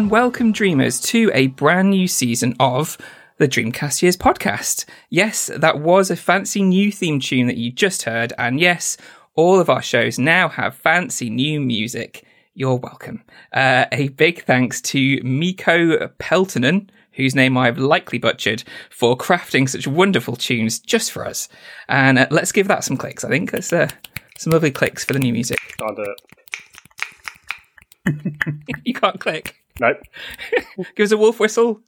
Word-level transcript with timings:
And 0.00 0.10
welcome, 0.10 0.50
dreamers, 0.50 0.98
to 1.00 1.30
a 1.34 1.48
brand 1.48 1.90
new 1.90 2.08
season 2.08 2.56
of 2.58 2.96
the 3.36 3.46
Dreamcast 3.46 4.00
Years 4.00 4.16
podcast. 4.16 4.86
Yes, 5.10 5.50
that 5.54 5.80
was 5.80 6.10
a 6.10 6.16
fancy 6.16 6.62
new 6.62 6.90
theme 6.90 7.20
tune 7.20 7.48
that 7.48 7.58
you 7.58 7.70
just 7.70 8.04
heard, 8.04 8.32
and 8.38 8.58
yes, 8.58 8.96
all 9.34 9.60
of 9.60 9.68
our 9.68 9.82
shows 9.82 10.18
now 10.18 10.48
have 10.48 10.74
fancy 10.74 11.28
new 11.28 11.60
music. 11.60 12.24
You're 12.54 12.76
welcome. 12.76 13.22
Uh, 13.52 13.84
a 13.92 14.08
big 14.08 14.42
thanks 14.44 14.80
to 14.80 15.20
Miko 15.22 16.08
Peltonen, 16.18 16.88
whose 17.12 17.34
name 17.34 17.58
I've 17.58 17.76
likely 17.76 18.18
butchered, 18.18 18.64
for 18.88 19.18
crafting 19.18 19.68
such 19.68 19.86
wonderful 19.86 20.34
tunes 20.34 20.78
just 20.78 21.12
for 21.12 21.26
us. 21.26 21.46
And 21.90 22.18
uh, 22.18 22.26
let's 22.30 22.52
give 22.52 22.68
that 22.68 22.84
some 22.84 22.96
clicks. 22.96 23.22
I 23.22 23.28
think 23.28 23.50
there's 23.50 23.70
uh, 23.70 23.88
some 24.38 24.54
lovely 24.54 24.70
clicks 24.70 25.04
for 25.04 25.12
the 25.12 25.18
new 25.18 25.34
music. 25.34 25.58
Can't 25.76 25.94
do 25.94 26.14
it. 28.06 28.76
you 28.84 28.94
can't 28.94 29.20
click. 29.20 29.59
Nope. 29.80 29.96
Give 30.94 31.04
us 31.06 31.10
a 31.12 31.16
wolf 31.16 31.40
whistle. 31.40 31.80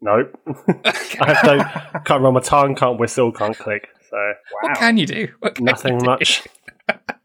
Nope. 0.00 0.36
I 0.86 1.34
have 1.34 1.44
no, 1.44 2.00
can't 2.00 2.22
run 2.22 2.34
my 2.34 2.40
tongue, 2.40 2.74
can't 2.74 2.98
whistle, 2.98 3.30
can't 3.30 3.56
click. 3.56 3.88
So, 4.08 4.16
What 4.62 4.76
can 4.78 4.96
you 4.96 5.06
do? 5.06 5.28
Can 5.54 5.64
nothing 5.66 5.94
you 5.94 6.00
do? 6.00 6.06
much. 6.06 6.42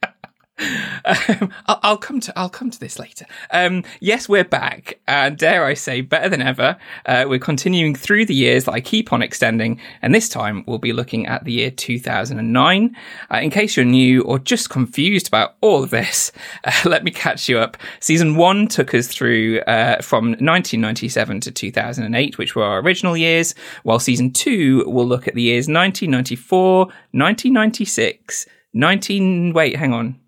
Um, 1.08 1.54
I'll, 1.68 1.98
come 1.98 2.20
to 2.22 2.34
I'll 2.36 2.50
come 2.50 2.72
to 2.72 2.80
this 2.80 2.98
later. 2.98 3.28
Um, 3.52 3.84
yes, 4.00 4.28
we're 4.28 4.44
back, 4.44 4.98
and 5.08 5.38
dare 5.38 5.64
I 5.64 5.76
say, 5.76 6.02
better 6.02 6.30
than 6.30 6.42
ever. 6.42 6.78
Uh, 7.06 7.26
we're 7.28 7.38
continuing 7.38 7.94
through 7.94 8.26
the 8.26 8.34
years 8.34 8.64
that 8.64 8.72
I 8.72 8.82
keep 8.82 9.14
on 9.14 9.22
extending, 9.22 9.80
and 10.02 10.16
this 10.16 10.28
time 10.28 10.64
we'll 10.66 10.80
be 10.80 10.94
looking 10.94 11.28
at 11.28 11.44
the 11.44 11.52
year 11.52 11.70
2009. 11.70 12.98
Uh, 13.32 13.38
in 13.38 13.52
case 13.52 13.78
you're 13.78 13.86
new 13.86 14.24
or 14.24 14.40
just 14.40 14.72
confused 14.72 15.28
about 15.28 15.58
all 15.62 15.84
of 15.84 15.92
this, 15.92 16.32
uh, 16.64 16.72
let 16.86 17.04
me 17.04 17.12
catch 17.12 17.48
you 17.48 17.60
up. 17.60 17.78
Season 18.00 18.36
one 18.36 18.68
took 18.68 18.96
us 18.96 19.08
through 19.08 19.60
uh, 19.62 20.02
from 20.02 20.30
1997 20.30 21.42
to 21.42 21.52
2008, 21.52 22.40
which 22.40 22.56
were 22.56 22.64
our 22.64 22.80
original 22.80 23.16
years, 23.16 23.54
while 23.84 24.00
season 24.00 24.32
two 24.32 24.84
will 24.90 25.06
look 25.06 25.28
at 25.28 25.36
the 25.36 25.44
years 25.44 25.68
1994, 25.68 26.86
1996. 26.86 28.48
19 28.78 29.54
wait 29.54 29.78
hang 29.78 29.94
on 29.94 30.20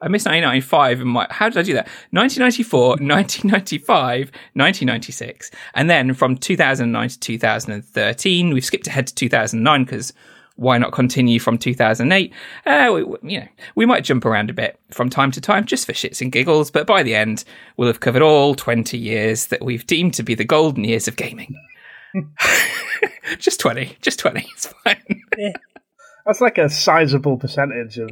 I 0.00 0.06
missed 0.06 0.26
1995 0.26 1.00
and 1.00 1.10
my, 1.10 1.26
how 1.28 1.48
did 1.48 1.58
I 1.58 1.62
do 1.62 1.74
that? 1.74 1.88
1994, 2.10 2.88
1995, 3.00 4.30
1996. 4.54 5.50
And 5.74 5.90
then 5.90 6.14
from 6.14 6.36
2009 6.36 7.08
to 7.08 7.18
2013, 7.18 8.54
we've 8.54 8.64
skipped 8.64 8.86
ahead 8.86 9.08
to 9.08 9.14
2009 9.14 9.84
because 9.84 10.12
why 10.54 10.78
not 10.78 10.92
continue 10.92 11.40
from 11.40 11.58
2008? 11.58 12.32
Uh, 12.64 12.90
we, 12.92 13.00
you 13.28 13.40
know, 13.40 13.48
we 13.74 13.86
might 13.86 14.04
jump 14.04 14.24
around 14.24 14.50
a 14.50 14.52
bit 14.52 14.78
from 14.90 15.10
time 15.10 15.32
to 15.32 15.40
time 15.40 15.64
just 15.64 15.86
for 15.86 15.92
shits 15.92 16.20
and 16.20 16.30
giggles, 16.30 16.70
but 16.70 16.86
by 16.86 17.02
the 17.02 17.14
end, 17.14 17.44
we'll 17.76 17.88
have 17.88 18.00
covered 18.00 18.22
all 18.22 18.54
20 18.54 18.96
years 18.96 19.46
that 19.46 19.64
we've 19.64 19.86
deemed 19.86 20.14
to 20.14 20.22
be 20.22 20.34
the 20.34 20.44
golden 20.44 20.84
years 20.84 21.08
of 21.08 21.16
gaming. 21.16 21.54
just 23.38 23.58
20, 23.58 23.96
just 24.00 24.20
20, 24.20 24.46
it's 24.52 24.66
fine. 24.84 25.22
That's 26.26 26.40
like 26.40 26.58
a 26.58 26.68
sizable 26.68 27.36
percentage 27.36 27.98
of 27.98 28.10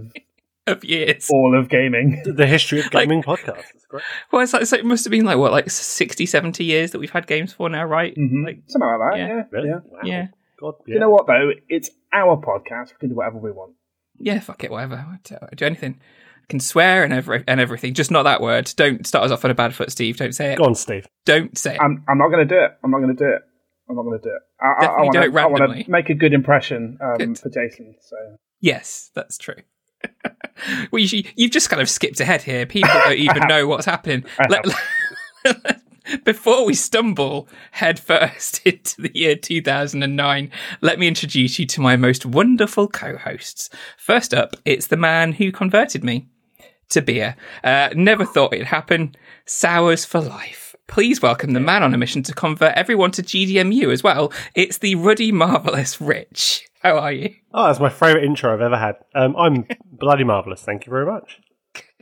of 0.67 0.85
years. 0.85 1.29
all 1.31 1.59
of 1.59 1.69
gaming. 1.69 2.23
The 2.25 2.47
history 2.47 2.81
of 2.81 2.91
gaming 2.91 3.23
podcast. 3.23 3.65
It's 3.75 3.87
great. 3.87 4.03
Well, 4.33 4.43
it's 4.43 4.53
like, 4.53 4.67
so 4.67 4.77
it 4.77 4.85
must 4.85 5.05
have 5.05 5.11
been 5.11 5.25
like, 5.25 5.39
what, 5.39 5.53
like 5.53 5.71
60, 5.71 6.27
70 6.27 6.65
years 6.65 6.91
that 6.91 6.99
we've 6.99 7.11
had 7.11 7.27
games 7.27 7.53
for 7.53 7.69
now, 7.69 7.85
right? 7.85 8.15
Mhm. 8.17 8.45
Like, 8.45 8.59
Something 8.67 8.89
like 8.89 8.99
that, 9.13 9.19
Yeah. 9.19 9.27
yeah. 9.29 9.43
Really? 9.51 9.69
yeah. 9.69 9.79
Wow. 9.85 10.01
yeah. 10.05 10.27
God, 10.61 10.75
yeah. 10.87 10.95
You 10.95 11.01
know 11.01 11.11
what, 11.11 11.27
though? 11.27 11.51
It's 11.69 11.91
our 12.13 12.37
podcast. 12.37 12.91
We 12.91 12.97
can 13.01 13.09
do 13.11 13.15
whatever 13.17 13.39
we 13.39 13.51
want. 13.53 13.75
Yeah, 14.19 14.41
fuck 14.41 14.65
it, 14.65 14.71
whatever. 14.71 14.95
I'll 14.97 15.49
do- 15.55 15.65
anything. 15.67 16.01
I 16.43 16.47
can 16.49 16.61
swear 16.61 17.05
and 17.05 17.13
every, 17.13 17.45
and 17.47 17.61
everything, 17.61 17.93
just 17.95 18.11
not 18.11 18.23
that 18.23 18.41
word. 18.41 18.73
Don't 18.77 19.07
start 19.07 19.25
us 19.27 19.31
off 19.33 19.45
on 19.45 19.51
a 19.51 19.55
bad 19.55 19.75
foot, 19.75 19.91
Steve. 19.93 20.17
Don't 20.17 20.33
say 20.35 20.53
it. 20.53 20.59
Go 20.59 20.65
on, 20.65 20.75
Steve. 20.75 21.07
Don't 21.27 21.57
say 21.59 21.75
it. 21.75 21.81
I'm, 21.81 22.05
I'm 22.09 22.19
not 22.19 22.29
going 22.29 22.47
to 22.47 22.55
do 22.55 22.59
it. 22.61 22.71
I'm 22.83 22.91
not 22.91 22.99
going 23.01 23.15
to 23.17 23.25
do 23.25 23.29
it. 23.31 23.43
I'm 23.89 23.97
not 23.97 24.03
going 24.03 24.19
to 24.19 24.25
do 24.25 24.35
it. 24.35 24.43
I, 24.61 24.67
I, 24.67 24.71
I 24.71 24.87
do 24.87 25.07
wanna, 25.07 25.21
it 25.21 25.25
I 25.25 25.47
want 25.47 25.61
randomly. 25.61 25.85
to 25.85 25.91
make 25.91 26.09
a 26.11 26.15
good 26.15 26.33
impression 26.33 26.99
um, 27.01 27.17
Good. 27.19 27.39
for 27.39 27.51
Jason. 27.51 27.95
So 28.01 28.17
yes, 28.61 29.11
that's 29.15 29.39
true. 29.39 29.57
well, 30.91 31.01
you, 31.03 31.25
you've 31.37 31.51
just 31.51 31.71
kind 31.71 31.83
of 31.83 31.89
skipped 31.89 32.21
ahead 32.21 32.43
here. 32.43 32.67
People 32.67 32.91
don't 33.05 33.19
even 33.19 33.47
know 33.49 33.67
what's 33.69 33.87
happening. 33.87 34.25
Let- 34.49 34.67
before 36.25 36.65
we 36.65 36.75
stumble 36.75 37.49
headfirst 37.73 38.61
into 38.67 39.03
the 39.03 39.17
year 39.17 39.37
2009, 39.37 40.51
let 40.81 40.99
me 40.99 41.09
introduce 41.09 41.59
you 41.59 41.67
to 41.67 41.81
my 41.81 41.97
most 41.97 42.25
wonderful 42.27 42.89
co-hosts. 42.89 43.71
First 43.97 44.33
up, 44.33 44.57
it's 44.65 44.89
the 44.89 44.97
man 44.97 45.33
who 45.33 45.53
converted 45.53 46.05
me 46.05 46.29
to 46.91 47.03
beer. 47.03 47.37
Uh, 47.65 47.91
never 47.95 48.25
thought 48.25 48.55
it'd 48.55 48.67
happen. 48.67 49.15
Sours 49.45 50.05
for 50.05 50.21
life. 50.21 50.75
Please 50.89 51.21
welcome 51.21 51.53
the 51.53 51.61
man 51.61 51.83
on 51.83 51.93
a 51.93 51.99
mission 51.99 52.23
to 52.23 52.33
convert 52.33 52.75
everyone 52.75 53.11
to 53.13 53.23
GDMU 53.23 53.93
as 53.93 54.05
well. 54.05 54.33
It's 54.55 54.79
the 54.79 54.95
ruddy, 54.95 55.33
marvelous 55.33 56.01
Rich. 56.01 56.69
How 56.87 56.99
are 56.99 57.11
you? 57.11 57.35
Oh, 57.53 57.67
that's 57.67 57.81
my 57.81 57.89
favourite 57.89 58.25
intro 58.25 58.55
I've 58.55 58.61
ever 58.61 58.79
had. 58.79 58.95
Um, 59.13 59.35
I'm 59.37 59.67
bloody 59.91 60.23
marvellous. 60.23 60.63
Thank 60.63 60.87
you 60.87 60.91
very 60.91 61.05
much. 61.05 61.41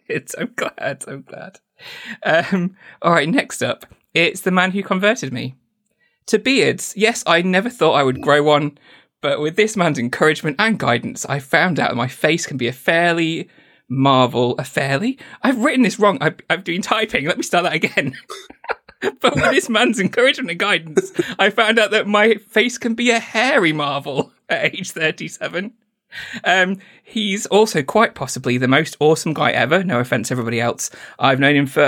It's 0.09 0.35
I'm 0.39 0.53
glad. 0.55 1.03
I'm 1.09 1.23
glad. 1.23 1.61
Um, 2.23 2.77
all 3.01 3.13
right, 3.13 3.27
next 3.27 3.63
up, 3.63 3.87
it's 4.13 4.43
the 4.43 4.51
man 4.51 4.73
who 4.73 4.83
converted 4.83 5.33
me 5.33 5.55
to 6.27 6.39
beards. 6.39 6.93
Yes, 6.99 7.25
I 7.27 7.41
never 7.41 7.71
thought 7.71 7.95
I 7.95 8.03
would 8.03 8.21
grow 8.21 8.43
one, 8.43 8.77
but 9.23 9.41
with 9.41 9.57
this 9.57 9.75
man's 9.75 9.99
encouragement 9.99 10.57
and 10.59 10.79
guidance, 10.79 11.25
I 11.25 11.39
found 11.39 11.81
out 11.81 11.89
that 11.89 11.97
my 11.97 12.09
face 12.09 12.47
can 12.47 12.59
be 12.59 12.69
a 12.69 12.73
fairly 12.73 13.49
marvel. 13.89 14.55
A 14.59 14.65
fairly? 14.65 15.19
I've 15.43 15.65
written 15.65 15.85
this 15.85 15.99
wrong. 15.99 16.19
I, 16.21 16.35
I'm 16.51 16.61
doing 16.61 16.83
typing. 16.83 17.25
Let 17.25 17.39
me 17.39 17.43
start 17.43 17.65
that 17.65 17.73
again. 17.73 18.19
but 19.23 19.35
with 19.35 19.51
this 19.51 19.71
man's 19.71 19.99
encouragement 19.99 20.51
and 20.51 20.61
guidance, 20.61 21.11
I 21.39 21.49
found 21.49 21.79
out 21.79 21.91
that 21.93 22.07
my 22.07 22.35
face 22.35 22.77
can 22.77 22.93
be 22.93 23.09
a 23.09 23.19
hairy 23.19 23.73
marvel 23.73 24.31
at 24.49 24.75
age 24.75 24.91
37. 24.91 25.73
Um, 26.45 26.79
he's 27.03 27.47
also 27.47 27.83
quite 27.83 28.15
possibly 28.15 28.59
the 28.59 28.69
most 28.69 28.97
awesome 29.01 29.35
guy 29.35 29.51
ever. 29.51 29.83
No 29.83 30.01
offense, 30.01 30.31
everybody 30.31 30.61
else. 30.61 30.91
I've 31.19 31.41
known 31.41 31.57
him 31.57 31.67
for 31.67 31.83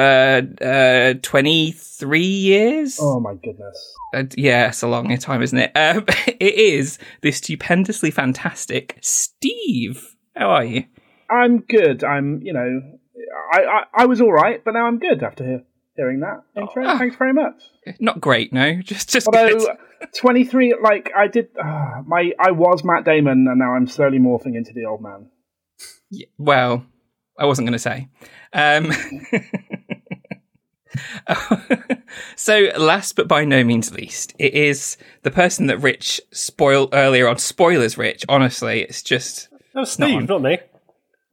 uh, 0.61 1.15
23 1.23 2.21
years. 2.21 2.99
oh 3.01 3.21
my 3.21 3.35
goodness. 3.35 3.95
Uh, 4.15 4.25
yeah, 4.37 4.69
it's 4.69 4.83
a 4.83 4.89
long 4.89 5.17
time, 5.19 5.43
isn't 5.43 5.59
it? 5.59 5.73
Um, 5.75 6.05
it 6.27 6.55
is 6.55 6.99
the 7.23 7.33
stupendously 7.33 8.11
fantastic 8.11 8.99
Steve. 9.01 10.17
How 10.35 10.51
are 10.51 10.65
you? 10.65 10.85
I'm 11.31 11.61
good. 11.61 12.05
I'm, 12.05 12.41
you 12.43 12.53
know, 12.53 12.99
I, 13.53 13.65
I, 13.65 13.83
I 14.03 14.07
was 14.07 14.21
all 14.21 14.33
right, 14.33 14.63
but 14.65 14.75
now 14.75 14.87
I'm 14.87 14.99
good 14.99 15.23
after 15.23 15.45
hear, 15.45 15.63
hearing 15.97 16.21
that 16.21 16.43
intro. 16.57 16.85
Ah. 16.87 16.99
Thanks 16.99 17.17
very 17.17 17.33
much. 17.33 17.63
Not 18.01 18.21
great, 18.21 18.53
no. 18.53 18.75
Just, 18.83 19.11
just 19.11 19.27
Although 19.27 19.67
23, 20.17 20.77
like 20.83 21.11
I 21.17 21.27
did, 21.29 21.49
uh, 21.63 22.03
my 22.07 22.33
I 22.39 22.51
was 22.51 22.85
Matt 22.85 23.05
Damon, 23.05 23.47
and 23.49 23.59
now 23.59 23.75
I'm 23.75 23.87
slowly 23.87 24.19
morphing 24.19 24.55
into 24.57 24.73
the 24.73 24.85
old 24.85 25.03
man. 25.03 25.31
Yeah, 26.11 26.27
well, 26.39 26.85
I 27.39 27.47
wasn't 27.47 27.67
going 27.67 27.73
to 27.73 27.79
say. 27.79 28.09
Um, 28.53 28.93
so, 32.37 32.71
last 32.77 33.17
but 33.17 33.29
by 33.29 33.45
no 33.45 33.65
means 33.65 33.93
least, 33.93 34.35
it 34.39 34.55
is 34.55 34.97
the 35.23 35.31
person 35.31 35.67
that 35.67 35.79
Rich 35.79 36.21
spoiled 36.33 36.91
earlier 36.93 37.29
on. 37.29 37.39
Spoilers, 37.39 37.99
Rich. 37.99 38.25
Honestly, 38.29 38.83
it's 38.83 39.03
just 39.03 39.49
That 39.75 39.81
was 39.81 39.93
Steve, 39.93 40.17
on. 40.17 40.27
not 40.27 40.43
me. 40.43 40.59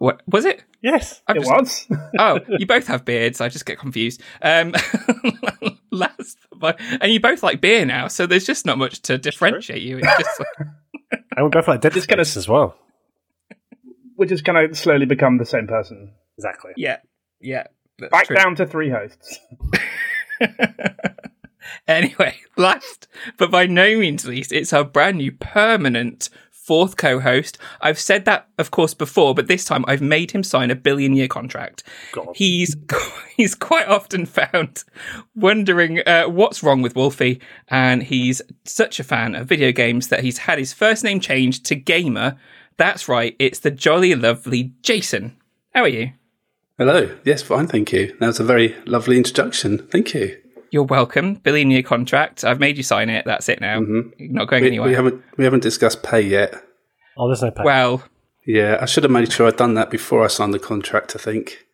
What 0.03 0.21
was 0.27 0.43
it? 0.43 0.61
Yes. 0.81 1.21
I'm 1.27 1.37
It 1.37 1.39
just- 1.45 1.51
was. 1.51 1.87
oh, 2.19 2.39
you 2.59 2.65
both 2.65 2.87
have 2.87 3.05
beards. 3.05 3.39
I 3.39 3.47
just 3.47 3.65
get 3.65 3.79
confused. 3.79 4.21
Um, 4.41 4.73
last, 5.91 6.37
but 6.57 6.77
and 6.99 7.09
you 7.11 7.21
both 7.21 7.41
like 7.41 7.61
beer 7.61 7.85
now, 7.85 8.09
so 8.09 8.25
there's 8.25 8.45
just 8.45 8.65
not 8.65 8.77
much 8.77 9.01
to 9.03 9.17
differentiate 9.17 9.81
you. 9.81 9.99
It's 9.99 10.17
just 10.17 10.39
like, 10.39 10.67
And 11.37 11.45
we 11.45 11.49
both 11.49 11.67
like 11.69 11.79
Dead 11.81 11.93
Just 11.93 12.09
gonna- 12.09 12.21
as 12.21 12.47
well. 12.49 12.75
We're 14.17 14.25
just 14.25 14.43
going 14.43 14.69
to 14.69 14.75
slowly 14.75 15.05
become 15.05 15.37
the 15.37 15.45
same 15.45 15.67
person. 15.67 16.11
Exactly. 16.37 16.73
yeah, 16.77 16.97
yeah. 17.39 17.63
that's 17.97 18.11
Back 18.11 18.27
true. 18.27 18.35
down 18.35 18.55
to 18.57 18.65
three 18.67 18.89
hosts. 18.89 19.39
Anyway, 21.87 22.35
last 22.57 23.07
but 23.37 23.49
by 23.49 23.65
no 23.67 23.97
means 23.97 24.27
least, 24.27 24.51
it's 24.51 24.73
our 24.73 24.83
brand 24.83 25.17
new 25.17 25.31
permanent 25.31 26.29
fourth 26.63 26.95
co-host. 26.95 27.57
I've 27.81 27.99
said 27.99 28.25
that, 28.25 28.47
of 28.57 28.71
course, 28.71 28.93
before, 28.93 29.35
but 29.35 29.47
this 29.47 29.65
time 29.65 29.83
I've 29.87 30.01
made 30.01 30.31
him 30.31 30.43
sign 30.43 30.71
a 30.71 30.75
billion-year 30.75 31.27
contract. 31.27 31.83
God. 32.13 32.29
He's 32.35 32.75
he's 33.37 33.53
quite 33.53 33.87
often 33.87 34.25
found 34.25 34.83
wondering 35.35 35.99
uh, 36.07 36.25
what's 36.25 36.63
wrong 36.63 36.81
with 36.81 36.95
Wolfie, 36.95 37.41
and 37.67 38.03
he's 38.03 38.41
such 38.63 38.99
a 38.99 39.03
fan 39.03 39.35
of 39.35 39.47
video 39.47 39.71
games 39.71 40.07
that 40.07 40.23
he's 40.23 40.39
had 40.39 40.57
his 40.57 40.73
first 40.73 41.03
name 41.03 41.19
changed 41.19 41.65
to 41.65 41.75
Gamer. 41.75 42.37
That's 42.77 43.07
right, 43.07 43.35
it's 43.39 43.59
the 43.59 43.71
jolly 43.71 44.15
lovely 44.15 44.73
Jason. 44.81 45.35
How 45.73 45.81
are 45.81 45.87
you? 45.87 46.13
Hello. 46.77 47.15
Yes, 47.23 47.43
fine, 47.43 47.67
thank 47.67 47.91
you. 47.91 48.15
That 48.19 48.27
was 48.27 48.39
a 48.39 48.43
very 48.43 48.75
lovely 48.85 49.17
introduction. 49.17 49.79
Thank 49.89 50.13
you. 50.13 50.42
You're 50.73 50.83
welcome. 50.83 51.35
Billion 51.35 51.69
year 51.69 51.83
contract. 51.83 52.43
I've 52.43 52.59
made 52.59 52.77
you 52.77 52.83
sign 52.83 53.09
it. 53.11 53.25
That's 53.25 53.47
it 53.47 53.61
now. 53.61 53.79
You're 53.79 54.11
not 54.31 54.47
going 54.47 54.63
We, 54.63 54.69
anywhere. 54.69 54.89
we 54.89 54.95
haven't 54.95 55.23
we 55.37 55.43
haven't 55.43 55.61
discussed 55.61 56.01
pay 56.01 56.21
yet. 56.21 56.55
Oh, 57.15 57.27
there's 57.27 57.43
no 57.43 57.51
pay. 57.51 57.61
Well, 57.63 58.03
Yeah, 58.47 58.79
I 58.81 58.85
should 58.85 59.03
have 59.03 59.11
made 59.11 59.31
sure 59.31 59.47
I'd 59.47 59.55
done 59.55 59.75
that 59.75 59.91
before 59.91 60.23
I 60.23 60.27
signed 60.27 60.51
the 60.53 60.57
contract. 60.59 61.15
I 61.15 61.19
think. 61.19 61.65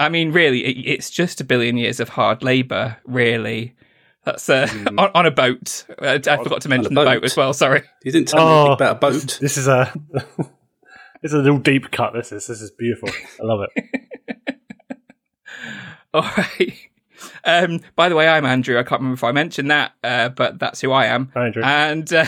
I 0.00 0.08
mean, 0.08 0.32
really, 0.32 0.64
it, 0.64 0.78
it's 0.84 1.10
just 1.10 1.40
a 1.40 1.44
billion 1.44 1.76
years 1.76 2.00
of 2.00 2.08
hard 2.10 2.42
labour. 2.42 2.96
Really, 3.04 3.76
that's 4.24 4.48
uh, 4.50 4.68
on, 4.98 5.10
on 5.14 5.26
a 5.26 5.30
boat. 5.30 5.84
Uh, 6.02 6.18
I 6.26 6.36
forgot 6.36 6.60
to 6.62 6.68
mention 6.68 6.92
the 6.94 7.00
boat 7.04 7.06
boat. 7.20 7.24
as 7.24 7.36
well. 7.36 7.52
Sorry. 7.52 7.82
You 8.04 8.10
didn't 8.10 8.28
tell 8.28 8.40
me 8.40 8.46
Oh. 8.50 8.56
anything 8.66 8.72
about 8.74 8.96
a 8.96 8.98
boat. 8.98 9.38
This 9.40 9.56
is 9.58 9.68
a 9.68 9.92
this 11.22 11.32
is 11.32 11.34
a 11.34 11.38
little 11.42 11.58
deep 11.58 11.92
cut. 11.92 12.14
This 12.14 12.32
is 12.32 12.48
this 12.48 12.60
is 12.60 12.72
beautiful. 12.72 13.10
I 13.40 13.44
love 13.44 13.60
it. 13.76 14.56
All 16.14 16.22
right. 16.36 16.76
Um, 17.50 17.80
by 17.96 18.08
the 18.08 18.14
way, 18.14 18.28
I'm 18.28 18.44
Andrew. 18.44 18.78
I 18.78 18.82
can't 18.82 19.00
remember 19.00 19.14
if 19.14 19.24
I 19.24 19.32
mentioned 19.32 19.70
that, 19.70 19.92
uh, 20.04 20.28
but 20.28 20.58
that's 20.58 20.80
who 20.80 20.92
I 20.92 21.06
am. 21.06 21.30
Hi, 21.34 21.46
Andrew. 21.46 21.62
And 21.64 22.12
uh, 22.12 22.26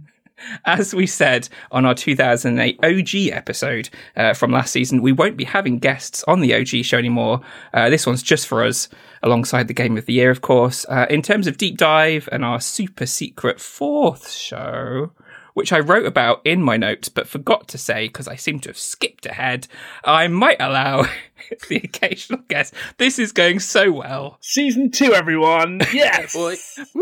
as 0.64 0.94
we 0.94 1.06
said 1.06 1.48
on 1.70 1.84
our 1.86 1.94
2008 1.94 2.78
OG 2.82 3.36
episode 3.36 3.90
uh, 4.16 4.34
from 4.34 4.52
last 4.52 4.72
season, 4.72 5.02
we 5.02 5.12
won't 5.12 5.36
be 5.36 5.44
having 5.44 5.78
guests 5.78 6.24
on 6.26 6.40
the 6.40 6.54
OG 6.54 6.84
show 6.84 6.98
anymore. 6.98 7.40
Uh, 7.72 7.88
this 7.90 8.06
one's 8.06 8.22
just 8.22 8.46
for 8.46 8.64
us, 8.64 8.88
alongside 9.22 9.68
the 9.68 9.74
Game 9.74 9.96
of 9.96 10.06
the 10.06 10.14
Year, 10.14 10.30
of 10.30 10.40
course. 10.40 10.84
Uh, 10.88 11.06
in 11.08 11.22
terms 11.22 11.46
of 11.46 11.56
deep 11.56 11.76
dive 11.76 12.28
and 12.32 12.44
our 12.44 12.60
super 12.60 13.06
secret 13.06 13.60
fourth 13.60 14.30
show, 14.30 15.12
which 15.54 15.72
I 15.72 15.78
wrote 15.80 16.06
about 16.06 16.40
in 16.44 16.62
my 16.62 16.76
notes 16.76 17.08
but 17.08 17.28
forgot 17.28 17.68
to 17.68 17.78
say 17.78 18.06
because 18.06 18.28
I 18.28 18.36
seem 18.36 18.60
to 18.60 18.70
have 18.70 18.78
skipped 18.78 19.26
ahead, 19.26 19.66
I 20.04 20.28
might 20.28 20.60
allow 20.60 21.06
the 21.68 21.76
occasional 21.76 22.40
guest. 22.48 22.74
This 22.98 23.18
is 23.18 23.32
going 23.32 23.60
so 23.60 23.92
well. 23.92 24.38
Season 24.40 24.90
two, 24.90 25.12
everyone. 25.14 25.80
Yes. 25.92 26.34
Boy. 26.34 26.56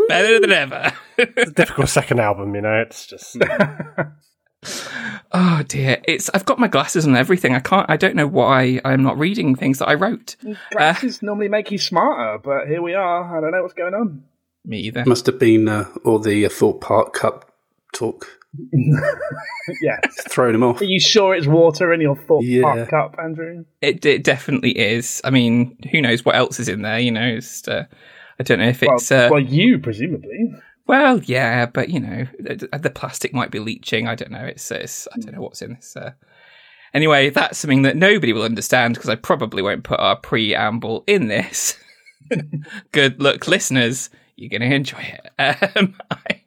Better 0.07 0.39
than 0.39 0.51
ever. 0.51 0.91
It's 1.17 1.51
a 1.51 1.53
difficult 1.53 1.89
second 1.89 2.19
album, 2.19 2.55
you 2.55 2.61
know. 2.61 2.81
It's 2.81 3.05
just 3.05 3.37
Oh 5.31 5.63
dear, 5.67 6.01
it's 6.05 6.29
I've 6.33 6.45
got 6.45 6.59
my 6.59 6.67
glasses 6.67 7.05
and 7.05 7.15
everything. 7.15 7.53
I 7.55 7.59
can't. 7.59 7.89
I 7.89 7.97
don't 7.97 8.15
know 8.15 8.27
why 8.27 8.81
I'm 8.83 9.03
not 9.03 9.17
reading 9.17 9.55
things 9.55 9.79
that 9.79 9.87
I 9.87 9.93
wrote. 9.93 10.35
Glasses 10.71 11.21
normally 11.21 11.47
make 11.47 11.71
you 11.71 11.77
smarter, 11.77 12.39
but 12.39 12.67
here 12.67 12.81
we 12.81 12.93
are. 12.93 13.37
I 13.37 13.39
don't 13.39 13.51
know 13.51 13.61
what's 13.61 13.73
going 13.73 13.93
on. 13.93 14.23
Me 14.65 14.79
either. 14.79 15.05
Must 15.05 15.25
have 15.27 15.39
been 15.39 15.69
uh, 15.69 15.87
all 16.03 16.19
the 16.19 16.45
uh, 16.45 16.49
Thought 16.49 16.81
Park 16.81 17.13
Cup 17.13 17.53
talk 17.93 18.38
Yeah. 19.81 19.99
throwing 20.29 20.55
him 20.55 20.63
off. 20.63 20.81
Are 20.81 20.85
you 20.85 20.99
sure 20.99 21.35
it's 21.35 21.47
water 21.47 21.93
in 21.93 22.01
your 22.01 22.15
thought 22.15 22.43
Yeah. 22.43 22.63
park 22.63 22.89
cup, 22.89 23.15
Andrew? 23.21 23.65
It, 23.81 24.03
it 24.05 24.23
definitely 24.23 24.77
is. 24.77 25.21
I 25.23 25.29
mean, 25.29 25.77
who 25.91 26.01
knows 26.01 26.25
what 26.25 26.35
else 26.35 26.59
is 26.59 26.67
in 26.67 26.81
there? 26.81 26.99
You 26.99 27.11
know, 27.11 27.27
it's, 27.27 27.67
uh, 27.67 27.85
I 28.39 28.43
don't 28.43 28.59
know 28.59 28.67
if 28.69 28.81
Well, 28.81 28.95
it's. 28.95 29.11
Uh, 29.11 29.29
well, 29.31 29.39
you 29.41 29.77
presumably. 29.79 30.51
well, 30.87 31.19
yeah, 31.23 31.67
but 31.67 31.89
you 31.89 31.99
know, 31.99 32.25
the, 32.39 32.67
the 32.81 32.89
plastic 32.89 33.33
might 33.33 33.51
be 33.51 33.59
leaching. 33.59 34.07
I 34.07 34.15
don't 34.15 34.31
know. 34.31 34.45
It's, 34.45 34.71
it's 34.71 35.07
I 35.13 35.19
don't 35.19 35.35
know 35.35 35.41
what's 35.41 35.61
in 35.61 35.73
this. 35.75 35.95
Uh... 35.95 36.11
Anyway, 36.93 37.29
that's 37.29 37.59
something 37.59 37.83
that 37.83 37.95
nobody 37.97 38.33
will 38.33 38.41
understand 38.43 38.95
because 38.95 39.09
I 39.09 39.15
probably 39.15 39.61
won't 39.61 39.83
put 39.83 39.99
our 39.99 40.15
preamble 40.15 41.03
in 41.05 41.27
this. 41.27 41.77
Good 42.91 43.21
luck, 43.21 43.47
listeners. 43.47 44.09
You're 44.35 44.49
going 44.49 44.67
to 44.67 44.75
enjoy 44.75 44.99
it. 45.01 45.25
Um, 45.75 45.95
I, 46.11 46.38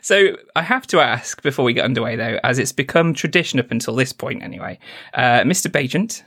so 0.00 0.36
I 0.56 0.62
have 0.62 0.86
to 0.88 1.00
ask 1.00 1.42
before 1.42 1.64
we 1.64 1.72
get 1.72 1.84
underway, 1.84 2.16
though, 2.16 2.38
as 2.42 2.58
it's 2.58 2.72
become 2.72 3.14
tradition 3.14 3.58
up 3.58 3.70
until 3.70 3.94
this 3.94 4.12
point, 4.12 4.42
anyway. 4.42 4.78
Uh, 5.14 5.40
Mr. 5.40 5.70
Bajent, 5.70 6.22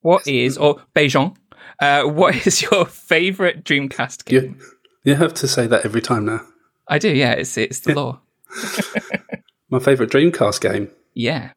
what 0.00 0.26
is 0.26 0.56
or 0.56 0.82
Bejon? 0.94 1.36
Uh, 1.80 2.04
what 2.04 2.46
is 2.46 2.62
your 2.62 2.84
favourite 2.84 3.64
Dreamcast 3.64 4.24
game? 4.24 4.58
You, 5.04 5.12
you 5.12 5.14
have 5.16 5.34
to 5.34 5.48
say 5.48 5.66
that 5.66 5.84
every 5.84 6.02
time 6.02 6.26
now. 6.26 6.42
I 6.88 6.98
do, 6.98 7.14
yeah. 7.14 7.32
It's 7.32 7.56
it's 7.56 7.80
the 7.80 7.94
law. 7.94 8.20
My 9.70 9.78
favourite 9.78 10.10
Dreamcast 10.10 10.60
game. 10.60 10.90
Yeah. 11.14 11.52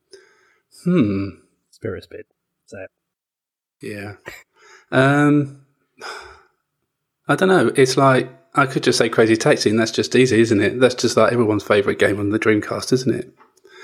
Hmm. 0.84 1.30
spirit 1.72 2.04
speed. 2.04 2.25
So 2.66 2.86
Yeah. 3.81 4.16
Um. 4.92 5.66
I 7.28 7.36
don't 7.36 7.48
know. 7.48 7.72
It's 7.75 7.96
like 7.96 8.30
I 8.55 8.65
could 8.67 8.83
just 8.83 8.97
say 9.00 9.09
Crazy 9.09 9.35
Taxi, 9.35 9.69
and 9.69 9.79
that's 9.79 9.91
just 9.91 10.15
easy, 10.15 10.39
isn't 10.39 10.61
it? 10.61 10.79
That's 10.79 10.95
just 10.95 11.17
like 11.17 11.31
everyone's 11.33 11.63
favourite 11.63 11.97
game 12.00 12.19
on 12.19 12.29
the 12.29 12.39
Dreamcast, 12.39 12.94
isn't 12.94 13.13
it? 13.15 13.33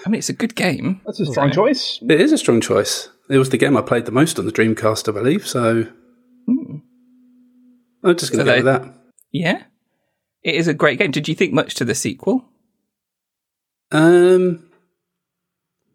I 0.06 0.10
mean, 0.10 0.20
it's 0.20 0.30
a 0.30 0.34
good 0.34 0.56
game. 0.56 1.02
That's 1.06 1.20
a 1.20 1.26
strong 1.26 1.52
choice. 1.52 2.00
It 2.08 2.22
is 2.22 2.32
a 2.32 2.38
strong 2.38 2.62
choice. 2.62 3.10
It 3.30 3.38
was 3.38 3.50
the 3.50 3.58
game 3.58 3.76
I 3.76 3.82
played 3.82 4.06
the 4.06 4.12
most 4.12 4.38
on 4.40 4.46
the 4.46 4.52
Dreamcast, 4.52 5.10
I 5.10 5.12
believe. 5.12 5.48
So 5.48 5.88
I'm 6.48 8.16
just 8.16 8.32
going 8.32 8.38
So 8.38 8.38
to 8.38 8.44
go 8.46 8.52
they- 8.52 8.58
with 8.58 8.66
that. 8.66 8.94
Yeah. 9.32 9.64
It 10.44 10.56
is 10.56 10.68
a 10.68 10.74
great 10.74 11.00
game. 11.00 11.12
Did 11.12 11.28
you 11.28 11.36
think 11.36 11.52
much 11.54 11.76
to 11.76 11.86
the 11.86 11.94
sequel? 11.94 12.46
Um, 13.92 14.70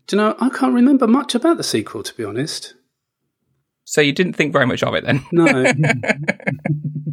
do 0.07 0.17
you 0.17 0.23
know? 0.23 0.37
I 0.39 0.51
can't 0.51 0.75
remember 0.75 1.07
much 1.07 1.35
about 1.35 1.57
the 1.57 1.63
sequel, 1.63 2.03
to 2.03 2.15
be 2.15 2.25
honest. 2.25 2.75
So 3.85 4.01
you 4.01 4.13
didn't 4.13 4.35
think 4.35 4.53
very 4.53 4.67
much 4.67 4.83
of 4.83 4.95
it 4.95 5.05
then? 5.05 5.25
No, 5.33 5.45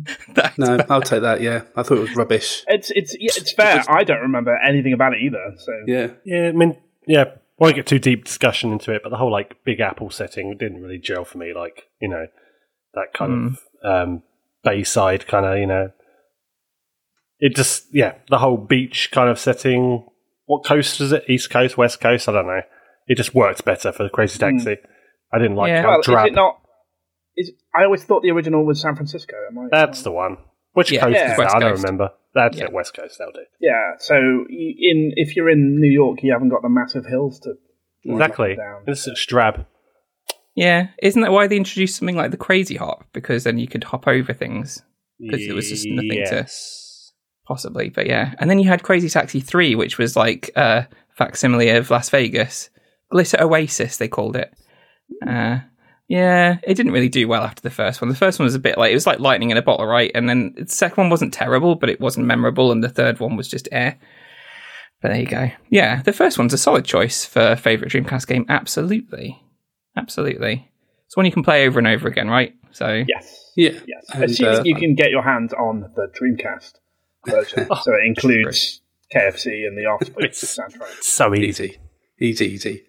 That- 0.35 0.57
no, 0.57 0.77
I'll 0.89 1.01
take 1.01 1.21
that. 1.21 1.41
Yeah, 1.41 1.63
I 1.75 1.83
thought 1.83 1.97
it 1.97 2.01
was 2.01 2.15
rubbish. 2.15 2.63
It's 2.67 2.91
it's 2.91 3.15
yeah, 3.19 3.31
it's 3.35 3.53
fair. 3.53 3.83
I 3.87 4.03
don't 4.03 4.21
remember 4.21 4.57
anything 4.57 4.93
about 4.93 5.13
it 5.13 5.21
either. 5.21 5.53
So 5.57 5.71
Yeah, 5.87 6.07
yeah, 6.25 6.47
I 6.49 6.51
mean, 6.51 6.77
yeah. 7.07 7.25
Won't 7.59 7.75
get 7.75 7.85
too 7.85 7.99
deep 7.99 8.25
discussion 8.25 8.71
into 8.71 8.91
it, 8.91 9.03
but 9.03 9.09
the 9.09 9.17
whole 9.17 9.31
like 9.31 9.63
Big 9.63 9.79
Apple 9.79 10.09
setting 10.09 10.57
didn't 10.57 10.81
really 10.81 10.97
gel 10.97 11.25
for 11.25 11.37
me. 11.37 11.53
Like 11.53 11.83
you 12.01 12.07
know, 12.09 12.25
that 12.95 13.13
kind 13.13 13.55
of 13.83 13.87
um, 14.07 14.23
Bayside 14.63 15.27
kind 15.27 15.45
of 15.45 15.57
you 15.59 15.67
know. 15.67 15.91
It 17.39 17.55
just 17.55 17.85
yeah, 17.91 18.15
the 18.29 18.39
whole 18.39 18.57
beach 18.57 19.09
kind 19.11 19.29
of 19.29 19.37
setting. 19.39 20.07
What 20.45 20.65
coast 20.65 20.99
is 21.01 21.11
it? 21.11 21.23
East 21.29 21.49
Coast, 21.51 21.77
West 21.77 21.99
Coast? 22.01 22.27
I 22.27 22.31
don't 22.31 22.47
know. 22.47 22.61
It 23.07 23.15
just 23.15 23.35
worked 23.35 23.63
better 23.63 23.91
for 23.91 24.03
the 24.03 24.09
Crazy 24.09 24.39
Taxi. 24.39 24.77
I 25.33 25.37
didn't 25.37 25.55
like 25.55 25.69
Yeah. 25.69 25.81
how 25.83 25.89
well, 25.89 25.99
is 25.99 26.07
it 26.07 26.33
not? 26.33 26.60
Is 27.37 27.51
I 27.75 27.83
always 27.85 28.03
thought 28.03 28.23
the 28.23 28.31
original 28.31 28.65
was 28.65 28.81
San 28.81 28.95
Francisco. 28.95 29.35
Am 29.49 29.57
I? 29.57 29.67
That's 29.71 30.03
the 30.03 30.11
one. 30.11 30.37
Which 30.73 30.91
Yeah, 30.91 31.01
coast 31.01 31.15
yeah. 31.15 31.31
is 31.33 31.37
West 31.37 31.53
that? 31.53 31.63
I 31.63 31.67
don't 31.69 31.77
remember. 31.81 32.09
That's 32.33 32.57
Yeah. 32.57 32.65
it. 32.65 32.73
West 32.73 32.93
Coast. 32.95 33.17
They'll 33.19 33.31
do. 33.31 33.43
yeah. 33.59 33.91
So 33.97 34.15
y- 34.15 34.75
in 34.79 35.11
if 35.15 35.35
you're 35.35 35.49
in 35.49 35.79
New 35.79 35.91
York, 35.91 36.23
you 36.23 36.31
haven't 36.31 36.49
got 36.49 36.61
the 36.61 36.69
massive 36.69 37.05
hills 37.05 37.39
to 37.41 37.55
Exactly. 38.05 38.55
down. 38.55 38.83
It's 38.87 39.03
such 39.03 39.27
drab. 39.27 39.65
yeah. 40.55 40.87
Isn't 41.01 41.21
that 41.21 41.31
why 41.31 41.47
they 41.47 41.57
introduced 41.57 41.97
something 41.97 42.15
like 42.15 42.31
the 42.31 42.37
Crazy 42.37 42.75
Hop? 42.75 43.05
Because 43.13 43.43
then 43.43 43.57
you 43.59 43.67
could 43.67 43.83
hop 43.85 44.07
over 44.07 44.33
things, 44.33 44.81
Because 45.19 45.45
there 45.45 45.55
was 45.55 45.69
just 45.69 45.85
nothing 45.87 46.23
to- 46.25 46.47
possibly. 47.45 47.89
But 47.89 48.07
yeah. 48.07 48.33
And 48.39 48.49
then 48.49 48.59
you 48.59 48.69
had 48.69 48.83
Crazy 48.83 49.09
Taxi 49.09 49.39
3, 49.41 49.75
which 49.75 49.97
was 49.97 50.15
like 50.15 50.51
a 50.55 50.87
facsimile 51.17 51.69
of 51.71 51.89
Las 51.91 52.09
Vegas. 52.09 52.69
Glitter 53.11 53.41
Oasis, 53.41 53.97
they 53.97 54.07
called 54.07 54.35
it. 54.37 54.53
Uh, 55.27 55.59
yeah, 56.11 56.57
it 56.63 56.73
didn't 56.75 56.91
really 56.91 57.07
do 57.07 57.25
well 57.29 57.41
after 57.43 57.61
the 57.61 57.69
first 57.69 58.01
one. 58.01 58.09
The 58.09 58.15
first 58.17 58.37
one 58.37 58.43
was 58.43 58.53
a 58.55 58.59
bit 58.59 58.77
like, 58.77 58.91
it 58.91 58.95
was 58.95 59.07
like 59.07 59.19
lightning 59.19 59.49
in 59.49 59.55
a 59.55 59.61
bottle, 59.61 59.85
right? 59.85 60.11
And 60.13 60.27
then 60.27 60.53
the 60.57 60.67
second 60.67 60.97
one 61.03 61.09
wasn't 61.09 61.33
terrible, 61.33 61.75
but 61.75 61.89
it 61.89 62.01
wasn't 62.01 62.25
memorable. 62.27 62.69
And 62.73 62.83
the 62.83 62.89
third 62.89 63.21
one 63.21 63.37
was 63.37 63.47
just 63.47 63.69
air. 63.71 63.97
But 65.01 65.09
there 65.13 65.21
you 65.21 65.25
go. 65.25 65.49
Yeah, 65.69 66.01
the 66.01 66.11
first 66.11 66.37
one's 66.37 66.53
a 66.53 66.57
solid 66.57 66.83
choice 66.83 67.25
for 67.25 67.55
favourite 67.55 67.93
Dreamcast 67.93 68.27
game. 68.27 68.45
Absolutely. 68.49 69.41
Absolutely. 69.95 70.69
It's 71.05 71.15
one 71.15 71.25
you 71.25 71.31
can 71.31 71.43
play 71.43 71.65
over 71.65 71.79
and 71.79 71.87
over 71.87 72.09
again, 72.09 72.27
right? 72.29 72.53
So, 72.71 73.03
Yes. 73.07 73.51
yeah, 73.55 73.71
Yes. 73.87 74.05
And, 74.13 74.23
Assuming 74.25 74.55
uh, 74.59 74.63
you 74.65 74.75
can 74.75 74.95
get 74.95 75.11
your 75.11 75.23
hands 75.23 75.53
on 75.53 75.89
the 75.95 76.07
Dreamcast 76.19 76.73
version, 77.25 77.67
so 77.83 77.93
it 77.93 78.05
includes 78.05 78.81
KFC 79.15 79.65
and 79.65 79.77
the 79.77 79.85
Offspring 79.85 80.25
It's- 80.25 80.57
soundtrack. 80.59 81.01
So 81.03 81.33
easy. 81.33 81.77
easy, 82.19 82.45
easy, 82.45 82.45
easy. 82.47 82.83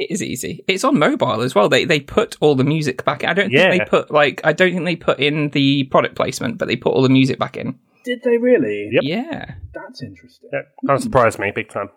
It 0.00 0.10
is 0.10 0.22
easy. 0.22 0.64
It's 0.66 0.82
on 0.82 0.98
mobile 0.98 1.42
as 1.42 1.54
well. 1.54 1.68
They 1.68 1.84
they 1.84 2.00
put 2.00 2.36
all 2.40 2.54
the 2.54 2.64
music 2.64 3.04
back. 3.04 3.22
I 3.22 3.34
don't 3.34 3.50
Yeah. 3.52 3.70
think 3.70 3.82
they 3.84 3.88
put 3.88 4.10
like 4.10 4.40
I 4.44 4.52
don't 4.54 4.72
think 4.72 4.84
they 4.86 4.96
put 4.96 5.20
in 5.20 5.50
the 5.50 5.84
product 5.84 6.14
placement, 6.16 6.56
but 6.58 6.68
they 6.68 6.76
put 6.76 6.94
all 6.94 7.02
the 7.02 7.08
music 7.10 7.38
back 7.38 7.56
in. 7.56 7.78
Did 8.04 8.22
they 8.24 8.38
really? 8.38 8.88
Yep. 8.92 9.02
Yeah. 9.04 9.54
That's 9.74 10.02
interesting. 10.02 10.48
Yeah, 10.52 10.62
kind 10.86 10.96
of 10.96 11.02
surprised 11.02 11.38
me 11.38 11.52
big 11.54 11.68
time. 11.68 11.90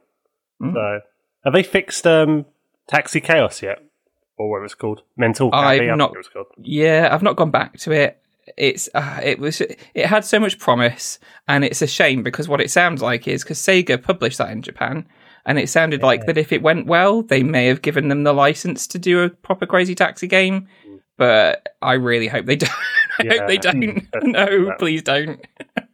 Mm. 0.62 0.74
So, 0.74 1.00
have 1.46 1.54
they 1.54 1.64
fixed 1.64 2.06
um, 2.06 2.46
Taxi 2.90 3.22
Chaos 3.22 3.62
yet, 3.64 3.80
or 4.38 4.50
what 4.52 4.64
it's 4.66 4.76
called? 4.76 5.02
Mental. 5.16 5.50
I've 5.54 5.64
Cafe, 5.64 5.76
I 5.76 5.88
think 5.88 5.98
not- 5.98 6.12
It 6.14 6.18
was 6.18 6.28
called. 6.28 6.48
Yeah, 6.62 7.08
I've 7.12 7.24
not 7.24 7.38
gone 7.38 7.52
back 7.52 7.78
to 7.80 7.92
it. 7.94 8.20
It's 8.58 8.90
uh, 8.94 9.22
it 9.24 9.40
was 9.40 9.62
it 9.62 10.06
had 10.06 10.26
so 10.26 10.38
much 10.42 10.60
promise, 10.60 11.20
and 11.48 11.64
it's 11.64 11.82
a 11.82 11.88
shame 11.88 12.22
because 12.22 12.50
what 12.50 12.60
it 12.60 12.70
sounds 12.70 13.02
like 13.02 13.26
is 13.30 13.44
because 13.44 13.60
Sega 13.60 14.04
published 14.04 14.40
that 14.40 14.52
in 14.52 14.62
Japan, 14.62 15.08
and 15.46 15.60
it 15.60 15.70
sounded 15.70 16.02
like 16.02 16.26
that 16.26 16.38
if 16.38 16.52
it 16.52 16.62
went 16.62 16.88
well, 16.88 17.22
they 17.22 17.44
may 17.44 17.68
have 17.68 17.82
given 17.82 18.08
them 18.08 18.24
the 18.24 18.34
license 18.34 18.88
to 18.88 19.00
do 19.00 19.22
a 19.22 19.30
proper 19.30 19.66
Crazy 19.66 19.96
Taxi 19.96 20.28
game. 20.28 20.68
But 21.18 21.76
I 21.82 21.94
really 21.94 22.28
hope 22.28 22.46
they 22.46 22.56
don't. 22.58 22.72
I 23.20 23.28
hope 23.28 23.48
they 23.48 23.58
don't. 23.58 24.08
No, 24.24 24.74
please 24.80 25.04
don't. 25.04 25.46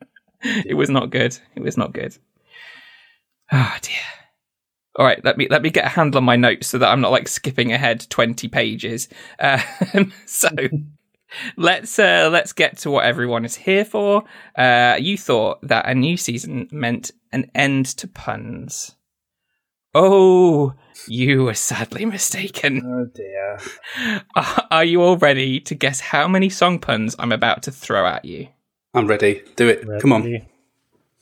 it 0.42 0.76
was 0.76 0.90
not 0.90 1.10
good. 1.10 1.38
It 1.56 1.64
was 1.64 1.78
not 1.78 1.94
good. 1.94 2.18
Ah 3.52 3.78
dear. 3.82 3.96
All 4.96 5.06
right, 5.06 5.24
let 5.24 5.38
me 5.38 5.48
let 5.50 5.62
me 5.62 5.70
get 5.70 5.86
a 5.86 5.90
handle 5.90 6.20
on 6.20 6.26
my 6.26 6.36
notes 6.36 6.68
so 6.68 6.78
that 6.78 6.90
I'm 6.90 7.02
not 7.02 7.12
like 7.12 7.28
skipping 7.28 7.72
ahead 7.72 8.06
twenty 8.10 8.48
pages. 8.48 9.08
Um, 9.40 10.14
so 10.26 10.50
let's 11.58 11.98
uh, 11.98 12.30
let's 12.32 12.54
get 12.54 12.78
to 12.80 12.92
what 12.92 13.06
everyone 13.06 13.46
is 13.46 13.56
here 13.56 13.86
for. 13.86 14.24
Uh, 14.56 14.98
you 15.00 15.18
thought 15.18 15.60
that 15.64 15.88
a 15.88 15.96
new 15.96 16.18
season 16.18 16.68
meant 16.72 17.12
an 17.32 17.50
end 17.56 17.86
to 17.98 18.08
puns. 18.08 18.96
Oh, 19.96 20.74
you 21.08 21.44
were 21.46 21.54
sadly 21.54 22.06
mistaken. 22.06 22.82
Oh 22.86 23.06
dear. 23.14 23.58
Uh, 24.36 24.62
are 24.72 24.84
you 24.84 25.02
all 25.02 25.18
ready 25.18 25.60
to 25.62 25.76
guess 25.76 26.00
how 26.00 26.28
many 26.28 26.50
song 26.50 26.80
puns 26.80 27.16
I'm 27.20 27.32
about 27.32 27.64
to 27.64 27.72
throw 27.72 28.06
at 28.06 28.26
you? 28.26 28.48
I'm 28.94 29.08
ready. 29.08 29.42
Do 29.56 29.68
it. 29.68 29.86
Come 30.02 30.14
on. 30.14 30.46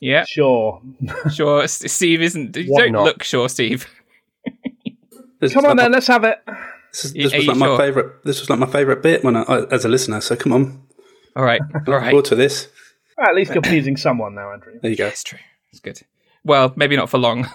Yeah, 0.00 0.24
Sure. 0.24 0.80
sure. 1.32 1.66
Steve 1.68 2.22
isn't. 2.22 2.56
Why 2.66 2.82
Don't 2.82 2.92
not? 2.92 3.04
look 3.04 3.22
sure, 3.22 3.48
Steve. 3.48 3.86
This 5.40 5.52
Come 5.52 5.64
on 5.66 5.70
like 5.76 5.84
then, 5.84 5.90
my- 5.92 5.96
let's 5.96 6.06
have 6.08 6.24
it. 6.24 6.38
This, 6.92 7.04
is, 7.06 7.12
this 7.12 7.24
was 7.24 7.44
you 7.44 7.48
like 7.52 7.56
my 7.58 7.66
sure? 7.66 7.78
favorite. 7.78 8.24
This 8.24 8.40
was 8.40 8.50
like 8.50 8.58
my 8.58 8.66
favorite 8.66 9.02
bit 9.02 9.22
when 9.22 9.36
I, 9.36 9.42
I, 9.42 9.64
as 9.66 9.84
a 9.84 9.88
listener. 9.88 10.20
So 10.20 10.34
come 10.36 10.52
on, 10.52 10.82
All 11.36 11.44
right, 11.44 11.60
all 11.74 11.80
look 11.94 12.02
forward 12.04 12.24
to 12.26 12.34
this. 12.34 12.68
At 13.18 13.34
least 13.34 13.52
you're 13.52 13.62
pleasing 13.62 13.96
someone 13.96 14.34
now, 14.34 14.52
Andrew. 14.52 14.78
There 14.80 14.90
you 14.90 14.96
go. 14.96 15.04
That's 15.04 15.22
true. 15.24 15.38
It's 15.70 15.80
good. 15.80 16.00
Well, 16.44 16.72
maybe 16.76 16.96
not 16.96 17.10
for 17.10 17.18
long. 17.18 17.46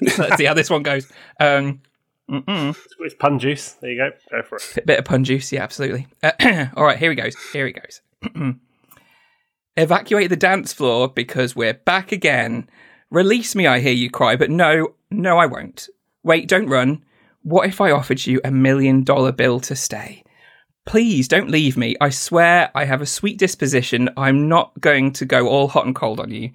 Let's 0.18 0.36
see 0.36 0.44
how 0.44 0.54
this 0.54 0.70
one 0.70 0.82
goes. 0.82 1.10
Um, 1.40 1.82
mm-mm. 2.30 2.76
It's 3.00 3.14
pun 3.14 3.38
juice. 3.38 3.72
There 3.80 3.90
you 3.90 3.98
go. 3.98 4.10
Go 4.30 4.42
for 4.42 4.56
it. 4.56 4.72
Bit, 4.74 4.86
bit 4.86 4.98
of 4.98 5.04
pun 5.04 5.24
juice, 5.24 5.52
yeah, 5.52 5.62
absolutely. 5.62 6.06
Uh, 6.22 6.32
all 6.76 6.84
right, 6.84 6.98
here 6.98 7.10
he 7.10 7.16
goes. 7.16 7.34
Here 7.52 7.66
he 7.66 7.72
goes. 7.72 8.00
Evacuate 9.76 10.28
the 10.28 10.36
dance 10.36 10.72
floor 10.72 11.08
because 11.08 11.56
we're 11.56 11.74
back 11.74 12.12
again. 12.12 12.68
Release 13.10 13.54
me, 13.54 13.66
I 13.66 13.80
hear 13.80 13.92
you 13.92 14.10
cry, 14.10 14.36
but 14.36 14.50
no, 14.50 14.94
no, 15.10 15.38
I 15.38 15.46
won't. 15.46 15.88
Wait, 16.22 16.48
don't 16.48 16.68
run. 16.68 17.04
What 17.42 17.66
if 17.66 17.80
I 17.80 17.90
offered 17.90 18.26
you 18.26 18.40
a 18.44 18.50
million 18.50 19.02
dollar 19.02 19.32
bill 19.32 19.60
to 19.60 19.74
stay? 19.74 20.22
Please 20.84 21.28
don't 21.28 21.50
leave 21.50 21.76
me. 21.76 21.96
I 22.00 22.10
swear 22.10 22.70
I 22.74 22.84
have 22.84 23.00
a 23.00 23.06
sweet 23.06 23.38
disposition. 23.38 24.08
I'm 24.16 24.48
not 24.48 24.78
going 24.80 25.12
to 25.12 25.24
go 25.24 25.48
all 25.48 25.68
hot 25.68 25.86
and 25.86 25.94
cold 25.94 26.20
on 26.20 26.30
you. 26.30 26.50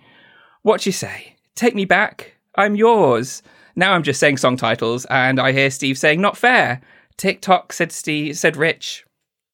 What 0.62 0.86
you 0.86 0.92
say? 0.92 1.36
Take 1.56 1.76
me 1.76 1.86
back. 1.86 2.37
I'm 2.58 2.76
yours. 2.76 3.44
Now 3.76 3.94
I'm 3.94 4.04
just 4.04 4.20
saying 4.20 4.38
song 4.38 4.58
titles, 4.58 5.06
and 5.06 5.40
I 5.40 5.52
hear 5.52 5.70
Steve 5.70 5.98
saying 5.98 6.20
"not 6.20 6.36
fair." 6.36 6.82
TikTok 7.16 7.72
said 7.72 7.92
Steve 7.92 8.38
said 8.38 8.58
Rich, 8.58 9.06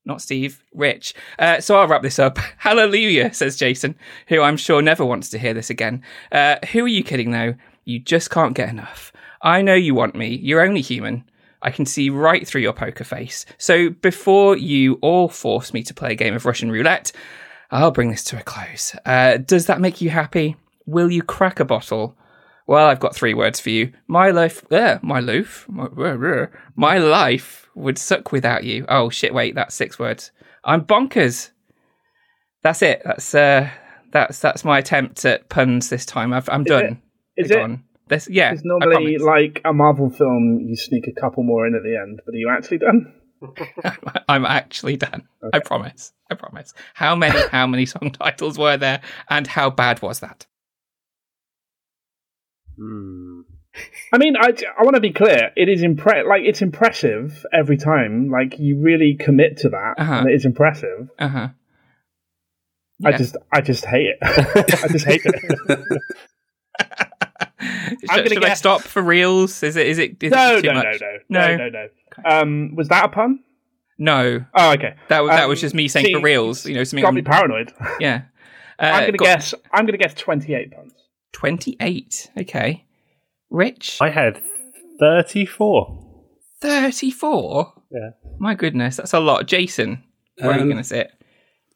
not 0.06 0.22
Steve, 0.22 0.64
Rich. 0.74 1.14
Uh, 1.40 1.62
so 1.62 1.78
I'll 1.78 1.88
wrap 1.88 2.02
this 2.02 2.20
up. 2.20 2.38
Hallelujah, 2.58 3.34
says 3.34 3.58
Jason, 3.58 3.96
who 4.28 4.42
I'm 4.42 4.58
sure 4.58 4.82
never 4.82 5.06
wants 5.06 5.30
to 5.30 5.40
hear 5.40 5.54
this 5.54 5.70
again. 5.70 6.02
Uh, 6.32 6.58
who 6.72 6.86
are 6.86 6.90
you 6.90 7.04
kidding 7.04 7.32
though? 7.32 7.56
You 7.86 8.00
just 8.00 8.30
can't 8.30 8.56
get 8.56 8.70
enough. 8.70 9.12
I 9.42 9.62
know 9.62 9.76
you 9.76 9.94
want 9.94 10.16
me. 10.16 10.36
You're 10.36 10.62
only 10.62 10.82
human. 10.82 11.26
I 11.62 11.72
can 11.72 11.86
see 11.86 12.10
right 12.10 12.46
through 12.46 12.62
your 12.62 12.74
poker 12.74 13.04
face. 13.04 13.46
So 13.58 13.90
before 13.90 14.58
you 14.58 14.96
all 15.02 15.30
force 15.30 15.74
me 15.74 15.84
to 15.84 15.94
play 15.94 16.12
a 16.12 16.16
game 16.16 16.34
of 16.34 16.46
Russian 16.46 16.72
roulette, 16.72 17.12
I'll 17.72 17.92
bring 17.92 18.12
this 18.12 18.24
to 18.26 18.40
a 18.40 18.44
close. 18.44 18.96
Uh, 19.06 19.38
does 19.38 19.66
that 19.68 19.82
make 19.82 20.02
you 20.02 20.10
happy? 20.10 20.58
Will 20.86 21.10
you 21.10 21.24
crack 21.24 21.60
a 21.60 21.66
bottle? 21.66 22.18
Well, 22.66 22.88
I've 22.88 23.00
got 23.00 23.16
three 23.16 23.34
words 23.34 23.60
for 23.60 23.70
you. 23.70 23.92
My 24.08 24.32
life, 24.32 24.64
uh, 24.72 25.00
my 25.02 25.20
life, 25.20 25.66
my, 25.68 26.48
my 26.76 26.98
life 26.98 27.70
would 27.76 27.98
suck 27.98 28.32
without 28.32 28.64
you. 28.64 28.86
Oh 28.88 29.10
shit! 29.10 29.34
Wait, 29.34 29.56
that's 29.56 29.76
six 29.76 30.00
words. 30.00 30.32
I'm 30.64 30.82
bonkers. 30.86 31.50
That's 32.62 32.82
it. 32.82 33.02
That's 33.04 33.36
uh, 33.36 33.70
that's 34.12 34.40
that's 34.40 34.64
my 34.64 34.78
attempt 34.78 35.26
at 35.26 35.50
puns 35.50 35.90
this 35.90 36.06
time. 36.06 36.32
I've, 36.34 36.48
I'm 36.50 36.64
done. 36.64 37.02
Is 37.36 37.50
They're 37.50 37.60
it? 37.60 37.62
gone. 37.62 37.84
This, 38.08 38.30
yeah, 38.30 38.52
It's 38.52 38.66
normally 38.66 39.18
like 39.18 39.62
a 39.64 39.72
Marvel 39.72 40.10
film, 40.10 40.60
you 40.60 40.76
sneak 40.76 41.08
a 41.08 41.20
couple 41.20 41.42
more 41.44 41.66
in 41.66 41.74
at 41.74 41.84
the 41.84 41.96
end, 41.96 42.22
but 42.26 42.36
are 42.36 42.38
you 42.38 42.50
actually 42.50 42.80
done? 42.80 43.14
I'm 44.30 44.46
actually 44.46 44.98
done. 44.98 45.28
I 45.54 45.60
promise. 45.60 46.12
I 46.30 46.36
promise. 46.36 46.74
How 46.94 47.16
many? 47.16 47.40
how 47.50 47.66
many 47.66 47.86
song 47.86 48.12
titles 48.20 48.58
were 48.58 48.78
there, 48.78 49.02
and 49.30 49.48
how 49.48 49.70
bad 49.70 50.02
was 50.02 50.20
that? 50.20 50.46
Hmm. 52.78 53.42
I 54.12 54.18
mean, 54.20 54.36
I, 54.38 54.54
I 54.80 54.84
want 54.84 54.96
to 54.96 55.02
be 55.02 55.12
clear. 55.12 55.52
It 55.56 55.68
is 55.68 55.82
impre- 55.82 56.28
like 56.28 56.44
it's 56.44 56.62
impressive 56.62 57.44
every 57.52 57.78
time. 57.78 58.30
Like 58.30 58.60
you 58.60 58.78
really 58.80 59.16
commit 59.20 59.58
to 59.58 59.70
that, 59.70 59.96
Uh-huh. 59.98 60.14
and 60.14 60.30
it 60.30 60.34
is 60.34 60.46
impressive. 60.46 61.10
Uh 61.18 61.28
huh. 61.28 61.48
I 63.06 63.12
just, 63.18 63.36
I 63.52 63.62
just 63.62 63.84
hate 63.86 64.06
it. 64.08 64.18
I 64.22 64.88
just 64.88 65.06
hate 65.06 65.22
it. 65.26 65.36
should, 66.80 68.08
gonna 68.10 68.30
should 68.30 68.38
I 68.38 68.48
guess- 68.48 68.60
stop 68.60 68.82
for 68.82 69.02
reals? 69.02 69.62
Is 69.64 69.76
it? 69.76 69.88
Is 69.88 69.98
it? 69.98 70.22
Is 70.24 70.32
no, 70.32 70.58
it 70.58 70.62
too 70.62 70.68
no, 70.70 70.74
much? 70.76 71.02
no, 71.02 71.18
no, 71.30 71.48
No. 71.48 71.58
no, 71.58 71.70
no, 71.70 71.88
no. 72.24 72.30
Um, 72.30 72.76
was 72.76 72.88
that 72.90 73.06
a 73.06 73.08
pun? 73.10 73.40
No, 73.98 74.44
Oh, 74.56 74.72
okay. 74.74 74.96
that 75.10 75.22
was 75.22 75.30
that 75.32 75.48
was 75.48 75.60
Um, 75.60 75.62
just 75.62 75.76
me 75.76 75.88
saying 75.88 76.06
see, 76.08 76.14
for 76.14 76.22
reals. 76.22 76.66
You 76.66 76.76
know, 76.76 76.84
something. 76.84 77.04
Got 77.04 77.14
me 77.14 77.22
I'm- 77.22 77.32
paranoid. 77.32 77.74
yeah. 78.00 78.24
Uh, 78.80 78.84
I'm 78.86 79.06
gonna 79.06 79.18
got 79.18 79.26
guess. 79.26 79.54
I'm 79.72 79.86
gonna 79.86 79.98
guess 79.98 80.14
28 80.16 80.72
puns. 80.72 80.94
Twenty-eight. 81.34 82.32
Okay. 82.38 82.86
Rich, 83.50 84.00
I 84.02 84.10
had 84.10 84.42
34. 85.00 86.00
thirty-four. 86.62 87.74
Yeah. 87.92 88.10
My 88.40 88.56
goodness, 88.56 88.96
that's 88.98 89.14
a 89.14 89.20
lot. 89.20 89.46
Jason, 89.48 90.04
where 90.40 90.52
are 90.52 90.56
you 90.56 90.62
Um, 90.62 90.68
going 90.70 90.78
to 90.82 90.84
sit? 90.84 91.12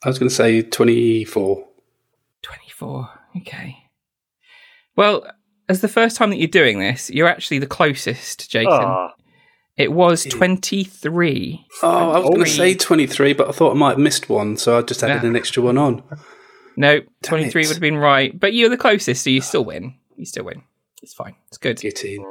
I 0.04 0.08
was 0.10 0.18
going 0.18 0.30
to 0.30 0.34
say 0.36 0.62
24. 0.64 1.68
24. 2.42 3.10
Okay. 3.38 3.78
Well, 4.96 5.28
as 5.70 5.82
the 5.82 5.88
first 5.88 6.16
time 6.18 6.30
that 6.32 6.38
you're 6.38 6.48
doing 6.48 6.80
this, 6.80 7.10
you're 7.12 7.28
actually 7.28 7.60
the 7.60 7.68
closest, 7.68 8.50
Jason. 8.50 8.72
Ah, 8.74 9.14
It 9.76 9.92
was 9.92 10.24
23. 10.24 11.66
Oh, 11.84 11.88
I 12.12 12.18
was 12.20 12.30
going 12.30 12.46
to 12.46 12.50
say 12.50 12.74
23, 12.74 13.34
but 13.34 13.50
I 13.50 13.52
thought 13.52 13.72
I 13.72 13.76
might 13.78 13.90
have 13.92 14.00
missed 14.00 14.30
one, 14.30 14.58
so 14.58 14.78
I 14.78 14.82
just 14.82 15.04
added 15.04 15.22
Yeah. 15.24 15.30
an 15.30 15.36
extra 15.36 15.62
one 15.62 15.78
on. 15.78 16.02
No, 16.78 17.02
23 17.24 17.62
it. 17.62 17.68
would 17.68 17.74
have 17.76 17.82
been 17.82 17.98
right. 17.98 18.40
But 18.40 18.54
you're 18.54 18.70
the 18.70 18.78
closest, 18.78 19.24
so 19.24 19.30
you 19.30 19.42
still 19.42 19.66
win. 19.66 19.96
You 20.16 20.26
still 20.26 20.46
win. 20.46 20.64
It's 21.04 21.14
fine. 21.14 21.36
It's 21.48 21.58
good. 21.58 21.80
Get 21.80 22.06
in. 22.06 22.24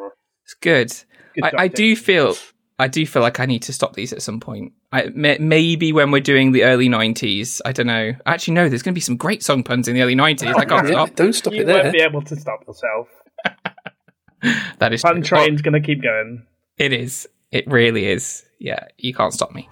It's 0.45 0.55
good. 0.55 0.93
Good 1.35 1.45
I, 1.45 1.65
I 1.65 1.69
do 1.69 1.95
feel. 1.97 2.35
I 2.79 2.89
do 2.89 3.07
feel 3.07 3.23
like 3.23 3.41
I 3.41 3.47
need 3.47 3.63
to 3.65 3.73
stop 3.73 3.95
these 3.95 4.13
at 4.13 4.23
some 4.23 4.39
point. 4.39 4.73
I, 4.93 5.07
may, 5.15 5.39
maybe 5.39 5.93
when 5.93 6.11
we're 6.11 6.21
doing 6.21 6.53
the 6.53 6.65
early 6.65 6.89
90s. 6.89 7.61
I 7.65 7.73
don't 7.73 7.87
know. 7.87 8.13
Actually, 8.27 8.55
no, 8.55 8.69
there's 8.69 8.83
going 8.83 8.93
to 8.93 8.97
be 8.97 9.01
some 9.01 9.17
great 9.17 9.43
song 9.43 9.63
puns 9.63 9.89
in 9.89 9.95
the 9.95 10.03
early 10.03 10.15
90s. 10.15 10.55
I 10.55 10.65
can't 10.65 10.87
stop. 10.89 11.15
don't 11.15 11.33
stop 11.33 11.53
You 11.55 11.63
it 11.63 11.67
won't 11.67 11.93
be 11.93 12.01
able 12.01 12.23
to 12.23 12.37
stop 12.37 12.61
yourself. 12.67 13.09
That 14.79 14.93
is 14.93 15.03
Pun 15.03 15.23
true. 15.23 15.39
train's 15.39 15.63
gonna 15.63 15.81
keep 15.81 16.03
going. 16.03 16.47
It 16.77 16.93
is. 16.93 17.27
It 17.51 17.67
really 17.67 18.07
is. 18.07 18.45
Yeah, 18.61 18.87
you 18.99 19.15
can't 19.15 19.33
stop 19.33 19.53
me. 19.55 19.69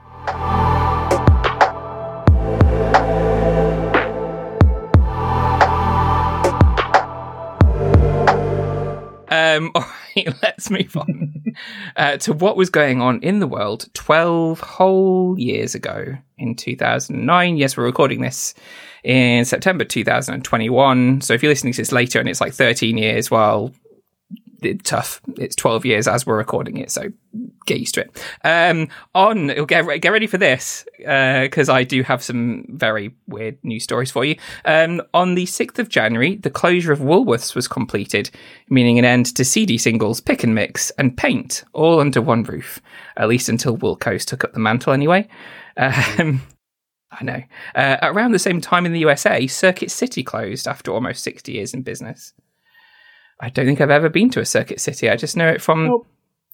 Um, 9.34 9.72
all 9.74 9.82
right, 10.16 10.34
let's 10.42 10.70
move 10.70 10.96
on 10.96 11.44
uh, 11.96 12.16
to 12.18 12.32
what 12.32 12.56
was 12.56 12.70
going 12.70 13.00
on 13.00 13.20
in 13.22 13.40
the 13.40 13.46
world 13.46 13.88
12 13.94 14.60
whole 14.60 15.38
years 15.38 15.74
ago 15.74 16.16
in 16.38 16.54
2009. 16.54 17.56
Yes, 17.56 17.76
we're 17.76 17.84
recording 17.84 18.20
this 18.20 18.54
in 19.02 19.44
September 19.44 19.84
2021. 19.84 21.20
So 21.20 21.34
if 21.34 21.42
you're 21.42 21.50
listening 21.50 21.72
to 21.72 21.82
this 21.82 21.92
later 21.92 22.20
and 22.20 22.28
it's 22.28 22.40
like 22.40 22.54
13 22.54 22.96
years, 22.96 23.30
well, 23.30 23.72
tough. 24.72 25.20
It's 25.36 25.56
12 25.56 25.84
years 25.84 26.08
as 26.08 26.26
we're 26.26 26.36
recording 26.36 26.78
it, 26.78 26.90
so 26.90 27.10
get 27.66 27.80
used 27.80 27.94
to 27.94 28.02
it. 28.02 28.24
Um, 28.44 28.88
on, 29.14 29.48
get, 29.66 30.00
get 30.00 30.12
ready 30.12 30.26
for 30.26 30.38
this, 30.38 30.84
because 30.98 31.68
I 31.68 31.84
do 31.84 32.02
have 32.02 32.22
some 32.22 32.66
very 32.68 33.14
weird 33.26 33.58
news 33.62 33.84
stories 33.84 34.10
for 34.10 34.24
you. 34.24 34.36
Um, 34.64 35.02
on 35.12 35.34
the 35.34 35.46
6th 35.46 35.78
of 35.78 35.88
January, 35.88 36.36
the 36.36 36.50
closure 36.50 36.92
of 36.92 37.00
Woolworths 37.00 37.54
was 37.54 37.68
completed, 37.68 38.30
meaning 38.68 38.98
an 38.98 39.04
end 39.04 39.34
to 39.36 39.44
CD 39.44 39.78
singles, 39.78 40.20
pick 40.20 40.42
and 40.42 40.54
mix, 40.54 40.90
and 40.92 41.16
paint, 41.16 41.64
all 41.72 42.00
under 42.00 42.22
one 42.22 42.42
roof, 42.44 42.80
at 43.16 43.28
least 43.28 43.48
until 43.48 43.76
Wilko's 43.76 44.24
took 44.24 44.44
up 44.44 44.52
the 44.52 44.60
mantle 44.60 44.92
anyway. 44.92 45.28
Um, 45.76 46.40
I 47.20 47.24
know. 47.24 47.42
Uh, 47.74 47.96
around 48.02 48.32
the 48.32 48.38
same 48.38 48.60
time 48.60 48.86
in 48.86 48.92
the 48.92 49.00
USA, 49.00 49.46
Circuit 49.46 49.90
City 49.90 50.22
closed 50.22 50.66
after 50.66 50.92
almost 50.92 51.22
60 51.22 51.52
years 51.52 51.74
in 51.74 51.82
business. 51.82 52.32
I 53.40 53.50
don't 53.50 53.66
think 53.66 53.80
I've 53.80 53.90
ever 53.90 54.08
been 54.08 54.30
to 54.30 54.40
a 54.40 54.44
Circuit 54.46 54.80
City. 54.80 55.10
I 55.10 55.16
just 55.16 55.36
know 55.36 55.48
it 55.48 55.60
from 55.62 55.86
Nope. 55.86 56.06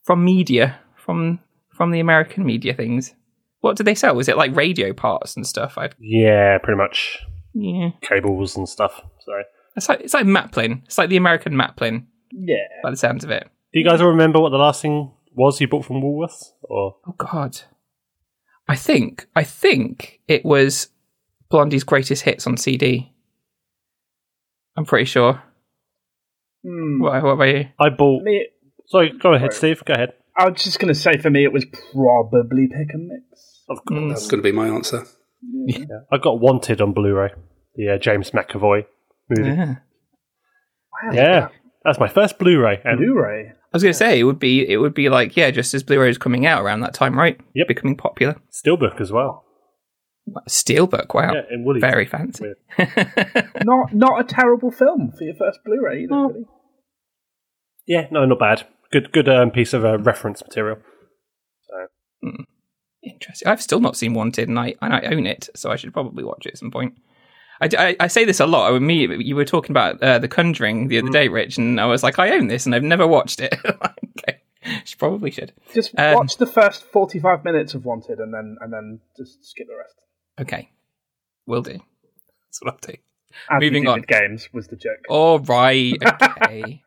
from 0.04 0.24
media, 0.24 0.78
from 0.96 1.40
from 1.70 1.90
the 1.90 2.00
American 2.00 2.44
media 2.44 2.74
things. 2.74 3.14
What 3.60 3.76
did 3.76 3.84
they 3.86 3.94
sell? 3.94 4.14
Was 4.14 4.28
it 4.28 4.36
like 4.36 4.54
radio 4.56 4.92
parts 4.92 5.36
and 5.36 5.46
stuff? 5.46 5.76
I 5.78 5.90
yeah, 5.98 6.58
pretty 6.58 6.78
much 6.78 7.18
yeah. 7.54 7.90
cables 8.02 8.56
and 8.56 8.68
stuff. 8.68 9.00
So, 9.24 9.32
It's 9.76 9.88
like 9.88 10.00
it's 10.00 10.14
like 10.14 10.26
Maplin. 10.26 10.82
It's 10.86 10.98
like 10.98 11.10
the 11.10 11.16
American 11.18 11.54
Maplin 11.56 12.06
Yeah. 12.32 12.56
by 12.82 12.90
the 12.90 12.96
sounds 12.96 13.24
of 13.24 13.30
it. 13.30 13.48
do 13.72 13.78
you 13.80 13.84
guys 13.84 14.00
all 14.00 14.08
remember 14.08 14.40
what 14.40 14.50
the 14.50 14.58
last 14.58 14.80
thing 14.82 15.12
was 15.34 15.60
you 15.60 15.68
bought 15.68 15.84
from 15.84 16.00
Woolworths? 16.02 16.52
Or 16.62 16.96
Oh 17.06 17.14
God. 17.18 17.60
I 18.68 18.76
think 18.76 19.26
I 19.36 19.44
think 19.44 20.20
it 20.28 20.44
was 20.44 20.88
Blondie's 21.50 21.84
greatest 21.84 22.22
hits 22.22 22.46
on 22.46 22.56
CD. 22.56 23.12
I'm 24.76 24.84
pretty 24.86 25.04
sure. 25.04 25.42
Hmm. 26.64 27.00
What, 27.00 27.22
what 27.22 27.30
about 27.30 27.44
you? 27.44 27.68
I 27.78 27.88
bought. 27.90 28.22
Me, 28.22 28.48
Sorry, 28.86 29.12
go 29.18 29.32
ahead, 29.34 29.48
Right. 29.48 29.52
Steve. 29.52 29.84
Go 29.84 29.94
ahead. 29.94 30.12
I 30.36 30.48
was 30.48 30.62
just 30.62 30.78
going 30.78 30.92
to 30.92 30.98
say 30.98 31.18
for 31.18 31.30
me, 31.30 31.44
it 31.44 31.52
was 31.52 31.64
probably 31.92 32.66
pick 32.66 32.92
and 32.92 33.08
mix. 33.08 33.62
Of 33.68 33.84
course. 33.84 34.00
Mm. 34.00 34.08
That's 34.08 34.26
going 34.26 34.42
to 34.42 34.48
be 34.48 34.52
my 34.52 34.68
answer. 34.68 35.04
Yeah. 35.66 35.84
I 36.12 36.18
got 36.18 36.40
Wanted 36.40 36.80
on 36.80 36.92
Blu-ray. 36.92 37.30
The 37.76 37.90
uh, 37.94 37.98
James 37.98 38.30
McAvoy 38.32 38.84
movie. 39.28 39.48
Yeah. 39.48 39.74
Wow, 41.02 41.12
Yeah, 41.12 41.48
that's 41.84 41.98
my 42.00 42.08
first 42.08 42.38
Blu-ray, 42.38 42.80
and 42.84 42.98
Blu-ray. 42.98 43.48
I 43.50 43.54
was 43.72 43.82
going 43.82 43.92
to 43.92 43.98
say 43.98 44.18
it 44.18 44.24
would 44.24 44.40
be 44.40 44.68
it 44.68 44.78
would 44.78 44.92
be 44.94 45.08
like 45.08 45.36
yeah, 45.36 45.50
just 45.52 45.72
as 45.72 45.82
Blu-ray 45.84 46.08
was 46.08 46.18
coming 46.18 46.44
out 46.46 46.62
around 46.62 46.80
that 46.80 46.92
time, 46.94 47.16
right? 47.16 47.40
Yep. 47.54 47.68
becoming 47.68 47.96
popular. 47.96 48.36
Steelbook 48.50 49.00
as 49.00 49.12
well. 49.12 49.44
Steelbook, 50.48 51.14
wow, 51.14 51.32
Yeah, 51.32 51.42
in 51.50 51.64
Woolies. 51.64 51.80
very 51.80 52.06
fancy. 52.06 52.52
Not 53.64 53.92
not 53.94 54.20
a 54.20 54.24
terrible 54.24 54.70
film 54.70 55.12
for 55.16 55.24
your 55.24 55.34
first 55.34 55.60
Blu-ray. 55.64 56.04
Either, 56.04 56.14
really. 56.14 56.44
Yeah, 57.86 58.06
no, 58.10 58.24
not 58.24 58.38
bad. 58.38 58.66
Good, 58.92 59.12
good 59.12 59.28
um, 59.28 59.50
piece 59.50 59.72
of 59.72 59.84
uh, 59.84 59.98
reference 59.98 60.42
material. 60.42 60.78
Interesting. 63.02 63.48
I've 63.48 63.62
still 63.62 63.80
not 63.80 63.96
seen 63.96 64.12
Wanted, 64.12 64.48
and 64.48 64.58
I 64.58 64.74
and 64.82 64.92
I 64.92 65.00
own 65.10 65.26
it, 65.26 65.48
so 65.56 65.70
I 65.70 65.76
should 65.76 65.92
probably 65.94 66.22
watch 66.22 66.44
it 66.44 66.50
at 66.52 66.58
some 66.58 66.70
point. 66.70 66.98
I, 67.62 67.68
I, 67.78 67.96
I 68.00 68.06
say 68.08 68.24
this 68.26 68.40
a 68.40 68.46
lot. 68.46 68.70
I 68.70 68.78
mean, 68.78 68.86
me, 69.08 69.24
you 69.24 69.36
were 69.36 69.44
talking 69.46 69.70
about 69.72 70.02
uh, 70.02 70.18
The 70.18 70.28
Conjuring 70.28 70.88
the 70.88 70.98
other 70.98 71.08
Mm. 71.08 71.12
day, 71.12 71.28
Rich, 71.28 71.56
and 71.56 71.80
I 71.80 71.86
was 71.86 72.02
like, 72.02 72.18
I 72.18 72.30
own 72.32 72.48
this, 72.48 72.66
and 72.66 72.74
I've 72.74 72.82
never 72.82 73.06
watched 73.06 73.40
it. 73.40 73.54
okay, 73.64 74.40
she 74.84 74.96
probably 74.96 75.30
should. 75.30 75.52
Just 75.74 75.98
Um, 75.98 76.14
watch 76.14 76.36
the 76.36 76.46
first 76.46 76.84
forty-five 76.84 77.42
minutes 77.42 77.72
of 77.74 77.86
Wanted, 77.86 78.18
and 78.18 78.34
then 78.34 78.56
and 78.60 78.70
then 78.72 79.00
just 79.16 79.44
skip 79.46 79.66
the 79.66 79.76
rest. 79.78 79.94
Okay, 80.38 80.70
will 81.46 81.62
do. 81.62 81.78
That's 82.50 82.62
what 82.62 82.74
I'll 82.74 82.78
do. 82.92 82.98
As 83.50 83.60
Moving 83.60 83.86
on. 83.86 84.02
games 84.02 84.48
was 84.52 84.68
the 84.68 84.76
joke. 84.76 85.04
All 85.08 85.38
right. 85.40 85.94
Okay. 86.02 86.82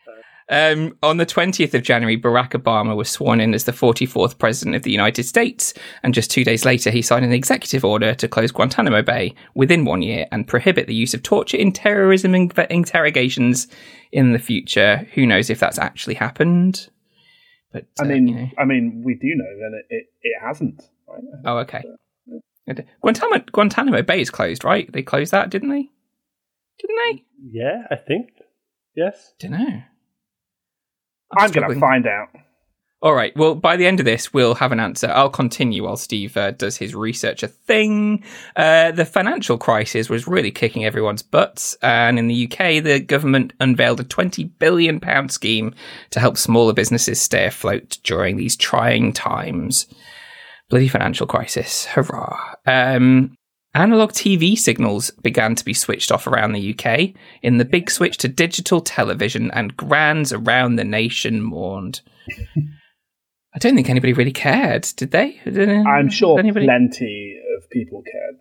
um, 0.48 0.96
on 1.02 1.16
the 1.16 1.26
20th 1.26 1.74
of 1.74 1.82
January, 1.82 2.16
Barack 2.16 2.50
Obama 2.50 2.96
was 2.96 3.10
sworn 3.10 3.40
in 3.40 3.52
as 3.52 3.64
the 3.64 3.72
44th 3.72 4.38
President 4.38 4.76
of 4.76 4.84
the 4.84 4.92
United 4.92 5.24
States. 5.24 5.74
And 6.02 6.14
just 6.14 6.30
two 6.30 6.44
days 6.44 6.64
later, 6.64 6.90
he 6.90 7.02
signed 7.02 7.24
an 7.24 7.32
executive 7.32 7.84
order 7.84 8.14
to 8.14 8.28
close 8.28 8.52
Guantanamo 8.52 9.02
Bay 9.02 9.34
within 9.54 9.84
one 9.84 10.02
year 10.02 10.26
and 10.30 10.46
prohibit 10.46 10.86
the 10.86 10.94
use 10.94 11.14
of 11.14 11.22
torture 11.22 11.56
in 11.56 11.72
terrorism 11.72 12.34
in- 12.34 12.52
interrogations 12.70 13.66
in 14.12 14.32
the 14.32 14.38
future. 14.38 15.08
Who 15.14 15.26
knows 15.26 15.50
if 15.50 15.58
that's 15.58 15.78
actually 15.78 16.14
happened? 16.14 16.88
But 17.72 17.86
I 18.00 18.04
uh, 18.04 18.06
mean, 18.06 18.28
you 18.28 18.34
know. 18.34 18.48
I 18.58 18.64
mean, 18.64 19.02
we 19.04 19.14
do 19.14 19.28
know, 19.34 19.66
and 19.66 19.74
it 19.74 19.86
it, 19.90 20.06
it 20.22 20.40
hasn't. 20.40 20.82
Right? 21.06 21.22
oh, 21.44 21.58
okay. 21.58 21.84
Guantanamo, 23.00 23.44
Guantanamo 23.52 24.02
Bay 24.02 24.20
is 24.20 24.30
closed, 24.30 24.64
right? 24.64 24.90
They 24.92 25.02
closed 25.02 25.32
that, 25.32 25.50
didn't 25.50 25.70
they? 25.70 25.88
Didn't 26.78 26.96
they? 27.04 27.24
Yeah, 27.50 27.82
I 27.90 27.96
think. 27.96 28.30
Yes. 28.94 29.32
Don't 29.38 29.52
know. 29.52 29.82
I'm 31.36 31.50
going 31.50 31.70
to 31.70 31.80
find 31.80 32.06
out. 32.06 32.28
All 33.00 33.14
right. 33.14 33.36
Well, 33.36 33.54
by 33.54 33.76
the 33.76 33.86
end 33.86 34.00
of 34.00 34.06
this, 34.06 34.34
we'll 34.34 34.56
have 34.56 34.72
an 34.72 34.80
answer. 34.80 35.06
I'll 35.08 35.30
continue 35.30 35.84
while 35.84 35.96
Steve 35.96 36.36
uh, 36.36 36.50
does 36.50 36.76
his 36.76 36.96
research. 36.96 37.44
A 37.44 37.48
thing. 37.48 38.24
Uh, 38.56 38.90
the 38.90 39.04
financial 39.04 39.56
crisis 39.56 40.10
was 40.10 40.26
really 40.26 40.50
kicking 40.50 40.84
everyone's 40.84 41.22
butts, 41.22 41.76
and 41.80 42.18
in 42.18 42.26
the 42.26 42.50
UK, 42.50 42.82
the 42.82 42.98
government 42.98 43.52
unveiled 43.60 44.00
a 44.00 44.04
twenty 44.04 44.44
billion 44.44 44.98
pound 44.98 45.30
scheme 45.30 45.74
to 46.10 46.18
help 46.18 46.36
smaller 46.36 46.72
businesses 46.72 47.20
stay 47.20 47.46
afloat 47.46 47.98
during 48.02 48.36
these 48.36 48.56
trying 48.56 49.12
times. 49.12 49.86
Bloody 50.70 50.88
financial 50.88 51.26
crisis! 51.26 51.86
Hurrah! 51.86 52.54
Um, 52.66 53.34
Analog 53.74 54.12
TV 54.12 54.56
signals 54.56 55.10
began 55.22 55.54
to 55.54 55.64
be 55.64 55.72
switched 55.74 56.10
off 56.10 56.26
around 56.26 56.52
the 56.52 56.74
UK 56.74 57.14
in 57.42 57.58
the 57.58 57.64
big 57.64 57.90
switch 57.90 58.16
to 58.18 58.28
digital 58.28 58.80
television, 58.80 59.50
and 59.52 59.76
grands 59.76 60.32
around 60.32 60.76
the 60.76 60.84
nation 60.84 61.42
mourned. 61.42 62.00
I 63.54 63.58
don't 63.58 63.74
think 63.74 63.88
anybody 63.88 64.12
really 64.12 64.32
cared, 64.32 64.82
did 64.96 65.10
they? 65.10 65.40
I'm 65.86 66.10
sure 66.10 66.38
anybody? 66.38 66.66
plenty 66.66 67.36
of 67.58 67.68
people 67.70 68.02
cared. 68.02 68.40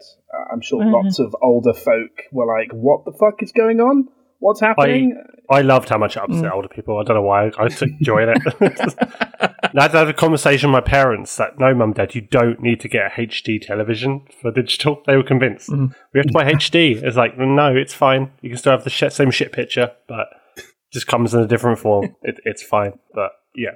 I'm 0.51 0.61
sure 0.61 0.81
Mhm. 0.83 0.91
lots 0.93 1.19
of 1.19 1.35
older 1.41 1.73
folk 1.73 2.23
were 2.31 2.45
like, 2.45 2.71
"What 2.73 3.05
the 3.05 3.13
fuck 3.13 3.41
is 3.41 3.51
going 3.51 3.79
on? 3.79 4.09
What's 4.39 4.59
happening?" 4.61 5.15
I 5.17 5.37
I 5.49 5.61
loved 5.61 5.89
how 5.89 5.97
much 5.97 6.17
it 6.17 6.23
upset 6.23 6.43
mm. 6.43 6.51
older 6.51 6.67
people. 6.67 6.97
I 6.97 7.03
don't 7.03 7.15
know 7.15 7.21
why. 7.21 7.51
I 7.57 7.69
took 7.69 7.89
joy 8.01 8.23
in 8.23 8.29
it. 8.29 8.41
I 9.39 9.81
had 9.81 9.91
to 9.91 9.97
have 9.97 10.09
a 10.09 10.13
conversation 10.13 10.71
with 10.71 10.83
my 10.83 10.89
parents 10.89 11.37
that 11.37 11.57
no, 11.57 11.73
mum, 11.73 11.93
dad, 11.93 12.15
you 12.15 12.21
don't 12.21 12.61
need 12.61 12.81
to 12.81 12.89
get 12.89 13.05
a 13.05 13.21
HD 13.21 13.61
television 13.61 14.25
for 14.41 14.51
digital. 14.51 15.01
They 15.05 15.15
were 15.15 15.23
convinced. 15.23 15.69
Mm. 15.69 15.93
We 16.13 16.19
have 16.19 16.27
to 16.27 16.33
buy 16.33 16.51
HD. 16.51 17.01
It's 17.01 17.15
like, 17.15 17.37
no, 17.37 17.75
it's 17.75 17.93
fine. 17.93 18.31
You 18.41 18.49
can 18.49 18.57
still 18.57 18.73
have 18.73 18.83
the 18.83 18.89
sh- 18.89 19.03
same 19.09 19.31
shit 19.31 19.53
picture, 19.53 19.91
but 20.07 20.27
it 20.57 20.65
just 20.91 21.07
comes 21.07 21.33
in 21.33 21.39
a 21.39 21.47
different 21.47 21.79
form. 21.79 22.15
It, 22.23 22.39
it's 22.43 22.63
fine. 22.63 22.99
But 23.13 23.31
yeah. 23.55 23.75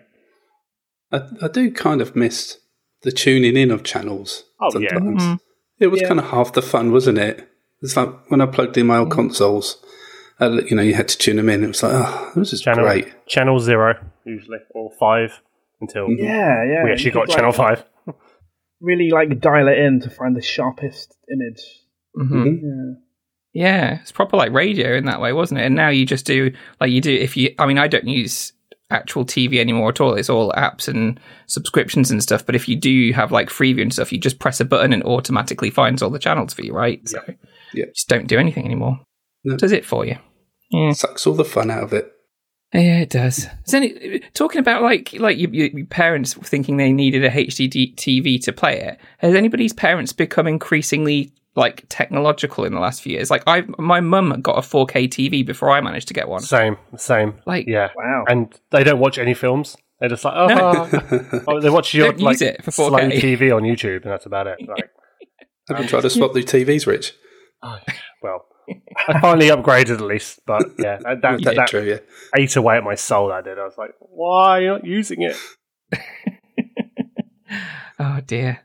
I, 1.12 1.22
I 1.42 1.48
do 1.48 1.72
kind 1.72 2.02
of 2.02 2.16
miss 2.16 2.58
the 3.04 3.12
tuning 3.12 3.56
in 3.56 3.72
of 3.72 3.84
channels. 3.84 4.44
Oh, 4.60 4.78
yeah. 4.78 4.90
sometimes. 4.90 5.24
Mm-hmm. 5.24 5.36
It 5.80 5.88
was 5.88 6.02
Yeah. 6.02 6.08
kind 6.10 6.20
of 6.20 6.30
half 6.30 6.54
the 6.54 6.62
fun, 6.62 6.92
wasn't 6.92 7.18
it? 7.18 7.48
It's 7.82 7.96
like 7.96 8.10
when 8.30 8.42
I 8.42 8.46
plugged 8.46 8.78
in 8.78 8.88
my 8.88 8.98
old 8.98 9.10
mm. 9.10 9.14
consoles, 9.14 9.82
uh, 10.42 10.62
you 10.70 10.76
know, 10.76 10.82
you 10.82 10.94
had 10.94 11.08
to 11.10 11.18
tune 11.18 11.38
them 11.38 11.50
in. 11.50 11.64
It 11.64 11.68
was 11.68 11.84
like, 11.84 11.94
oh, 11.96 12.32
this 12.36 12.52
is 12.54 12.62
Channel, 12.62 12.84
great. 12.84 13.28
channel 13.28 13.60
zero, 13.60 13.94
usually, 14.26 14.58
or 14.72 14.92
five 15.00 15.40
until 15.80 16.10
yeah, 16.10 16.64
yeah. 16.66 16.84
we 16.84 16.92
actually 16.92 17.12
could, 17.12 17.20
got 17.20 17.28
like, 17.30 17.38
channel 17.38 17.52
five. 17.52 17.84
Really, 18.82 19.12
like 19.12 19.40
dial 19.40 19.68
it 19.68 19.78
in 19.78 20.00
to 20.02 20.10
find 20.10 20.36
the 20.36 20.42
sharpest 20.42 21.16
image. 21.32 21.62
Mhm. 22.18 22.60
Yeah. 22.62 22.94
Yeah, 23.54 24.00
it's 24.02 24.12
proper 24.14 24.38
like 24.38 24.52
radio 24.54 24.96
in 24.96 25.06
that 25.06 25.20
way, 25.22 25.34
wasn't 25.34 25.60
it? 25.60 25.66
And 25.66 25.76
now 25.76 25.90
you 25.90 26.06
just 26.06 26.26
do 26.26 26.52
like 26.80 26.90
you 26.92 27.02
do 27.02 27.14
if 27.14 27.36
you. 27.38 27.54
I 27.60 27.66
mean, 27.66 27.78
I 27.78 27.88
don't 27.88 28.08
use 28.08 28.54
actual 28.90 29.26
TV 29.26 29.60
anymore 29.60 29.90
at 29.90 30.02
all. 30.02 30.14
It's 30.16 30.30
all 30.30 30.52
apps 30.54 30.88
and 30.88 31.20
subscriptions 31.48 32.12
and 32.12 32.24
stuff. 32.24 32.46
But 32.46 32.56
if 32.56 32.68
you 32.70 32.76
do 32.76 33.12
have 33.14 33.32
like 33.32 33.50
Freeview 33.50 33.82
and 33.82 33.94
stuff, 33.94 34.12
you 34.12 34.18
just 34.20 34.40
press 34.40 34.60
a 34.62 34.66
button 34.66 34.94
and 34.94 35.04
automatically 35.04 35.70
finds 35.70 36.02
all 36.02 36.10
the 36.10 36.20
channels 36.20 36.54
for 36.54 36.64
you, 36.64 36.74
right? 36.74 37.08
So 37.08 37.20
Yeah. 37.74 37.86
just 37.94 38.08
don't 38.10 38.28
do 38.28 38.38
anything 38.40 38.66
anymore. 38.66 39.00
No. 39.44 39.58
Does 39.58 39.72
it 39.74 39.86
for 39.86 40.06
you? 40.06 40.16
Yeah. 40.72 40.94
Sucks 40.94 41.28
all 41.28 41.34
the 41.34 41.46
fun 41.46 41.70
out 41.70 41.84
of 41.84 41.94
it. 41.94 42.12
Yeah, 42.74 43.00
it 43.00 43.10
does. 43.10 43.48
Is 43.66 43.74
any 43.74 44.20
talking 44.34 44.60
about 44.60 44.82
like 44.82 45.12
like 45.14 45.38
your, 45.38 45.50
your 45.50 45.68
your 45.68 45.86
parents 45.88 46.34
thinking 46.36 46.78
they 46.78 46.94
needed 46.94 47.26
a 47.26 47.30
HD 47.30 47.94
TV 47.96 48.42
to 48.46 48.54
play 48.54 48.80
it? 48.80 48.98
Has 49.18 49.36
anybody's 49.36 49.74
parents 49.74 50.14
become 50.14 50.48
increasingly 50.48 51.34
like 51.56 51.84
technological 51.90 52.64
in 52.64 52.74
the 52.74 52.80
last 52.80 53.02
few 53.02 53.14
years? 53.14 53.30
Like 53.30 53.44
I, 53.46 53.66
my 53.78 54.00
mum 54.00 54.40
got 54.42 54.58
a 54.58 54.62
4K 54.62 55.10
TV 55.10 55.46
before 55.46 55.70
I 55.70 55.82
managed 55.82 56.08
to 56.08 56.14
get 56.14 56.30
one. 56.30 56.40
Same, 56.40 56.78
same. 56.96 57.42
Like, 57.46 57.68
Yeah. 57.68 57.90
Wow. 57.94 58.24
And 58.30 58.58
they 58.70 58.86
don't 58.86 59.00
watch 59.00 59.18
any 59.18 59.34
films. 59.34 59.76
They're 60.00 60.08
just 60.10 60.24
like, 60.24 60.34
oh, 60.36 61.44
oh 61.48 61.60
they 61.60 61.70
watch 61.70 61.94
your 61.94 62.14
like 62.14 62.40
use 62.40 62.42
it 62.42 62.64
for 62.64 62.72
slow 62.72 62.92
4K. 62.92 63.20
TV 63.20 63.56
on 63.56 63.64
YouTube, 63.64 64.04
and 64.04 64.12
that's 64.12 64.26
about 64.26 64.48
it. 64.48 64.58
Like, 64.66 64.90
Have 65.68 65.80
you 65.82 65.88
tried 65.88 66.02
to 66.02 66.10
swap 66.10 66.34
the 66.34 66.42
TVs, 66.42 66.88
Rich? 66.88 67.16
Oh, 67.64 67.78
well, 68.24 68.46
I 69.08 69.20
finally 69.20 69.48
upgraded 69.48 69.96
at 69.96 70.02
least, 70.02 70.42
but 70.46 70.64
yeah, 70.80 70.98
that, 71.04 71.22
that, 71.22 71.42
Yeah, 71.46 71.54
that 71.54 71.68
true, 71.68 71.84
yeah. 71.84 72.00
ate 72.36 72.56
away 72.56 72.78
at 72.78 72.84
my 72.84 72.96
soul. 72.96 73.30
That 73.30 73.44
did. 73.46 73.58
I 73.60 73.64
was 73.64 73.78
like, 73.78 73.92
why 74.00 74.58
are 74.58 74.62
you 74.62 74.68
not 74.68 74.86
using 74.86 75.22
it? 75.22 75.36
Oh 78.02 78.20
dear. 78.26 78.62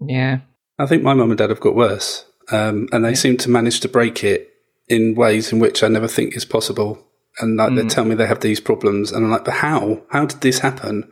Yeah. 0.00 0.40
I 0.78 0.84
think 0.86 1.02
my 1.02 1.14
mum 1.14 1.30
and 1.30 1.38
dad 1.38 1.48
have 1.48 1.60
got 1.60 1.74
worse, 1.74 2.26
um, 2.52 2.88
and 2.92 3.02
they 3.04 3.14
seem 3.14 3.38
to 3.38 3.50
manage 3.50 3.80
to 3.80 3.88
break 3.88 4.22
it 4.22 4.50
in 4.88 5.14
ways 5.14 5.50
in 5.50 5.58
which 5.58 5.82
I 5.82 5.88
never 5.88 6.06
think 6.06 6.36
is 6.36 6.44
possible. 6.44 7.02
And 7.38 7.56
like 7.56 7.74
they 7.74 7.86
tell 7.86 8.04
me 8.04 8.14
they 8.14 8.26
have 8.26 8.40
these 8.40 8.60
problems, 8.60 9.12
and 9.12 9.24
I'm 9.24 9.30
like, 9.30 9.44
but 9.46 9.54
how? 9.54 10.02
How 10.10 10.26
did 10.26 10.42
this 10.42 10.58
happen? 10.58 11.10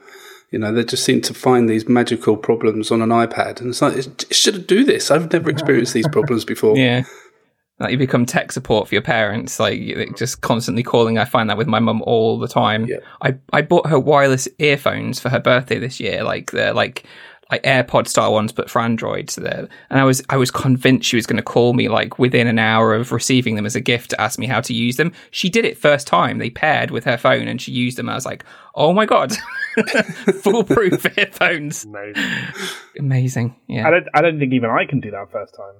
You 0.50 0.58
know, 0.58 0.72
they 0.72 0.84
just 0.84 1.04
seem 1.04 1.22
to 1.22 1.34
find 1.34 1.68
these 1.68 1.88
magical 1.88 2.36
problems 2.36 2.90
on 2.90 3.00
an 3.00 3.08
iPad, 3.08 3.60
and 3.60 3.70
it's 3.70 3.80
like, 3.80 3.96
it 3.96 4.26
should 4.34 4.66
do 4.66 4.84
this. 4.84 5.10
I've 5.10 5.32
never 5.32 5.48
experienced 5.56 5.94
these 5.94 6.08
problems 6.08 6.44
before. 6.44 6.76
Yeah. 6.76 7.04
Like 7.80 7.90
you 7.90 7.98
become 7.98 8.24
tech 8.24 8.52
support 8.52 8.88
for 8.88 8.94
your 8.94 9.02
parents, 9.02 9.58
like 9.58 10.16
just 10.16 10.42
constantly 10.42 10.84
calling. 10.84 11.18
I 11.18 11.24
find 11.24 11.50
that 11.50 11.58
with 11.58 11.66
my 11.66 11.80
mum 11.80 12.02
all 12.02 12.38
the 12.38 12.46
time. 12.46 12.86
Yeah. 12.86 12.98
I, 13.20 13.36
I 13.52 13.62
bought 13.62 13.88
her 13.88 13.98
wireless 13.98 14.48
earphones 14.58 15.18
for 15.18 15.28
her 15.28 15.40
birthday 15.40 15.78
this 15.80 15.98
year, 15.98 16.22
like 16.22 16.52
the 16.52 16.72
like 16.72 17.04
like 17.50 17.62
AirPod 17.64 18.08
style 18.08 18.32
ones, 18.32 18.52
but 18.52 18.70
for 18.70 18.80
Android. 18.80 19.28
So 19.28 19.42
and 19.42 20.00
I 20.00 20.04
was 20.04 20.22
I 20.28 20.36
was 20.36 20.52
convinced 20.52 21.08
she 21.08 21.16
was 21.16 21.26
going 21.26 21.36
to 21.36 21.42
call 21.42 21.72
me 21.72 21.88
like 21.88 22.18
within 22.18 22.46
an 22.46 22.58
hour 22.60 22.94
of 22.94 23.10
receiving 23.10 23.56
them 23.56 23.66
as 23.66 23.74
a 23.76 23.80
gift 23.80 24.10
to 24.10 24.20
ask 24.20 24.38
me 24.38 24.46
how 24.46 24.60
to 24.60 24.72
use 24.72 24.96
them. 24.96 25.12
She 25.32 25.48
did 25.50 25.64
it 25.64 25.76
first 25.76 26.06
time. 26.06 26.38
They 26.38 26.50
paired 26.50 26.92
with 26.92 27.04
her 27.04 27.18
phone 27.18 27.48
and 27.48 27.60
she 27.60 27.72
used 27.72 27.98
them. 27.98 28.08
I 28.08 28.14
was 28.14 28.24
like, 28.24 28.44
oh 28.76 28.92
my 28.92 29.04
god, 29.04 29.32
foolproof 30.42 31.06
earphones, 31.18 31.84
Amazing. 31.84 32.32
amazing. 32.98 33.56
Yeah, 33.66 33.86
I 33.86 33.90
don't. 33.90 34.06
I 34.14 34.20
don't 34.22 34.38
think 34.38 34.52
even 34.52 34.70
I 34.70 34.86
can 34.86 35.00
do 35.00 35.10
that 35.10 35.30
first 35.32 35.54
time. 35.54 35.74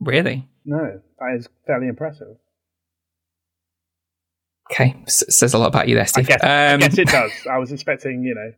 Really. 0.00 0.48
No, 0.64 1.00
that 1.18 1.34
is 1.36 1.48
fairly 1.66 1.88
impressive. 1.88 2.36
Okay, 4.70 4.94
S- 5.06 5.24
says 5.36 5.54
a 5.54 5.58
lot 5.58 5.66
about 5.68 5.88
you 5.88 5.94
there, 5.94 6.02
I 6.04 6.06
Steve. 6.06 6.26
guess, 6.28 6.42
I 6.42 6.72
Um, 6.74 6.80
guess 6.80 6.96
it 6.98 7.08
does. 7.08 7.32
I 7.50 7.58
was 7.58 7.72
expecting, 7.72 8.22
you 8.22 8.34
know, 8.34 8.52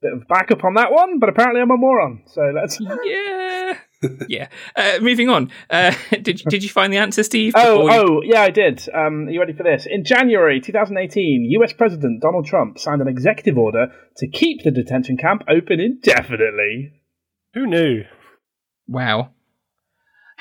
bit 0.00 0.12
of 0.12 0.26
backup 0.28 0.62
on 0.64 0.74
that 0.74 0.92
one, 0.92 1.18
but 1.18 1.28
apparently 1.28 1.60
I'm 1.60 1.70
a 1.70 1.76
moron. 1.76 2.22
So 2.26 2.42
let's. 2.54 2.78
yeah, 3.04 3.78
yeah. 4.28 4.48
Uh, 4.76 4.98
moving 5.00 5.28
on. 5.28 5.50
Uh, 5.68 5.94
did 6.22 6.42
did 6.48 6.62
you 6.62 6.68
find 6.68 6.92
the 6.92 6.98
answer, 6.98 7.22
Steve? 7.24 7.54
Oh, 7.56 7.82
you- 7.84 7.90
oh, 7.90 8.22
yeah, 8.24 8.42
I 8.42 8.50
did. 8.50 8.86
Um, 8.94 9.26
are 9.26 9.30
you 9.30 9.40
ready 9.40 9.52
for 9.52 9.62
this? 9.64 9.84
In 9.86 10.04
January 10.04 10.60
2018, 10.60 11.44
US 11.60 11.72
President 11.72 12.22
Donald 12.22 12.46
Trump 12.46 12.78
signed 12.78 13.00
an 13.02 13.08
executive 13.08 13.58
order 13.58 13.88
to 14.18 14.28
keep 14.28 14.62
the 14.62 14.70
detention 14.70 15.16
camp 15.16 15.42
open 15.48 15.80
indefinitely. 15.80 16.92
Who 17.54 17.66
knew? 17.66 18.04
Wow. 18.86 19.30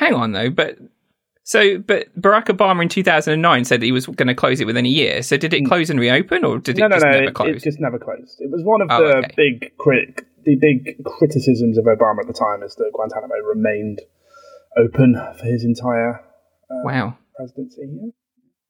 Hang 0.02 0.16
on 0.16 0.32
though, 0.32 0.50
but 0.50 0.80
So, 1.44 1.78
but 1.78 2.10
Barack 2.20 2.46
Obama 2.46 2.82
in 2.82 2.90
2009 2.90 3.66
said 3.66 3.84
he 3.84 3.92
was 3.92 4.08
going 4.08 4.28
to 4.28 4.34
close 4.34 4.60
it 4.60 4.66
within 4.66 4.86
a 4.86 4.90
year. 4.90 5.22
So, 5.22 5.38
did 5.38 5.54
it 5.54 5.64
mm. 5.64 5.68
close 5.68 5.92
and 5.92 6.00
reopen, 6.00 6.44
or 6.44 6.58
did 6.58 6.78
it 6.78 6.82
no, 6.82 6.88
no, 6.88 6.96
just 6.96 7.06
no, 7.06 7.12
never 7.12 7.24
it, 7.26 7.36
close? 7.36 7.56
it 7.56 7.64
just 7.64 7.80
never 7.80 8.00
closed. 8.00 8.38
It 8.40 8.50
was 8.50 8.64
one 8.64 8.82
of 8.82 8.88
Oh, 8.90 9.08
the 9.08 9.18
okay. 9.18 9.34
big 9.38 9.78
crit, 9.78 10.26
the 10.44 10.56
big 10.56 11.04
criticisms 11.06 11.78
of 11.78 11.86
Obama 11.86 12.22
at 12.22 12.28
the 12.28 12.34
time 12.34 12.64
is 12.64 12.74
that 12.76 12.90
Guantanamo 12.94 13.36
remained 13.46 14.02
open 14.76 15.16
for 15.38 15.46
his 15.46 15.64
entire 15.64 16.16
uh, 16.72 16.82
wow. 16.84 17.18
presidency. 17.36 17.82
Yeah. 17.82 18.10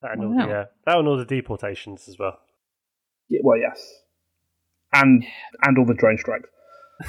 That 0.02 0.12
and 0.14 0.26
all, 0.26 0.48
yeah, 0.50 0.60
uh, 0.60 0.66
that 0.86 0.98
and 0.98 1.08
all 1.08 1.18
the 1.18 1.26
deportations 1.26 2.10
as 2.10 2.18
well. 2.20 2.40
Yeah, 3.30 3.40
well, 3.44 3.58
yes, 3.58 3.82
and 4.92 5.24
and 5.62 5.78
all 5.78 5.86
the 5.86 5.94
drone 5.94 6.18
strikes. 6.18 6.50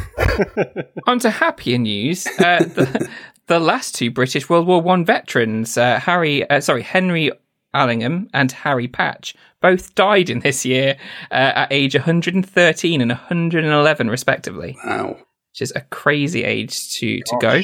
On 1.07 1.19
to 1.19 1.31
happier 1.31 1.79
news. 1.79 2.27
Uh, 2.27 2.59
the, 2.61 3.09
the 3.47 3.59
last 3.61 3.95
two 3.95 4.11
British 4.11 4.49
World 4.49 4.67
War 4.67 4.81
One 4.81 5.05
veterans, 5.05 5.77
uh, 5.77 5.99
Harry, 6.01 6.49
uh, 6.49 6.61
sorry, 6.61 6.83
Henry 6.83 7.31
Allingham 7.75 8.29
and 8.35 8.53
Harry 8.53 8.89
Patch, 8.89 9.35
both 9.61 9.95
died 9.95 10.29
in 10.31 10.41
this 10.41 10.65
year 10.65 10.97
uh, 11.31 11.35
at 11.55 11.73
age 11.73 11.95
113 11.95 13.01
and 13.01 13.11
111, 13.11 14.09
respectively, 14.11 14.77
Wow. 14.85 15.17
which 15.51 15.63
is 15.63 15.73
a 15.75 15.81
crazy 15.83 16.45
age 16.45 16.91
to 16.99 17.21
to 17.21 17.37
go. 17.41 17.61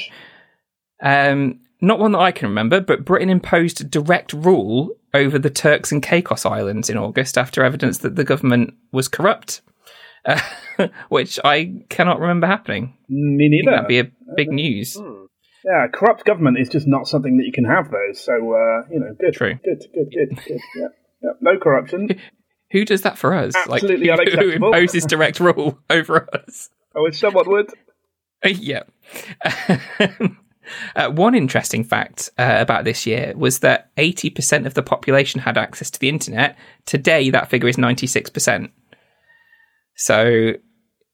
Um, 1.03 1.61
not 1.81 1.99
one 2.01 2.12
that 2.12 2.19
I 2.19 2.33
can 2.33 2.49
remember, 2.49 2.81
but 2.81 3.05
Britain 3.05 3.31
imposed 3.31 3.88
direct 3.91 4.33
rule 4.33 4.91
over 5.14 5.38
the 5.38 5.51
Turks 5.51 5.93
and 5.93 6.03
Caicos 6.03 6.45
Islands 6.45 6.91
in 6.91 6.97
August 6.99 7.38
after 7.38 7.62
evidence 7.62 7.99
that 7.99 8.17
the 8.17 8.25
government 8.25 8.75
was 8.93 9.07
corrupt, 9.09 9.61
uh, 10.25 10.41
which 11.09 11.38
I 11.45 11.85
cannot 11.88 12.19
remember 12.21 12.47
happening. 12.49 12.97
Me 13.09 13.49
neither. 13.49 13.71
that'd 13.71 13.88
be 13.88 14.01
a 14.01 14.11
big 14.37 14.51
news. 14.51 14.97
Yeah, 15.68 15.87
corrupt 15.92 16.24
government 16.24 16.59
is 16.59 16.68
just 16.68 16.87
not 16.87 17.07
something 17.07 17.37
that 17.37 17.44
you 17.44 17.52
can 17.52 17.64
have, 17.64 17.90
though. 17.90 18.12
So 18.14 18.33
uh, 18.33 18.88
you 18.90 19.00
know, 19.00 19.14
good, 19.20 19.35
True. 19.35 19.54
good, 19.64 19.85
good, 19.94 20.11
good, 20.11 20.37
good. 20.46 20.61
Yeah, 20.74 20.88
yeah. 21.22 21.31
No 21.40 21.59
corruption. 21.59 22.09
Who 22.70 22.85
does 22.85 23.02
that 23.02 23.18
for 23.18 23.35
us? 23.35 23.54
Absolutely 23.54 24.09
like, 24.09 24.28
who, 24.28 24.37
who 24.37 24.50
imposes 24.50 25.04
direct 25.04 25.40
rule 25.40 25.78
over 25.90 26.28
us? 26.35 26.70
I 26.96 27.00
wish 27.00 27.18
someone 27.18 27.48
would. 27.48 27.70
Uh, 28.44 28.48
yeah. 28.48 28.83
Uh, 30.94 31.11
one 31.11 31.35
interesting 31.35 31.83
fact 31.83 32.28
uh, 32.38 32.57
about 32.59 32.85
this 32.85 33.07
year 33.07 33.33
was 33.37 33.61
that 33.61 33.94
80% 33.96 34.66
of 34.66 34.74
the 34.74 34.83
population 34.83 35.40
had 35.40 35.57
access 35.57 35.90
to 35.90 35.98
the 35.98 36.11
internet. 36.11 36.59
Today, 36.85 37.31
that 37.31 37.48
figure 37.48 37.70
is 37.70 37.76
96%. 37.76 38.70
So, 39.96 40.52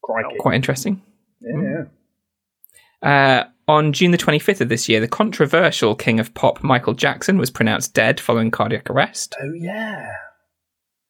Crikey. 0.03 0.37
quite 0.39 0.55
interesting. 0.55 1.01
Yeah, 1.41 1.85
yeah. 3.01 3.09
Uh, 3.09 3.49
on 3.67 3.93
June 3.93 4.11
the 4.11 4.17
25th 4.17 4.61
of 4.61 4.69
this 4.69 4.87
year, 4.87 4.99
the 4.99 5.07
controversial 5.07 5.95
king 5.95 6.19
of 6.19 6.33
pop, 6.33 6.63
Michael 6.63 6.93
Jackson, 6.93 7.37
was 7.37 7.49
pronounced 7.49 7.93
dead 7.93 8.19
following 8.19 8.51
cardiac 8.51 8.89
arrest. 8.89 9.35
Oh 9.41 9.53
yeah. 9.53 10.07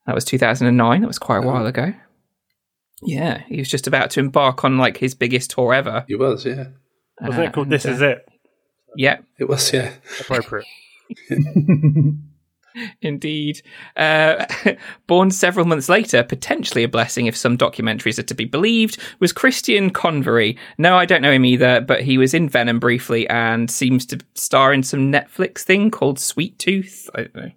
That 0.06 0.15
was 0.15 0.26
2009. 0.26 1.02
That 1.02 1.08
was 1.08 1.20
quite 1.20 1.44
a 1.44 1.48
while 1.48 1.65
ago. 1.65 1.94
Yeah, 3.02 3.39
he 3.48 3.58
was 3.58 3.70
just 3.70 3.88
about 3.88 4.10
to 4.12 4.20
embark 4.20 4.63
on 4.63 4.78
like 4.78 4.98
his 4.98 5.13
biggest 5.13 5.52
tour 5.52 5.74
ever. 5.74 6.06
He 6.08 6.15
was, 6.15 6.46
yeah. 6.46 6.68
Wasn't 7.22 7.39
Uh, 7.39 7.48
it 7.48 7.54
called 7.54 7.68
and, 7.68 7.74
This 7.74 7.86
uh, 7.86 7.89
Is 7.91 8.02
It? 8.02 8.26
Yeah, 8.96 9.18
It 9.39 9.50
was, 9.50 9.74
yeah. 9.74 9.91
Appropriate. 10.22 10.65
indeed. 13.02 13.62
Uh, 13.96 14.46
born 15.08 15.32
several 15.32 15.66
months 15.66 15.90
later, 15.90 16.24
potentially 16.24 16.84
a 16.84 16.88
blessing 16.88 17.26
if 17.26 17.36
some 17.36 17.58
documentaries 17.58 18.20
are 18.20 18.24
to 18.24 18.34
be 18.34 18.46
believed, 18.46 18.98
was 19.20 19.32
Christian 19.32 19.90
Convery. 19.90 20.58
No, 20.78 20.98
I 20.98 21.06
don't 21.06 21.22
know 21.22 21.32
him 21.32 21.46
either, 21.46 21.82
but 21.82 22.02
he 22.02 22.18
was 22.18 22.34
in 22.34 22.50
Venom 22.50 22.80
briefly 22.80 23.28
and 23.30 23.70
seems 23.70 24.06
to 24.08 24.20
star 24.36 24.74
in 24.74 24.84
some 24.84 25.12
Netflix 25.12 25.60
thing 25.60 25.92
called 25.92 26.20
Sweet 26.20 26.58
Tooth. 26.60 27.10
I 27.16 27.22
don't 27.22 27.36
know. 27.36 27.52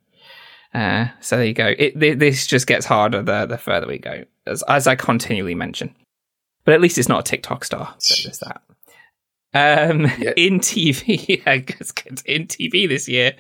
Uh, 0.75 1.09
so 1.21 1.37
there 1.37 1.47
you 1.47 1.55
go. 1.55 1.75
It, 1.79 1.99
th- 1.99 2.19
this 2.19 2.47
just 2.47 2.67
gets 2.67 2.87
harder 2.87 3.23
the, 3.23 3.47
the 3.47 3.59
further 3.59 3.87
we 3.87 3.99
go, 3.99 4.25
as, 4.47 4.63
as 4.69 4.87
I 4.87 4.95
continually 4.97 5.55
mention. 5.55 5.95
But 6.65 6.75
at 6.75 6.81
least 6.81 6.99
it's 6.99 7.09
not 7.09 7.21
a 7.21 7.31
TikTok 7.31 7.65
star, 7.65 7.95
so 7.99 8.15
there's 8.23 8.41
that. 8.41 8.61
Um, 9.59 10.03
Yeah. 10.19 10.33
in 10.37 10.61
TV, 10.61 11.27
yeah, 11.47 11.53
it's 11.81 11.93
good. 11.93 12.23
in 12.27 12.47
TV 12.47 12.89
this 12.89 13.09
year, 13.09 13.35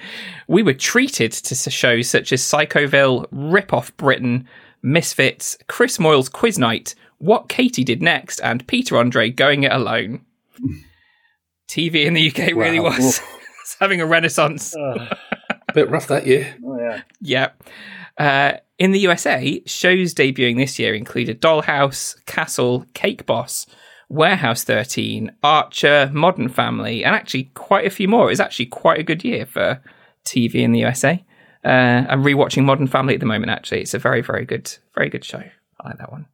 we 0.46 0.62
were 0.62 0.74
treated 0.74 1.32
to 1.32 1.54
shows 1.70 2.08
such 2.08 2.32
as 2.32 2.40
Psychoville, 2.42 3.26
Rip 3.30 3.72
Off 3.72 3.96
Britain, 3.96 4.48
Misfits, 4.82 5.56
Chris 5.68 5.98
Moyles' 5.98 6.30
Quiz 6.32 6.58
Night, 6.58 6.94
What 7.18 7.48
Katie 7.48 7.84
Did 7.84 8.02
Next, 8.02 8.40
and 8.40 8.66
Peter 8.66 8.96
Andre 8.96 9.30
Going 9.30 9.64
It 9.64 9.72
Alone. 9.72 10.24
TV 11.68 12.04
in 12.06 12.14
the 12.14 12.28
UK 12.30 12.54
really 12.54 12.80
Wow. 12.80 12.90
was 12.98 13.20
having 13.78 14.00
a 14.00 14.06
renaissance. 14.06 14.74
Uh, 14.74 15.14
Bit 15.74 15.90
rough 15.90 16.06
that 16.06 16.26
year. 16.26 16.56
Oh 16.64 16.78
yeah. 16.80 17.02
Yeah. 17.20 17.48
Uh, 18.16 18.58
in 18.78 18.92
the 18.92 19.00
USA, 19.00 19.62
shows 19.66 20.14
debuting 20.14 20.56
this 20.56 20.78
year 20.78 20.94
included 20.94 21.42
Dollhouse, 21.42 22.24
Castle, 22.24 22.86
Cake 22.94 23.26
Boss, 23.26 23.66
Warehouse 24.08 24.64
13, 24.64 25.32
Archer, 25.42 26.10
Modern 26.12 26.48
Family, 26.48 27.04
and 27.04 27.14
actually 27.14 27.44
quite 27.54 27.86
a 27.86 27.90
few 27.90 28.08
more. 28.08 28.26
It 28.26 28.30
was 28.30 28.40
actually 28.40 28.66
quite 28.66 28.98
a 28.98 29.04
good 29.04 29.22
year 29.24 29.44
for 29.46 29.82
TV 30.24 30.56
in 30.56 30.72
the 30.72 30.80
USA. 30.80 31.24
Uh, 31.64 32.06
I'm 32.08 32.22
rewatching 32.22 32.64
Modern 32.64 32.86
Family 32.86 33.14
at 33.14 33.20
the 33.20 33.26
moment. 33.26 33.50
Actually, 33.50 33.82
it's 33.82 33.94
a 33.94 33.98
very, 33.98 34.22
very 34.22 34.44
good, 34.44 34.72
very 34.94 35.08
good 35.08 35.24
show. 35.24 35.42
I 35.80 35.88
like 35.88 35.98
that 35.98 36.12
one. 36.12 36.26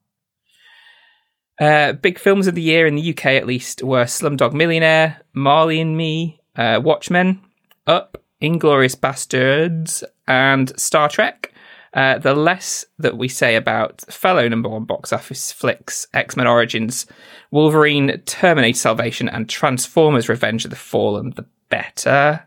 Uh, 1.61 1.93
big 1.93 2.19
films 2.19 2.47
of 2.47 2.55
the 2.55 2.63
year 2.63 2.87
in 2.87 2.97
the 2.97 3.11
UK, 3.11 3.27
at 3.27 3.47
least, 3.47 3.83
were 3.83 4.05
Slumdog 4.05 4.53
Millionaire, 4.53 5.21
Marley 5.33 5.81
and 5.81 5.97
Me, 5.97 6.41
uh, 6.57 6.81
Watchmen, 6.83 7.41
Up, 7.87 8.23
Inglourious 8.43 8.97
Basterds, 8.97 10.03
and 10.27 10.79
Star 10.79 11.09
Trek. 11.09 11.54
Uh, 11.95 12.19
the 12.19 12.35
less 12.35 12.85
that 12.99 13.17
we 13.17 13.29
say 13.29 13.55
about 13.55 14.01
fellow 14.13 14.49
number 14.49 14.69
one 14.69 14.85
box 14.85 15.13
office 15.13 15.53
flicks, 15.53 16.09
X 16.13 16.37
Men 16.37 16.47
Origins, 16.49 17.07
Wolverine, 17.53 18.21
Terminator 18.27 18.77
Salvation, 18.77 19.29
and 19.29 19.49
Transformers 19.49 20.29
Revenge 20.29 20.65
of 20.65 20.71
the 20.71 20.77
Fallen, 20.77 21.33
the 21.37 21.47
better. 21.69 22.45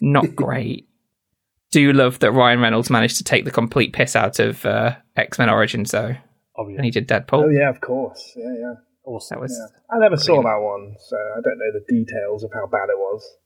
Not 0.00 0.34
great. 0.36 0.88
Do 1.72 1.92
love 1.92 2.20
that 2.20 2.30
Ryan 2.32 2.60
Reynolds 2.60 2.90
managed 2.90 3.16
to 3.18 3.24
take 3.24 3.44
the 3.44 3.50
complete 3.50 3.92
piss 3.92 4.14
out 4.14 4.38
of 4.38 4.64
uh, 4.64 4.94
X 5.16 5.38
Men 5.38 5.50
Origins, 5.50 5.90
though, 5.90 6.14
obvious. 6.56 6.78
and 6.78 6.84
he 6.84 6.90
did 6.92 7.08
Deadpool. 7.08 7.44
Oh 7.44 7.48
yeah, 7.48 7.68
of 7.68 7.80
course. 7.80 8.32
Yeah, 8.36 8.54
yeah. 8.58 8.74
Awesome. 9.04 9.34
That 9.36 9.40
was 9.42 9.58
yeah. 9.58 9.96
I 9.96 9.98
never 9.98 10.16
saw 10.16 10.40
that 10.42 10.58
one, 10.60 10.94
so 11.00 11.16
I 11.16 11.40
don't 11.42 11.58
know 11.58 11.72
the 11.72 11.84
details 11.88 12.44
of 12.44 12.52
how 12.54 12.66
bad 12.66 12.88
it 12.88 12.98
was. 12.98 13.36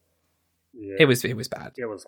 Yeah. 0.75 0.97
it 1.01 1.05
was 1.07 1.25
it 1.25 1.37
was 1.37 1.49
bad. 1.49 1.73
It 1.79 1.87
was. 1.87 2.05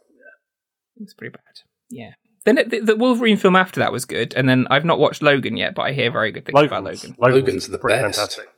It 0.97 1.03
was 1.03 1.15
pretty 1.15 1.33
bad. 1.33 1.61
Yeah. 1.91 2.13
Then 2.45 2.59
it, 2.59 2.71
the, 2.71 2.81
the 2.81 2.97
Wolverine 2.97 3.37
film 3.37 3.57
after 3.57 3.81
that 3.81 3.93
was 3.93 4.05
good, 4.05 4.35
and 4.35 4.49
then 4.49 4.67
I've 4.71 4.85
not 4.85 4.99
watched 4.99 5.23
Logan 5.23 5.57
yet, 5.57 5.75
but 5.75 5.83
I 5.83 5.93
hear 5.93 6.11
very 6.11 6.31
good 6.31 6.45
things 6.45 6.55
Logan's, 6.55 6.73
about 6.73 6.85
Logan. 6.85 7.17
Logan's 7.19 7.69
the 7.69 7.79
best. 7.79 8.03
Fantastic. 8.03 8.49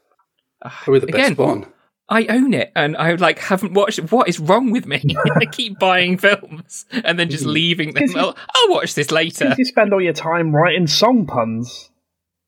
Ah, 0.64 0.80
Probably 0.84 1.00
the 1.00 1.06
best 1.06 1.38
one. 1.38 1.66
I 2.08 2.26
own 2.26 2.54
it, 2.54 2.72
and 2.76 2.96
I 2.96 3.14
like 3.14 3.38
haven't 3.38 3.74
watched. 3.74 3.98
it. 3.98 4.12
What 4.12 4.28
is 4.28 4.38
wrong 4.38 4.70
with 4.70 4.86
me? 4.86 5.02
I 5.40 5.44
keep 5.44 5.78
buying 5.78 6.18
films 6.18 6.86
and 6.92 7.18
then 7.18 7.30
just 7.30 7.42
mm-hmm. 7.42 7.52
leaving 7.52 7.94
them. 7.94 8.04
I'll, 8.16 8.36
I'll 8.54 8.70
watch 8.70 8.94
this 8.94 9.10
later. 9.10 9.44
Because 9.44 9.58
you 9.58 9.64
spend 9.64 9.92
all 9.92 10.00
your 10.00 10.12
time 10.12 10.54
writing 10.54 10.86
song 10.86 11.26
puns. 11.26 11.90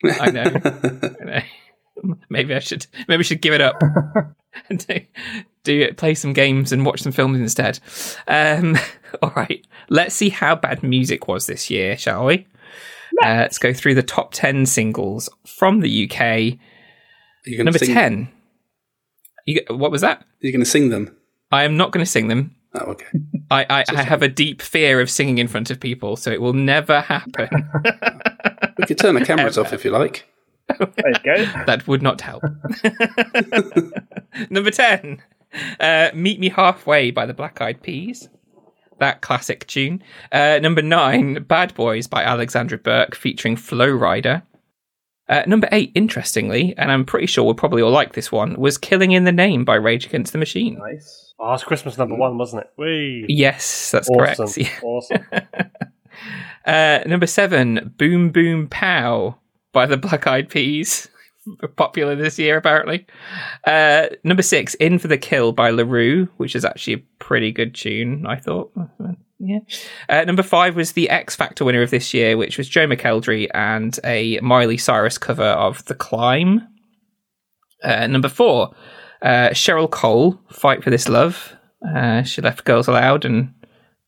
I 0.05 0.31
know. 0.31 0.43
I 0.45 1.25
know. 1.25 1.41
Maybe 2.29 2.55
I 2.55 2.59
should. 2.59 2.87
Maybe 3.07 3.21
I 3.21 3.23
should 3.23 3.43
give 3.43 3.55
it 3.55 3.61
up 3.61 3.81
and 4.69 4.87
do, 4.87 5.01
do 5.65 5.81
it. 5.81 5.97
Play 5.97 6.15
some 6.15 6.33
games 6.33 6.73
and 6.73 6.85
watch 6.85 7.03
some 7.03 7.13
films 7.13 7.39
instead. 7.39 7.81
Um, 8.27 8.77
all 9.23 9.33
right. 9.37 9.67
Let's 9.89 10.15
see 10.15 10.29
how 10.29 10.55
bad 10.57 10.83
music 10.83 11.29
was 11.29 11.47
this 11.47 11.71
year, 11.71 11.97
shall 11.97 12.27
we? 12.27 12.47
Uh, 13.23 13.35
let's 13.35 13.59
go 13.59 13.73
through 13.73 13.95
the 13.95 14.03
top 14.03 14.33
ten 14.33 14.67
singles 14.67 15.29
from 15.47 15.81
the 15.81 16.11
UK. 16.11 16.59
You 17.45 17.65
Number 17.65 17.79
sing, 17.79 17.95
ten. 17.95 18.29
You, 19.47 19.63
what 19.71 19.91
was 19.91 20.03
that? 20.03 20.25
You're 20.41 20.53
going 20.53 20.61
to 20.61 20.71
sing 20.71 20.91
them? 20.91 21.17
I 21.51 21.65
am 21.65 21.77
not 21.77 21.91
going 21.91 22.05
to 22.05 22.11
sing 22.11 22.29
them. 22.29 22.55
Oh, 22.75 22.91
okay. 22.93 23.07
I, 23.51 23.65
I, 23.71 23.85
I 23.97 24.03
have 24.03 24.23
a 24.23 24.29
deep 24.29 24.61
fear 24.61 25.01
of 25.01 25.11
singing 25.11 25.39
in 25.39 25.49
front 25.49 25.71
of 25.71 25.81
people, 25.81 26.17
so 26.17 26.31
it 26.31 26.41
will 26.41 26.53
never 26.53 27.01
happen. 27.01 27.49
We 28.79 28.85
could 28.85 28.99
turn 28.99 29.15
the 29.15 29.25
cameras 29.25 29.57
off 29.57 29.73
if 29.73 29.85
you 29.85 29.91
like. 29.91 30.29
There 30.79 31.09
you 31.09 31.15
go. 31.25 31.63
that 31.67 31.87
would 31.89 32.03
not 32.03 32.21
help. 32.21 32.43
Number 34.51 34.71
10, 34.71 35.23
uh, 35.81 36.11
Meet 36.15 36.41
Me 36.41 36.49
Halfway 36.51 37.11
by 37.11 37.27
the 37.27 37.35
Black 37.35 37.61
Eyed 37.61 37.83
Peas. 37.83 38.29
That 38.99 39.21
classic 39.21 39.67
tune. 39.67 40.03
Uh, 40.33 40.59
number 40.61 40.83
9, 40.83 41.45
Bad 41.45 41.75
Boys 41.75 42.07
by 42.09 42.25
Alexandra 42.25 42.79
Burke 42.79 43.15
featuring 43.15 43.55
Flo 43.57 43.87
Rida. 43.89 44.43
Uh, 45.29 45.43
number 45.47 45.69
8, 45.71 45.93
interestingly, 45.95 46.75
and 46.77 46.91
I'm 46.91 47.05
pretty 47.05 47.27
sure 47.27 47.45
we'll 47.45 47.55
probably 47.55 47.83
all 47.83 47.91
like 47.93 48.15
this 48.15 48.33
one, 48.33 48.57
was 48.59 48.77
Killing 48.79 49.13
in 49.13 49.25
the 49.25 49.33
Name 49.33 49.65
by 49.65 49.75
Rage 49.77 50.07
Against 50.07 50.33
the 50.33 50.39
Machine. 50.39 50.79
nice. 50.79 51.35
Oh, 51.39 51.55
it's 51.55 51.63
Christmas 51.63 51.97
number 51.97 52.17
one, 52.17 52.37
wasn't 52.39 52.65
it? 52.65 52.71
Whee! 52.77 53.25
Yes, 53.29 53.93
that's 53.93 54.09
Awesome. 54.11 54.19
correct. 54.19 54.41
Yeah. 54.59 54.81
Awesome. 54.83 55.25
Uh, 56.67 56.99
number 57.07 57.27
seven, 57.29 57.95
Boom 57.97 58.31
Boom 58.31 58.67
Pow 58.69 59.37
by 59.73 59.87
the 59.87 59.97
Black 59.97 60.27
Eyed 60.27 60.49
Peas, 60.49 61.09
popular 61.77 62.17
this 62.17 62.39
year, 62.39 62.57
apparently. 62.57 63.07
Uh, 63.65 64.07
number 64.25 64.43
six, 64.43 64.75
In 64.75 64.99
for 64.99 65.09
the 65.09 65.19
Kill 65.19 65.53
by 65.53 65.71
La 65.71 65.85
Roux, 65.85 66.29
which 66.37 66.57
is 66.57 66.65
actually 66.65 66.95
a 66.95 67.05
pretty 67.19 67.53
good 67.53 67.75
tune, 67.75 68.27
I 68.27 68.37
thought. 68.37 68.73
Yeah. 69.39 69.61
Uh, 70.09 70.25
number 70.25 70.43
five 70.43 70.75
was 70.75 70.93
the 70.93 71.09
X 71.11 71.37
Factor 71.37 71.65
winner 71.65 71.83
of 71.83 71.91
this 71.91 72.13
year, 72.13 72.37
which 72.37 72.59
was 72.59 72.69
Joe 72.69 72.87
McElderry 72.87 73.49
and 73.55 73.99
a 74.05 74.41
Miley 74.41 74.77
Cyrus 74.79 75.17
cover 75.19 75.45
of 75.45 75.85
The 75.85 75.95
Climb. 75.95 76.67
Uh, 77.83 78.09
number 78.09 78.29
four, 78.29 78.75
uh, 79.23 79.51
Cheryl 79.51 79.91
Cole, 79.91 80.41
Fight 80.51 80.83
for 80.83 80.91
This 80.91 81.09
Love. 81.09 81.55
Uh, 81.95 82.23
she 82.25 82.43
left 82.43 82.65
Girls 82.65 82.89
Aloud 82.89 83.25
and 83.25 83.55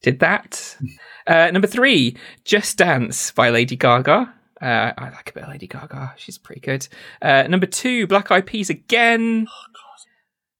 did 0.02 0.20
that. 0.20 0.76
Uh, 1.26 1.48
number 1.52 1.68
three, 1.68 2.16
Just 2.44 2.78
Dance 2.78 3.30
by 3.30 3.50
Lady 3.50 3.76
Gaga. 3.76 4.34
Uh, 4.60 4.92
I 4.96 5.10
like 5.10 5.30
a 5.30 5.32
bit 5.32 5.44
of 5.44 5.48
Lady 5.48 5.66
Gaga. 5.66 6.14
She's 6.16 6.38
pretty 6.38 6.60
good. 6.60 6.86
Uh, 7.22 7.44
number 7.48 7.66
two, 7.66 8.06
Black 8.06 8.30
Eyed 8.30 8.46
Peas 8.46 8.68
again. 8.68 9.46
Oh, 9.48 9.70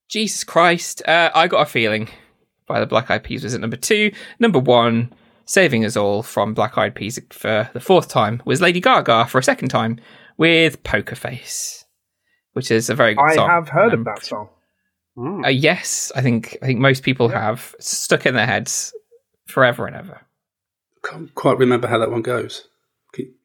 Jesus 0.09 0.43
Christ. 0.43 1.01
Uh, 1.07 1.29
I 1.33 1.47
Got 1.47 1.61
a 1.61 1.65
Feeling 1.65 2.09
by 2.67 2.79
the 2.79 2.85
Black 2.85 3.11
Eyed 3.11 3.23
Peas 3.23 3.43
was 3.43 3.53
at 3.53 3.61
number 3.61 3.77
two. 3.77 4.11
Number 4.39 4.59
one, 4.59 5.13
Saving 5.45 5.85
Us 5.85 5.97
All 5.97 6.23
from 6.23 6.53
Black 6.53 6.77
Eyed 6.77 6.95
Peas 6.95 7.19
for 7.29 7.69
the 7.73 7.79
fourth 7.79 8.07
time 8.07 8.41
was 8.45 8.61
Lady 8.61 8.79
Gaga 8.79 9.27
for 9.27 9.39
a 9.39 9.43
second 9.43 9.69
time 9.69 9.99
with 10.37 10.81
Poker 10.83 11.15
Face, 11.15 11.85
which 12.53 12.71
is 12.71 12.89
a 12.89 12.95
very 12.95 13.13
good 13.13 13.23
I 13.23 13.35
song. 13.35 13.49
I 13.49 13.53
have 13.53 13.69
heard 13.69 13.93
um, 13.93 13.99
of 13.99 14.05
that 14.05 14.23
song. 14.23 14.49
Uh, 15.17 15.49
yes, 15.49 16.11
I 16.15 16.21
think 16.21 16.57
I 16.61 16.65
think 16.65 16.79
most 16.79 17.03
people 17.03 17.29
yep. 17.29 17.39
have 17.39 17.75
stuck 17.79 18.25
in 18.25 18.33
their 18.33 18.47
heads 18.47 18.93
forever 19.45 19.85
and 19.85 19.95
ever. 19.95 20.21
Can't 21.03 21.33
quite 21.35 21.57
remember 21.57 21.87
how 21.87 21.97
that 21.97 22.11
one 22.11 22.21
goes. 22.21 22.69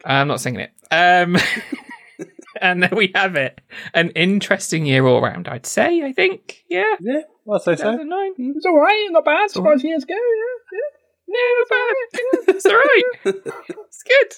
I'm 0.05 0.29
not 0.29 0.41
singing 0.41 0.61
it. 0.61 0.73
Um, 0.91 1.37
and 2.61 2.83
there 2.83 2.93
we 2.95 3.13
have 3.15 3.37
it. 3.37 3.61
An 3.95 4.11
interesting 4.11 4.87
year 4.87 5.07
all 5.07 5.21
round, 5.21 5.49
I'd 5.49 5.67
say. 5.67 6.03
I 6.03 6.13
think, 6.13 6.65
yeah, 6.69 6.95
yeah, 7.01 7.23
I'd 7.53 7.63
say 7.63 7.77
so. 7.77 7.99
It's 8.39 8.67
all 8.67 8.79
right, 8.79 9.09
not 9.11 9.25
bad. 9.25 9.47
As 9.47 9.53
far 9.55 9.73
as 9.73 9.85
years 9.85 10.05
go, 10.05 10.15
yeah, 10.15 10.79
yeah, 10.79 10.81
yeah, 11.29 11.37
not 11.59 12.45
bad. 12.47 12.55
it's 12.57 12.67
all 12.67 12.77
right. 12.77 13.03
it's 13.87 14.03
good. 14.03 14.33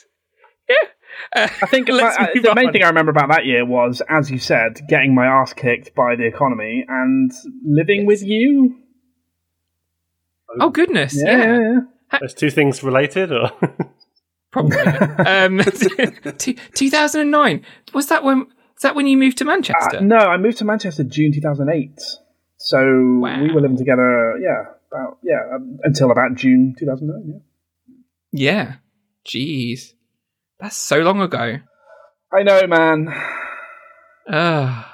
Yeah. 0.69 0.89
Uh, 1.35 1.49
I 1.63 1.67
think 1.67 1.89
my, 1.89 2.03
uh, 2.03 2.27
the 2.35 2.55
main 2.55 2.73
thing 2.73 2.83
I 2.83 2.89
remember 2.89 3.11
about 3.11 3.29
that 3.29 3.47
year 3.47 3.65
was, 3.65 4.03
as 4.09 4.31
you 4.31 4.39
said, 4.39 4.81
getting 4.89 5.15
my 5.15 5.27
ass 5.27 5.53
kicked 5.53 5.95
by 5.95 6.15
the 6.15 6.25
economy 6.25 6.85
and 6.87 7.33
living 7.65 8.01
yes. 8.01 8.07
with 8.07 8.23
you. 8.23 8.79
Oh 10.61 10.71
goodness! 10.71 11.15
Yeah, 11.17 11.31
yeah. 11.31 11.45
yeah, 11.45 11.61
yeah. 12.13 12.19
There's 12.21 12.35
two 12.35 12.51
things 12.51 12.83
related, 12.83 13.33
or 13.33 13.51
Probably. 14.51 14.79
um, 14.79 15.61
2009. 16.75 17.67
Was 17.93 18.07
that 18.07 18.25
when? 18.25 18.39
Was 18.39 18.83
that 18.83 18.95
when 18.95 19.07
you 19.07 19.17
moved 19.17 19.39
to 19.39 19.45
Manchester? 19.45 19.99
Uh, 19.99 20.01
no, 20.01 20.17
I 20.17 20.37
moved 20.37 20.59
to 20.59 20.65
Manchester 20.65 21.05
June 21.05 21.33
2008. 21.33 22.01
So 22.59 22.79
wow. 22.79 23.43
we 23.43 23.53
were 23.53 23.61
living 23.61 23.77
together. 23.77 24.39
Yeah, 24.41 24.65
about 24.91 25.19
yeah 25.23 25.55
um, 25.55 25.79
until 25.83 26.11
about 26.11 26.35
June 26.35 26.75
2009. 26.79 27.43
Yeah. 28.33 28.53
Yeah. 28.53 28.75
Jeez, 29.27 29.93
that's 30.59 30.77
so 30.77 31.01
long 31.01 31.21
ago. 31.21 31.59
I 32.33 32.43
know, 32.43 32.67
man. 32.67 33.09
Uh, 34.27 34.85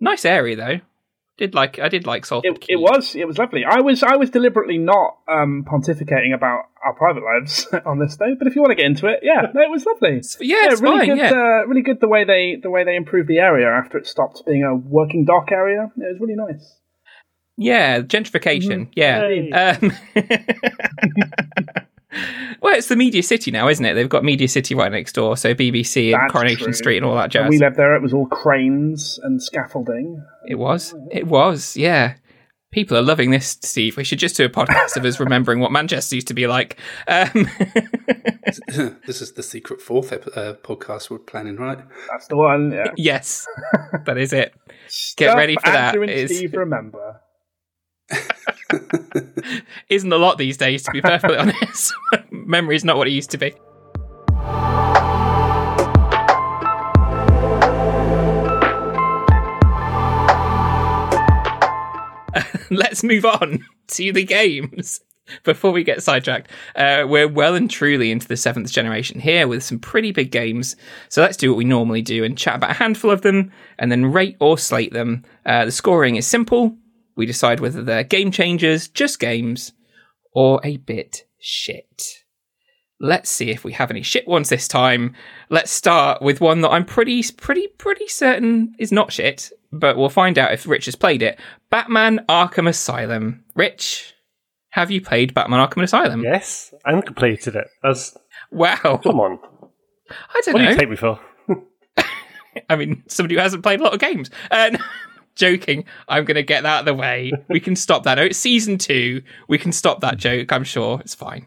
nice 0.00 0.24
area 0.24 0.56
though 0.56 0.80
did 1.38 1.54
like 1.54 1.78
I 1.78 1.88
did 1.88 2.06
like 2.06 2.24
Salford. 2.24 2.58
It, 2.62 2.66
it, 2.68 2.76
was 2.76 3.14
it 3.14 3.26
was 3.26 3.38
lovely. 3.38 3.64
I 3.64 3.80
was 3.80 4.02
I 4.02 4.16
was 4.16 4.30
deliberately 4.30 4.78
not 4.78 5.18
um, 5.28 5.64
pontificating 5.68 6.34
about 6.34 6.64
our 6.84 6.94
private 6.94 7.22
lives 7.22 7.66
on 7.86 7.98
this 7.98 8.16
though. 8.16 8.34
But 8.38 8.46
if 8.46 8.56
you 8.56 8.62
want 8.62 8.70
to 8.70 8.76
get 8.76 8.86
into 8.86 9.06
it, 9.06 9.20
yeah, 9.22 9.42
no, 9.54 9.60
it 9.60 9.70
was 9.70 9.84
lovely. 9.84 10.06
It's, 10.16 10.38
yeah, 10.40 10.56
yeah, 10.56 10.72
it's 10.72 10.80
really 10.80 10.98
fine, 10.98 11.08
good. 11.08 11.18
Yeah. 11.18 11.30
Uh, 11.30 11.66
really 11.66 11.82
good 11.82 12.00
the 12.00 12.08
way 12.08 12.24
they 12.24 12.56
the 12.60 12.70
way 12.70 12.84
they 12.84 12.96
improved 12.96 13.28
the 13.28 13.38
area 13.38 13.68
after 13.68 13.98
it 13.98 14.06
stopped 14.06 14.42
being 14.46 14.64
a 14.64 14.74
working 14.74 15.24
dock 15.24 15.52
area. 15.52 15.90
It 15.96 16.12
was 16.12 16.20
really 16.20 16.36
nice. 16.36 16.80
Yeah, 17.58 18.00
gentrification. 18.00 18.90
Mm-hmm. 18.94 18.94
Yeah. 18.94 19.78
Um, 19.80 19.92
well, 22.60 22.74
it's 22.74 22.88
the 22.88 22.96
Media 22.96 23.22
City 23.22 23.50
now, 23.50 23.68
isn't 23.68 23.84
it? 23.84 23.94
They've 23.94 24.08
got 24.08 24.24
Media 24.24 24.48
City 24.48 24.74
right 24.74 24.90
next 24.90 25.12
door, 25.12 25.36
so 25.36 25.54
BBC 25.54 26.12
and 26.12 26.22
That's 26.22 26.32
Coronation 26.32 26.66
true. 26.66 26.72
Street 26.72 26.96
and 26.98 27.06
all 27.06 27.16
that 27.16 27.30
jazz. 27.30 27.42
When 27.42 27.50
we 27.50 27.58
lived 27.58 27.76
there, 27.76 27.96
it 27.96 28.02
was 28.02 28.12
all 28.12 28.26
cranes 28.26 29.18
and 29.22 29.42
scaffolding. 29.42 30.24
It 30.48 30.56
was. 30.56 30.94
It 31.10 31.26
was. 31.26 31.76
Yeah. 31.76 32.14
People 32.72 32.96
are 32.96 33.02
loving 33.02 33.30
this, 33.30 33.58
Steve. 33.62 33.96
We 33.96 34.04
should 34.04 34.18
just 34.18 34.36
do 34.36 34.44
a 34.44 34.48
podcast 34.48 34.96
of 34.96 35.04
us 35.04 35.18
remembering 35.18 35.60
what 35.60 35.72
Manchester 35.72 36.14
used 36.14 36.28
to 36.28 36.34
be 36.34 36.46
like. 36.46 36.78
Um, 37.08 37.30
this 39.06 39.22
is 39.22 39.32
the 39.32 39.42
secret 39.42 39.80
fourth 39.80 40.12
uh, 40.12 40.54
podcast 40.62 41.10
we're 41.10 41.18
planning, 41.18 41.56
right? 41.56 41.78
That's 42.10 42.26
the 42.28 42.36
one. 42.36 42.72
Yeah. 42.72 42.92
Yes, 42.96 43.46
that 44.04 44.18
is 44.18 44.32
it. 44.32 44.54
Get 45.16 45.34
ready 45.34 45.56
for 45.56 45.68
Andrew 45.68 46.06
that. 46.06 46.18
And 46.18 46.30
Steve 46.30 46.54
remember. 46.54 47.20
Isn't 49.88 50.12
a 50.12 50.16
lot 50.16 50.38
these 50.38 50.56
days, 50.56 50.82
to 50.84 50.90
be 50.90 51.00
perfectly 51.00 51.36
honest. 51.36 51.94
Memory 52.30 52.76
is 52.76 52.84
not 52.84 52.96
what 52.96 53.08
it 53.08 53.12
used 53.12 53.30
to 53.30 53.38
be. 53.38 53.54
Let's 62.70 63.02
move 63.04 63.24
on 63.24 63.64
to 63.88 64.12
the 64.12 64.24
games 64.24 65.00
before 65.44 65.70
we 65.72 65.84
get 65.84 66.02
sidetracked. 66.02 66.50
Uh, 66.74 67.04
we're 67.08 67.28
well 67.28 67.54
and 67.54 67.70
truly 67.70 68.10
into 68.10 68.26
the 68.28 68.36
seventh 68.36 68.70
generation 68.70 69.20
here 69.20 69.46
with 69.46 69.62
some 69.62 69.78
pretty 69.78 70.12
big 70.12 70.30
games. 70.30 70.76
So 71.08 71.22
let's 71.22 71.36
do 71.36 71.50
what 71.50 71.58
we 71.58 71.64
normally 71.64 72.02
do 72.02 72.24
and 72.24 72.38
chat 72.38 72.56
about 72.56 72.70
a 72.70 72.74
handful 72.74 73.10
of 73.10 73.22
them 73.22 73.52
and 73.78 73.90
then 73.90 74.12
rate 74.12 74.36
or 74.40 74.58
slate 74.58 74.92
them. 74.92 75.24
Uh, 75.44 75.64
the 75.64 75.72
scoring 75.72 76.16
is 76.16 76.26
simple. 76.26 76.76
We 77.16 77.26
decide 77.26 77.60
whether 77.60 77.82
they're 77.82 78.04
game 78.04 78.30
changers, 78.30 78.88
just 78.88 79.18
games, 79.18 79.72
or 80.32 80.60
a 80.62 80.76
bit 80.76 81.24
shit. 81.38 82.24
Let's 83.00 83.28
see 83.30 83.50
if 83.50 83.64
we 83.64 83.72
have 83.72 83.90
any 83.90 84.02
shit 84.02 84.26
ones 84.26 84.48
this 84.48 84.68
time. 84.68 85.14
Let's 85.50 85.70
start 85.70 86.22
with 86.22 86.40
one 86.40 86.62
that 86.62 86.70
I'm 86.70 86.84
pretty, 86.84 87.22
pretty, 87.36 87.66
pretty 87.66 88.08
certain 88.08 88.74
is 88.78 88.92
not 88.92 89.12
shit, 89.12 89.50
but 89.72 89.96
we'll 89.96 90.08
find 90.08 90.38
out 90.38 90.52
if 90.52 90.66
Rich 90.66 90.86
has 90.86 90.96
played 90.96 91.22
it. 91.22 91.38
Batman 91.70 92.24
Arkham 92.28 92.68
Asylum. 92.68 93.44
Rich, 93.54 94.14
have 94.70 94.90
you 94.90 95.00
played 95.00 95.34
Batman 95.34 95.66
Arkham 95.66 95.82
Asylum? 95.82 96.22
Yes, 96.22 96.72
and 96.84 97.04
completed 97.04 97.56
it. 97.56 97.68
As 97.84 98.16
wow, 98.50 99.00
come 99.02 99.20
on. 99.20 99.38
I 100.10 100.40
don't 100.44 100.54
what 100.54 100.60
know. 100.60 100.68
What 100.68 100.68
do 100.68 100.70
you 100.70 100.76
take 100.78 100.90
me 100.90 100.96
for? 100.96 101.20
I 102.70 102.76
mean, 102.76 103.02
somebody 103.08 103.34
who 103.34 103.40
hasn't 103.40 103.62
played 103.62 103.80
a 103.80 103.84
lot 103.84 103.94
of 103.94 104.00
games. 104.00 104.30
Uh, 104.50 104.76
joking. 105.36 105.84
I'm 106.08 106.24
going 106.24 106.36
to 106.36 106.42
get 106.42 106.62
that 106.64 106.68
out 106.68 106.80
of 106.80 106.86
the 106.86 106.94
way. 106.94 107.32
We 107.48 107.60
can 107.60 107.76
stop 107.76 108.02
that. 108.02 108.18
Oh, 108.18 108.22
it's 108.22 108.38
season 108.38 108.78
two. 108.78 109.22
We 109.48 109.58
can 109.58 109.72
stop 109.72 110.00
that 110.00 110.16
joke. 110.16 110.52
I'm 110.52 110.64
sure 110.64 111.00
it's 111.00 111.14
fine. 111.14 111.46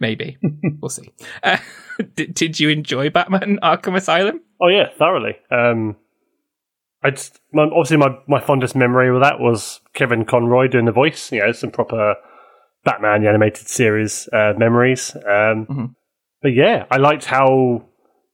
Maybe 0.00 0.38
we'll 0.80 0.88
see. 0.88 1.12
Uh, 1.42 1.58
did, 2.14 2.34
did 2.34 2.60
you 2.60 2.68
enjoy 2.70 3.10
Batman 3.10 3.58
Arkham 3.62 3.96
Asylum? 3.96 4.40
Oh 4.60 4.68
yeah, 4.68 4.88
thoroughly. 4.96 5.36
Um, 5.50 5.96
I 7.02 7.10
just, 7.10 7.40
my, 7.52 7.64
obviously 7.64 7.96
my 7.96 8.16
my 8.26 8.40
fondest 8.40 8.74
memory 8.74 9.12
with 9.12 9.22
that 9.22 9.38
was 9.38 9.80
Kevin 9.94 10.24
Conroy 10.24 10.68
doing 10.68 10.84
the 10.84 10.92
voice. 10.92 11.30
You 11.32 11.40
know, 11.40 11.52
some 11.52 11.70
proper 11.70 12.14
Batman 12.84 13.22
the 13.22 13.28
animated 13.28 13.68
series 13.68 14.28
uh, 14.32 14.54
memories. 14.56 15.14
Um, 15.14 15.66
mm-hmm. 15.66 15.84
But 16.42 16.54
yeah, 16.54 16.86
I 16.90 16.98
liked 16.98 17.24
how 17.24 17.84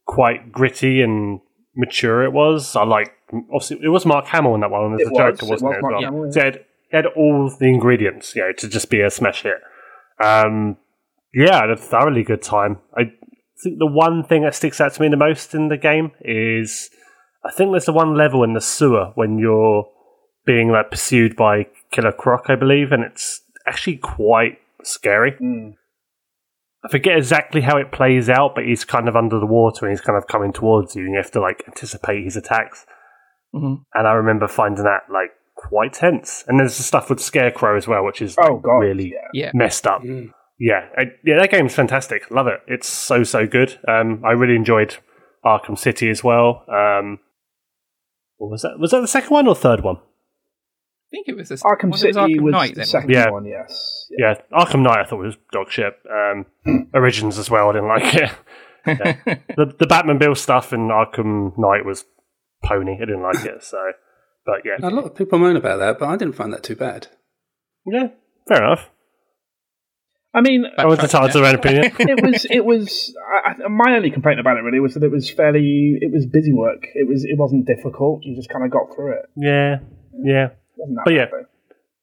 quite 0.07 0.53
gritty 0.53 1.03
and 1.03 1.41
mature 1.75 2.23
it 2.23 2.33
was. 2.33 2.77
I 2.77 2.85
like 2.85 3.13
obviously 3.53 3.79
it 3.83 3.89
was 3.89 4.07
Mark 4.07 4.27
Hamill 4.27 4.55
in 4.55 4.61
that 4.61 4.71
one 4.71 4.95
as 4.95 5.01
a 5.01 5.11
Joker, 5.11 5.47
wasn't 5.47 5.75
it? 5.75 5.79
it 5.79 5.83
was 5.83 5.83
well? 5.83 6.01
Hamill, 6.01 6.27
yeah. 6.27 6.31
So 6.31 6.41
it 6.41 6.45
had, 6.45 6.55
it 6.57 6.67
had, 6.91 7.07
all 7.07 7.51
the 7.59 7.67
ingredients, 7.67 8.35
you 8.35 8.43
know, 8.43 8.53
to 8.53 8.69
just 8.69 8.91
be 8.91 9.01
a 9.01 9.11
smash 9.11 9.43
hit. 9.43 9.61
Um, 10.23 10.77
yeah, 11.33 11.59
I 11.59 11.61
had 11.63 11.71
a 11.71 11.77
thoroughly 11.77 12.23
good 12.23 12.43
time. 12.43 12.79
I 12.97 13.13
think 13.63 13.79
the 13.79 13.87
one 13.87 14.23
thing 14.25 14.43
that 14.43 14.55
sticks 14.55 14.81
out 14.81 14.95
to 14.95 15.03
me 15.03 15.09
the 15.09 15.17
most 15.17 15.55
in 15.55 15.69
the 15.69 15.77
game 15.77 16.13
is 16.21 16.91
I 17.45 17.51
think 17.51 17.73
there's 17.73 17.87
the 17.87 17.93
one 17.93 18.17
level 18.17 18.43
in 18.43 18.55
the 18.55 18.61
sewer 18.61 19.13
when 19.15 19.39
you're 19.39 19.89
being 20.47 20.71
like 20.71 20.91
pursued 20.91 21.37
by 21.37 21.67
Killer 21.91 22.13
Croc, 22.13 22.47
I 22.49 22.57
believe, 22.57 22.93
and 22.93 23.03
it's 23.03 23.43
actually 23.67 23.97
quite 23.97 24.59
scary. 24.83 25.33
Mm. 25.33 25.75
I 26.85 26.89
forget 26.89 27.17
exactly 27.17 27.63
how 27.63 27.79
it 27.79 27.93
plays 27.93 28.29
out, 28.29 28.55
but 28.55 28.65
he's 28.65 28.85
kind 28.85 29.09
of 29.09 29.17
under 29.17 29.39
the 29.39 29.47
water 29.47 29.87
and 29.87 29.93
he's 29.93 30.05
kind 30.05 30.19
of 30.19 30.27
coming 30.27 30.53
towards 30.53 30.95
you, 30.95 31.05
and 31.05 31.13
you 31.13 31.17
have 31.17 31.31
to 31.33 31.41
like 31.41 31.63
anticipate 31.67 32.25
his 32.25 32.37
attacks. 32.37 32.85
Mm-hmm. 33.55 33.83
And 33.95 34.09
I 34.09 34.13
remember 34.13 34.49
finding 34.49 34.85
that 34.85 35.03
like 35.11 35.31
quite 35.55 35.93
tense. 35.93 36.45
And 36.47 36.59
there's 36.59 36.77
the 36.77 36.83
stuff 36.83 37.11
with 37.11 37.21
Scarecrow 37.21 37.77
as 37.77 37.87
well, 37.87 38.05
which 38.05 38.21
is 38.21 38.37
oh 38.39 38.59
god, 38.59 38.79
really 38.79 39.15
yeah. 39.33 39.51
messed 39.55 39.87
up. 39.87 40.03
Mm. 40.03 40.33
Yeah, 40.59 40.87
I, 40.97 41.03
yeah, 41.25 41.39
that 41.39 41.51
game's 41.51 41.75
fantastic. 41.75 42.31
Love 42.31 42.47
it. 42.47 42.61
It's 42.67 42.89
so 42.89 43.23
so 43.25 43.47
good. 43.47 43.79
Um, 43.89 44.23
I 44.25 44.33
really 44.33 44.57
enjoyed 44.57 44.97
Arkham 45.45 45.79
City 45.79 46.09
as 46.11 46.23
well. 46.23 46.65
Um, 46.69 47.19
what 48.37 48.51
was 48.51 48.63
that? 48.63 48.79
Was 48.79 48.91
that 48.93 49.01
the 49.01 49.09
second 49.09 49.31
one 49.31 49.49
or 49.49 49.55
third 49.55 49.83
one? 49.83 49.97
I 49.97 51.11
think 51.11 51.29
it 51.29 51.37
was 51.37 51.49
the 51.49 51.57
Arkham 51.57 51.93
was 51.93 52.01
City 52.01 52.13
Arkham 52.15 52.41
was 52.41 52.53
Knight, 52.53 52.75
the 52.75 52.85
second 52.85 53.11
yeah. 53.11 53.31
one. 53.31 53.45
Yes. 53.47 54.07
Yeah. 54.11 54.35
yeah. 54.53 54.59
Arkham 54.59 54.83
Knight 54.83 54.99
I 54.99 55.05
thought 55.05 55.19
was 55.19 55.37
dog 55.53 55.71
shit. 55.71 55.95
Um, 56.11 56.47
Origins 56.95 57.39
as 57.39 57.51
well. 57.51 57.71
I 57.71 57.73
didn't 57.73 57.89
like 57.89 58.15
it. 58.15 58.31
the 59.57 59.75
the 59.79 60.17
Bill 60.19 60.35
stuff 60.35 60.73
in 60.73 60.89
Arkham 60.89 61.57
Knight 61.57 61.85
was 61.85 62.05
pony. 62.65 62.95
I 62.97 63.05
didn't 63.05 63.23
like 63.23 63.45
it. 63.45 63.63
So, 63.63 63.79
but 64.47 64.57
yeah, 64.65 64.77
A 64.83 64.91
lot 64.91 65.05
of 65.05 65.15
people 65.15 65.39
moan 65.39 65.57
about 65.57 65.79
that, 65.79 65.99
but 65.99 66.09
I 66.09 66.17
didn't 66.17 66.35
find 66.35 66.53
that 66.53 66.63
too 66.63 66.77
bad. 66.77 67.07
yeah, 67.87 68.09
fair 68.49 68.59
enough. 68.65 68.91
I 70.37 70.41
mean, 70.41 70.65
I 70.77 70.87
was 70.87 70.99
entitled 70.99 71.31
to 71.33 71.39
their 71.39 71.47
own 71.49 71.55
opinion. 71.55 71.85
it 71.99 72.21
was 72.25 72.45
it 72.51 72.65
was 72.65 73.15
I, 73.33 73.51
I- 73.65 73.69
my 73.69 73.95
only 73.95 74.11
complaint 74.11 74.41
about 74.41 74.57
it 74.57 74.63
really 74.63 74.81
was 74.81 74.95
that 74.95 75.05
it 75.05 75.11
was 75.13 75.31
fairly 75.31 75.97
it 76.01 76.11
was 76.13 76.27
busy 76.27 76.53
work. 76.53 76.87
It 76.95 77.07
was 77.07 77.25
it 77.25 77.39
wasn't 77.39 77.67
difficult. 77.67 78.25
You 78.25 78.35
just 78.35 78.49
kind 78.49 78.65
of 78.65 78.71
got 78.73 78.93
through 78.95 79.13
it. 79.13 79.27
yeah, 79.37 79.79
yeah. 80.21 80.47
It 80.47 80.57
wasn't 80.77 80.99
But 81.05 81.15
yeah. 81.15 81.25
bad, 81.27 81.31
though. 81.33 81.45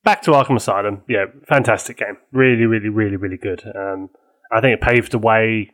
Back 0.03 0.21
to 0.23 0.31
Arkham 0.31 0.55
Asylum. 0.55 1.03
Yeah, 1.09 1.25
fantastic 1.47 1.97
game. 1.97 2.17
Really, 2.31 2.65
really, 2.65 2.89
really, 2.89 3.17
really 3.17 3.37
good. 3.37 3.63
Um, 3.75 4.09
I 4.51 4.61
think 4.61 4.73
it 4.75 4.81
paved 4.81 5.11
the 5.11 5.19
way. 5.19 5.71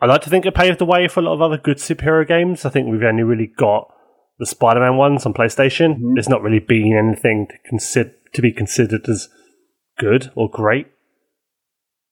I 0.00 0.06
like 0.06 0.22
to 0.22 0.30
think 0.30 0.46
it 0.46 0.54
paved 0.54 0.78
the 0.78 0.84
way 0.86 1.08
for 1.08 1.20
a 1.20 1.22
lot 1.24 1.34
of 1.34 1.42
other 1.42 1.58
good 1.58 1.76
superhero 1.76 2.26
games. 2.26 2.64
I 2.64 2.70
think 2.70 2.88
we've 2.90 3.02
only 3.02 3.22
really 3.22 3.46
got 3.48 3.92
the 4.38 4.46
Spider-Man 4.46 4.96
ones 4.96 5.26
on 5.26 5.34
PlayStation. 5.34 5.94
Mm-hmm. 5.96 6.14
There's 6.14 6.28
not 6.28 6.42
really 6.42 6.58
been 6.60 6.96
anything 6.96 7.46
to 7.48 7.54
consider 7.68 8.12
to 8.34 8.42
be 8.42 8.52
considered 8.52 9.08
as 9.08 9.28
good 9.98 10.30
or 10.36 10.48
great. 10.50 10.86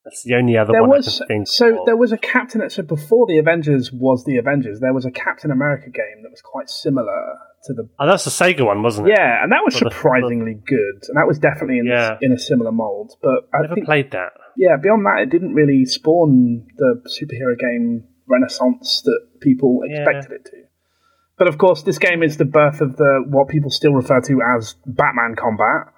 That's 0.04 0.22
the 0.22 0.34
only 0.36 0.56
other 0.56 0.70
There 0.72 0.82
one 0.82 0.90
was 0.90 1.20
I 1.20 1.26
can 1.26 1.26
think 1.38 1.48
so 1.48 1.80
of. 1.80 1.86
there 1.86 1.96
was 1.96 2.12
a 2.12 2.16
Captain. 2.18 2.68
So 2.70 2.82
before 2.84 3.26
the 3.26 3.38
Avengers 3.38 3.90
was 3.92 4.24
the 4.24 4.36
Avengers, 4.36 4.78
there 4.78 4.94
was 4.94 5.04
a 5.04 5.10
Captain 5.10 5.50
America 5.50 5.90
game 5.90 6.22
that 6.22 6.30
was 6.30 6.40
quite 6.42 6.70
similar 6.70 7.34
to 7.64 7.72
the 7.74 7.88
Oh, 7.98 8.06
that's 8.06 8.22
the 8.24 8.30
Sega 8.30 8.64
one, 8.64 8.82
wasn't 8.84 9.08
it? 9.08 9.16
yeah, 9.18 9.42
and 9.42 9.50
that 9.50 9.62
was 9.64 9.74
Well, 9.74 9.90
the- 9.90 9.94
surprisingly 9.96 10.54
good, 10.64 11.02
and 11.08 11.16
that 11.16 11.26
was 11.26 11.40
definitely 11.40 11.80
in 11.80 11.86
Yeah. 11.86 12.18
in 12.22 12.30
a 12.30 12.38
similar 12.38 12.70
mold. 12.70 13.14
But 13.20 13.48
I 13.52 13.62
never 13.62 13.74
think 13.74 13.86
played 13.86 14.12
that. 14.12 14.30
yeah, 14.56 14.76
beyond 14.80 15.04
that, 15.06 15.22
it 15.22 15.30
didn't 15.30 15.54
really 15.54 15.84
spawn 15.84 16.66
the 16.76 17.02
superhero 17.10 17.58
game 17.58 18.04
renaissance 18.28 19.02
that 19.04 19.20
people 19.40 19.80
Yeah. 19.88 20.02
expected 20.02 20.32
it 20.36 20.44
to. 20.46 20.56
But 21.38 21.48
of 21.48 21.58
course, 21.58 21.82
this 21.82 21.98
game 21.98 22.22
is 22.22 22.38
the 22.38 22.44
birth 22.44 22.80
of 22.80 22.96
the 22.96 23.24
what 23.28 23.48
people 23.48 23.70
still 23.70 23.92
refer 23.92 24.20
to 24.22 24.40
as 24.56 24.74
Batman 24.86 25.36
combat. 25.36 25.92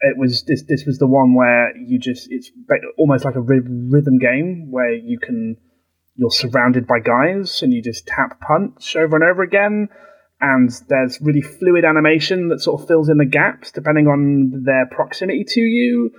It 0.00 0.18
was 0.18 0.44
this. 0.44 0.64
This 0.68 0.84
was 0.84 0.98
the 0.98 1.06
one 1.06 1.34
where 1.34 1.74
you 1.76 1.98
just 1.98 2.28
it's 2.30 2.50
almost 2.98 3.24
like 3.24 3.36
a 3.36 3.40
rhythm 3.40 4.18
game 4.18 4.70
where 4.70 4.92
you 4.92 5.18
can 5.18 5.56
you're 6.16 6.30
surrounded 6.30 6.86
by 6.86 7.00
guys 7.00 7.62
and 7.62 7.72
you 7.72 7.82
just 7.82 8.06
tap 8.06 8.40
punch 8.40 8.96
over 8.96 9.16
and 9.16 9.24
over 9.24 9.42
again. 9.42 9.88
And 10.40 10.70
there's 10.88 11.20
really 11.22 11.40
fluid 11.40 11.84
animation 11.84 12.48
that 12.48 12.60
sort 12.60 12.82
of 12.82 12.86
fills 12.86 13.08
in 13.08 13.16
the 13.16 13.24
gaps 13.24 13.72
depending 13.72 14.08
on 14.08 14.64
their 14.64 14.86
proximity 14.86 15.44
to 15.48 15.60
you. 15.60 16.10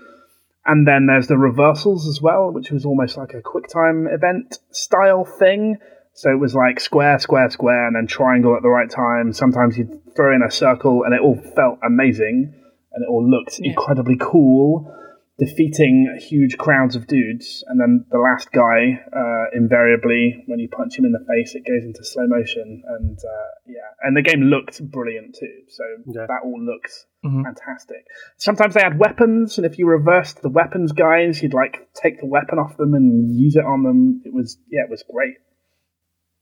And 0.66 0.88
then 0.88 1.06
there's 1.06 1.28
the 1.28 1.38
reversals 1.38 2.08
as 2.08 2.22
well, 2.22 2.52
which 2.52 2.72
was 2.72 2.86
almost 2.86 3.18
like 3.18 3.36
a 3.36 3.42
quick 3.42 3.68
time 3.68 4.08
event 4.08 4.58
style 4.72 5.26
thing. 5.26 5.78
So 6.16 6.32
it 6.32 6.40
was 6.40 6.56
like 6.56 6.80
square, 6.80 7.20
square, 7.20 7.50
square, 7.50 7.88
and 7.88 7.96
then 7.96 8.08
triangle 8.08 8.56
at 8.56 8.62
the 8.64 8.70
right 8.70 8.90
time. 8.90 9.34
Sometimes 9.34 9.78
you'd 9.78 9.92
throw 10.16 10.34
in 10.34 10.42
a 10.42 10.50
circle, 10.52 11.04
and 11.04 11.14
it 11.14 11.20
all 11.22 11.36
felt 11.56 11.80
amazing, 11.86 12.54
and 12.94 13.04
it 13.04 13.10
all 13.10 13.30
looked 13.30 13.60
incredibly 13.60 14.16
cool, 14.20 14.90
defeating 15.38 16.18
huge 16.22 16.58
crowds 16.58 16.96
of 16.96 17.08
dudes. 17.08 17.66
And 17.68 17.80
then 17.82 18.06
the 18.10 18.20
last 18.20 18.52
guy, 18.54 18.98
uh, 19.12 19.46
invariably, 19.54 20.44
when 20.48 20.60
you 20.60 20.70
punch 20.70 20.98
him 20.98 21.04
in 21.04 21.12
the 21.12 21.26
face, 21.28 21.54
it 21.54 21.66
goes 21.68 21.84
into 21.84 22.04
slow 22.06 22.28
motion, 22.28 22.82
and 22.88 23.18
uh, 23.20 23.50
yeah, 23.68 23.92
and 24.04 24.16
the 24.16 24.22
game 24.22 24.44
looked 24.44 24.82
brilliant 24.90 25.36
too. 25.38 25.64
So 25.68 25.84
Yeah. 26.08 26.28
that 26.28 26.40
all 26.46 26.64
looked 26.64 26.94
Mhm. 27.26 27.44
fantastic. 27.44 28.06
Sometimes 28.38 28.74
they 28.76 28.82
had 28.84 28.98
weapons, 29.00 29.58
and 29.58 29.66
if 29.66 29.78
you 29.78 29.86
reversed 29.88 30.42
the 30.42 30.50
weapons 30.50 30.94
guys, 30.94 31.44
you'd 31.44 31.54
like 31.54 31.90
take 31.94 32.22
the 32.22 32.26
weapon 32.28 32.58
off 32.58 32.78
them 32.78 32.94
and 32.94 33.30
use 33.36 33.58
it 33.58 33.66
on 33.66 33.84
them. 33.84 34.22
It 34.24 34.34
was 34.34 34.58
yeah, 34.70 34.84
it 34.84 34.90
was 34.90 35.04
great. 35.12 35.36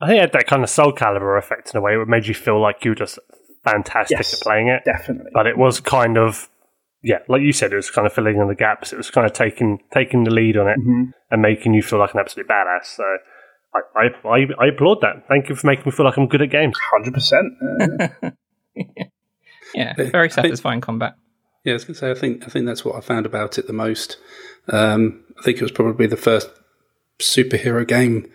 I 0.04 0.08
think 0.08 0.18
it 0.18 0.22
had 0.22 0.34
that 0.34 0.48
kind 0.48 0.64
of 0.64 0.70
Soul 0.70 0.92
Calibur 0.94 1.38
effect 1.38 1.74
in 1.74 1.78
a 1.78 1.82
way. 1.82 1.94
It 1.96 2.08
made 2.08 2.28
you 2.28 2.34
feel 2.34 2.60
like 2.62 2.84
you 2.86 2.92
were 2.92 2.96
just 2.96 3.18
fantastic 3.64 4.18
Yes. 4.18 4.34
at 4.34 4.42
playing 4.42 4.68
it. 4.68 4.84
Definitely. 4.86 5.32
but 5.34 5.48
it 5.48 5.58
was 5.58 5.80
kind 5.80 6.18
of 6.18 6.50
yeah, 7.06 7.18
like 7.28 7.42
you 7.42 7.52
said, 7.52 7.74
it 7.74 7.76
was 7.76 7.90
kind 7.92 8.08
of 8.08 8.14
filling 8.14 8.38
in 8.38 8.48
the 8.48 8.56
gaps. 8.56 8.94
It 8.94 8.98
was 8.98 9.10
kind 9.12 9.26
of 9.28 9.34
taking 9.34 9.80
taking 9.94 10.24
the 10.24 10.32
lead 10.32 10.56
on 10.58 10.68
it 10.70 10.78
Mhm. 10.80 11.12
and 11.32 11.42
making 11.42 11.74
you 11.74 11.82
feel 11.82 12.00
like 12.00 12.14
an 12.14 12.20
absolute 12.22 12.48
badass. 12.48 12.86
So 12.86 13.04
I, 13.76 13.80
I, 13.96 14.30
I, 14.30 14.48
I 14.60 14.68
applaud 14.68 15.02
that. 15.02 15.28
Thank 15.28 15.50
you 15.50 15.56
for 15.56 15.68
making 15.68 15.84
me 15.86 15.92
feel 15.92 16.06
like 16.06 16.16
I'm 16.18 16.28
good 16.28 16.42
at 16.42 16.50
games. 16.50 16.76
Hundred 16.92 17.14
percent. 17.14 17.54
Uh, 18.24 18.30
Yeah, 19.76 19.94
I 19.98 20.04
very 20.04 20.30
think- 20.30 20.34
satisfying 20.34 20.82
combat. 20.82 21.16
Yeah, 21.64 21.72
I 21.72 21.76
was 21.76 21.86
going 21.86 21.94
to 21.96 22.00
say, 22.00 22.12
I 22.12 22.14
think 22.14 22.44
I 22.46 22.48
think 22.50 22.66
that's 22.66 22.84
what 22.86 22.96
I 22.96 23.02
found 23.02 23.26
about 23.26 23.58
it 23.58 23.68
the 23.68 23.74
most. 23.74 24.18
Um, 24.68 25.24
I 25.40 25.42
think 25.44 25.58
it 25.58 25.62
was 25.64 25.72
probably 25.72 26.08
the 26.08 26.18
first 26.18 26.50
superhero 27.20 27.88
game 27.88 28.24
where 28.24 28.30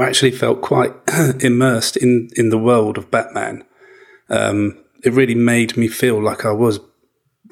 I 0.00 0.06
actually 0.06 0.30
felt 0.30 0.62
quite 0.62 0.94
immersed 1.40 1.96
in, 1.98 2.30
in 2.34 2.48
the 2.48 2.58
world 2.58 2.96
of 2.96 3.10
Batman. 3.10 3.64
Um, 4.30 4.82
it 5.04 5.12
really 5.12 5.34
made 5.34 5.76
me 5.76 5.88
feel 5.88 6.22
like 6.22 6.46
I 6.46 6.52
was 6.52 6.80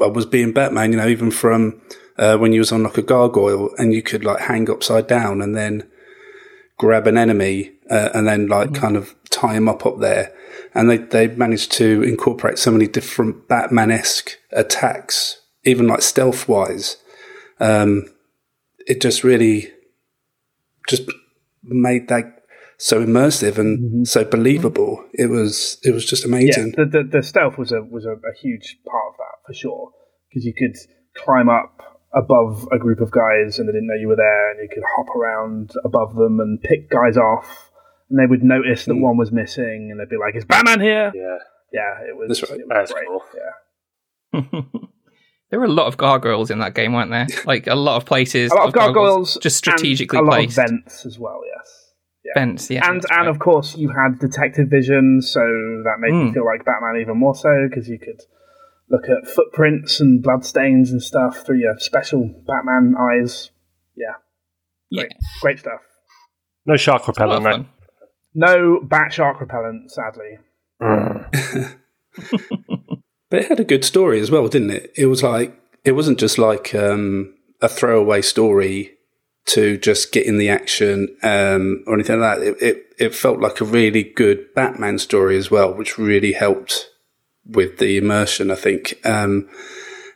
I 0.00 0.06
was 0.06 0.24
being 0.24 0.52
Batman. 0.52 0.92
You 0.92 0.98
know, 0.98 1.08
even 1.08 1.30
from 1.30 1.82
uh, 2.16 2.38
when 2.38 2.52
you 2.52 2.60
was 2.60 2.72
on 2.72 2.84
like 2.84 2.96
a 2.96 3.02
gargoyle 3.02 3.70
and 3.76 3.92
you 3.92 4.02
could 4.02 4.24
like 4.24 4.40
hang 4.40 4.70
upside 4.70 5.06
down 5.06 5.42
and 5.42 5.54
then 5.54 5.90
grab 6.78 7.06
an 7.06 7.18
enemy 7.18 7.72
uh, 7.90 8.10
and 8.14 8.26
then 8.26 8.46
like 8.46 8.74
kind 8.74 8.96
of 8.96 9.14
tie 9.28 9.54
him 9.54 9.68
up 9.68 9.84
up 9.84 9.98
there. 9.98 10.32
And 10.74 10.88
they, 10.88 10.98
they 10.98 11.28
managed 11.28 11.72
to 11.72 12.02
incorporate 12.02 12.58
so 12.58 12.70
many 12.70 12.86
different 12.86 13.48
Batman 13.48 13.90
esque 13.90 14.38
attacks, 14.52 15.42
even 15.64 15.86
like 15.86 16.02
stealth 16.02 16.48
wise. 16.48 16.96
Um, 17.60 18.06
it 18.86 19.02
just 19.02 19.22
really 19.22 19.70
just 20.88 21.02
made 21.62 22.08
that 22.08 22.37
so 22.78 23.04
immersive 23.04 23.58
and 23.58 23.78
mm-hmm. 23.78 24.04
so 24.04 24.22
mm-hmm. 24.22 24.30
believable. 24.30 25.04
It 25.12 25.26
was 25.26 25.78
it 25.82 25.92
was 25.92 26.04
just 26.04 26.24
yeah, 26.24 26.28
amazing. 26.28 26.74
the, 26.76 26.86
the 26.86 27.08
the 27.18 27.22
stealth 27.22 27.58
was 27.58 27.72
a 27.72 27.82
was 27.82 28.06
a, 28.06 28.12
a 28.12 28.34
huge 28.40 28.78
part 28.90 29.04
of 29.10 29.16
that 29.18 29.46
for 29.46 29.52
sure 29.52 29.92
because 30.28 30.44
you 30.44 30.54
could 30.54 30.76
climb 31.14 31.48
up 31.48 32.00
above 32.14 32.66
a 32.72 32.78
group 32.78 33.00
of 33.00 33.10
guys 33.10 33.58
and 33.58 33.68
they 33.68 33.72
didn't 33.72 33.88
know 33.88 34.00
you 34.00 34.08
were 34.08 34.16
there, 34.16 34.50
and 34.50 34.60
you 34.62 34.68
could 34.72 34.84
hop 34.96 35.14
around 35.14 35.72
above 35.84 36.14
them 36.14 36.40
and 36.40 36.62
pick 36.62 36.88
guys 36.88 37.16
off, 37.16 37.70
and 38.08 38.18
they 38.18 38.26
would 38.26 38.42
notice 38.42 38.86
that 38.86 38.94
hmm. 38.94 39.02
one 39.02 39.16
was 39.18 39.30
missing, 39.30 39.88
and 39.90 40.00
they'd 40.00 40.08
be 40.08 40.16
like, 40.16 40.34
"Is 40.34 40.44
Batman 40.44 40.80
here?" 40.80 41.12
Yeah. 41.14 41.38
Yeah, 41.72 42.00
it 42.08 42.16
was. 42.16 42.28
That's 42.28 42.50
right. 42.50 42.60
It 42.60 42.66
was 42.66 42.74
That's 42.74 42.92
great. 42.92 43.06
cool. 43.06 43.22
Yeah. 43.34 44.60
there 45.50 45.60
were 45.60 45.66
a 45.66 45.70
lot 45.70 45.86
of 45.86 45.96
gargoyles 45.96 46.50
in 46.50 46.60
that 46.60 46.74
game, 46.74 46.92
weren't 46.92 47.10
there? 47.10 47.26
Like 47.44 47.66
a 47.66 47.74
lot 47.74 47.96
of 47.96 48.06
places. 48.06 48.50
A 48.52 48.54
lot 48.54 48.68
of 48.68 48.74
gargoyles, 48.74 49.34
just 49.34 49.44
and 49.44 49.52
strategically 49.52 50.18
a 50.18 50.22
lot 50.22 50.32
placed. 50.32 50.58
of 50.58 50.68
vents 50.68 51.06
as 51.06 51.18
well. 51.18 51.40
Yes. 51.56 51.87
Vents, 52.34 52.70
yeah. 52.70 52.88
and 52.88 53.02
and 53.10 53.20
right. 53.20 53.28
of 53.28 53.38
course 53.38 53.76
you 53.76 53.88
had 53.88 54.18
detective 54.18 54.68
vision, 54.68 55.20
so 55.22 55.40
that 55.84 55.96
made 56.00 56.12
Mm. 56.12 56.26
me 56.28 56.32
feel 56.34 56.44
like 56.44 56.64
Batman 56.64 57.00
even 57.00 57.16
more 57.18 57.34
so 57.34 57.66
because 57.68 57.88
you 57.88 57.98
could 57.98 58.20
look 58.90 59.04
at 59.08 59.28
footprints 59.28 60.00
and 60.00 60.22
bloodstains 60.22 60.90
and 60.90 61.02
stuff 61.02 61.44
through 61.44 61.58
your 61.58 61.78
special 61.78 62.28
Batman 62.46 62.94
eyes. 62.98 63.50
Yeah, 63.96 64.14
yeah, 64.90 65.02
great, 65.02 65.12
great 65.42 65.58
stuff. 65.60 65.80
No 66.66 66.76
shark 66.76 67.06
repellent, 67.08 67.46
of 67.46 67.52
though. 67.52 67.66
No 68.34 68.80
bat 68.82 69.12
shark 69.12 69.40
repellent, 69.40 69.90
sadly. 69.90 70.38
But 73.30 73.40
it 73.40 73.48
had 73.48 73.60
a 73.60 73.64
good 73.64 73.84
story 73.84 74.20
as 74.20 74.30
well, 74.30 74.48
didn't 74.48 74.70
it? 74.70 74.92
It 74.96 75.06
was 75.06 75.22
like 75.22 75.54
it 75.84 75.92
wasn't 75.92 76.18
just 76.18 76.38
like 76.38 76.74
um, 76.74 77.34
a 77.60 77.68
throwaway 77.68 78.22
story 78.22 78.92
to 79.48 79.78
just 79.78 80.12
get 80.12 80.26
in 80.26 80.38
the 80.38 80.48
action 80.48 81.16
um, 81.22 81.82
or 81.86 81.94
anything 81.94 82.20
like 82.20 82.38
that. 82.38 82.46
It, 82.46 82.62
it 82.62 82.84
it 82.98 83.14
felt 83.14 83.40
like 83.40 83.60
a 83.60 83.64
really 83.64 84.02
good 84.02 84.52
Batman 84.54 84.98
story 84.98 85.36
as 85.36 85.50
well, 85.50 85.72
which 85.72 85.98
really 85.98 86.32
helped 86.32 86.90
with 87.46 87.78
the 87.78 87.96
immersion. 87.96 88.50
I 88.50 88.56
think. 88.56 88.94
Um, 89.04 89.48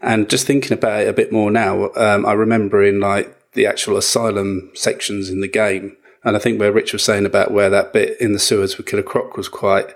and 0.01 0.29
just 0.29 0.47
thinking 0.47 0.73
about 0.73 1.03
it 1.03 1.09
a 1.09 1.13
bit 1.13 1.33
more 1.33 1.51
now, 1.51 1.91
um, 1.95 2.27
I 2.27 2.33
remember 2.33 2.83
in 2.83 2.99
like 2.99 3.53
the 3.53 3.67
actual 3.67 3.97
asylum 3.97 4.71
sections 4.75 5.31
in 5.31 5.41
the 5.41 5.49
game, 5.49 5.97
and 6.25 6.37
I 6.37 6.41
think 6.41 6.59
where 6.59 6.73
Rich 6.73 6.93
was 6.93 7.05
saying 7.05 7.25
about 7.25 7.53
where 7.53 7.71
that 7.71 7.93
bit 7.93 8.21
in 8.21 8.33
the 8.33 8.39
sewers 8.39 8.77
with 8.77 8.87
Killer 8.87 9.03
Croc 9.03 9.37
was 9.37 9.49
quite 9.49 9.95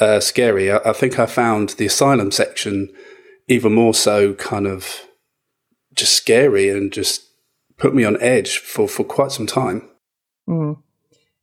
uh, 0.00 0.20
scary. 0.20 0.70
I, 0.70 0.78
I 0.84 0.92
think 0.92 1.18
I 1.18 1.26
found 1.26 1.70
the 1.70 1.86
asylum 1.86 2.32
section 2.32 2.90
even 3.46 3.72
more 3.74 3.94
so 3.94 4.34
kind 4.34 4.66
of 4.66 5.06
just 5.94 6.14
scary 6.14 6.68
and 6.68 6.92
just 6.92 7.22
put 7.76 7.94
me 7.94 8.04
on 8.04 8.20
edge 8.20 8.58
for, 8.58 8.88
for 8.88 9.04
quite 9.04 9.32
some 9.32 9.46
time. 9.46 9.88
Mm. 10.48 10.78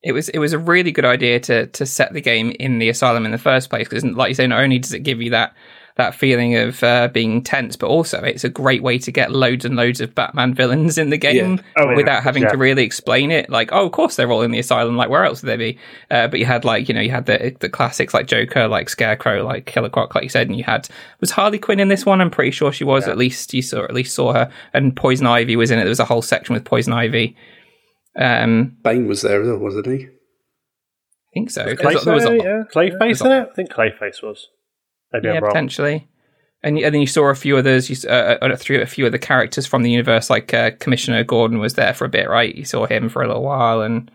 It 0.04 0.14
was 0.14 0.30
it 0.30 0.40
was 0.40 0.54
a 0.54 0.58
really 0.58 0.92
good 0.92 1.06
idea 1.06 1.40
to 1.42 1.68
to 1.68 1.86
set 1.86 2.14
the 2.14 2.22
game 2.22 2.52
in 2.60 2.80
the 2.80 2.90
asylum 2.90 3.24
in 3.24 3.32
the 3.32 3.38
first 3.38 3.70
place 3.70 3.88
because, 3.88 4.04
like 4.04 4.30
you 4.30 4.36
say, 4.36 4.48
not 4.48 4.62
only 4.62 4.80
does 4.80 4.94
it 4.94 5.02
give 5.02 5.22
you 5.22 5.30
that 5.30 5.54
that 5.98 6.16
feeling 6.16 6.56
of 6.56 6.82
uh, 6.84 7.08
being 7.10 7.44
tense, 7.44 7.76
but 7.76 7.88
also 7.88 8.22
it's 8.24 8.44
a 8.44 8.50
great 8.50 8.82
way 8.82 8.98
to 8.98 9.12
get 9.12 9.32
loads 9.32 9.66
and 9.66 9.76
loads 9.76 10.00
of 10.02 10.16
Batman 10.16 10.54
villains 10.54 10.98
in 10.98 11.10
the 11.10 11.18
game 11.18 11.56
Yeah. 11.56 11.62
Oh, 11.78 11.90
yeah. 11.90 11.96
without 11.98 12.24
having 12.24 12.44
to 12.48 12.58
really 12.58 12.84
explain 12.84 13.30
it. 13.32 13.50
Like, 13.50 13.72
oh, 13.72 13.86
of 13.86 13.92
course 13.92 14.16
they're 14.16 14.32
all 14.32 14.42
in 14.42 14.52
the 14.52 14.60
asylum. 14.60 14.96
Like, 14.96 15.10
where 15.10 15.26
else 15.26 15.42
would 15.42 15.50
they 15.50 15.58
be? 15.58 15.78
Uh, 16.10 16.28
but 16.28 16.40
you 16.40 16.46
had 16.46 16.64
like 16.66 16.88
you 16.88 16.96
know 16.96 17.02
you 17.02 17.12
had 17.12 17.26
the 17.26 17.56
the 17.60 17.70
classics 17.70 18.14
like 18.14 18.28
Joker, 18.28 18.68
like 18.68 18.90
Scarecrow, 18.90 19.44
like 19.44 19.66
Killer 19.66 19.90
Croc, 19.90 20.16
like 20.16 20.24
you 20.24 20.30
said, 20.30 20.48
and 20.48 20.58
you 20.58 20.64
had 20.64 20.88
was 21.20 21.32
Harley 21.32 21.60
Quinn 21.60 21.80
in 21.80 21.90
this 21.90 22.06
one. 22.06 22.22
I'm 22.22 22.32
pretty 22.32 22.52
sure 22.52 22.72
she 22.72 22.84
was. 22.84 23.08
At 23.08 23.18
least 23.18 23.54
you 23.54 23.62
saw 23.62 23.84
at 23.84 23.94
least 23.94 24.16
saw 24.16 24.34
her, 24.34 24.52
and 24.74 24.96
Poison 24.96 25.28
Ivy 25.28 25.56
was 25.56 25.72
in 25.72 25.78
it. 25.80 25.84
There 25.84 25.90
was 25.90 26.00
a 26.00 26.06
whole 26.06 26.22
section 26.22 26.54
with 26.54 26.66
Poison 26.66 26.94
Ivy. 26.94 27.36
Um, 28.18 28.78
Bane 28.84 29.08
was 29.08 29.22
there 29.22 29.42
as 29.42 29.48
well, 29.48 29.58
wasn't 29.58 29.88
he? 29.88 30.06
I 30.06 30.10
think 31.34 31.50
so. 31.52 31.64
'cause 31.64 31.96
Clayface, 31.96 32.04
there 32.04 32.14
was 32.14 32.26
a- 32.26 32.36
yeah. 32.38 32.64
Clayface 32.74 33.26
in 33.26 33.32
it? 33.32 33.50
I 33.52 33.56
think 33.56 33.72
Clayface 33.72 34.22
was. 34.22 34.48
Maybe 35.14 35.28
yeah, 35.28 35.40
potentially. 35.40 36.08
And, 36.64 36.78
and 36.78 36.94
then 36.94 37.02
you 37.02 37.08
saw 37.08 37.26
a 37.30 37.36
few 37.36 37.58
others. 37.58 37.90
You 37.90 38.10
uh, 38.10 38.38
uh, 38.42 38.56
through 38.56 38.82
a 38.82 38.86
few 38.86 39.06
of 39.06 39.12
the 39.12 39.20
characters 39.20 39.66
from 39.66 39.82
the 39.82 39.90
universe, 39.92 40.30
like 40.30 40.54
uh, 40.54 40.72
Commissioner 40.80 41.24
Gordon 41.24 41.58
was 41.60 41.74
there 41.74 41.94
for 41.94 42.06
a 42.06 42.10
bit, 42.10 42.30
right? 42.30 42.54
You 42.54 42.66
saw 42.66 42.86
him 42.86 43.10
for 43.10 43.24
a 43.24 43.28
little 43.28 43.44
while, 43.44 43.82
and 43.82 44.12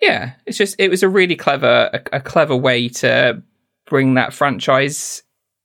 yeah, 0.00 0.32
it's 0.46 0.56
just 0.56 0.76
it 0.78 0.88
was 0.88 1.02
a 1.02 1.08
really 1.08 1.36
clever, 1.36 1.90
a, 1.92 2.16
a 2.16 2.20
clever 2.20 2.56
way 2.56 2.88
to 2.88 3.42
bring 3.86 4.14
that 4.14 4.32
franchise 4.32 5.22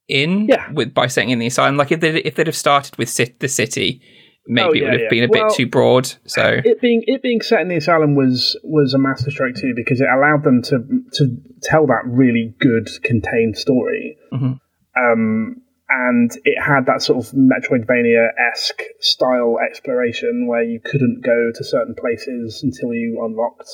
in, 0.09 0.47
Yeah. 0.47 0.69
with 0.71 0.93
by 0.93 1.07
setting 1.07 1.29
in 1.29 1.39
the 1.39 1.47
asylum. 1.47 1.77
Like 1.77 1.91
if 1.93 2.01
they 2.01 2.17
if 2.23 2.35
they'd 2.35 2.47
have 2.47 2.55
started 2.57 2.97
with 2.97 3.13
Ci- 3.15 3.35
the 3.39 3.47
city, 3.47 4.01
maybe 4.47 4.65
Oh, 4.67 4.71
it 4.71 4.83
would 4.83 4.91
have 4.93 5.01
yeah. 5.01 5.07
been 5.09 5.23
a 5.23 5.27
Well, 5.29 5.47
bit 5.47 5.55
too 5.55 5.67
broad. 5.67 6.05
So 6.25 6.61
it 6.63 6.81
being 6.81 7.03
it 7.07 7.21
being 7.21 7.41
set 7.41 7.61
in 7.61 7.67
the 7.67 7.77
asylum 7.77 8.15
was 8.15 8.57
was 8.63 8.93
a 8.93 8.97
masterstroke 8.97 9.55
too 9.55 9.73
because 9.75 10.01
it 10.01 10.07
allowed 10.13 10.43
them 10.43 10.61
to 10.63 10.77
to 11.13 11.37
tell 11.63 11.87
that 11.87 12.03
really 12.05 12.53
good 12.59 12.87
contained 13.03 13.57
story. 13.57 14.17
Mhm. 14.33 14.59
Um, 14.97 15.61
and 15.89 16.31
it 16.45 16.59
had 16.61 16.85
that 16.87 17.01
sort 17.01 17.23
of 17.25 17.31
Metroidvania 17.33 18.29
esque 18.51 18.81
style 18.99 19.57
exploration 19.69 20.47
where 20.47 20.63
you 20.63 20.79
couldn't 20.83 21.21
go 21.23 21.51
to 21.53 21.63
certain 21.63 21.93
places 21.95 22.61
until 22.63 22.93
you 22.93 23.21
unlocked 23.23 23.69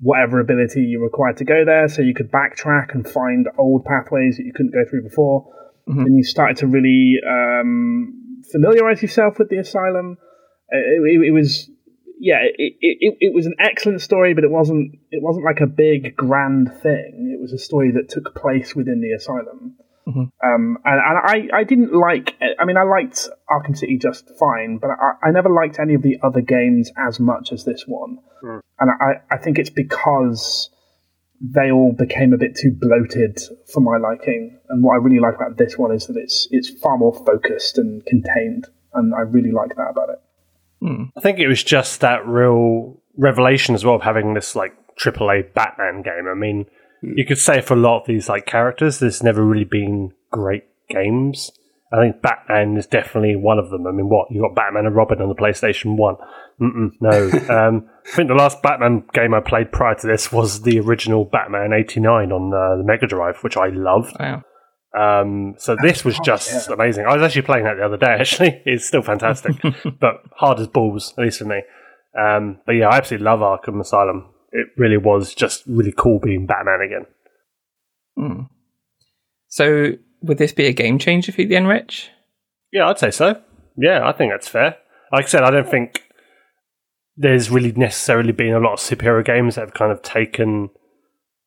whatever 0.00 0.38
ability 0.40 0.80
you 0.82 1.02
required 1.02 1.36
to 1.38 1.44
go 1.44 1.64
there. 1.64 1.88
So 1.88 2.02
you 2.02 2.14
could 2.14 2.30
backtrack 2.30 2.94
and 2.94 3.06
find 3.06 3.48
old 3.58 3.84
pathways 3.84 4.36
that 4.36 4.44
you 4.44 4.52
couldn't 4.54 4.72
go 4.72 4.84
through 4.88 5.02
before. 5.02 5.44
Mhm. 5.88 6.06
And 6.06 6.16
you 6.16 6.22
started 6.22 6.56
to 6.58 6.66
really 6.66 7.18
um, 7.28 8.14
familiarize 8.52 9.02
yourself 9.02 9.38
with 9.38 9.48
the 9.48 9.58
asylum. 9.58 10.18
It, 10.68 11.02
it, 11.02 11.28
it 11.28 11.30
was, 11.32 11.70
yeah, 12.20 12.38
it, 12.42 12.54
it, 12.58 12.96
it, 13.00 13.14
it 13.20 13.34
was 13.34 13.46
an 13.46 13.54
excellent 13.58 14.00
story, 14.00 14.34
but 14.34 14.44
it 14.44 14.50
wasn't. 14.50 14.96
It 15.10 15.22
wasn't 15.22 15.44
like 15.44 15.60
a 15.60 15.66
big 15.66 16.16
grand 16.16 16.70
thing. 16.82 17.34
It 17.36 17.40
was 17.40 17.52
a 17.52 17.58
story 17.58 17.92
that 17.92 18.08
took 18.08 18.34
place 18.34 18.74
within 18.74 19.00
the 19.00 19.12
asylum. 19.12 19.76
Mhm. 20.06 20.30
Um, 20.42 20.78
and, 20.84 21.00
and 21.00 21.50
I, 21.52 21.58
I 21.58 21.64
didn't 21.64 21.92
like. 21.92 22.34
I 22.58 22.64
mean, 22.64 22.78
I 22.78 22.82
liked 22.82 23.28
Arkham 23.50 23.76
City 23.76 23.98
just 23.98 24.30
fine, 24.38 24.78
but 24.78 24.88
I, 24.88 25.28
I 25.28 25.30
never 25.30 25.50
liked 25.50 25.78
any 25.78 25.94
of 25.94 26.02
the 26.02 26.18
other 26.22 26.40
games 26.40 26.90
as 26.96 27.20
much 27.20 27.52
as 27.52 27.64
this 27.64 27.84
one. 27.86 28.18
And 28.80 28.90
I, 29.00 29.34
I 29.34 29.38
think 29.38 29.58
it's 29.58 29.70
because 29.70 30.70
they 31.40 31.70
all 31.70 31.92
became 31.92 32.32
a 32.32 32.36
bit 32.36 32.56
too 32.56 32.72
bloated 32.72 33.40
for 33.72 33.80
my 33.80 33.96
liking. 33.96 34.58
And 34.68 34.82
what 34.82 34.94
I 34.94 34.96
really 34.96 35.20
like 35.20 35.36
about 35.36 35.56
this 35.56 35.78
one 35.78 35.92
is 35.92 36.06
that 36.06 36.16
it's 36.16 36.48
it's 36.50 36.68
far 36.68 36.98
more 36.98 37.14
focused 37.24 37.78
and 37.78 38.04
contained, 38.06 38.66
and 38.94 39.14
I 39.14 39.20
really 39.20 39.52
like 39.52 39.74
that 39.76 39.90
about 39.90 40.10
it. 40.10 40.20
I 41.16 41.20
think 41.20 41.38
it 41.38 41.48
was 41.48 41.62
just 41.62 42.00
that 42.00 42.26
real 42.26 43.00
revelation 43.16 43.74
as 43.74 43.84
well 43.84 43.96
of 43.96 44.02
having 44.02 44.34
this 44.34 44.54
like 44.54 44.72
AAA 44.96 45.54
Batman 45.54 46.02
game. 46.02 46.28
I 46.30 46.34
mean, 46.34 46.66
you 47.02 47.24
could 47.24 47.38
say 47.38 47.60
for 47.60 47.74
a 47.74 47.78
lot 47.78 48.00
of 48.00 48.06
these 48.06 48.28
like 48.28 48.46
characters, 48.46 48.98
there's 48.98 49.22
never 49.22 49.44
really 49.44 49.64
been 49.64 50.12
great 50.30 50.64
games. 50.88 51.50
I 51.92 52.00
think 52.00 52.20
Batman 52.20 52.76
is 52.76 52.86
definitely 52.86 53.34
one 53.36 53.58
of 53.58 53.70
them. 53.70 53.86
I 53.86 53.92
mean, 53.92 54.08
what 54.08 54.30
you 54.30 54.42
got 54.42 54.54
Batman 54.54 54.86
and 54.86 54.94
Robin 54.94 55.22
on 55.22 55.28
the 55.28 55.34
PlayStation 55.34 55.96
One? 55.96 56.16
Mm-mm, 56.60 56.90
no, 57.00 57.30
um, 57.68 57.88
I 58.12 58.16
think 58.16 58.28
the 58.28 58.34
last 58.34 58.62
Batman 58.62 59.04
game 59.12 59.34
I 59.34 59.40
played 59.40 59.70
prior 59.72 59.94
to 59.96 60.06
this 60.06 60.32
was 60.32 60.62
the 60.62 60.80
original 60.80 61.24
Batman 61.24 61.72
'89 61.72 62.32
on 62.32 62.52
uh, 62.54 62.76
the 62.78 62.84
Mega 62.84 63.06
Drive, 63.06 63.38
which 63.42 63.56
I 63.56 63.68
loved. 63.68 64.16
wow, 64.18 64.42
Um, 64.96 65.54
so 65.58 65.76
this 65.80 66.04
was 66.04 66.18
just 66.24 66.68
amazing. 66.68 67.06
I 67.06 67.14
was 67.14 67.22
actually 67.22 67.42
playing 67.42 67.64
that 67.64 67.74
the 67.76 67.84
other 67.84 67.96
day. 67.98 68.06
Actually, 68.18 68.62
it's 68.64 68.86
still 68.86 69.02
fantastic, 69.02 69.56
but 70.00 70.22
hard 70.36 70.58
as 70.60 70.66
balls, 70.68 71.12
at 71.18 71.24
least 71.24 71.38
for 71.38 71.44
me. 71.44 71.62
Um, 72.18 72.60
but 72.66 72.72
yeah, 72.72 72.88
I 72.88 72.96
absolutely 72.96 73.26
love 73.26 73.40
Arkham 73.40 73.80
Asylum. 73.80 74.32
It 74.50 74.68
really 74.78 74.96
was 74.96 75.34
just 75.34 75.62
really 75.66 75.92
cool 75.96 76.18
being 76.18 76.46
Batman 76.46 76.80
again. 76.80 77.06
Hmm. 78.16 78.42
so 79.48 79.92
would 80.22 80.38
this 80.38 80.52
be 80.52 80.66
a 80.66 80.72
game 80.72 80.98
changer 80.98 81.30
for 81.30 81.42
you 81.42 81.48
then, 81.48 81.66
Rich? 81.66 82.10
Yeah, 82.72 82.88
I'd 82.88 82.98
say 82.98 83.10
so. 83.12 83.40
Yeah, 83.76 84.06
I 84.08 84.12
think 84.12 84.32
that's 84.32 84.48
fair. 84.48 84.76
Like 85.12 85.26
I 85.26 85.28
said, 85.28 85.42
I 85.44 85.50
don't 85.50 85.68
think 85.68 86.02
there's 87.18 87.50
really 87.50 87.72
necessarily 87.72 88.32
been 88.32 88.54
a 88.54 88.60
lot 88.60 88.74
of 88.74 88.78
superhero 88.78 89.24
games 89.24 89.56
that 89.56 89.62
have 89.62 89.74
kind 89.74 89.90
of 89.90 90.00
taken 90.02 90.70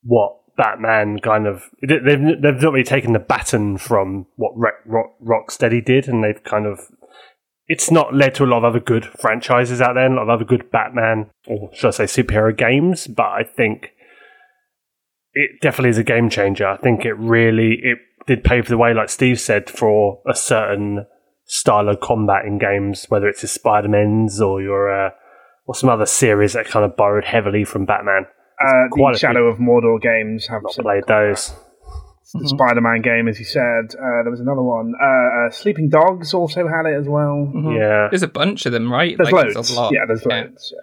what 0.03 0.37
Batman 0.57 1.19
kind 1.19 1.47
of 1.47 1.69
they've 1.81 2.03
they've 2.03 2.61
not 2.61 2.73
really 2.73 2.83
taken 2.83 3.13
the 3.13 3.19
baton 3.19 3.77
from 3.77 4.27
what 4.35 4.51
Rock, 4.55 4.73
Rock, 4.85 5.13
Rocksteady 5.23 5.83
did, 5.83 6.07
and 6.07 6.23
they've 6.23 6.43
kind 6.43 6.65
of 6.65 6.79
it's 7.67 7.89
not 7.89 8.13
led 8.13 8.35
to 8.35 8.43
a 8.43 8.47
lot 8.47 8.57
of 8.57 8.65
other 8.65 8.81
good 8.81 9.05
franchises 9.05 9.81
out 9.81 9.93
there, 9.93 10.05
and 10.05 10.15
a 10.15 10.17
lot 10.17 10.23
of 10.23 10.29
other 10.29 10.45
good 10.45 10.69
Batman 10.71 11.29
or 11.47 11.69
should 11.73 11.87
I 11.87 11.91
say 11.91 12.03
superhero 12.03 12.55
games. 12.55 13.07
But 13.07 13.27
I 13.27 13.43
think 13.43 13.93
it 15.33 15.61
definitely 15.61 15.91
is 15.91 15.97
a 15.97 16.03
game 16.03 16.29
changer. 16.29 16.67
I 16.67 16.77
think 16.77 17.05
it 17.05 17.13
really 17.13 17.79
it 17.81 17.97
did 18.27 18.43
pave 18.43 18.67
the 18.67 18.77
way, 18.77 18.93
like 18.93 19.09
Steve 19.09 19.39
said, 19.39 19.69
for 19.69 20.21
a 20.29 20.35
certain 20.35 21.05
style 21.45 21.87
of 21.87 22.01
combat 22.01 22.45
in 22.45 22.57
games, 22.57 23.05
whether 23.07 23.27
it's 23.27 23.41
your 23.41 23.49
Spider 23.49 23.87
Man's 23.87 24.41
or 24.41 24.61
your 24.61 25.07
uh, 25.07 25.11
or 25.65 25.75
some 25.75 25.89
other 25.89 26.05
series 26.05 26.53
that 26.53 26.65
kind 26.65 26.85
of 26.85 26.95
borrowed 26.97 27.25
heavily 27.25 27.63
from 27.63 27.85
Batman. 27.85 28.25
Uh, 28.63 28.87
quite 28.91 29.11
the 29.13 29.15
a 29.17 29.19
Shadow 29.19 29.47
of 29.47 29.57
Mordor 29.57 30.01
games 30.01 30.47
have 30.47 30.61
Not 30.63 30.73
played 30.73 31.03
those. 31.07 31.53
the 32.33 32.47
Spider-Man 32.47 33.01
game, 33.01 33.27
as 33.27 33.39
you 33.39 33.45
said. 33.45 33.95
Uh, 33.95 34.21
there 34.23 34.31
was 34.31 34.39
another 34.39 34.61
one. 34.61 34.93
Uh, 35.01 35.47
uh, 35.47 35.49
Sleeping 35.51 35.89
Dogs 35.89 36.33
also 36.33 36.67
had 36.67 36.85
it 36.85 36.95
as 36.99 37.07
well. 37.07 37.51
Mhm. 37.55 37.77
Yeah, 37.77 38.07
There's 38.09 38.23
a 38.23 38.27
bunch 38.27 38.65
of 38.65 38.71
them, 38.71 38.91
right? 38.91 39.17
There's 39.17 39.31
Like, 39.31 39.53
loads. 39.55 39.71
a 39.71 39.75
lot. 39.75 39.93
Yeah, 39.93 40.01
there's 40.07 40.25
Yeah. 40.27 40.41
loads. 40.43 40.73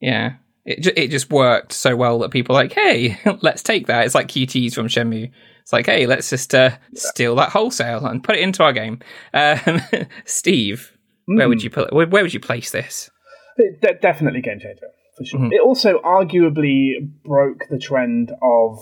Yeah. 0.00 0.10
Yeah. 0.10 0.32
It, 0.64 0.80
ju- 0.82 0.92
it 0.96 1.08
just 1.08 1.30
worked 1.30 1.72
so 1.72 1.96
well 1.96 2.18
that 2.20 2.30
people 2.30 2.54
are 2.56 2.62
like, 2.62 2.72
hey, 2.72 3.18
let's 3.42 3.62
take 3.62 3.86
that. 3.86 4.04
It's 4.04 4.14
like 4.14 4.28
QTs 4.28 4.74
from 4.74 4.86
Shenmue. 4.88 5.30
It's 5.62 5.72
like, 5.72 5.86
hey, 5.86 6.06
let's 6.06 6.28
just 6.30 6.54
uh, 6.54 6.70
steal 6.94 7.36
that 7.36 7.50
wholesale 7.50 8.04
and 8.06 8.22
put 8.22 8.34
it 8.36 8.42
into 8.42 8.62
our 8.64 8.72
game. 8.72 8.98
Um, 9.32 9.80
Steve, 10.24 10.92
where 11.26 11.44
Hmm. 11.46 11.48
would 11.50 11.62
you 11.62 11.70
put? 11.70 11.92
Where, 11.92 12.06
where 12.06 12.22
would 12.22 12.34
you 12.34 12.40
place 12.40 12.70
this? 12.72 13.10
It, 13.56 13.80
de- 13.80 13.98
definitely 14.00 14.40
game 14.40 14.58
changer 14.60 14.86
for 15.16 15.24
sure. 15.24 15.40
Mhm. 15.40 15.52
It 15.52 15.60
also 15.60 16.00
arguably 16.00 16.92
broke 17.24 17.66
the 17.70 17.78
trend 17.78 18.32
of 18.42 18.78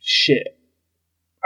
shit, 0.00 0.58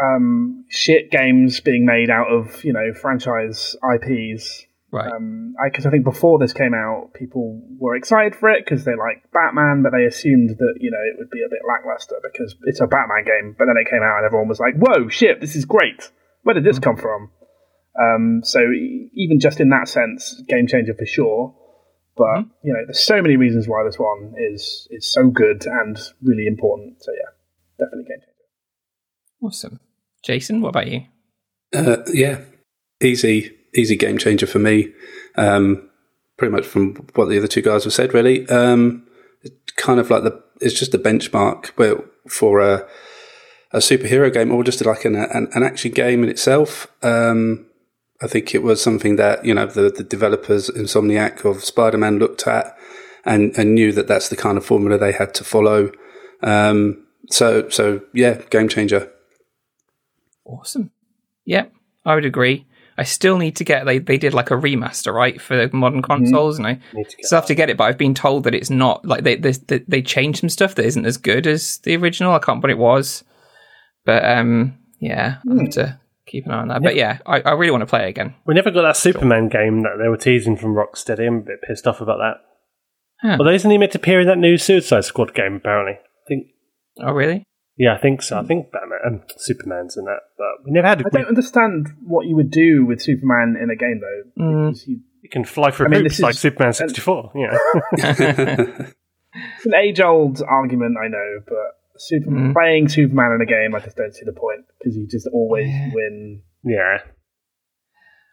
um, 0.00 0.64
shit 0.68 1.10
games 1.10 1.60
being 1.60 1.84
made 1.84 2.10
out 2.10 2.28
of 2.28 2.64
you 2.64 2.72
know 2.72 2.92
franchise 2.92 3.76
IPs. 3.94 4.66
Right. 4.92 5.08
Because 5.66 5.86
I 5.86 5.90
think 5.90 6.02
before 6.02 6.40
this 6.40 6.52
came 6.52 6.74
out, 6.74 7.12
people 7.14 7.62
were 7.78 7.94
excited 7.94 8.34
for 8.34 8.48
it 8.50 8.64
because 8.64 8.84
they 8.84 8.96
like 8.96 9.22
Batman, 9.32 9.82
but 9.84 9.92
they 9.92 10.04
assumed 10.04 10.50
that 10.58 10.74
you 10.80 10.90
know 10.90 10.98
it 10.98 11.16
would 11.18 11.30
be 11.30 11.42
a 11.44 11.48
bit 11.48 11.60
lackluster 11.68 12.16
because 12.22 12.56
it's 12.64 12.80
a 12.80 12.88
Batman 12.88 13.24
game. 13.24 13.54
But 13.56 13.66
then 13.66 13.76
it 13.80 13.88
came 13.88 14.02
out 14.02 14.16
and 14.18 14.26
everyone 14.26 14.48
was 14.48 14.58
like, 14.58 14.74
"Whoa, 14.76 15.08
shit! 15.08 15.40
This 15.40 15.54
is 15.54 15.64
great! 15.64 16.10
Where 16.42 16.54
did 16.54 16.64
this 16.64 16.80
come 16.80 16.96
from?" 16.96 17.30
Um, 18.00 18.40
so 18.42 18.60
e- 18.60 19.10
even 19.14 19.38
just 19.38 19.60
in 19.60 19.68
that 19.68 19.86
sense, 19.86 20.42
game 20.48 20.66
changer 20.66 20.94
for 20.94 21.06
sure. 21.06 21.54
But 22.20 22.44
you 22.62 22.74
know, 22.74 22.80
there's 22.84 23.00
so 23.00 23.22
many 23.22 23.36
reasons 23.36 23.66
why 23.66 23.82
this 23.82 23.98
one 23.98 24.34
is 24.36 24.86
is 24.90 25.10
so 25.10 25.30
good 25.30 25.64
and 25.64 25.98
really 26.22 26.46
important. 26.46 27.02
So 27.02 27.12
yeah, 27.12 27.30
definitely 27.78 28.04
game 28.04 28.20
changer. 28.20 28.34
Awesome. 29.42 29.80
Jason, 30.22 30.60
what 30.60 30.68
about 30.68 30.88
you? 30.88 31.04
Uh, 31.74 32.02
yeah, 32.12 32.40
easy, 33.00 33.56
easy 33.74 33.96
game 33.96 34.18
changer 34.18 34.46
for 34.46 34.58
me. 34.58 34.92
Um, 35.36 35.88
pretty 36.36 36.52
much 36.52 36.66
from 36.66 36.94
what 37.14 37.30
the 37.30 37.38
other 37.38 37.46
two 37.46 37.62
guys 37.62 37.84
have 37.84 37.94
said, 37.94 38.12
really. 38.12 38.46
Um, 38.50 39.06
it's 39.40 39.72
kind 39.76 39.98
of 39.98 40.10
like 40.10 40.22
the 40.22 40.42
it's 40.60 40.78
just 40.78 40.92
a 40.92 40.98
benchmark 40.98 41.68
where, 41.76 42.04
for 42.28 42.60
a 42.60 42.86
a 43.72 43.78
superhero 43.78 44.30
game 44.30 44.52
or 44.52 44.62
just 44.62 44.84
like 44.84 45.06
an 45.06 45.14
an, 45.14 45.48
an 45.54 45.62
action 45.62 45.92
game 45.92 46.22
in 46.22 46.28
itself. 46.28 46.86
Um, 47.02 47.64
I 48.22 48.26
think 48.26 48.54
it 48.54 48.62
was 48.62 48.82
something 48.82 49.16
that 49.16 49.44
you 49.44 49.54
know 49.54 49.66
the 49.66 49.90
the 49.90 50.04
developers 50.04 50.68
Insomniac 50.70 51.44
of 51.44 51.64
Spider 51.64 51.98
Man 51.98 52.18
looked 52.18 52.46
at 52.46 52.76
and 53.24 53.56
and 53.56 53.74
knew 53.74 53.92
that 53.92 54.08
that's 54.08 54.28
the 54.28 54.36
kind 54.36 54.58
of 54.58 54.64
formula 54.64 54.98
they 54.98 55.12
had 55.12 55.34
to 55.34 55.44
follow. 55.44 55.92
Um, 56.42 57.06
so 57.30 57.68
so 57.68 58.02
yeah, 58.12 58.42
game 58.50 58.68
changer. 58.68 59.10
Awesome. 60.44 60.90
Yep, 61.44 61.72
I 62.04 62.14
would 62.14 62.24
agree. 62.24 62.66
I 62.98 63.04
still 63.04 63.38
need 63.38 63.56
to 63.56 63.64
get. 63.64 63.86
They 63.86 63.98
they 63.98 64.18
did 64.18 64.34
like 64.34 64.50
a 64.50 64.54
remaster, 64.54 65.14
right, 65.14 65.40
for 65.40 65.56
the 65.56 65.74
modern 65.74 66.02
consoles, 66.02 66.58
and 66.58 66.66
I 66.66 66.80
still 67.20 67.38
have 67.38 67.46
to 67.46 67.54
get 67.54 67.70
it. 67.70 67.78
But 67.78 67.84
I've 67.84 67.98
been 67.98 68.14
told 68.14 68.44
that 68.44 68.54
it's 68.54 68.68
not 68.68 69.06
like 69.06 69.24
they 69.24 69.36
they 69.36 69.52
they, 69.88 70.02
changed 70.02 70.40
some 70.40 70.50
stuff 70.50 70.74
that 70.74 70.84
isn't 70.84 71.06
as 71.06 71.16
good 71.16 71.46
as 71.46 71.78
the 71.78 71.96
original. 71.96 72.32
I 72.32 72.38
can't 72.38 72.62
remember 72.62 72.66
what 72.66 72.70
it 72.72 72.78
was, 72.78 73.24
but 74.04 74.22
um, 74.24 74.76
yeah, 74.98 75.38
I 75.50 75.62
have 75.62 75.70
to 75.70 75.99
keep 76.30 76.46
an 76.46 76.52
eye 76.52 76.60
on 76.60 76.68
that. 76.68 76.82
But 76.82 76.96
yeah, 76.96 77.18
I, 77.26 77.40
I 77.40 77.52
really 77.52 77.70
want 77.72 77.82
to 77.82 77.86
play 77.86 78.04
it 78.04 78.08
again. 78.10 78.34
we 78.46 78.54
never 78.54 78.70
got 78.70 78.82
that 78.82 78.96
Superman 78.96 79.48
game 79.48 79.82
that 79.82 79.96
they 80.00 80.08
were 80.08 80.16
teasing 80.16 80.56
from 80.56 80.74
Rocksteady. 80.74 81.26
I'm 81.26 81.36
a 81.38 81.40
bit 81.40 81.62
pissed 81.66 81.86
off 81.86 82.00
about 82.00 82.18
that. 82.18 82.34
Huh. 83.22 83.36
Although 83.38 83.50
isn't 83.52 83.70
he 83.70 83.76
meant 83.78 83.92
to 83.92 83.98
appear 83.98 84.20
in 84.20 84.26
that 84.28 84.38
new 84.38 84.56
Suicide 84.56 85.04
Squad 85.04 85.34
game? 85.34 85.56
Apparently, 85.56 85.94
I 85.94 86.24
think. 86.28 86.46
Oh 87.02 87.12
really? 87.12 87.44
Yeah, 87.76 87.94
I 87.94 87.98
think 87.98 88.22
so. 88.22 88.38
I 88.38 88.42
think 88.44 88.70
Batman 88.72 88.98
and 89.04 89.20
Superman's 89.36 89.96
in 89.96 90.04
that, 90.04 90.20
but 90.38 90.64
we 90.64 90.70
never 90.70 90.86
had. 90.88 91.00
I 91.06 91.08
don't 91.10 91.28
understand 91.28 91.88
what 92.06 92.26
you 92.26 92.36
would 92.36 92.50
do 92.50 92.84
with 92.86 93.00
Superman 93.02 93.56
in 93.62 93.70
a 93.70 93.76
game 93.76 94.00
though, 94.00 94.42
Mm. 94.42 94.68
because 94.68 94.86
you 94.86 95.00
You 95.22 95.28
can 95.30 95.44
fly 95.44 95.70
through 95.70 95.86
I 95.86 95.88
mean, 95.90 96.00
hoops 96.02 96.16
this 96.16 96.22
like 96.22 96.34
is- 96.34 96.40
Superman 96.40 96.72
64. 96.72 97.32
Yeah. 97.34 97.56
It's 99.56 99.66
an 99.66 99.74
age-old 99.76 100.42
argument, 100.42 100.96
I 101.02 101.06
know, 101.06 101.38
but 101.46 101.78
Super- 102.00 102.30
Mm. 102.30 102.52
playing 102.54 102.88
Superman 102.88 103.32
in 103.32 103.40
a 103.42 103.46
game, 103.46 103.74
I 103.74 103.80
just 103.80 103.96
don't 103.96 104.14
see 104.14 104.24
the 104.24 104.32
point 104.32 104.64
because 104.78 104.96
you 104.96 105.06
just 105.06 105.28
always 105.32 105.68
Yeah. 105.68 105.90
win. 105.94 106.42
yeah. 106.64 106.98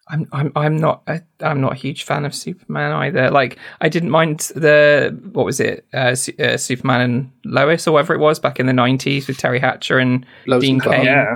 I'm 0.10 0.26
I'm 0.32 0.52
I'm 0.56 0.78
not 0.78 1.04
a, 1.08 1.22
I'm 1.42 1.60
not 1.60 1.74
a 1.74 1.76
huge 1.76 2.06
fan 2.06 2.24
of 2.24 2.34
Superman 2.34 2.94
either. 2.94 3.30
Like 3.30 3.58
I 3.82 3.90
didn't 3.90 4.10
mind 4.10 4.40
the 4.56 5.20
what 5.34 5.46
was 5.46 5.60
it 5.60 5.86
uh, 5.94 6.16
Su- 6.16 6.32
uh, 6.40 6.56
Superman 6.56 7.02
and 7.02 7.32
Lois 7.44 7.86
or 7.88 7.92
whatever 7.92 8.14
it 8.14 8.20
was 8.20 8.40
back 8.40 8.58
in 8.62 8.68
the 8.68 8.74
nineties 8.74 9.28
with 9.28 9.38
Teri 9.38 9.60
Hatcher 9.60 9.98
and 10.00 10.26
Lois 10.46 10.62
Dean 10.64 10.76
and 10.76 10.82
Clark. 10.82 10.96
Cain. 10.98 11.06
Yeah, 11.08 11.36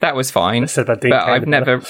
That 0.00 0.14
was 0.14 0.30
fine, 0.30 0.64
I 0.64 0.66
said 0.66 0.88
that 0.88 1.00
Dean 1.00 1.10
but 1.12 1.24
Cain, 1.24 1.34
I've 1.34 1.42
but- 1.42 1.48
never. 1.48 1.82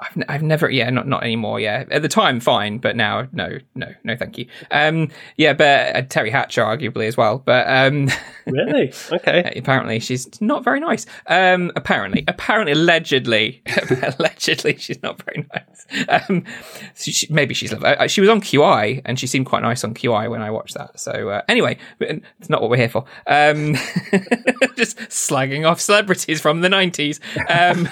I've, 0.00 0.16
n- 0.16 0.24
I've 0.28 0.42
never 0.42 0.70
yeah 0.70 0.90
not 0.90 1.06
not 1.08 1.22
anymore 1.22 1.58
yeah. 1.60 1.84
At 1.90 2.02
the 2.02 2.08
time 2.08 2.40
fine 2.40 2.78
but 2.78 2.96
now 2.96 3.26
no 3.32 3.58
no 3.74 3.86
no 4.04 4.16
thank 4.16 4.38
you. 4.38 4.46
Um 4.70 5.10
yeah 5.36 5.52
but 5.52 5.96
uh, 5.96 6.02
Teri 6.02 6.30
Hatcher 6.30 6.62
arguably 6.62 7.06
as 7.06 7.16
well 7.16 7.38
but 7.38 7.66
um 7.68 8.08
Really? 8.46 8.92
Okay. 9.12 9.52
apparently 9.56 9.98
she's 10.00 10.40
not 10.40 10.62
very 10.64 10.80
nice. 10.80 11.06
Um 11.26 11.72
apparently 11.76 12.24
apparently 12.28 12.72
allegedly 12.72 13.62
allegedly 14.18 14.76
she's 14.78 15.02
not 15.02 15.20
very 15.22 15.46
nice. 15.54 16.18
Um 16.28 16.44
she, 16.94 17.12
she- 17.12 17.32
maybe 17.32 17.54
she's 17.54 17.72
uh, 17.72 18.06
she 18.08 18.20
was 18.20 18.30
on 18.30 18.40
qi 18.40 19.02
and 19.04 19.18
she 19.18 19.26
seemed 19.26 19.46
quite 19.46 19.62
nice 19.62 19.82
on 19.84 19.94
qi 19.94 20.30
when 20.30 20.42
i 20.42 20.50
watched 20.50 20.74
that 20.74 20.98
so 20.98 21.28
uh, 21.30 21.42
anyway 21.48 21.76
it's 22.00 22.48
not 22.48 22.60
what 22.60 22.70
we're 22.70 22.76
here 22.76 22.88
for. 22.88 23.04
Um 23.26 23.74
just 24.76 24.98
slagging 25.08 25.68
off 25.68 25.80
celebrities 25.80 26.40
from 26.40 26.60
the 26.60 26.68
90s 26.68 27.20
um 27.50 27.88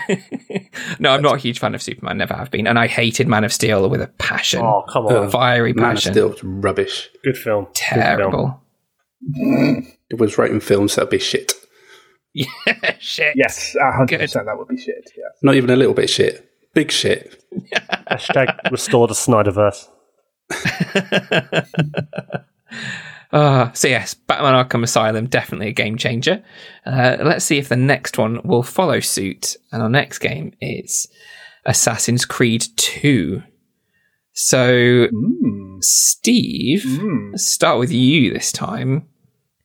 no 0.98 1.10
i'm 1.10 1.22
not 1.22 1.34
a 1.34 1.38
huge 1.38 1.58
fan 1.58 1.74
of 1.74 1.82
superman 1.94 2.18
never 2.18 2.34
have 2.34 2.50
been 2.50 2.66
and 2.66 2.78
i 2.78 2.86
hated 2.86 3.26
man 3.28 3.44
of 3.44 3.52
steel 3.52 3.88
with 3.88 4.00
a 4.02 4.08
passion 4.18 4.60
Oh, 4.62 4.84
come 4.88 5.06
on. 5.06 5.26
A 5.26 5.30
fiery 5.30 5.72
Man 5.72 5.84
of 5.84 5.94
passion 5.96 6.12
Steel 6.12 6.28
was 6.28 6.42
rubbish. 6.44 7.10
Good 7.22 7.36
film. 7.38 7.64
Good 7.64 7.76
film. 7.78 7.96
terrible 7.98 8.60
It 10.10 10.18
was 10.18 10.36
writing 10.38 10.60
films 10.60 10.94
that'd 10.94 11.10
be 11.10 11.18
shit. 11.18 11.52
Yeah, 12.34 12.46
shit 12.98 13.34
yes, 13.36 13.74
hundred 13.80 14.20
percent. 14.20 14.46
That 14.46 14.58
would 14.58 14.68
be 14.68 14.76
shit. 14.76 15.10
Yeah, 15.16 15.24
Not 15.42 15.54
even 15.54 15.70
a 15.70 15.76
little 15.76 15.94
bit 15.94 16.10
shit. 16.10 16.50
Big 16.74 16.90
shit. 16.90 17.42
Hashtag 18.10 18.58
restore 18.70 19.06
the 19.06 19.14
Snyderverse. 19.14 19.88
Uh, 23.32 23.72
so 23.72 23.88
yes, 23.88 24.14
Batman 24.14 24.54
Arkham 24.64 24.82
Asylum 24.82 25.26
definitely 25.26 25.68
a 25.68 25.72
game 25.72 25.96
changer. 25.96 26.42
Uh, 26.84 27.16
let's 27.20 27.44
see 27.44 27.58
if 27.58 27.68
the 27.68 27.76
next 27.76 28.18
one 28.18 28.40
will 28.44 28.62
follow 28.64 29.00
suit. 29.00 29.56
And 29.72 29.82
our 29.82 29.88
next 29.88 30.18
game 30.18 30.52
is 30.60 31.08
Assassin's 31.66 32.24
Creed 32.24 32.64
2. 32.76 33.42
So, 34.32 35.06
Steve, 35.80 36.82
Hmm. 36.84 37.30
let's 37.32 37.46
start 37.46 37.78
with 37.78 37.92
you 37.92 38.32
this 38.32 38.50
time. 38.52 39.08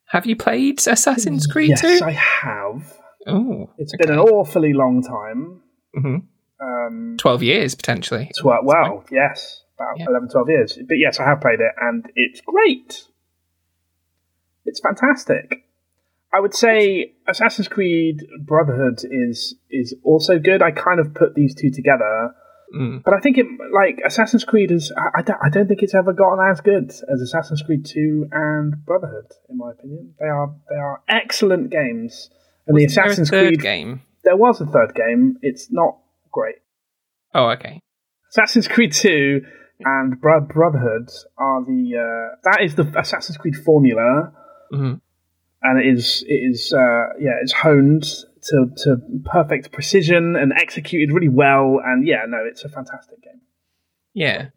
Have 0.10 0.26
you 0.26 0.36
played 0.36 0.80
Assassin's 0.88 1.46
Creed 1.48 1.70
yes, 1.70 1.82
2? 2.00 2.06
I 2.06 2.12
have. 2.12 2.94
oh, 3.28 3.70
It's 3.78 3.94
okay. 3.94 4.06
been 4.06 4.14
an 4.14 4.20
awfully 4.20 4.74
long 4.74 5.02
time. 5.04 5.62
Mhm. 5.96 6.24
Um, 6.62 7.16
12 7.18 7.44
years 7.44 7.76
potentially. 7.76 8.30
tw- 8.38 8.64
well, 8.64 9.04
yes, 9.12 9.64
about 9.78 9.98
Yeah. 10.00 10.06
11, 10.10 10.30
12 10.30 10.50
years. 10.50 10.78
But 10.88 10.98
yes, 10.98 11.20
I 11.20 11.26
have 11.26 11.42
played 11.42 11.60
it, 11.60 11.72
and 11.82 12.06
it's 12.16 12.42
great. 12.42 13.08
It's 14.66 14.80
fantastic. 14.80 15.64
I 16.34 16.40
would 16.40 16.54
say 16.54 17.14
Assassin's 17.28 17.68
Creed 17.68 18.18
Brotherhood 18.46 19.00
is 19.10 19.56
is 19.70 19.96
also 20.04 20.38
good. 20.40 20.62
I 20.62 20.72
kind 20.72 21.00
of 21.00 21.14
put 21.14 21.36
these 21.36 21.56
two 21.56 21.72
together, 21.72 22.32
Mm. 22.76 23.04
but 23.04 23.16
I 23.16 23.20
think 23.20 23.38
it 23.40 23.48
like 23.74 24.00
Assassin's 24.06 24.44
Creed 24.44 24.72
is. 24.72 24.92
I, 24.96 25.20
I, 25.20 25.22
don't, 25.24 25.40
I 25.44 25.50
don't 25.50 25.68
think 25.68 25.82
it's 25.82 25.96
ever 25.96 26.14
gotten 26.14 26.40
as 26.52 26.62
good 26.62 26.92
as 26.92 27.20
Assassin's 27.22 27.64
Creed 27.64 27.84
Two 27.86 28.28
and 28.32 28.86
Brotherhood, 28.86 29.26
in 29.50 29.58
my 29.58 29.72
opinion. 29.72 30.14
They 30.20 30.28
are 30.28 30.54
they 30.70 30.76
are 30.76 31.02
excellent 31.10 31.72
games, 31.72 32.30
and 32.68 32.78
the 32.78 32.84
Wasn't 32.84 32.96
there 32.96 33.04
a 33.04 33.08
Assassin's 33.08 33.30
third 33.32 33.48
Creed. 33.48 33.62
game. 33.62 34.02
There 34.24 34.38
was 34.38 34.62
a 34.62 34.68
third 34.68 34.94
game. 34.94 35.38
It's 35.42 35.72
not 35.72 35.98
great. 36.32 36.58
Oh, 37.34 37.50
okay. 37.52 37.80
Assassin's 38.32 38.68
Creed 38.68 38.92
2 38.94 39.42
and 39.86 40.22
Brotherhood 40.22 41.10
are 41.40 41.64
the 41.66 41.96
uh, 41.98 42.36
that 42.44 42.62
is 42.64 42.76
the 42.76 42.84
Assassin's 43.00 43.38
Creed 43.38 43.56
formula, 43.56 44.32
Mhm. 44.72 45.02
And 45.62 45.80
it 45.80 45.88
is 45.88 46.24
it 46.28 46.34
is 46.34 46.74
uh, 46.74 47.14
yeah 47.20 47.34
it's 47.42 47.52
honed 47.54 48.04
to 48.44 48.68
to 48.84 48.98
perfect 49.26 49.72
precision 49.72 50.36
and 50.36 50.54
executed 50.54 51.14
really 51.14 51.30
well, 51.30 51.80
and 51.84 52.08
yeah 52.08 52.24
no 52.28 52.38
it's 52.50 52.64
a 52.64 52.70
fantastic 52.70 53.22
game. 53.22 53.42
Yeah. 54.14 54.48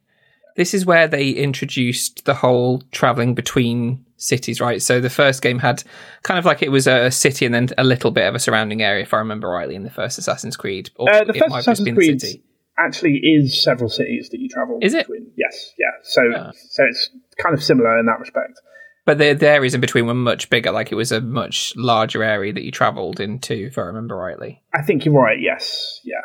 This 0.55 0.75
is 0.75 0.85
where 0.85 1.09
they 1.09 1.31
introduced 1.31 2.27
the 2.27 2.35
whole 2.35 2.83
traveling 2.91 3.35
between 3.35 4.05
cities, 4.19 4.61
right? 4.61 4.83
So 4.83 5.01
the 5.01 5.09
first 5.09 5.41
game 5.41 5.59
had 5.59 5.83
kind 6.25 6.39
of 6.39 6.45
like 6.45 6.63
it 6.63 6.71
was 6.71 6.87
a 6.87 7.11
city 7.11 7.47
and 7.47 7.55
then 7.55 7.69
a 7.79 7.85
little 7.85 8.11
bit 8.11 8.27
of 8.29 8.35
a 8.35 8.39
surrounding 8.39 8.83
area, 8.83 9.03
if 9.03 9.15
I 9.15 9.19
remember 9.19 9.49
rightly, 9.49 9.75
in 9.77 9.83
the 9.83 9.91
first 9.91 10.19
Assassin's 10.19 10.57
Creed. 10.59 10.91
Or 10.97 11.09
Uh, 11.11 11.25
the 11.25 11.31
it 11.35 11.39
first 11.39 11.51
might 11.51 11.57
have 11.57 11.65
just 11.65 11.81
Assassin's 11.81 11.97
Creed 11.97 12.21
city. 12.21 12.43
actually 12.79 13.17
is 13.25 13.65
several 13.65 13.89
cities 13.89 14.29
that 14.29 14.41
you 14.41 14.49
travel. 14.51 14.79
Is 14.83 14.93
it? 14.93 15.07
Between. 15.07 15.31
Yes, 15.37 15.73
yeah. 15.79 15.87
So 16.03 16.23
Yeah. 16.23 16.51
so 16.55 16.85
it's 16.85 17.09
kind 17.43 17.55
of 17.55 17.63
similar 17.65 17.99
in 17.99 18.05
that 18.05 18.21
respect. 18.21 18.61
But 19.05 19.19
the, 19.19 19.33
the 19.35 19.49
areas 19.49 19.75
in 19.75 19.81
between 19.81 20.07
were 20.07 20.15
much 20.15 20.49
bigger, 20.49 20.71
like 20.71 20.93
it 20.93 20.95
was 20.95 21.11
a 21.11 21.21
much 21.21 21.75
larger 21.77 22.23
area 22.23 22.53
that 22.53 22.63
you 22.63 22.71
travelled 22.71 23.19
into, 23.19 23.55
if 23.67 23.77
I 23.79 23.83
remember 23.83 24.17
rightly. 24.17 24.63
I 24.73 24.83
think 24.83 25.05
you're 25.05 25.15
right. 25.15 25.41
Yes, 25.41 26.01
yeah. 26.05 26.21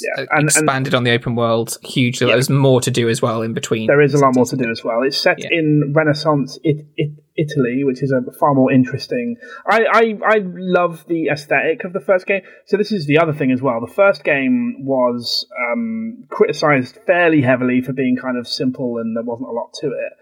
Yeah, 0.00 0.22
Uh, 0.22 0.26
and- 0.30 0.38
and- 0.38 0.44
expanded 0.44 0.94
on 0.94 1.04
the 1.04 1.10
open 1.10 1.34
world 1.34 1.76
hugely. 1.82 2.28
There's 2.28 2.48
more 2.48 2.80
to 2.80 2.90
do 2.90 3.10
as 3.10 3.20
well 3.20 3.42
in 3.42 3.52
between. 3.52 3.88
There 3.88 4.00
is 4.00 4.14
a 4.14 4.18
lot 4.18 4.34
more 4.34 4.46
to 4.46 4.56
do 4.56 4.70
as 4.70 4.82
well. 4.82 5.02
It's 5.02 5.18
set 5.18 5.38
Yeah. 5.38 5.48
in 5.50 5.92
Renaissance 5.94 6.58
it, 6.64 6.86
it, 6.96 7.10
Italy, 7.36 7.84
which 7.84 8.02
is 8.02 8.10
a 8.10 8.22
far 8.32 8.54
more 8.54 8.72
interesting. 8.72 9.36
I, 9.66 9.84
I 9.92 10.18
I 10.36 10.40
love 10.44 11.04
the 11.08 11.28
aesthetic 11.28 11.84
of 11.84 11.92
the 11.92 12.00
first 12.00 12.26
game. 12.26 12.40
So 12.64 12.78
this 12.78 12.90
is 12.90 13.04
the 13.06 13.18
other 13.18 13.34
thing 13.34 13.50
as 13.52 13.60
well. 13.60 13.80
The 13.86 13.92
first 13.92 14.24
game 14.24 14.86
was 14.86 15.46
um, 15.70 16.24
criticized 16.30 16.98
fairly 17.06 17.42
heavily 17.42 17.82
for 17.82 17.92
being 17.92 18.16
kind 18.16 18.38
of 18.38 18.48
simple 18.48 18.96
and 18.96 19.14
there 19.14 19.24
wasn't 19.24 19.50
a 19.50 19.52
lot 19.52 19.74
to 19.80 19.88
it. 19.88 20.12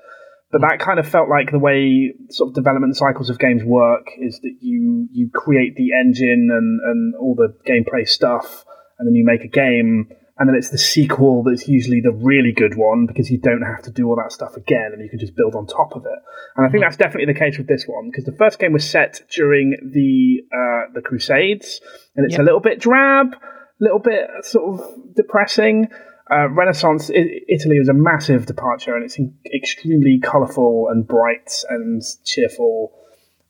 But 0.53 0.63
that 0.63 0.81
kind 0.81 0.99
of 0.99 1.09
felt 1.09 1.29
like 1.29 1.53
the 1.53 1.61
way 1.61 2.13
sort 2.31 2.49
of 2.49 2.55
development 2.55 2.97
cycles 2.97 3.31
of 3.31 3.39
games 3.39 3.63
work 3.63 4.09
is 4.19 4.41
that 4.41 4.57
you 4.61 5.09
you 5.13 5.31
create 5.33 5.77
the 5.77 5.91
engine 5.93 6.49
and, 6.51 6.81
and 6.85 7.15
all 7.15 7.35
the 7.37 7.55
gameplay 7.71 8.07
stuff, 8.09 8.65
and 8.99 9.07
then 9.07 9.15
you 9.15 9.25
make 9.25 9.45
a 9.45 9.49
game, 9.49 10.09
and 10.39 10.49
then 10.49 10.57
it's 10.57 10.71
the 10.71 10.79
sequel 10.79 11.45
that's 11.45 11.69
usually 11.69 12.01
the 12.01 12.11
really 12.11 12.51
good 12.51 12.77
one 12.77 13.07
because 13.07 13.31
you 13.31 13.39
don't 13.39 13.63
have 13.63 13.83
to 13.83 13.93
do 13.93 14.09
all 14.09 14.17
that 14.17 14.33
stuff 14.33 14.57
again, 14.57 14.91
and 14.93 15.01
you 15.01 15.09
can 15.09 15.21
just 15.21 15.37
build 15.37 15.55
on 15.55 15.67
top 15.69 15.93
of 15.95 16.05
it. 16.05 16.19
And 16.57 16.67
I 16.67 16.69
think 16.69 16.83
that's 16.83 16.97
definitely 16.97 17.33
the 17.33 17.39
case 17.39 17.57
with 17.57 17.69
this 17.69 17.85
one 17.87 18.11
because 18.11 18.25
the 18.25 18.37
first 18.37 18.59
game 18.59 18.73
was 18.73 18.89
set 18.89 19.21
during 19.31 19.77
the 19.95 20.43
uh, 20.53 20.93
the 20.95 21.01
Crusades, 21.01 21.81
and 22.17 22.27
it's 22.27 22.35
Yeah. 22.35 22.43
a 22.43 22.47
little 22.47 22.61
bit 22.61 22.81
drab, 22.81 23.35
a 23.35 23.39
little 23.85 24.01
bit 24.01 24.29
sort 24.43 24.81
of 24.81 25.15
depressing. 25.15 25.89
Uh, 26.31 26.49
Renaissance 26.51 27.11
I- 27.11 27.41
Italy 27.49 27.79
was 27.79 27.89
a 27.89 27.95
massive 27.95 28.47
departure, 28.47 28.95
and 28.95 29.05
it's 29.05 29.19
in- 29.19 29.37
extremely 29.55 30.21
colourful 30.23 30.89
and 30.91 31.07
bright 31.07 31.51
and 31.69 32.03
cheerful. 32.25 32.93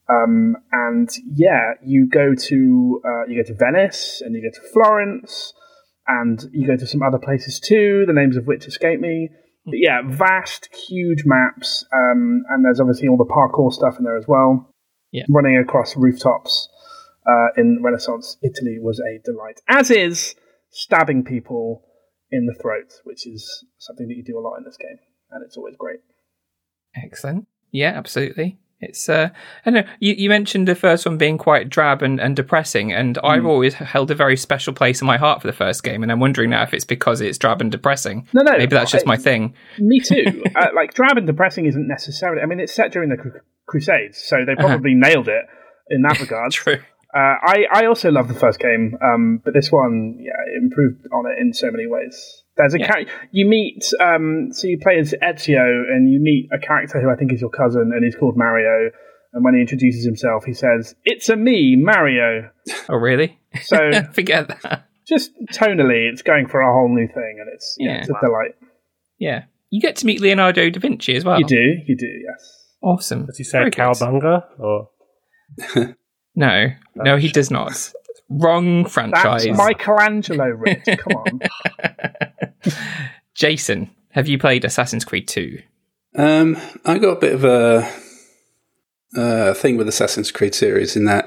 Um, 0.08 0.56
and 0.72 1.08
yeah, 1.34 1.74
you 1.84 2.08
go 2.08 2.34
to 2.34 3.02
uh, 3.04 3.26
you 3.28 3.42
go 3.42 3.46
to 3.46 3.54
Venice 3.54 4.22
and 4.24 4.34
you 4.34 4.42
go 4.42 4.50
to 4.52 4.72
Florence, 4.72 5.52
and 6.08 6.42
you 6.52 6.66
go 6.66 6.76
to 6.76 6.86
some 6.86 7.02
other 7.02 7.18
places 7.18 7.60
too. 7.60 8.04
The 8.06 8.12
names 8.14 8.36
of 8.36 8.46
which 8.46 8.66
escape 8.66 9.00
me. 9.00 9.28
But 9.66 9.74
yeah, 9.76 10.00
vast, 10.06 10.74
huge 10.88 11.24
maps, 11.26 11.84
um, 11.92 12.42
and 12.48 12.64
there's 12.64 12.80
obviously 12.80 13.08
all 13.08 13.18
the 13.18 13.26
parkour 13.26 13.70
stuff 13.72 13.96
in 13.98 14.04
there 14.04 14.16
as 14.16 14.26
well. 14.26 14.66
Yeah. 15.12 15.24
running 15.28 15.58
across 15.58 15.96
rooftops 15.96 16.68
uh, 17.26 17.48
in 17.56 17.82
Renaissance 17.82 18.36
Italy 18.44 18.78
was 18.80 19.00
a 19.00 19.18
delight. 19.24 19.60
As 19.68 19.90
is 19.90 20.36
stabbing 20.70 21.24
people 21.24 21.82
in 22.30 22.46
the 22.46 22.54
throat, 22.60 22.92
which 23.04 23.26
is 23.26 23.64
something 23.78 24.08
that 24.08 24.14
you 24.16 24.24
do 24.24 24.38
a 24.38 24.40
lot 24.40 24.56
in 24.56 24.64
this 24.64 24.76
game, 24.76 24.98
and 25.30 25.44
it's 25.44 25.56
always 25.56 25.76
great. 25.76 26.00
Excellent. 26.96 27.46
Yeah, 27.72 27.90
absolutely. 27.96 28.58
It's 28.82 29.10
uh 29.10 29.28
I 29.66 29.70
know 29.70 29.82
you, 29.98 30.14
you 30.14 30.30
mentioned 30.30 30.66
the 30.66 30.74
first 30.74 31.04
one 31.04 31.18
being 31.18 31.36
quite 31.36 31.68
drab 31.68 32.00
and, 32.02 32.18
and 32.18 32.34
depressing, 32.34 32.92
and 32.92 33.18
Hmm. 33.18 33.26
I've 33.26 33.44
always 33.46 33.74
held 33.74 34.10
a 34.10 34.14
very 34.14 34.36
special 34.38 34.72
place 34.72 35.02
in 35.02 35.06
my 35.06 35.18
heart 35.18 35.42
for 35.42 35.46
the 35.46 35.52
first 35.52 35.82
game, 35.82 36.02
and 36.02 36.10
I'm 36.10 36.18
wondering 36.20 36.48
now 36.50 36.62
if 36.62 36.72
it's 36.72 36.86
because 36.86 37.20
it's 37.20 37.36
drab 37.36 37.60
and 37.60 37.70
depressing. 37.70 38.26
No, 38.32 38.42
no, 38.42 38.52
Maybe 38.56 38.74
that's 38.74 38.90
just 38.90 39.06
I- 39.06 39.10
my 39.10 39.16
thing. 39.18 39.54
Me 39.78 40.00
too. 40.00 40.42
uh, 40.56 40.68
like 40.74 40.94
drab 40.94 41.18
and 41.18 41.26
depressing 41.26 41.66
isn't 41.66 41.86
necessarily. 41.86 42.40
I 42.42 42.46
mean, 42.46 42.58
it's 42.58 42.74
set 42.74 42.90
during 42.90 43.10
the 43.10 43.16
cru- 43.18 43.40
Crusades, 43.66 44.16
so 44.18 44.44
they 44.46 44.54
probably 44.56 44.94
nailed 44.94 45.28
it 45.28 45.44
in 45.90 46.02
that 46.02 46.18
regard. 46.18 46.50
True. 46.52 46.78
Uh, 47.14 47.34
I 47.42 47.66
I 47.72 47.86
also 47.86 48.10
love 48.10 48.28
the 48.28 48.34
first 48.34 48.60
game, 48.60 48.96
um, 49.02 49.40
but 49.44 49.52
this 49.54 49.72
one, 49.72 50.16
yeah, 50.20 50.32
it 50.46 50.62
improved 50.62 51.06
on 51.12 51.24
it 51.30 51.40
in 51.40 51.52
so 51.52 51.70
many 51.70 51.86
ways. 51.86 52.42
There's 52.56 52.74
a 52.74 52.78
Yeah. 52.78 52.86
char- 52.86 53.04
you 53.32 53.46
meet, 53.46 53.82
um, 54.00 54.48
so 54.52 54.66
you 54.68 54.78
play 54.78 54.98
as 54.98 55.14
Ezio, 55.22 55.64
and 55.90 56.12
you 56.12 56.20
meet 56.20 56.48
a 56.52 56.58
character 56.58 57.00
who 57.00 57.10
I 57.10 57.16
think 57.16 57.32
is 57.32 57.40
your 57.40 57.50
cousin, 57.50 57.90
and 57.94 58.04
he's 58.04 58.14
called 58.14 58.36
Mario. 58.36 58.90
And 59.32 59.44
when 59.44 59.54
he 59.54 59.60
introduces 59.60 60.04
himself, 60.04 60.44
he 60.44 60.52
says, 60.52 60.94
"It's 61.04 61.28
a 61.28 61.36
me, 61.36 61.76
Mario." 61.76 62.50
Oh, 62.88 62.96
really? 62.96 63.38
So 63.62 63.90
Forget 64.12 64.48
that. 64.62 64.84
just 65.08 65.32
tonally, 65.52 66.08
it's 66.10 66.22
going 66.22 66.46
for 66.48 66.60
a 66.60 66.72
whole 66.72 66.88
new 66.94 67.06
thing, 67.08 67.36
and 67.40 67.48
it's 67.52 67.74
yeah, 67.78 67.92
Yeah. 67.94 67.98
it's 68.00 68.10
a 68.10 68.14
delight. 68.20 68.54
Yeah. 69.18 69.44
You 69.70 69.80
get 69.80 69.96
to 69.96 70.06
meet 70.06 70.20
Leonardo 70.20 70.68
da 70.70 70.80
Vinci 70.80 71.14
as 71.16 71.24
well. 71.24 71.38
You 71.38 71.46
do, 71.46 71.74
you 71.86 71.96
do, 71.96 72.06
yes. 72.06 72.66
Awesome. 72.82 73.26
Does 73.26 73.36
he 73.38 73.44
say 73.44 73.58
Very 73.58 73.70
good. 73.70 73.78
cowbunga 73.80 74.44
or? 74.58 74.88
No, 76.34 76.68
no, 76.94 77.16
he 77.16 77.28
does 77.28 77.50
not. 77.50 77.92
Wrong 78.28 78.84
franchise. 78.84 79.44
That's 79.44 79.56
franchise. 79.56 79.78
Michelangelo, 79.78 80.46
Rich. 80.46 80.84
Come 80.98 81.16
on. 81.16 81.40
Jason, 83.34 83.90
have 84.10 84.28
you 84.28 84.38
played 84.38 84.64
Assassin's 84.64 85.04
Creed 85.04 85.26
2? 85.28 85.60
Um, 86.16 86.56
I 86.84 86.98
got 86.98 87.16
a 87.16 87.20
bit 87.20 87.32
of 87.34 87.44
a 87.44 87.90
uh, 89.16 89.54
thing 89.54 89.76
with 89.76 89.88
Assassin's 89.88 90.30
Creed 90.30 90.54
series 90.54 90.96
in 90.96 91.04
that 91.06 91.24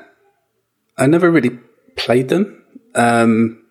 I 0.97 1.07
never 1.07 1.29
really 1.31 1.59
played 1.95 2.29
them. 2.29 2.63
Um, 2.95 3.63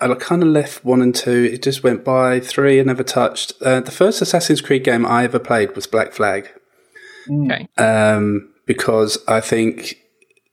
I 0.00 0.12
kind 0.14 0.42
of 0.42 0.48
left 0.48 0.84
one 0.84 1.00
and 1.00 1.14
two. 1.14 1.48
It 1.52 1.62
just 1.62 1.84
went 1.84 2.04
by. 2.04 2.40
Three 2.40 2.80
I 2.80 2.82
never 2.82 3.04
touched. 3.04 3.52
Uh, 3.62 3.80
the 3.80 3.92
first 3.92 4.20
Assassin's 4.20 4.60
Creed 4.60 4.82
game 4.84 5.06
I 5.06 5.24
ever 5.24 5.38
played 5.38 5.76
was 5.76 5.86
Black 5.86 6.12
Flag 6.12 6.50
Okay. 7.30 7.68
um, 7.78 8.52
because 8.66 9.18
I 9.28 9.40
think 9.40 9.96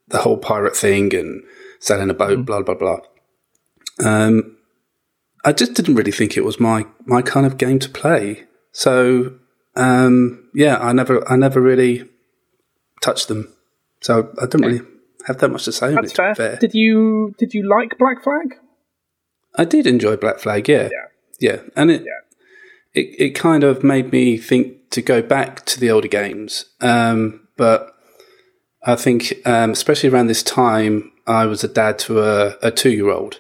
the 0.09 0.19
whole 0.19 0.37
pirate 0.37 0.75
thing 0.75 1.13
and 1.15 1.43
sailing 1.79 2.09
a 2.09 2.13
boat, 2.13 2.45
blah 2.45 2.61
blah 2.61 2.75
blah. 2.75 2.99
Um, 4.03 4.57
I 5.45 5.53
just 5.53 5.73
didn't 5.73 5.95
really 5.95 6.11
think 6.11 6.37
it 6.37 6.45
was 6.45 6.59
my 6.59 6.85
my 7.05 7.21
kind 7.21 7.45
of 7.45 7.57
game 7.57 7.79
to 7.79 7.89
play. 7.89 8.45
So 8.71 9.39
um, 9.75 10.49
yeah, 10.53 10.77
I 10.77 10.93
never 10.93 11.27
I 11.31 11.35
never 11.35 11.61
really 11.61 12.09
touched 13.01 13.27
them. 13.27 13.53
So 14.01 14.31
I 14.41 14.45
don't 14.45 14.61
really 14.61 14.81
have 15.27 15.37
that 15.39 15.49
much 15.49 15.65
to 15.65 15.71
say 15.71 15.87
on 15.87 15.95
That's 15.95 16.11
it. 16.11 16.15
to 16.15 16.35
fair. 16.35 16.55
Did 16.57 16.73
you 16.73 17.35
did 17.37 17.53
you 17.53 17.67
like 17.69 17.97
Black 17.97 18.23
Flag? 18.23 18.55
I 19.55 19.65
did 19.65 19.87
enjoy 19.87 20.15
Black 20.15 20.39
Flag, 20.39 20.67
yeah, 20.67 20.89
yeah, 20.91 21.51
yeah. 21.51 21.61
and 21.75 21.91
it 21.91 22.05
it 22.93 23.15
it 23.19 23.29
kind 23.31 23.63
of 23.63 23.83
made 23.83 24.11
me 24.11 24.37
think 24.37 24.89
to 24.91 25.01
go 25.01 25.21
back 25.21 25.65
to 25.65 25.79
the 25.79 25.89
older 25.91 26.07
games. 26.07 26.65
Um, 26.81 27.47
but 27.57 27.93
I 28.83 28.95
think, 28.95 29.33
um, 29.45 29.71
especially 29.71 30.09
around 30.09 30.27
this 30.27 30.43
time, 30.43 31.11
I 31.27 31.45
was 31.45 31.63
a 31.63 31.67
dad 31.67 31.99
to 31.99 32.21
a, 32.21 32.57
a 32.61 32.71
two 32.71 32.91
year 32.91 33.09
old, 33.09 33.39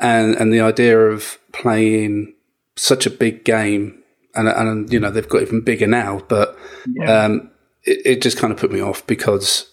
and 0.00 0.34
and 0.34 0.52
the 0.52 0.60
idea 0.60 0.98
of 0.98 1.38
playing 1.52 2.34
such 2.76 3.06
a 3.06 3.10
big 3.10 3.44
game, 3.44 4.02
and 4.34 4.48
and 4.48 4.92
you 4.92 5.00
know 5.00 5.10
they've 5.10 5.28
got 5.28 5.42
even 5.42 5.62
bigger 5.62 5.86
now, 5.86 6.20
but 6.28 6.56
um, 7.06 7.50
it, 7.84 8.02
it 8.04 8.22
just 8.22 8.38
kind 8.38 8.52
of 8.52 8.58
put 8.58 8.70
me 8.70 8.80
off 8.80 9.06
because 9.06 9.70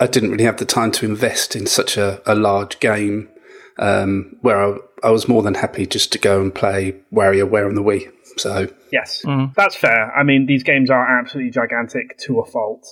I 0.00 0.06
didn't 0.06 0.30
really 0.30 0.44
have 0.44 0.58
the 0.58 0.64
time 0.64 0.92
to 0.92 1.06
invest 1.06 1.56
in 1.56 1.66
such 1.66 1.96
a, 1.96 2.20
a 2.30 2.34
large 2.34 2.78
game 2.80 3.28
um, 3.78 4.36
where 4.42 4.62
I, 4.62 4.78
I 5.04 5.10
was 5.10 5.28
more 5.28 5.42
than 5.42 5.54
happy 5.54 5.86
just 5.86 6.12
to 6.12 6.18
go 6.18 6.40
and 6.40 6.54
play 6.54 6.94
WarioWare 7.12 7.66
on 7.66 7.74
the 7.74 7.82
Wii. 7.82 8.12
So 8.36 8.68
Yes, 8.92 9.22
that's 9.56 9.76
fair. 9.76 10.14
I 10.14 10.22
mean, 10.22 10.46
these 10.46 10.62
games 10.62 10.90
are 10.90 11.18
absolutely 11.18 11.50
gigantic 11.50 12.18
to 12.18 12.40
a 12.40 12.46
fault. 12.46 12.86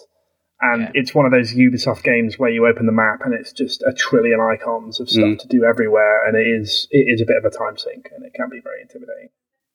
And 0.72 0.82
Yeah. 0.82 0.90
it's 0.94 1.14
one 1.14 1.26
of 1.26 1.32
those 1.32 1.52
Ubisoft 1.54 2.02
games 2.04 2.38
where 2.38 2.50
you 2.50 2.66
open 2.66 2.86
the 2.86 2.92
map 2.92 3.20
and 3.24 3.34
it's 3.34 3.52
just 3.52 3.82
a 3.82 3.92
trillion 3.92 4.40
icons 4.40 4.98
of 5.00 5.10
stuff 5.10 5.38
to 5.38 5.48
do 5.48 5.64
everywhere, 5.64 6.26
and 6.26 6.36
it 6.36 6.46
is 6.46 6.88
it 6.90 7.04
is 7.12 7.20
a 7.20 7.26
bit 7.26 7.36
of 7.36 7.44
a 7.44 7.50
time 7.50 7.76
sink, 7.76 8.08
and 8.14 8.24
it 8.24 8.32
can 8.34 8.48
be 8.48 8.60
very 8.60 8.80
intimidating. 8.82 9.28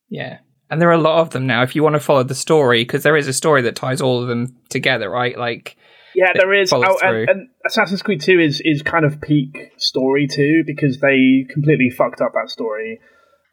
Yeah. 0.10 0.40
And 0.72 0.82
there 0.82 0.90
are 0.90 0.94
a 0.94 0.98
lot 1.10 1.20
of 1.20 1.30
them 1.32 1.46
now 1.48 1.64
if 1.64 1.76
you 1.76 1.84
want 1.84 1.96
to 1.96 2.00
follow 2.00 2.24
the 2.24 2.36
story, 2.36 2.82
because 2.84 3.04
there 3.04 3.18
is 3.18 3.28
a 3.28 3.34
story 3.34 3.62
that 3.64 3.76
ties 3.76 4.02
all 4.02 4.22
of 4.22 4.28
them 4.28 4.56
together, 4.70 5.10
right? 5.10 5.38
Like, 5.38 5.76
Yeah, 6.16 6.32
there 6.34 6.54
is. 6.54 6.72
Oh, 6.74 6.84
and, 7.04 7.30
and 7.30 7.50
Assassin's 7.66 8.02
Creed 8.02 8.22
Two 8.22 8.40
is 8.40 8.62
is 8.66 8.82
kind 8.82 9.06
of 9.06 9.22
peak 9.22 9.72
story 9.78 10.28
too 10.28 10.64
because 10.66 11.00
they 11.00 11.46
completely 11.54 11.90
fucked 11.90 12.22
up 12.22 12.34
that 12.34 12.50
story. 12.50 13.00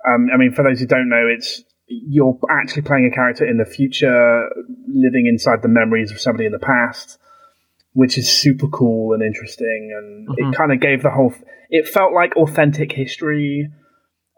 Um, 0.09 0.29
I 0.33 0.37
mean, 0.37 0.53
for 0.53 0.63
those 0.63 0.81
who 0.81 0.87
don't 0.87 1.09
know, 1.09 1.27
it's 1.29 1.63
you're 1.89 2.39
actually 2.51 2.83
playing 2.83 3.07
a 3.13 3.15
character 3.15 3.47
in 3.47 3.59
the 3.59 3.65
future, 3.65 4.49
living 4.89 5.27
inside 5.27 5.63
the 5.63 5.69
memories 5.69 6.11
of 6.11 6.21
somebody 6.21 6.47
in 6.47 6.53
the 6.53 6.59
past, 6.59 7.19
which 7.97 8.19
is 8.19 8.31
super 8.31 8.69
cool 8.69 9.15
and 9.15 9.23
interesting. 9.23 9.91
And 9.97 10.29
Mm-hmm. 10.29 10.53
it 10.53 10.57
kind 10.57 10.73
of 10.73 10.81
gave 10.81 11.03
the 11.03 11.11
whole. 11.11 11.33
It 11.71 11.89
felt 11.89 12.13
like 12.13 12.37
authentic 12.37 12.93
history, 12.93 13.69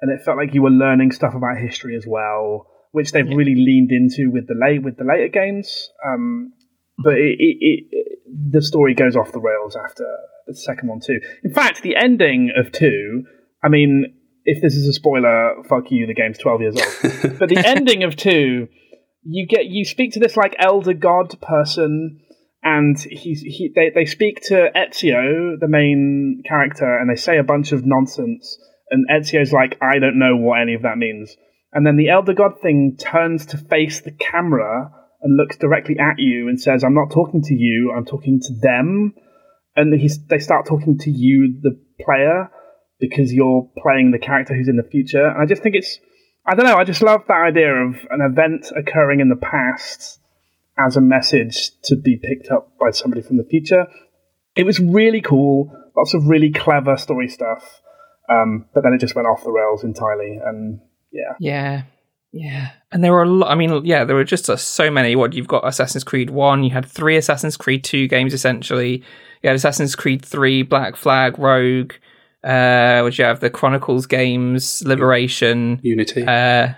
and 0.01 0.13
it 0.13 0.23
felt 0.25 0.37
like 0.37 0.55
you 0.55 0.63
were 0.63 0.71
learning 0.71 1.11
stuff 1.13 1.35
about 1.35 1.57
history 1.59 1.97
as 1.97 2.05
well, 2.07 2.67
which 2.93 3.11
they've 3.13 3.27
really 3.29 3.55
leaned 3.57 3.91
into 3.91 4.31
with 4.31 4.47
the 4.47 4.55
late 4.55 4.83
with 4.83 4.97
the 4.97 5.05
later 5.05 5.29
games. 5.29 5.91
Um, 6.07 6.53
but 7.03 7.15
it, 7.15 7.37
it, 7.39 7.57
it, 7.61 8.19
the 8.51 8.63
story 8.63 8.95
goes 8.95 9.17
off 9.17 9.33
the 9.33 9.41
rails 9.41 9.77
after 9.77 10.05
the 10.47 10.55
second 10.55 10.89
one 10.89 11.01
too. 11.01 11.21
In 11.43 11.53
fact, 11.53 11.83
the 11.83 11.97
ending 11.97 12.53
of 12.57 12.71
two, 12.71 13.25
I 13.65 13.69
mean, 13.69 14.15
if 14.45 14.61
this 14.63 14.75
is 14.77 14.87
a 14.87 14.93
spoiler, 14.93 15.55
fuck 15.69 15.91
you, 15.91 16.07
the 16.07 16.15
game's 16.15 16.39
twelve 16.39 16.61
years 16.61 16.77
old. 16.77 17.39
but 17.39 17.49
the 17.49 17.63
ending 17.65 18.03
of 18.05 18.15
two, 18.15 18.69
you 19.25 19.47
get 19.47 19.67
you 19.67 19.85
speak 19.85 20.13
to 20.13 20.21
this 20.21 20.37
like 20.37 20.55
elder 20.59 20.93
god 20.95 21.41
person, 21.41 22.21
and 22.63 22.99
he's 22.99 23.41
he 23.43 23.71
they 23.75 23.91
they 23.95 24.05
speak 24.05 24.41
to 24.43 24.71
Ezio, 24.75 25.59
the 25.59 25.69
main 25.69 26.43
character, 26.47 26.99
and 26.99 27.11
they 27.11 27.21
say 27.21 27.39
a 27.39 27.45
bunch 27.45 27.73
of 27.73 27.85
nonsense, 27.85 28.59
and 28.91 29.07
Ezio's 29.09 29.53
like, 29.53 29.79
I 29.81 29.99
don't 29.99 30.19
know 30.19 30.37
what 30.37 30.61
any 30.61 30.75
of 30.75 30.83
that 30.83 30.99
means. 30.99 31.37
And 31.73 31.87
then 31.87 31.97
the 31.97 32.09
elder 32.09 32.35
god 32.35 32.61
thing 32.63 32.97
turns 32.99 33.47
to 33.47 33.59
face 33.59 34.01
the 34.01 34.13
camera 34.13 34.91
and 35.21 35.37
looks 35.37 35.57
directly 35.57 35.97
at 35.99 36.19
you 36.19 36.49
and 36.49 36.61
says, 36.61 36.83
"I'm 36.83 36.95
not 36.95 37.11
talking 37.11 37.43
to 37.43 37.55
you. 37.55 37.93
I'm 37.97 38.07
talking 38.07 38.41
to 38.41 38.55
them." 38.61 39.15
And 39.77 39.95
he's, 39.95 40.19
they 40.27 40.41
start 40.41 40.67
talking 40.67 40.99
to 40.99 41.11
you, 41.11 41.61
the 41.63 41.79
player, 42.05 42.51
because 42.99 43.33
you're 43.33 43.71
playing 43.81 44.11
the 44.11 44.19
character 44.19 44.55
who's 44.55 44.69
in 44.69 44.77
the 44.77 44.89
future. 44.91 45.25
And 45.25 45.41
I 45.41 45.47
just 45.47 45.63
think 45.63 45.77
it's, 45.77 46.01
I 46.45 46.57
don't 46.57 46.67
know, 46.67 46.75
I 46.75 46.83
just 46.83 47.01
love 47.01 47.23
that 47.29 47.45
idea 47.47 47.73
of 47.73 47.95
an 48.11 48.21
event 48.21 48.73
occurring 48.77 49.21
in 49.21 49.29
the 49.29 49.37
past 49.37 50.19
as 50.79 50.97
a 50.97 51.01
message 51.01 51.70
to 51.85 51.97
be 51.97 52.16
picked 52.16 52.51
up 52.51 52.72
by 52.79 52.91
somebody 52.91 53.22
from 53.22 53.37
the 53.37 53.45
future. 53.45 53.87
It 54.57 54.64
was 54.64 54.81
really 54.81 55.20
cool, 55.20 55.72
lots 55.97 56.14
of 56.14 56.26
really 56.26 56.51
clever 56.51 56.97
story 56.97 57.29
stuff. 57.29 57.81
Um, 58.31 58.66
but 58.74 58.83
then 58.83 58.93
it 58.93 59.01
just 59.01 59.14
went 59.14 59.26
off 59.26 59.45
the 59.45 59.51
rails 59.51 59.85
entirely. 59.85 60.39
And 60.45 60.81
yeah, 61.12 61.35
yeah. 61.41 61.83
Yeah. 62.33 62.70
And 62.93 63.03
there 63.03 63.12
were 63.12 63.22
a 63.22 63.29
lot, 63.29 63.51
I 63.51 63.55
mean, 63.55 63.85
yeah, 63.85 64.05
there 64.05 64.16
were 64.16 64.24
just 64.24 64.51
uh, 64.51 64.57
so 64.57 64.91
many. 64.91 65.16
What 65.16 65.33
you've 65.33 65.49
got 65.49 65.66
Assassin's 65.66 66.05
Creed 66.05 66.31
1, 66.31 66.62
you 66.62 66.70
had 66.70 66.85
three 66.85 67.16
Assassin's 67.16 67.57
Creed 67.57 67.85
2 67.85 68.07
games 68.07 68.35
essentially. 68.35 69.03
You 69.43 69.49
had 69.49 69.57
Assassin's 69.57 69.97
Creed 69.97 70.24
3, 70.24 70.62
Black 70.62 70.97
Flag, 70.97 71.39
Rogue. 71.39 71.95
Uh, 72.45 73.01
would 73.03 73.18
you 73.18 73.24
have 73.24 73.41
the 73.41 73.51
Chronicles 73.51 74.07
games, 74.07 74.83
Liberation? 74.85 75.81
Unity. 75.83 76.24
Uh, 76.24 76.74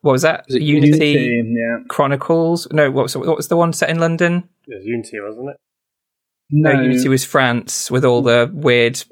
what 0.00 0.12
was 0.12 0.22
that? 0.22 0.44
Is 0.48 0.56
it 0.56 0.62
Unity, 0.62 1.12
Unity, 1.12 1.54
yeah. 1.56 1.84
Chronicles. 1.88 2.68
No, 2.70 2.90
what 2.90 3.04
was, 3.04 3.16
what 3.16 3.36
was 3.36 3.48
the 3.48 3.56
one 3.56 3.72
set 3.72 3.90
in 3.90 3.98
London? 3.98 4.48
It 4.66 4.76
was 4.76 4.84
Unity, 4.84 5.18
wasn't 5.20 5.50
it? 5.50 5.56
No, 6.50 6.70
Unity 6.70 7.08
was 7.08 7.24
France 7.24 7.90
with 7.90 8.04
all 8.04 8.22
the 8.22 8.50
weird 8.52 9.02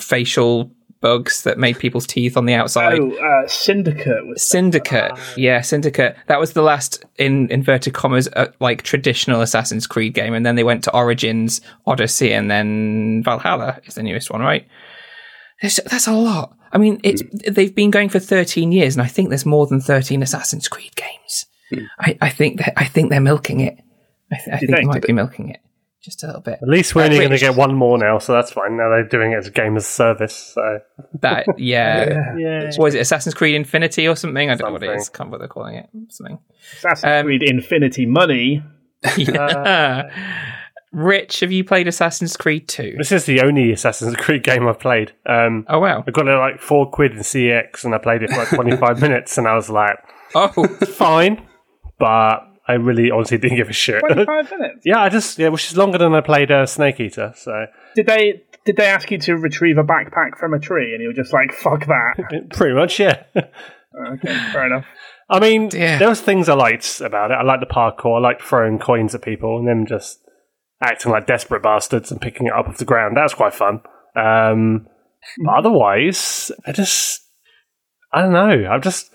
facial 0.00 0.72
bugs 1.00 1.42
that 1.42 1.58
made 1.58 1.78
people's 1.78 2.06
teeth 2.06 2.36
on 2.36 2.46
the 2.46 2.54
outside. 2.54 2.98
Oh, 3.00 3.10
uh, 3.12 3.48
Syndicate 3.48 4.26
was 4.26 4.46
Syndicate, 4.48 5.12
yeah, 5.36 5.60
Syndicate. 5.62 6.16
That 6.26 6.40
was 6.40 6.52
the 6.52 6.62
last 6.62 7.04
in 7.16 7.50
inverted 7.50 7.94
commas, 7.94 8.28
uh, 8.36 8.48
like 8.60 8.82
traditional 8.82 9.40
Assassin's 9.40 9.86
Creed 9.86 10.14
game, 10.14 10.34
and 10.34 10.44
then 10.44 10.56
they 10.56 10.64
went 10.64 10.84
to 10.84 10.94
Origins, 10.94 11.60
Odyssey, 11.86 12.32
and 12.32 12.50
then 12.50 13.22
Valhalla 13.24 13.80
is 13.84 13.94
the 13.94 14.02
newest 14.02 14.30
one, 14.30 14.40
right? 14.40 14.66
There's, 15.60 15.80
that's 15.86 16.06
a 16.06 16.12
lot. 16.12 16.56
I 16.72 16.78
mean, 16.78 17.00
it's 17.02 17.22
they've 17.50 17.74
been 17.74 17.90
going 17.90 18.08
for 18.08 18.18
13 18.20 18.72
years, 18.72 18.94
and 18.96 19.02
I 19.02 19.06
think 19.08 19.28
there's 19.28 19.46
more 19.46 19.66
than 19.66 19.80
13 19.80 20.22
Assassin's 20.22 20.68
Creed 20.68 20.94
games. 20.96 21.46
I, 22.00 22.16
I 22.20 22.30
think 22.30 22.58
that 22.58 22.72
I 22.76 22.84
think 22.84 23.10
they're 23.10 23.20
milking 23.20 23.60
it. 23.60 23.78
I, 24.32 24.36
th- 24.36 24.48
I 24.48 24.58
think, 24.58 24.70
they 24.70 24.76
think? 24.78 24.88
might 24.88 25.02
be 25.06 25.12
milking 25.12 25.48
it 25.50 25.60
just 26.02 26.22
a 26.22 26.26
little 26.26 26.40
bit. 26.40 26.58
At 26.62 26.68
least 26.68 26.94
we're 26.94 27.02
Uh, 27.02 27.06
only 27.06 27.18
going 27.18 27.30
to 27.30 27.38
get 27.38 27.54
one 27.56 27.74
more 27.74 27.98
now, 27.98 28.18
so 28.18 28.32
that's 28.32 28.50
fine. 28.52 28.76
Now 28.76 28.88
they're 28.88 29.06
doing 29.06 29.32
it 29.32 29.36
as 29.36 29.46
a 29.48 29.50
game 29.50 29.76
as 29.76 29.84
a 29.84 29.88
service. 29.88 30.34
So 30.54 30.78
That 31.20 31.44
yeah. 31.58 32.34
yeah, 32.38 32.70
What 32.76 32.86
is 32.88 32.94
it? 32.94 33.00
Assassin's 33.00 33.34
Creed 33.34 33.54
Infinity 33.54 34.08
or 34.08 34.16
something? 34.16 34.48
I 34.50 34.54
don't 34.54 34.68
know 34.68 34.72
what 34.72 34.82
it 34.82 34.86
Something. 34.86 35.00
is. 35.00 35.08
Can't 35.10 35.30
bother 35.30 35.46
calling 35.48 35.74
it 35.76 35.90
something. 36.08 36.38
Assassin's 36.78 37.04
Um, 37.20 37.26
Creed 37.26 37.42
Infinity 37.44 38.06
Money. 38.06 38.62
Yeah. 39.16 40.10
Rich, 40.92 41.40
have 41.40 41.52
you 41.52 41.62
played 41.62 41.86
Assassin's 41.86 42.36
Creed 42.36 42.66
2? 42.68 42.94
this 42.98 43.12
is 43.12 43.24
the 43.24 43.42
only 43.42 43.70
Assassin's 43.72 44.16
Creed 44.16 44.42
game 44.42 44.66
I've 44.66 44.80
played. 44.80 45.12
Um, 45.26 45.64
Oh 45.68 45.78
wow. 45.78 46.02
I 46.06 46.10
got 46.10 46.26
it 46.26 46.32
like 46.36 46.60
four 46.60 46.90
quid 46.90 47.12
in 47.12 47.18
CeX, 47.18 47.84
and 47.84 47.94
I 47.94 47.98
played 47.98 48.22
it 48.22 48.30
for 48.30 48.38
like 48.38 48.48
twenty 48.48 48.76
five 48.76 49.00
minutes, 49.02 49.38
and 49.38 49.46
I 49.46 49.54
was 49.54 49.70
like, 49.70 49.96
Oh, 50.34 50.48
fine, 50.96 51.46
but 51.98 52.40
I 52.66 52.74
really 52.74 53.10
honestly 53.10 53.38
didn't 53.38 53.56
give 53.56 53.68
a 53.68 53.72
shit. 53.72 54.00
25 54.00 54.50
minutes. 54.58 54.80
yeah, 54.84 55.00
I 55.00 55.08
just 55.08 55.38
yeah, 55.38 55.48
which 55.48 55.66
is 55.70 55.76
longer 55.76 55.98
than 55.98 56.12
I 56.14 56.20
played 56.20 56.50
uh, 56.50 56.66
Snake 56.66 56.98
Eater. 57.00 57.32
So 57.36 57.66
Did 57.94 58.06
they 58.06 58.42
did 58.64 58.76
they 58.76 58.86
ask 58.86 59.10
you 59.10 59.18
to 59.18 59.36
retrieve 59.36 59.78
a 59.78 59.84
backpack 59.84 60.38
from 60.38 60.54
a 60.54 60.58
tree 60.58 60.92
and 60.92 61.00
you 61.02 61.08
were 61.08 61.14
just 61.14 61.32
like, 61.32 61.52
fuck 61.52 61.86
that? 61.86 62.48
pretty 62.50 62.74
much, 62.74 63.00
yeah. 63.00 63.22
okay, 63.36 64.34
fair 64.52 64.66
enough. 64.66 64.84
I 65.30 65.40
mean, 65.40 65.70
Yeah. 65.72 65.98
there 65.98 66.08
was 66.08 66.20
things 66.20 66.48
I 66.48 66.54
liked 66.54 67.00
about 67.00 67.30
it. 67.30 67.34
I 67.34 67.42
liked 67.42 67.60
the 67.60 67.72
parkour. 67.72 68.18
I 68.18 68.20
liked 68.20 68.42
throwing 68.42 68.78
coins 68.78 69.14
at 69.14 69.22
people 69.22 69.58
and 69.58 69.66
them 69.68 69.86
just 69.86 70.20
acting 70.82 71.12
like 71.12 71.26
desperate 71.26 71.62
bastards 71.62 72.10
and 72.10 72.20
picking 72.20 72.46
it 72.46 72.52
up 72.52 72.68
off 72.68 72.78
the 72.78 72.84
ground. 72.84 73.16
That 73.16 73.22
was 73.24 73.34
quite 73.34 73.54
fun. 73.54 73.80
Um, 74.16 74.86
but 75.44 75.54
otherwise, 75.58 76.50
I 76.66 76.72
just, 76.72 77.20
I 78.12 78.22
don't 78.22 78.32
know. 78.32 78.68
I've 78.70 78.82
just, 78.82 79.10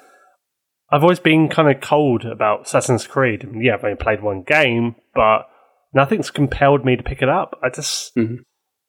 I've 0.92 1.02
always 1.04 1.20
been 1.20 1.50
kind 1.50 1.70
of 1.74 1.82
cold 1.82 2.26
about 2.26 2.68
Assassin's 2.68 3.08
Creed. 3.08 3.48
Yeah, 3.60 3.74
I've 3.74 3.84
only 3.84 3.96
played 3.98 4.22
one 4.22 4.44
game, 4.44 4.96
but 5.16 5.48
nothing's 5.94 6.30
compelled 6.30 6.86
me 6.86 6.96
to 6.96 7.04
pick 7.04 7.22
it 7.22 7.30
up. 7.30 7.60
I 7.64 7.70
just, 7.70 8.16
Mhm. 8.16 8.40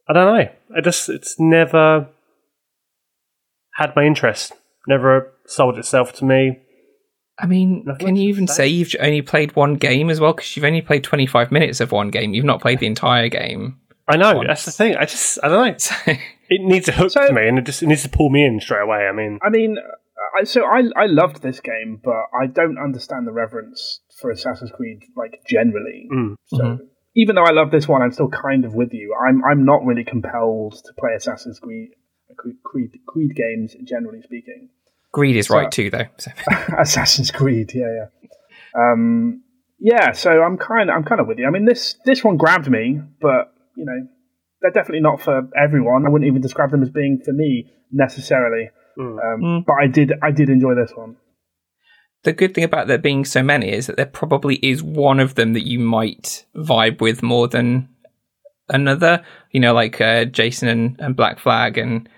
I 0.09 0.12
don't 0.12 0.37
know. 0.37 0.49
I 0.77 0.81
just, 0.83 1.09
it's 1.09 1.41
never 1.41 2.09
had 3.74 3.95
my 3.97 4.05
interest. 4.05 4.53
Never 4.87 5.33
sold 5.47 5.79
itself 5.79 6.12
to 6.14 6.24
me. 6.24 6.61
I 7.39 7.47
mean, 7.47 7.82
Nothing 7.84 8.07
can 8.07 8.16
you 8.16 8.28
even 8.30 8.47
say. 8.47 8.55
say 8.55 8.66
you've 8.68 8.95
only 9.01 9.22
played 9.22 9.55
one 9.57 9.74
game 9.74 10.09
as 10.11 10.20
well? 10.20 10.32
Because 10.32 10.57
you've 10.57 10.64
only 10.64 10.80
played 10.82 11.05
25 11.05 11.53
minutes 11.53 11.80
of 11.80 11.93
one 11.93 12.11
game. 12.11 12.32
You've 12.34 12.45
not 12.47 12.61
played 12.62 12.78
the 12.80 12.87
entire 12.87 13.28
game. 13.28 13.78
I 14.09 14.16
know 14.16 14.37
Once. 14.37 14.47
that's 14.49 14.64
the 14.64 14.70
thing. 14.72 14.97
I 14.97 15.05
just, 15.05 15.39
I 15.43 15.49
don't 15.49 15.89
know. 16.07 16.14
It 16.49 16.61
needs 16.62 16.89
a 16.89 16.93
hook 16.93 17.11
So- 17.11 17.26
to 17.26 17.32
me, 17.32 17.49
and 17.49 17.59
it 17.59 17.66
just 17.66 17.82
it 17.82 17.87
needs 17.89 18.05
to 18.05 18.09
pull 18.09 18.30
me 18.30 18.45
in 18.47 18.61
straight 18.61 18.82
away. 18.82 19.09
I 19.09 19.12
mean, 19.12 19.41
I 19.43 19.51
mean, 19.51 19.78
I, 20.39 20.45
so 20.45 20.62
I 20.64 20.82
I 20.97 21.07
loved 21.07 21.43
this 21.43 21.59
game, 21.59 22.01
but 22.05 22.14
I 22.41 22.47
don't 22.47 22.78
understand 22.78 23.26
the 23.26 23.32
reverence 23.32 24.01
for 24.20 24.30
Assassin's 24.30 24.70
Creed 24.70 25.01
like 25.16 25.41
generally. 25.49 26.07
Mm. 26.12 26.34
So 26.47 26.57
Mhm. 26.59 26.78
even 27.16 27.34
though 27.34 27.43
I 27.45 27.51
love 27.51 27.72
this 27.72 27.89
one, 27.89 28.01
I'm 28.01 28.12
still 28.12 28.28
kind 28.28 28.64
of 28.64 28.74
with 28.74 28.93
you. 28.93 29.12
I'm 29.28 29.43
I'm 29.45 29.64
not 29.64 29.84
really 29.84 30.05
compelled 30.05 30.74
to 30.84 30.93
play 31.01 31.14
Assassin's 31.16 31.59
Creed 31.59 31.89
Creed 32.39 32.57
Creed, 32.64 32.91
Creed 33.09 33.34
games 33.34 33.74
generally 33.84 34.22
speaking. 34.22 34.68
Greed 35.16 35.36
is 35.36 35.46
So- 35.48 35.56
right 35.56 35.70
too, 35.72 35.88
though. 35.90 36.04
So. 36.18 36.30
Assassin's 36.78 37.30
Creed, 37.30 37.72
yeah, 37.74 37.90
yeah. 37.98 38.08
Um, 38.82 39.42
yeah, 39.78 40.12
so 40.12 40.30
I'm 40.42 40.56
kind 40.58 40.90
of 40.90 40.96
I'm 40.96 41.04
kind 41.04 41.20
of 41.20 41.26
with 41.26 41.38
you. 41.38 41.46
I 41.46 41.50
mean, 41.50 41.64
this 41.64 41.96
this 42.04 42.22
one 42.22 42.36
grabbed 42.36 42.68
me, 42.70 43.00
but 43.20 43.42
you 43.76 43.84
know, 43.86 44.06
they're 44.60 44.70
definitely 44.70 45.00
not 45.00 45.20
for 45.20 45.48
everyone. 45.56 46.06
I 46.06 46.10
wouldn't 46.10 46.28
even 46.28 46.42
describe 46.42 46.70
them 46.70 46.82
as 46.82 46.90
being 46.90 47.20
for 47.24 47.32
me 47.32 47.70
necessarily. 47.90 48.70
Mm. 48.98 49.18
Um, 49.26 49.40
Mm. 49.42 49.64
But 49.66 49.76
I 49.82 49.86
did 49.86 50.12
I 50.22 50.30
did 50.30 50.48
enjoy 50.50 50.74
this 50.74 50.92
one. 50.94 51.16
the 52.24 52.32
good 52.32 52.54
thing 52.54 52.64
about 52.64 52.86
there 52.88 52.98
being 52.98 53.24
so 53.24 53.42
many 53.42 53.70
is 53.72 53.86
that 53.86 53.96
there 53.96 54.06
probably 54.20 54.56
is 54.56 54.82
one 54.82 55.20
of 55.20 55.34
them 55.36 55.52
that 55.54 55.66
you 55.66 55.78
might 55.78 56.44
vibe 56.56 57.00
with 57.00 57.22
more 57.22 57.46
than 57.48 57.88
another. 58.68 59.22
You 59.52 59.60
know, 59.60 59.74
like 59.74 60.00
uh, 60.00 60.24
Jason 60.26 60.68
and, 60.68 60.96
and 61.00 61.14
Black 61.16 61.38
Flag, 61.38 61.78
and 61.78 62.08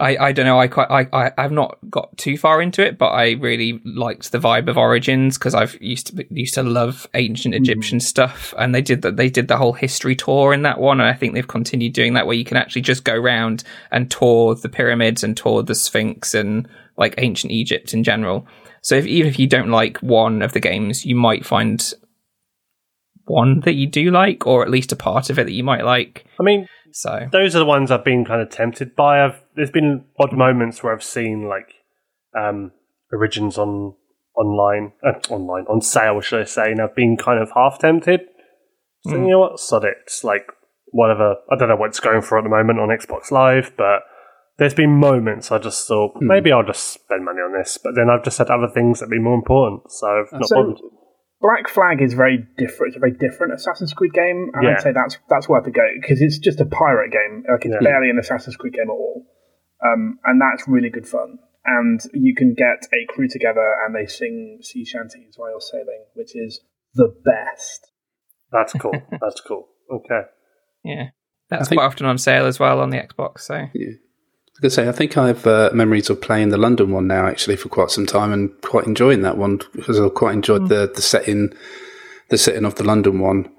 I, 0.00 0.16
I 0.28 0.32
don't 0.32 0.46
know. 0.46 0.58
I 0.58 0.66
quite 0.66 0.90
I, 0.90 1.06
I 1.12 1.32
I've 1.36 1.52
not 1.52 1.78
got 1.90 2.16
too 2.16 2.38
far 2.38 2.62
into 2.62 2.84
it, 2.84 2.96
but 2.96 3.08
I 3.08 3.32
really 3.32 3.80
liked 3.84 4.32
the 4.32 4.38
vibe 4.38 4.68
of 4.68 4.78
Origins 4.78 5.36
because 5.36 5.54
I've 5.54 5.80
used 5.80 6.08
to 6.08 6.26
used 6.30 6.54
to 6.54 6.62
love 6.62 7.06
ancient 7.14 7.54
hmm. 7.54 7.62
Egyptian 7.62 8.00
stuff, 8.00 8.54
and 8.58 8.74
they 8.74 8.82
did 8.82 9.02
that. 9.02 9.16
They 9.16 9.28
did 9.28 9.48
the 9.48 9.58
whole 9.58 9.74
history 9.74 10.16
tour 10.16 10.54
in 10.54 10.62
that 10.62 10.80
one, 10.80 11.00
and 11.00 11.08
I 11.08 11.12
think 11.12 11.34
they've 11.34 11.46
continued 11.46 11.92
doing 11.92 12.14
that 12.14 12.26
where 12.26 12.36
you 12.36 12.44
can 12.44 12.56
actually 12.56 12.82
just 12.82 13.04
go 13.04 13.14
around 13.14 13.62
and 13.90 14.10
tour 14.10 14.54
the 14.54 14.68
pyramids 14.70 15.22
and 15.22 15.36
tour 15.36 15.62
the 15.62 15.74
Sphinx 15.74 16.34
and 16.34 16.66
like 16.96 17.14
ancient 17.18 17.52
Egypt 17.52 17.92
in 17.92 18.02
general. 18.02 18.46
So 18.82 18.94
if, 18.94 19.06
even 19.06 19.28
if 19.28 19.38
you 19.38 19.46
don't 19.46 19.70
like 19.70 19.98
one 19.98 20.40
of 20.40 20.52
the 20.52 20.60
games, 20.60 21.04
you 21.04 21.14
might 21.14 21.44
find 21.44 21.92
one 23.26 23.60
that 23.60 23.74
you 23.74 23.86
do 23.86 24.10
like, 24.10 24.46
or 24.46 24.62
at 24.62 24.70
least 24.70 24.92
a 24.92 24.96
part 24.96 25.30
of 25.30 25.38
it 25.38 25.44
that 25.44 25.52
you 25.52 25.64
might 25.64 25.84
like. 25.84 26.24
I 26.38 26.42
mean, 26.42 26.66
So 26.92 27.28
those 27.32 27.54
are 27.56 27.58
the 27.60 27.64
ones 27.66 27.90
I've 27.90 28.04
been 28.04 28.24
kind 28.24 28.40
of 28.42 28.50
tempted 28.50 28.94
by. 28.96 29.24
I've 29.24 29.40
there's 29.56 29.70
been 29.70 30.04
odd 30.18 30.32
moments 30.32 30.82
where 30.82 30.92
I've 30.92 31.02
seen 31.04 31.48
like 31.48 31.74
um, 32.38 32.72
origins 33.12 33.58
on 33.58 33.94
online, 34.36 34.92
uh, 35.04 35.12
online 35.32 35.64
on 35.68 35.80
sale, 35.80 36.20
should 36.20 36.40
I 36.40 36.44
say? 36.44 36.70
And 36.72 36.80
I've 36.80 36.94
been 36.94 37.16
kind 37.16 37.40
of 37.42 37.50
half 37.54 37.78
tempted. 37.78 38.20
So 39.06 39.12
Mm. 39.12 39.24
you 39.24 39.30
know 39.30 39.38
what, 39.40 39.58
sod 39.60 39.84
it. 39.84 39.96
It's 40.02 40.22
like 40.24 40.46
whatever. 40.92 41.36
I 41.50 41.56
don't 41.56 41.68
know 41.68 41.76
what 41.76 41.88
it's 41.88 42.00
going 42.00 42.22
for 42.22 42.38
at 42.38 42.44
the 42.44 42.50
moment 42.50 42.78
on 42.80 42.88
Xbox 42.88 43.30
Live, 43.30 43.72
but 43.76 44.02
there's 44.58 44.74
been 44.74 44.90
moments 44.90 45.50
I 45.50 45.58
just 45.58 45.88
thought 45.88 46.12
Hmm. 46.18 46.26
maybe 46.26 46.52
I'll 46.52 46.62
just 46.64 46.86
spend 46.92 47.24
money 47.24 47.38
on 47.40 47.52
this. 47.58 47.78
But 47.82 47.94
then 47.94 48.10
I've 48.10 48.22
just 48.24 48.38
had 48.38 48.50
other 48.50 48.68
things 48.68 49.00
that 49.00 49.08
be 49.08 49.18
more 49.18 49.34
important, 49.34 49.90
so 49.90 50.06
I've 50.06 50.32
not 50.32 50.46
So 50.48 50.56
bothered. 50.56 50.76
Black 51.40 51.68
Flag 51.68 52.02
is 52.02 52.12
very 52.14 52.46
different. 52.58 52.88
It's 52.94 52.96
a 52.96 53.00
very 53.00 53.12
different 53.16 53.54
Assassin's 53.54 53.92
Creed 53.94 54.12
game, 54.12 54.50
and 54.54 54.62
Yeah. 54.62 54.70
I'd 54.72 54.80
say 54.82 54.92
that's 54.92 55.18
that's 55.28 55.48
worth 55.48 55.66
a 55.66 55.70
go 55.70 55.86
because 56.00 56.20
it's 56.20 56.38
just 56.38 56.60
a 56.60 56.66
pirate 56.66 57.12
game. 57.12 57.44
Like 57.50 57.64
it's 57.64 57.74
Yeah. 57.74 57.80
barely 57.82 58.10
an 58.10 58.18
Assassin's 58.18 58.56
Creed 58.56 58.74
game 58.74 58.90
at 58.90 58.92
all, 58.92 59.24
um, 59.84 60.18
and 60.24 60.40
that's 60.40 60.68
really 60.68 60.90
good 60.90 61.06
fun. 61.06 61.38
And 61.64 62.00
you 62.14 62.34
can 62.34 62.54
get 62.54 62.86
a 62.92 63.06
crew 63.12 63.28
together 63.28 63.74
and 63.84 63.94
they 63.94 64.06
sing 64.06 64.58
sea 64.62 64.84
shanties 64.84 65.34
while 65.36 65.50
you're 65.50 65.60
sailing, 65.60 66.04
which 66.14 66.34
is 66.34 66.60
the 66.94 67.08
best. 67.24 67.90
That's 68.52 68.72
cool. 68.72 68.92
That's 69.20 69.40
cool. 69.40 69.68
Okay. 69.92 70.22
yeah, 70.84 71.10
that's 71.48 71.68
think- 71.68 71.78
quite 71.80 71.86
often 71.86 72.06
on 72.06 72.16
sale 72.18 72.46
as 72.46 72.58
well 72.60 72.80
on 72.80 72.90
the 72.90 72.96
Xbox. 72.98 73.40
So 73.40 73.66
Yeah. 73.74 73.92
I 74.60 74.64
could 74.64 74.72
say 74.72 74.86
I 74.90 74.92
think 74.92 75.16
I 75.16 75.28
have 75.28 75.46
uh, 75.46 75.70
memories 75.72 76.10
of 76.10 76.20
playing 76.20 76.50
the 76.50 76.58
London 76.58 76.90
one 76.90 77.06
now 77.06 77.26
actually 77.26 77.56
for 77.56 77.70
quite 77.70 77.90
some 77.90 78.04
time 78.04 78.30
and 78.30 78.50
quite 78.60 78.86
enjoying 78.86 79.22
that 79.22 79.38
one 79.38 79.58
because 79.72 79.98
I 79.98 80.06
quite 80.10 80.34
enjoyed 80.34 80.68
the 80.68 80.92
the 80.94 81.00
setting, 81.00 81.54
the 82.28 82.36
setting 82.36 82.66
of 82.66 82.74
the 82.74 82.84
London 82.84 83.20
one. 83.20 83.50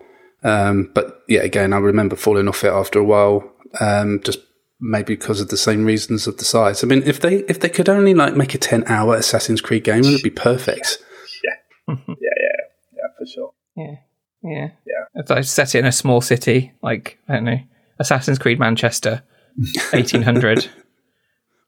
Um, 0.43 0.91
but 0.93 1.23
yeah, 1.27 1.41
again, 1.41 1.73
I 1.73 1.77
remember 1.79 2.15
falling 2.15 2.47
off 2.47 2.63
it 2.63 2.71
after 2.71 2.99
a 2.99 3.03
while, 3.03 3.51
um, 3.79 4.21
just 4.23 4.41
maybe 4.79 5.15
because 5.15 5.41
of 5.41 5.47
the 5.47 5.57
same 5.57 5.85
reasons 5.85 6.27
of 6.27 6.37
the 6.37 6.45
size. 6.45 6.83
I 6.83 6.87
mean, 6.87 7.01
if 7.03 7.19
they 7.19 7.37
if 7.49 7.59
they 7.61 7.69
could 7.69 7.89
only 7.89 8.13
like 8.13 8.35
make 8.35 8.53
a 8.53 8.59
ten 8.59 8.83
hour 8.85 9.15
Assassin's 9.15 9.59
Creed 9.61 9.83
game, 9.83 10.03
it 10.03 10.11
would 10.11 10.21
be 10.21 10.29
perfect. 10.29 10.99
Yeah, 11.43 11.95
Yeah, 12.07 12.13
yeah, 12.19 12.57
yeah, 12.93 13.07
for 13.17 13.25
sure. 13.25 13.53
yeah, 13.75 13.95
yeah, 14.43 14.69
Yeah. 14.85 15.05
If 15.15 15.31
I 15.31 15.41
set 15.41 15.73
it 15.73 15.79
in 15.79 15.85
a 15.85 15.91
small 15.91 16.21
city, 16.21 16.73
like 16.83 17.17
I 17.27 17.33
don't 17.33 17.45
know, 17.45 17.59
Assassin's 17.97 18.37
Creed 18.37 18.59
Manchester, 18.59 19.23
eighteen 19.93 20.21
hundred. 20.21 20.69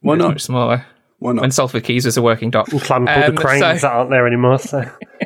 Why 0.04 0.16
not? 0.16 0.30
Much 0.30 0.42
smaller. 0.44 0.86
Why 1.20 1.32
not? 1.34 1.42
When 1.42 1.52
Salford 1.52 1.84
Quays 1.84 2.06
was 2.06 2.18
a 2.18 2.22
working 2.22 2.52
dock. 2.52 2.68
We'll 2.72 2.82
climb 2.82 3.08
all 3.08 3.24
Um, 3.24 3.36
the 3.36 3.42
cranes 3.42 3.62
so- 3.62 3.74
that 3.88 3.92
aren't 3.94 4.10
there 4.10 4.28
anymore. 4.28 4.60
So 4.60 4.84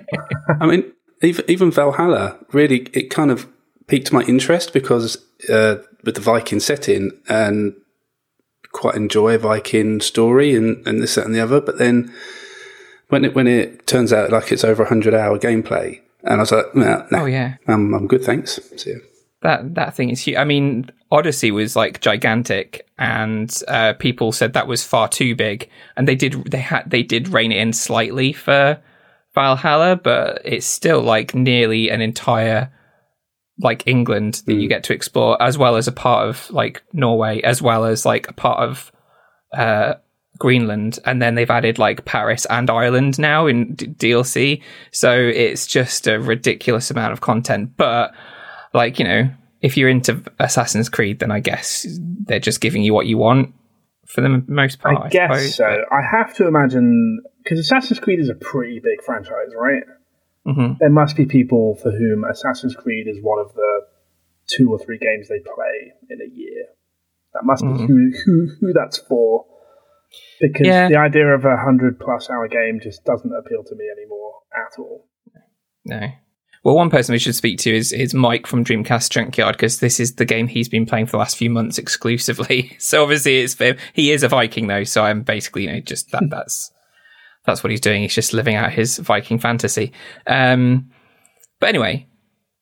I 0.62 0.66
mean, 0.66 0.92
even, 1.22 1.44
even 1.50 1.72
Valhalla 1.72 2.38
really 2.54 2.82
it 2.94 3.10
kind 3.10 3.32
of 3.32 3.48
piqued 3.88 4.14
my 4.14 4.22
interest 4.24 4.74
because 4.74 5.18
uh, 5.50 5.76
with 6.04 6.16
the 6.16 6.22
Viking 6.22 6.60
setting 6.60 7.12
and 7.28 7.74
quite 8.72 8.96
enjoy 8.96 9.34
a 9.36 9.40
Viking 9.40 10.00
story 10.02 10.56
and, 10.56 10.86
and 10.88 11.02
this 11.02 11.16
that 11.16 11.26
and 11.26 11.34
the 11.34 11.40
other. 11.40 11.60
But 11.60 11.78
then 11.80 12.14
when 13.10 13.26
it 13.26 13.34
when 13.34 13.48
it 13.48 13.88
turns 13.88 14.14
out 14.14 14.32
like 14.32 14.52
it's 14.52 14.64
over 14.64 14.84
a 14.84 14.88
hundred 14.90 15.14
hour 15.16 15.40
gameplay, 15.40 16.00
and 16.24 16.36
I 16.36 16.38
was 16.44 16.52
like, 16.52 16.76
nah, 16.76 17.06
nah, 17.10 17.22
Oh 17.22 17.26
yeah. 17.26 17.56
I'm, 17.68 17.94
I'm 17.94 18.06
good, 18.08 18.24
thanks. 18.24 18.60
See 18.76 18.92
ya. 18.92 18.98
That 19.42 19.76
that 19.76 19.96
thing 19.96 20.10
is 20.10 20.22
huge. 20.22 20.38
I 20.38 20.44
mean, 20.44 20.90
Odyssey 21.12 21.52
was 21.52 21.76
like 21.76 22.02
gigantic, 22.02 22.88
and 22.98 23.56
uh, 23.68 23.94
people 23.94 24.32
said 24.32 24.54
that 24.54 24.68
was 24.68 24.84
far 24.84 25.08
too 25.08 25.36
big. 25.36 25.70
And 25.96 26.08
they 26.08 26.16
did 26.16 26.34
they 26.52 26.60
had 26.60 26.90
they 26.90 27.04
did 27.04 27.30
rein 27.30 27.52
it 27.52 27.58
in 27.58 27.74
slightly 27.74 28.34
for 28.34 28.82
Valhalla, 29.36 29.96
but 29.96 30.42
it's 30.44 30.66
still 30.66 31.02
like 31.02 31.36
nearly 31.36 31.90
an 31.90 32.02
entire 32.02 32.72
like 33.60 33.88
England 33.88 34.42
that 34.46 34.56
you 34.56 34.68
get 34.68 34.84
to 34.86 34.94
explore, 34.94 35.42
as 35.42 35.58
well 35.58 35.76
as 35.76 35.88
a 35.88 35.92
part 35.92 36.28
of 36.28 36.50
like 36.52 36.84
Norway, 36.94 37.42
as 37.42 37.62
well 37.62 37.86
as 37.86 38.06
like 38.06 38.30
a 38.30 38.34
part 38.34 38.60
of 38.60 38.92
uh, 39.56 39.96
Greenland, 40.38 41.00
and 41.06 41.22
then 41.22 41.36
they've 41.36 41.50
added 41.50 41.80
like 41.80 42.06
Paris 42.06 42.46
and 42.46 42.70
Ireland 42.70 43.20
now 43.20 43.48
in 43.48 43.74
D- 43.74 43.88
DLC. 43.88 44.62
So 44.92 45.14
it's 45.14 45.68
just 45.68 46.08
a 46.08 46.20
ridiculous 46.20 46.92
amount 46.92 47.14
of 47.14 47.22
content, 47.22 47.72
but 47.78 48.14
like 48.78 48.98
you 49.00 49.06
know 49.06 49.30
if 49.62 49.76
you're 49.76 49.90
into 49.90 50.24
assassin's 50.40 50.88
creed 50.90 51.20
then 51.20 51.32
i 51.32 51.40
guess 51.40 51.86
they're 52.26 52.40
just 52.40 52.62
giving 52.62 52.84
you 52.84 52.94
what 52.94 53.06
you 53.08 53.18
want 53.18 53.54
for 54.06 54.22
the 54.22 54.42
most 54.48 54.80
part 54.80 54.98
I 54.98 55.10
guess 55.10 55.30
suppose, 55.30 55.56
so. 55.56 55.66
I 55.92 56.02
have 56.02 56.34
to 56.36 56.48
imagine 56.48 57.22
because 57.44 57.60
Assassin's 57.60 58.00
Creed 58.00 58.20
is 58.22 58.30
a 58.30 58.36
pretty 58.36 58.80
big 58.80 59.04
franchise, 59.06 59.52
right? 59.54 59.84
Mhm. 60.48 60.78
There 60.80 60.90
must 60.90 61.18
be 61.18 61.26
people 61.26 61.76
for 61.76 61.92
whom 61.92 62.24
Assassin's 62.24 62.74
Creed 62.74 63.08
is 63.10 63.18
one 63.22 63.40
of 63.40 63.54
the 63.54 63.82
two 64.48 64.72
or 64.72 64.80
three 64.80 64.98
games 64.98 65.28
they 65.28 65.40
play 65.40 65.92
in 66.10 66.22
a 66.22 66.30
year. 66.34 66.68
That 67.34 67.44
must 67.44 67.64
be 67.64 67.86
who, 67.86 68.12
who 68.26 68.48
who 68.62 68.72
that's 68.74 68.98
for. 68.98 69.46
Because 70.40 70.66
Yeah. 70.68 70.88
the 70.88 70.96
idea 70.98 71.28
of 71.36 71.44
a 71.44 71.58
hundred 71.58 72.00
plus 72.00 72.30
hour 72.30 72.48
game 72.48 72.80
just 72.82 73.04
doesn't 73.04 73.34
appeal 73.34 73.64
to 73.66 73.76
me 73.76 73.90
anymore 73.92 74.36
at 74.56 74.80
all. 74.80 75.06
no 75.84 76.00
well 76.68 76.76
one 76.76 76.90
person 76.90 77.14
we 77.14 77.18
should 77.18 77.34
speak 77.34 77.58
to 77.58 77.74
is, 77.74 77.94
is 77.94 78.14
mike 78.14 78.46
from 78.46 78.64
dreamcast 78.64 79.10
junkyard 79.10 79.56
because 79.56 79.80
this 79.80 80.02
is 80.02 80.16
the 80.16 80.26
game 80.26 80.48
he's 80.48 80.68
been 80.68 80.86
playing 80.86 81.06
for 81.06 81.14
the 81.14 81.18
last 81.18 81.38
few 81.38 81.50
months 81.50 81.78
exclusively 81.78 82.76
so 82.80 83.02
obviously 83.02 83.40
it's 83.40 83.54
for 83.54 83.64
him. 83.64 83.78
he 83.94 84.12
is 84.12 84.22
a 84.22 84.28
viking 84.28 84.68
though 84.68 84.84
so 84.84 85.02
i'm 85.02 85.22
basically 85.22 85.64
you 85.64 85.72
know 85.72 85.80
just 85.80 86.12
that 86.12 86.24
that's 86.30 86.72
that's 87.46 87.64
what 87.64 87.72
he's 87.72 87.80
doing 87.80 88.02
he's 88.02 88.14
just 88.14 88.34
living 88.34 88.56
out 88.56 88.74
his 88.74 88.98
viking 88.98 89.40
fantasy 89.40 89.94
um 90.28 90.92
but 91.60 91.70
anyway 91.70 92.06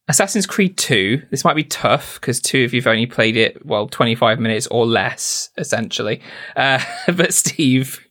Assassin's 0.07 0.45
Creed 0.45 0.77
2, 0.77 1.23
this 1.31 1.43
might 1.43 1.55
be 1.55 1.63
tough 1.63 2.21
because 2.21 2.39
two 2.39 2.63
of 2.63 2.75
you've 2.75 2.85
only 2.85 3.07
played 3.07 3.35
it, 3.35 3.65
well, 3.65 3.87
25 3.87 4.39
minutes 4.39 4.67
or 4.67 4.85
less, 4.85 5.49
essentially. 5.57 6.21
Uh, 6.55 6.79
but 7.15 7.33
Steve, 7.33 8.05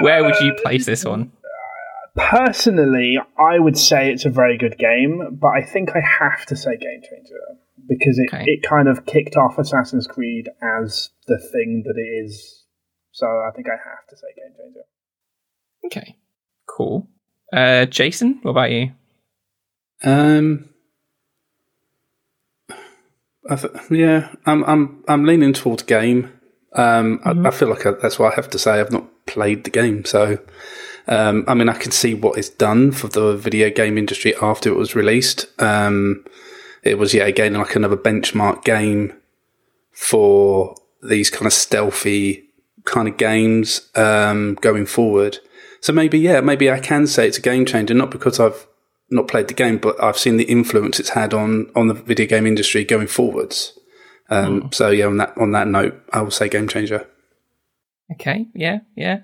where 0.00 0.22
would 0.22 0.36
you 0.40 0.54
place 0.62 0.86
this 0.86 1.04
one? 1.04 1.32
Personally, 2.16 3.18
I 3.38 3.58
would 3.58 3.78
say 3.78 4.12
it's 4.12 4.24
a 4.24 4.30
very 4.30 4.58
good 4.58 4.78
game, 4.78 5.38
but 5.40 5.48
I 5.48 5.62
think 5.62 5.90
I 5.90 6.00
have 6.00 6.44
to 6.46 6.56
say 6.56 6.76
Game 6.76 7.02
Changer 7.02 7.40
because 7.88 8.18
it, 8.18 8.28
Okay. 8.32 8.44
it 8.46 8.62
kind 8.68 8.88
of 8.88 9.06
kicked 9.06 9.36
off 9.36 9.58
Assassin's 9.58 10.06
Creed 10.06 10.48
as 10.62 11.10
the 11.26 11.38
thing 11.38 11.82
that 11.86 11.94
it 11.96 12.24
is. 12.24 12.64
So 13.12 13.26
I 13.26 13.50
think 13.54 13.68
I 13.68 13.72
have 13.72 14.06
to 14.08 14.16
say 14.16 14.26
Game 14.36 14.54
Changer. 14.56 14.80
Okay, 15.86 16.16
cool. 16.66 17.08
Uh, 17.52 17.86
Jason, 17.86 18.38
what 18.42 18.52
about 18.52 18.70
you? 18.70 18.92
Um, 20.02 20.68
I 23.48 23.56
th- 23.56 23.72
yeah, 23.90 24.34
I'm 24.46 24.62
I'm 24.64 25.04
I'm 25.08 25.24
leaning 25.24 25.52
towards 25.52 25.82
game. 25.82 26.32
Um, 26.74 27.20
I, 27.24 27.30
I, 27.48 27.50
feel 27.50 27.68
like 27.68 27.84
I, 27.84 27.92
that's 27.92 28.18
what 28.18 28.32
I 28.32 28.36
have 28.36 28.48
to 28.50 28.58
say. 28.58 28.78
I've 28.78 28.92
not 28.92 29.26
played 29.26 29.64
the 29.64 29.70
game, 29.70 30.04
so 30.04 30.38
um, 31.08 31.44
I 31.48 31.54
mean, 31.54 31.68
I 31.68 31.74
can 31.74 31.90
see 31.92 32.14
what 32.14 32.38
it's 32.38 32.48
done 32.48 32.92
for 32.92 33.08
the 33.08 33.36
video 33.36 33.70
game 33.70 33.98
industry 33.98 34.34
after 34.40 34.70
it 34.70 34.76
was 34.76 34.94
released. 34.94 35.46
Um, 35.60 36.24
it 36.82 36.98
was 36.98 37.14
yet 37.14 37.28
again 37.28 37.54
like 37.54 37.76
another 37.76 37.96
benchmark 37.96 38.64
game 38.64 39.12
for 39.92 40.74
these 41.02 41.30
kind 41.30 41.46
of 41.46 41.52
stealthy 41.52 42.48
kind 42.84 43.08
of 43.08 43.16
games 43.16 43.90
um, 43.96 44.54
going 44.60 44.86
forward. 44.86 45.38
So 45.80 45.92
maybe, 45.92 46.18
yeah, 46.18 46.40
maybe 46.40 46.70
I 46.70 46.78
can 46.78 47.06
say 47.06 47.26
it's 47.26 47.38
a 47.38 47.42
game 47.42 47.64
changer, 47.64 47.94
not 47.94 48.10
because 48.10 48.38
I've 48.38 48.66
not 49.10 49.28
played 49.28 49.48
the 49.48 49.54
game, 49.54 49.78
but 49.78 50.02
I've 50.02 50.18
seen 50.18 50.36
the 50.36 50.44
influence 50.44 51.00
it's 51.00 51.10
had 51.10 51.34
on 51.34 51.70
on 51.74 51.88
the 51.88 51.94
video 51.94 52.26
game 52.26 52.46
industry 52.46 52.84
going 52.84 53.08
forwards. 53.08 53.78
Um, 54.28 54.62
mm. 54.62 54.74
So 54.74 54.90
yeah, 54.90 55.06
on 55.06 55.16
that 55.16 55.36
on 55.36 55.52
that 55.52 55.66
note, 55.66 56.00
I 56.12 56.22
will 56.22 56.30
say 56.30 56.48
game 56.48 56.68
changer. 56.68 57.06
Okay, 58.12 58.46
yeah, 58.54 58.80
yeah. 58.96 59.20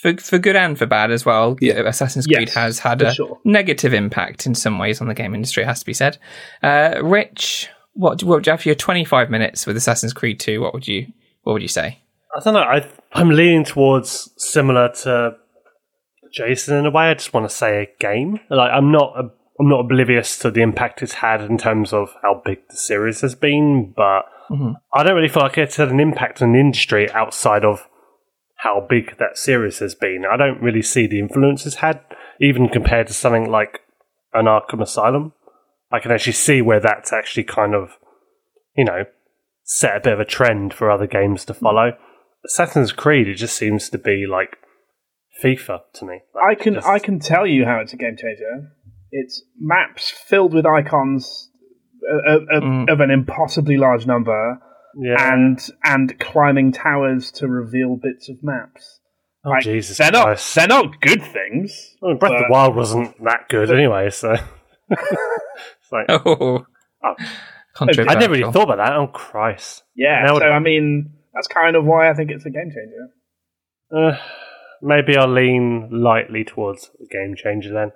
For 0.00 0.16
for 0.16 0.38
good 0.38 0.54
and 0.56 0.78
for 0.78 0.86
bad 0.86 1.10
as 1.10 1.26
well. 1.26 1.56
Yeah. 1.60 1.80
Assassin's 1.80 2.26
Creed 2.26 2.50
has 2.50 2.78
had 2.78 3.02
a 3.02 3.12
sure. 3.12 3.38
negative 3.44 3.92
impact 3.92 4.46
in 4.46 4.54
some 4.54 4.78
ways 4.78 5.00
on 5.00 5.08
the 5.08 5.14
game 5.14 5.34
industry. 5.34 5.64
It 5.64 5.66
Has 5.66 5.80
to 5.80 5.86
be 5.86 5.92
said. 5.92 6.18
Uh, 6.62 7.00
Rich, 7.02 7.68
what, 7.94 8.22
what 8.22 8.36
would 8.36 8.46
you 8.46 8.52
have 8.52 8.62
for 8.62 8.68
your 8.68 8.76
twenty 8.76 9.04
five 9.04 9.28
minutes 9.28 9.66
with 9.66 9.76
Assassin's 9.76 10.12
Creed 10.12 10.38
Two? 10.38 10.60
What 10.60 10.72
would 10.72 10.86
you 10.86 11.08
what 11.42 11.54
would 11.54 11.62
you 11.62 11.68
say? 11.68 11.98
I 12.36 12.40
don't 12.44 12.54
know. 12.54 12.60
I 12.60 12.88
I'm 13.12 13.30
leaning 13.30 13.64
towards 13.64 14.30
similar 14.36 14.90
to 15.02 15.36
Jason 16.32 16.76
in 16.76 16.86
a 16.86 16.90
way. 16.90 17.04
I 17.04 17.14
just 17.14 17.32
want 17.32 17.48
to 17.48 17.54
say 17.54 17.82
a 17.82 17.88
game. 17.98 18.38
Like 18.50 18.70
I'm 18.72 18.92
not 18.92 19.14
a, 19.16 19.30
I'm 19.58 19.68
not 19.68 19.80
oblivious 19.80 20.38
to 20.40 20.52
the 20.52 20.62
impact 20.62 21.02
it's 21.02 21.14
had 21.14 21.40
in 21.40 21.58
terms 21.58 21.92
of 21.92 22.14
how 22.22 22.40
big 22.44 22.60
the 22.70 22.76
series 22.76 23.22
has 23.22 23.34
been, 23.34 23.92
but 23.96 24.22
mm-hmm. 24.48 24.72
I 24.94 25.02
don't 25.02 25.16
really 25.16 25.28
feel 25.28 25.42
like 25.42 25.58
it's 25.58 25.76
had 25.76 25.90
an 25.90 25.98
impact 25.98 26.40
on 26.40 26.52
the 26.52 26.60
industry 26.60 27.10
outside 27.10 27.64
of 27.64 27.87
how 28.58 28.84
big 28.88 29.16
that 29.18 29.38
series 29.38 29.78
has 29.78 29.94
been. 29.94 30.24
I 30.30 30.36
don't 30.36 30.62
really 30.62 30.82
see 30.82 31.06
the 31.06 31.20
influence 31.20 31.64
it's 31.64 31.76
had, 31.76 32.00
even 32.40 32.68
compared 32.68 33.06
to 33.06 33.14
something 33.14 33.50
like 33.50 33.80
an 34.34 34.46
Arkham 34.46 34.82
Asylum. 34.82 35.32
I 35.90 36.00
can 36.00 36.10
actually 36.10 36.34
see 36.34 36.60
where 36.60 36.80
that's 36.80 37.12
actually 37.12 37.44
kind 37.44 37.74
of, 37.74 37.98
you 38.76 38.84
know, 38.84 39.04
set 39.62 39.96
a 39.96 40.00
bit 40.00 40.12
of 40.12 40.20
a 40.20 40.24
trend 40.24 40.74
for 40.74 40.90
other 40.90 41.06
games 41.06 41.44
to 41.46 41.54
follow. 41.54 41.92
Assassin's 42.44 42.92
Creed, 42.92 43.28
it 43.28 43.34
just 43.34 43.56
seems 43.56 43.88
to 43.90 43.98
be 43.98 44.26
like 44.28 44.56
FIFA 45.42 45.80
to 45.94 46.04
me. 46.04 46.20
Like, 46.34 46.58
I 46.58 46.62
can 46.62 46.74
just... 46.74 46.86
I 46.86 46.98
can 46.98 47.20
tell 47.20 47.46
you 47.46 47.64
how 47.64 47.78
it's 47.78 47.92
a 47.92 47.96
game 47.96 48.16
changer. 48.16 48.72
It's 49.10 49.42
maps 49.58 50.10
filled 50.10 50.52
with 50.52 50.66
icons 50.66 51.48
of, 52.26 52.42
of, 52.50 52.62
mm. 52.62 52.92
of 52.92 53.00
an 53.00 53.10
impossibly 53.10 53.76
large 53.76 54.06
number, 54.06 54.60
yeah. 54.98 55.32
and 55.32 55.60
and 55.84 56.18
climbing 56.18 56.72
towers 56.72 57.30
to 57.32 57.48
reveal 57.48 57.96
bits 57.96 58.28
of 58.28 58.36
maps. 58.42 59.00
Oh 59.44 59.50
like, 59.50 59.62
Jesus! 59.62 59.98
They're 59.98 60.10
not 60.10 60.38
they're 60.54 60.66
not 60.66 61.00
good 61.00 61.22
things. 61.22 61.96
Well, 62.02 62.16
Breath 62.16 62.32
but... 62.32 62.42
of 62.42 62.48
the 62.48 62.52
Wild 62.52 62.76
wasn't 62.76 63.24
that 63.24 63.48
good 63.48 63.70
anyway, 63.70 64.10
so 64.10 64.32
it's 64.90 65.92
like 65.92 66.06
oh. 66.08 66.66
oh. 67.04 67.14
I 67.80 68.14
never 68.14 68.32
really 68.32 68.52
thought 68.52 68.70
about 68.70 68.78
that. 68.78 68.92
Oh 68.94 69.06
Christ! 69.06 69.84
Yeah, 69.94 70.26
so 70.26 70.42
I 70.42 70.58
mean 70.58 71.12
that's 71.32 71.46
kind 71.46 71.76
of 71.76 71.84
why 71.84 72.10
I 72.10 72.14
think 72.14 72.30
it's 72.30 72.44
a 72.44 72.50
game 72.50 72.70
changer. 72.70 73.08
Uh, 73.94 74.18
maybe 74.82 75.16
I'll 75.16 75.32
lean 75.32 75.88
lightly 75.92 76.44
towards 76.44 76.90
a 77.00 77.06
game 77.06 77.36
changer 77.36 77.72
then, 77.72 77.92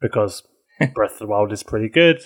because 0.00 0.42
Breath 0.94 1.12
of 1.12 1.18
the 1.20 1.26
Wild 1.28 1.52
is 1.52 1.62
pretty 1.62 1.88
good. 1.88 2.16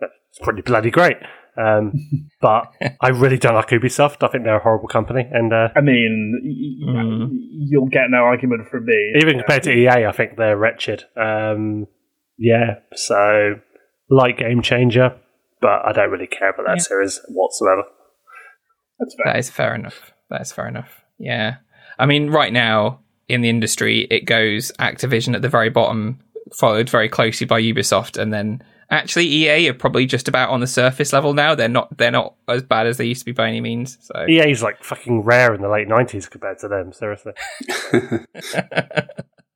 It's 0.00 0.38
pretty 0.42 0.60
bloody 0.60 0.90
great. 0.90 1.16
Um, 1.56 1.92
but 2.40 2.72
I 3.00 3.08
really 3.08 3.38
don't 3.38 3.54
like 3.54 3.68
Ubisoft. 3.68 4.22
I 4.22 4.28
think 4.28 4.44
they're 4.44 4.56
a 4.56 4.62
horrible 4.62 4.88
company. 4.88 5.28
And 5.30 5.52
uh, 5.52 5.68
I 5.76 5.80
mean, 5.80 6.40
y- 6.44 6.92
mm. 6.92 7.28
you'll 7.68 7.88
get 7.88 8.10
no 8.10 8.18
argument 8.18 8.68
from 8.68 8.86
me. 8.86 9.14
Even 9.16 9.38
compared 9.38 9.62
to 9.64 9.72
EA, 9.72 10.06
I 10.06 10.12
think 10.12 10.36
they're 10.36 10.56
wretched. 10.56 11.04
Um, 11.16 11.86
yeah, 12.38 12.76
so 12.94 13.54
like 14.10 14.38
Game 14.38 14.62
Changer, 14.62 15.16
but 15.60 15.84
I 15.84 15.92
don't 15.92 16.10
really 16.10 16.26
care 16.26 16.50
about 16.50 16.66
that 16.66 16.76
yeah. 16.78 16.82
series 16.82 17.20
whatsoever. 17.28 17.82
That's 18.98 19.14
fair. 19.14 19.32
That 19.32 19.38
is 19.38 19.50
fair 19.50 19.74
enough. 19.74 20.12
That 20.30 20.42
is 20.42 20.52
fair 20.52 20.68
enough. 20.68 21.02
Yeah. 21.18 21.56
I 21.98 22.06
mean, 22.06 22.30
right 22.30 22.52
now 22.52 23.00
in 23.28 23.40
the 23.40 23.48
industry, 23.48 24.06
it 24.10 24.24
goes 24.24 24.72
Activision 24.78 25.34
at 25.34 25.42
the 25.42 25.48
very 25.48 25.70
bottom, 25.70 26.20
followed 26.58 26.88
very 26.88 27.08
closely 27.08 27.46
by 27.46 27.60
Ubisoft, 27.60 28.20
and 28.20 28.32
then 28.32 28.62
actually 28.90 29.26
EA 29.26 29.68
are 29.68 29.74
probably 29.74 30.06
just 30.06 30.28
about 30.28 30.50
on 30.50 30.60
the 30.60 30.66
surface 30.66 31.12
level 31.12 31.34
now. 31.34 31.54
They're 31.54 31.68
not 31.68 31.96
they're 31.96 32.10
not 32.10 32.34
as 32.48 32.62
bad 32.62 32.86
as 32.86 32.96
they 32.96 33.06
used 33.06 33.20
to 33.20 33.26
be 33.26 33.32
by 33.32 33.48
any 33.48 33.60
means. 33.60 33.98
So 34.00 34.26
EA's 34.28 34.62
like 34.62 34.82
fucking 34.82 35.22
rare 35.22 35.54
in 35.54 35.62
the 35.62 35.68
late 35.68 35.88
nineties 35.88 36.28
compared 36.28 36.58
to 36.60 36.68
them. 36.68 36.92
Seriously. 36.92 37.32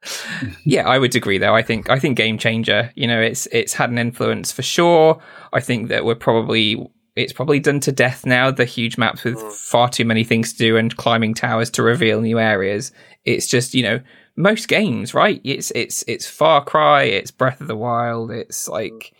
yeah, 0.65 0.89
I 0.89 0.99
would 0.99 1.15
agree 1.15 1.39
though. 1.39 1.55
I 1.55 1.63
think 1.63 1.91
I 1.91 1.99
think 1.99 2.17
Game 2.17 2.39
Changer, 2.39 2.91
you 2.95 3.07
know, 3.07 3.21
it's 3.21 3.47
it's 3.53 3.75
had 3.75 3.91
an 3.91 3.99
influence 3.99 4.53
for 4.53 4.63
sure. 4.63 5.21
I 5.53 5.61
think 5.61 5.89
that 5.89 6.05
we're 6.05 6.15
probably 6.15 6.87
it's 7.17 7.33
probably 7.33 7.61
done 7.61 7.81
to 7.81 7.93
death 7.93 8.25
now. 8.25 8.51
The 8.51 8.65
huge 8.65 8.97
maps 8.97 9.25
with 9.25 9.37
mm. 9.37 9.53
far 9.53 9.89
too 9.89 10.05
many 10.05 10.25
things 10.25 10.53
to 10.53 10.59
do 10.59 10.77
and 10.77 10.97
climbing 10.97 11.35
towers 11.35 11.71
to 11.71 11.83
reveal 11.83 12.21
new 12.21 12.39
areas. 12.39 12.93
It's 13.25 13.47
just 13.47 13.75
you 13.75 13.83
know 13.83 14.01
most 14.37 14.69
games, 14.69 15.13
right? 15.13 15.41
It's 15.45 15.71
it's 15.73 16.03
it's 16.09 16.27
Far 16.27 16.65
Cry, 16.65 17.03
it's 17.03 17.31
Breath 17.31 17.61
of 17.61 17.67
the 17.67 17.77
Wild, 17.77 18.31
it's 18.31 18.69
like 18.69 18.93
mm. 18.93 19.13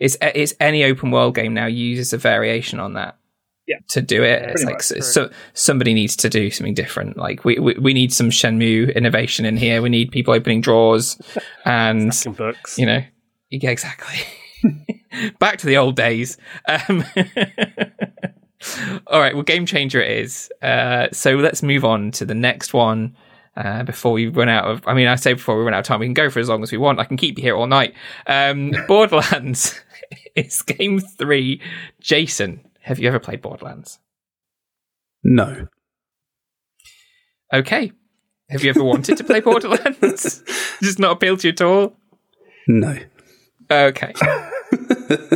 It's 0.00 0.16
it's 0.20 0.54
any 0.60 0.84
open 0.84 1.10
world 1.10 1.34
game 1.34 1.54
now 1.54 1.66
uses 1.66 2.12
a 2.12 2.18
variation 2.18 2.80
on 2.80 2.94
that. 2.94 3.16
Yeah. 3.66 3.78
To 3.88 4.00
do 4.00 4.22
it, 4.22 4.42
it's 4.50 4.62
like 4.62 4.80
so, 4.80 5.00
so, 5.00 5.30
somebody 5.52 5.92
needs 5.92 6.14
to 6.16 6.28
do 6.28 6.52
something 6.52 6.74
different. 6.74 7.16
Like 7.16 7.44
we, 7.44 7.58
we 7.58 7.74
we 7.74 7.94
need 7.94 8.12
some 8.12 8.30
Shenmue 8.30 8.94
innovation 8.94 9.44
in 9.44 9.56
here. 9.56 9.82
We 9.82 9.88
need 9.88 10.12
people 10.12 10.34
opening 10.34 10.60
drawers 10.60 11.20
and 11.64 12.12
books. 12.36 12.78
You 12.78 12.86
know, 12.86 13.02
yeah, 13.50 13.70
exactly. 13.70 14.18
Back 15.40 15.58
to 15.58 15.66
the 15.66 15.78
old 15.78 15.96
days. 15.96 16.36
Um, 16.68 17.04
all 19.06 19.20
right, 19.20 19.34
well, 19.34 19.42
game 19.42 19.66
changer 19.66 20.00
it 20.00 20.18
is. 20.18 20.50
Uh, 20.62 21.08
so 21.12 21.36
let's 21.36 21.62
move 21.62 21.84
on 21.84 22.10
to 22.12 22.24
the 22.24 22.34
next 22.34 22.72
one. 22.72 23.16
Uh, 23.56 23.82
before 23.84 24.12
we 24.12 24.26
run 24.26 24.50
out 24.50 24.66
of, 24.66 24.86
I 24.86 24.92
mean, 24.92 25.08
I 25.08 25.14
say 25.14 25.32
before 25.32 25.56
we 25.56 25.64
run 25.64 25.72
out 25.72 25.80
of 25.80 25.86
time, 25.86 26.00
we 26.00 26.06
can 26.06 26.12
go 26.12 26.28
for 26.28 26.40
as 26.40 26.48
long 26.48 26.62
as 26.62 26.70
we 26.70 26.76
want. 26.76 27.00
I 27.00 27.04
can 27.04 27.16
keep 27.16 27.38
you 27.38 27.42
here 27.42 27.56
all 27.56 27.66
night. 27.66 27.94
Um, 28.26 28.74
Borderlands 28.86 29.80
is 30.36 30.62
game 30.62 31.00
three. 31.00 31.60
Jason, 32.00 32.60
have 32.82 32.98
you 32.98 33.08
ever 33.08 33.18
played 33.18 33.42
Borderlands? 33.42 33.98
No. 35.22 35.68
Okay. 37.54 37.92
Have 38.50 38.64
you 38.64 38.70
ever 38.70 38.82
wanted 38.82 39.16
to 39.18 39.24
play 39.24 39.38
Borderlands? 39.50 40.42
Does 40.80 40.98
not 40.98 41.12
appeal 41.12 41.36
to 41.36 41.46
you 41.46 41.52
at 41.52 41.60
all? 41.60 41.96
No. 42.66 42.98
Okay. 43.70 44.12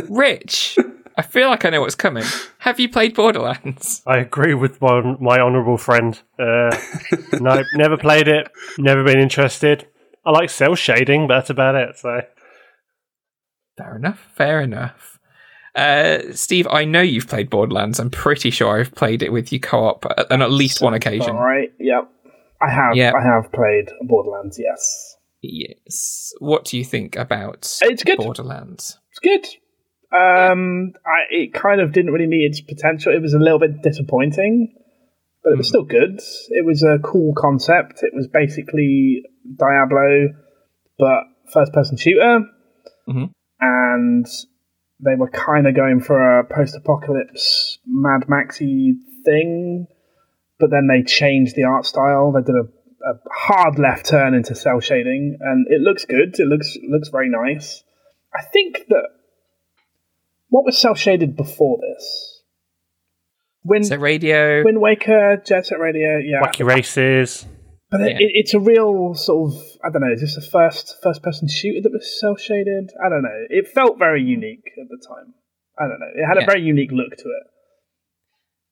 Rich, 0.09 0.77
I 1.17 1.21
feel 1.21 1.47
like 1.47 1.63
I 1.63 1.69
know 1.69 1.79
what's 1.81 1.95
coming. 1.95 2.25
Have 2.59 2.81
you 2.81 2.89
played 2.89 3.15
Borderlands? 3.15 4.01
I 4.05 4.17
agree 4.17 4.53
with 4.53 4.81
my, 4.81 5.15
my 5.21 5.39
honourable 5.39 5.77
friend. 5.77 6.19
Uh, 6.37 6.77
no, 7.39 7.63
never 7.75 7.97
played 7.97 8.27
it. 8.27 8.49
Never 8.77 9.03
been 9.05 9.19
interested. 9.19 9.87
I 10.25 10.31
like 10.31 10.49
cell 10.49 10.75
shading, 10.75 11.27
but 11.27 11.35
that's 11.35 11.49
about 11.49 11.75
it. 11.75 11.97
So, 11.97 12.21
fair 13.81 13.95
enough. 13.95 14.29
Fair 14.35 14.61
enough. 14.61 15.19
Uh, 15.73 16.19
Steve, 16.33 16.67
I 16.69 16.85
know 16.85 17.01
you've 17.01 17.27
played 17.27 17.49
Borderlands. 17.49 17.99
I'm 17.99 18.09
pretty 18.09 18.51
sure 18.51 18.79
I've 18.79 18.93
played 18.93 19.23
it 19.23 19.31
with 19.31 19.53
you 19.53 19.59
co-op 19.59 20.05
on 20.29 20.41
at 20.41 20.51
least 20.51 20.81
one 20.81 20.93
occasion. 20.93 21.35
All 21.35 21.43
right. 21.43 21.69
Yep. 21.79 22.09
I 22.61 22.69
have. 22.69 22.95
Yep. 22.95 23.13
I 23.15 23.23
have 23.23 23.51
played 23.51 23.89
Borderlands. 24.01 24.59
Yes. 24.59 25.15
Yes. 25.41 26.33
What 26.39 26.65
do 26.65 26.77
you 26.77 26.83
think 26.83 27.15
about 27.15 27.79
it's 27.81 28.03
good. 28.03 28.17
Borderlands? 28.17 28.99
It's 29.11 29.19
good. 29.19 29.47
Um, 30.13 30.91
I, 31.05 31.33
it 31.33 31.53
kind 31.53 31.79
of 31.79 31.93
didn't 31.93 32.11
really 32.11 32.27
meet 32.27 32.45
its 32.45 32.61
potential. 32.61 33.13
It 33.13 33.21
was 33.21 33.33
a 33.33 33.39
little 33.39 33.59
bit 33.59 33.81
disappointing, 33.81 34.75
but 35.41 35.53
it 35.53 35.57
was 35.57 35.67
hmm. 35.67 35.71
still 35.71 35.85
good. 35.85 36.19
It 36.49 36.65
was 36.65 36.83
a 36.83 36.99
cool 36.99 37.33
concept. 37.35 38.03
It 38.03 38.11
was 38.13 38.27
basically 38.27 39.23
Diablo, 39.57 40.27
but 40.99 41.23
first-person 41.53 41.97
shooter, 41.97 42.41
mm-hmm. 43.09 43.25
And 43.61 44.25
they 44.99 45.15
were 45.15 45.29
kind 45.29 45.67
of 45.67 45.75
going 45.75 46.01
for 46.01 46.39
a 46.39 46.43
post-apocalypse 46.43 47.79
Mad 47.85 48.27
Maxy 48.27 48.95
thing, 49.23 49.87
but 50.59 50.69
then 50.69 50.87
they 50.87 51.03
changed 51.03 51.55
the 51.55 51.63
art 51.63 51.85
style. 51.85 52.31
They 52.31 52.41
did 52.41 52.55
a 52.55 52.67
a 53.03 53.13
hard 53.31 53.79
left 53.79 54.05
turn 54.05 54.33
into 54.33 54.55
cell 54.55 54.79
shading, 54.79 55.37
and 55.39 55.67
it 55.69 55.81
looks 55.81 56.05
good. 56.05 56.39
It 56.39 56.47
looks 56.47 56.77
looks 56.87 57.09
very 57.09 57.29
nice. 57.29 57.83
I 58.33 58.43
think 58.43 58.85
that 58.89 59.09
what 60.49 60.65
was 60.65 60.77
cell 60.77 60.95
shaded 60.95 61.35
before 61.35 61.79
this? 61.81 62.43
Wind, 63.63 63.87
Jet 63.87 63.99
Radio, 63.99 64.63
Wind 64.63 64.81
Waker, 64.81 65.41
Jet 65.45 65.65
Set 65.65 65.79
Radio, 65.79 66.17
yeah. 66.17 66.41
Wacky 66.41 66.65
Races. 66.65 67.45
But 67.91 67.99
Yeah. 68.01 68.07
it, 68.19 68.31
it's 68.33 68.53
a 68.53 68.59
real 68.59 69.13
sort 69.15 69.51
of 69.53 69.61
I 69.83 69.89
don't 69.89 70.01
know. 70.01 70.13
Is 70.13 70.21
this 70.21 70.35
the 70.35 70.41
first 70.41 70.95
first 71.03 71.21
person 71.21 71.47
shooter 71.47 71.81
that 71.83 71.91
was 71.91 72.19
cell 72.19 72.35
shaded? 72.37 72.89
I 73.03 73.09
don't 73.09 73.23
know. 73.23 73.45
It 73.49 73.67
felt 73.67 73.99
very 73.99 74.23
unique 74.23 74.63
at 74.81 74.87
the 74.89 74.97
time. 75.05 75.33
I 75.77 75.87
don't 75.87 75.99
know. 75.99 76.07
It 76.15 76.25
had 76.25 76.37
Yeah. 76.37 76.43
a 76.43 76.45
very 76.45 76.61
unique 76.61 76.91
look 76.91 77.15
to 77.17 77.23
it. 77.23 77.43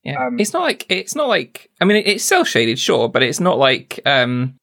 Yeah, 0.03 0.26
Um, 0.28 0.39
it's 0.39 0.53
not 0.53 0.61
like 0.61 0.86
it's 0.89 1.15
not 1.15 1.28
like 1.28 1.70
I 1.82 1.86
mean 1.86 1.97
it- 1.97 2.07
it's 2.07 2.24
cell 2.24 2.45
shaded, 2.45 2.80
sure, 2.80 3.09
but 3.09 3.22
it's 3.22 3.41
not 3.41 3.57
like 3.57 3.99
um, 4.05 4.55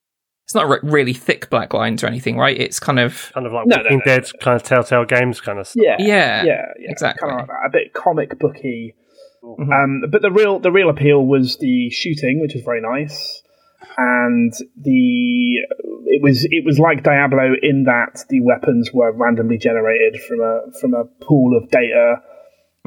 it's 0.45 0.55
not 0.55 0.67
re- 0.67 0.79
really 0.81 1.13
thick 1.13 1.49
black 1.51 1.73
lines 1.75 2.03
or 2.03 2.07
anything, 2.07 2.37
right? 2.37 2.57
It's 2.59 2.79
kind 2.79 2.99
of 2.99 3.31
Kind 3.33 3.45
of 3.45 3.53
like 3.53 3.67
No, 3.67 3.75
no, 3.75 3.83
Walking 3.83 3.99
no, 3.99 4.05
Dead, 4.05 4.25
kind 4.41 4.55
of 4.55 4.63
Telltale 4.63 5.05
Games 5.05 5.39
kind 5.41 5.59
of 5.59 5.67
stuff. 5.67 5.83
Yeah, 5.83 5.97
Yeah, 5.99 6.43
yeah, 6.45 6.65
yeah, 6.79 6.89
exactly. 6.91 7.27
Kind 7.29 7.41
of 7.41 7.47
like 7.47 7.55
that. 7.55 7.65
A 7.67 7.69
bit 7.69 7.93
comic 7.93 8.39
booky. 8.39 8.95
Mhm. 9.43 9.71
Um, 9.71 10.03
but 10.09 10.23
the 10.23 10.31
real 10.31 10.57
the 10.59 10.71
real 10.71 10.89
appeal 10.89 11.23
was 11.25 11.57
the 11.59 11.89
shooting, 11.91 12.39
which 12.41 12.53
was 12.55 12.63
very 12.63 12.81
nice, 12.81 13.43
and 13.97 14.53
the 14.79 15.55
it 16.05 16.21
was 16.21 16.45
it 16.45 16.63
was 16.63 16.79
like 16.79 17.03
Diablo 17.03 17.53
in 17.61 17.83
that 17.85 18.23
the 18.29 18.39
weapons 18.41 18.91
were 18.93 19.11
randomly 19.11 19.57
generated 19.57 20.21
from 20.21 20.39
a 20.41 20.61
from 20.79 20.93
a 20.93 21.05
pool 21.25 21.57
of 21.57 21.69
data, 21.71 22.21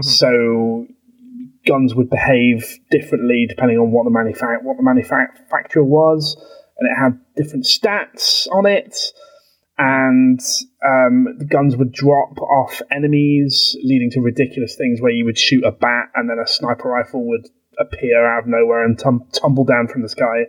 so 0.00 0.86
guns 1.66 1.94
would 1.94 2.08
behave 2.10 2.78
differently 2.90 3.46
depending 3.48 3.78
on 3.78 3.90
what 3.90 4.04
the 4.04 4.10
manufac- 4.10 4.62
what 4.62 4.76
the 4.76 4.82
manufacturer 4.82 5.84
was, 5.84 6.36
and 6.78 6.88
it 6.88 6.94
had 6.94 7.18
different 7.36 7.64
stats 7.64 8.48
on 8.52 8.66
it. 8.66 8.96
And 9.82 10.40
um, 10.86 11.38
the 11.38 11.46
guns 11.46 11.74
would 11.74 11.90
drop 11.90 12.38
off 12.38 12.82
enemies, 12.92 13.74
leading 13.82 14.10
to 14.10 14.20
ridiculous 14.20 14.76
things 14.76 15.00
where 15.00 15.10
you 15.10 15.24
would 15.24 15.38
shoot 15.38 15.64
a 15.64 15.72
bat 15.72 16.10
and 16.14 16.28
then 16.28 16.36
a 16.38 16.46
sniper 16.46 16.90
rifle 16.90 17.26
would 17.26 17.48
appear 17.78 18.26
out 18.26 18.40
of 18.40 18.46
nowhere 18.46 18.84
and 18.84 18.98
tum- 18.98 19.26
tumble 19.32 19.64
down 19.64 19.88
from 19.88 20.02
the 20.02 20.08
sky, 20.10 20.44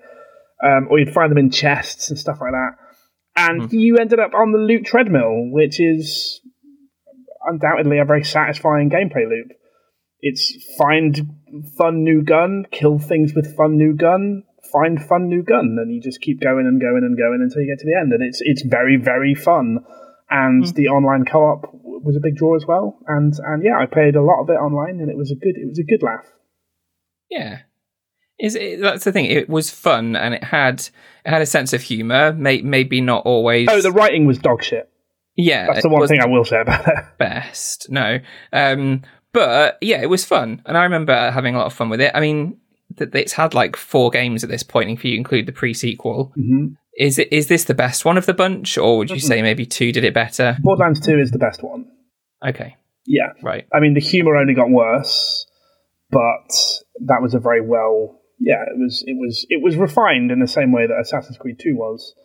um, 0.64 0.88
or 0.90 1.00
you'd 1.00 1.14
find 1.14 1.32
them 1.32 1.38
in 1.38 1.50
chests 1.50 2.10
and 2.10 2.18
stuff 2.18 2.40
like 2.42 2.52
that. 2.52 2.72
And 3.36 3.72
you 3.72 3.98
ended 3.98 4.20
up 4.20 4.34
on 4.34 4.52
the 4.52 4.58
loot 4.58 4.86
treadmill, 4.86 5.50
which 5.52 5.80
is 5.80 6.42
undoubtedly 7.44 8.00
a 8.00 8.06
very 8.06 8.24
satisfying 8.24 8.90
gameplay 8.90 9.28
loop. 9.30 9.52
It's 10.20 10.54
find 10.78 11.20
fun 11.78 12.04
new 12.04 12.24
gun, 12.24 12.66
kill 12.72 13.00
things 13.00 13.34
with 13.34 13.56
fun 13.56 13.78
new 13.78 13.96
gun, 13.96 14.44
find 14.72 15.02
fun 15.02 15.28
new 15.28 15.44
gun, 15.44 15.78
and 15.80 15.94
you 15.94 16.02
just 16.02 16.22
keep 16.22 16.42
going 16.42 16.68
and 16.68 16.80
going 16.80 17.02
and 17.04 17.18
going 17.18 17.40
until 17.42 17.62
you 17.62 17.72
get 17.72 17.80
to 17.80 17.86
the 17.86 17.98
end. 18.00 18.14
And 18.14 18.22
it's 18.22 18.40
it's 18.42 18.64
very 18.64 18.98
very 18.98 19.34
fun. 19.34 19.80
And 20.30 20.66
the 20.76 20.88
online 20.88 21.26
co-op 21.26 21.70
was 21.74 22.16
a 22.16 22.22
big 22.22 22.36
draw 22.36 22.56
as 22.56 22.66
well. 22.66 23.00
And 23.08 23.34
and 23.40 23.64
yeah, 23.64 23.78
I 23.80 23.86
played 23.86 24.16
a 24.16 24.22
lot 24.22 24.42
of 24.42 24.50
it 24.50 24.54
online, 24.54 25.00
and 25.00 25.10
it 25.10 25.18
was 25.18 25.32
a 25.32 25.36
good 25.36 25.56
it 25.56 25.68
was 25.68 25.80
a 25.80 25.84
good 25.84 26.04
laugh. 26.04 26.26
yeah. 27.30 27.60
Is 28.42 28.56
it, 28.56 28.82
that's 28.82 29.04
the 29.04 29.12
thing? 29.12 29.26
It 29.26 29.48
was 29.50 29.70
fun 29.70 30.16
and 30.16 30.34
it 30.34 30.44
had 30.44 30.80
it 31.26 31.30
had 31.30 31.42
a 31.42 31.46
sense 31.46 31.74
of 31.74 31.82
humor. 31.82 32.34
May, 32.34 32.62
maybe 32.62 33.00
not 33.00 33.24
always. 33.26 33.68
Oh, 33.70 33.80
the 33.82 33.92
writing 33.92 34.26
was 34.26 34.40
dog 34.40 34.64
shit. 34.64 34.90
yeah, 35.36 35.68
That's 35.68 35.84
the 35.84 35.90
one 35.90 36.08
thing 36.08 36.20
I 36.22 36.26
will 36.28 36.44
say 36.46 36.60
about 36.62 36.88
it. 36.88 36.94
best. 37.20 37.88
No, 37.90 38.20
um, 38.52 39.04
but 39.32 39.78
yeah, 39.82 40.02
it 40.02 40.10
was 40.10 40.26
fun, 40.26 40.62
and 40.66 40.78
I 40.78 40.84
remember 40.84 41.32
having 41.32 41.56
a 41.56 41.60
lot 41.60 41.68
of 41.68 41.74
fun 41.74 41.90
with 41.90 42.02
it. 42.02 42.12
I 42.16 42.20
mean, 42.20 42.58
th- 42.98 43.12
it's 43.14 43.34
had 43.34 43.54
like 43.54 43.76
four 43.76 44.10
games 44.10 44.44
at 44.44 44.50
this 44.50 44.64
point, 44.64 44.90
if 44.90 45.06
you 45.06 45.16
include 45.16 45.46
the 45.46 45.52
pre-sequel. 45.54 46.34
hmm 46.36 46.74
Is 46.98 47.20
it 47.20 47.32
is 47.32 47.48
this 47.48 47.64
the 47.66 47.74
best 47.76 48.04
one 48.06 48.18
of 48.18 48.26
the 48.26 48.34
bunch, 48.34 48.78
or 48.78 48.98
would 48.98 49.10
you 49.12 49.20
say 49.20 49.42
maybe 49.42 49.66
two 49.66 49.92
did 49.92 50.04
it 50.04 50.14
better? 50.14 50.58
Borderlands 50.62 51.00
Two 51.00 51.20
is 51.20 51.30
the 51.32 51.38
best 51.40 51.64
one. 51.64 51.86
Okay, 52.46 52.76
Yeah, 53.06 53.34
right. 53.44 53.68
I 53.72 53.80
mean 53.80 53.94
the 53.94 54.02
humor 54.02 54.36
only 54.36 54.56
got 54.56 54.70
worse, 54.70 55.46
but 56.10 56.50
that 57.06 57.22
was 57.22 57.34
a 57.36 57.40
very 57.40 57.62
well. 57.62 58.18
Yeah, 58.42 58.64
it 58.64 58.78
was 58.78 59.04
it 59.06 59.16
was 59.18 59.46
it 59.50 59.62
was 59.62 59.76
refined 59.76 60.32
in 60.32 60.40
the 60.40 60.48
same 60.48 60.72
way 60.72 60.88
that 60.88 61.00
Assassin's 61.00 61.38
Creed 61.38 61.60
Two 61.60 61.76
was. 61.76 62.16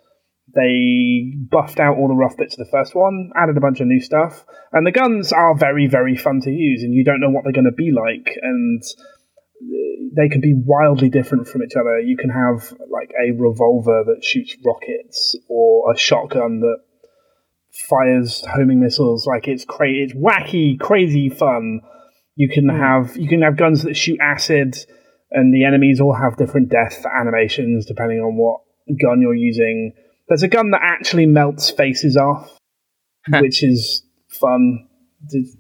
They 0.54 1.34
buffed 1.50 1.78
out 1.78 1.98
all 1.98 2.08
the 2.08 2.14
rough 2.14 2.38
bits 2.38 2.54
of 2.54 2.64
the 2.64 2.70
first 2.70 2.94
one, 2.94 3.30
added 3.36 3.56
a 3.58 3.60
bunch 3.60 3.80
of 3.80 3.86
new 3.86 4.00
stuff, 4.00 4.46
and 4.72 4.86
the 4.86 4.92
guns 4.92 5.32
are 5.32 5.54
very 5.54 5.86
very 5.86 6.16
fun 6.16 6.40
to 6.42 6.50
use, 6.50 6.82
and 6.82 6.94
you 6.94 7.04
don't 7.04 7.20
know 7.20 7.28
what 7.28 7.44
they're 7.44 7.52
going 7.52 7.64
to 7.64 7.72
be 7.72 7.92
like, 7.92 8.34
and 8.40 8.82
uh, 9.60 10.08
they 10.16 10.30
can 10.30 10.40
be 10.40 10.54
wildly 10.56 11.10
different 11.10 11.48
from 11.48 11.62
each 11.62 11.76
other. 11.78 12.00
You 12.00 12.16
can 12.16 12.30
have 12.30 12.72
like 12.90 13.10
a 13.10 13.32
revolver 13.36 14.04
that 14.06 14.24
shoots 14.24 14.56
rockets, 14.64 15.36
or 15.50 15.92
a 15.92 15.98
shotgun 15.98 16.60
that 16.60 16.78
fires 17.88 18.42
homing 18.46 18.80
missiles. 18.80 19.26
Like 19.26 19.48
it's 19.48 19.66
crazy, 19.66 20.02
it's 20.02 20.14
wacky, 20.14 20.80
crazy 20.80 21.28
fun. 21.28 21.80
You 22.36 22.48
can 22.48 22.68
hmm. 22.68 22.80
have 22.80 23.16
you 23.16 23.28
can 23.28 23.42
have 23.42 23.56
guns 23.56 23.82
that 23.82 23.96
shoot 23.96 24.18
acid, 24.20 24.76
and 25.30 25.52
the 25.52 25.64
enemies 25.64 26.00
all 26.00 26.14
have 26.14 26.36
different 26.36 26.68
death 26.68 27.04
animations 27.06 27.86
depending 27.86 28.18
on 28.18 28.36
what 28.36 28.60
gun 29.00 29.20
you're 29.20 29.34
using. 29.34 29.92
There's 30.28 30.42
a 30.42 30.48
gun 30.48 30.70
that 30.70 30.82
actually 30.82 31.26
melts 31.26 31.70
faces 31.70 32.16
off, 32.16 32.56
which 33.28 33.62
is 33.62 34.04
fun. 34.28 34.88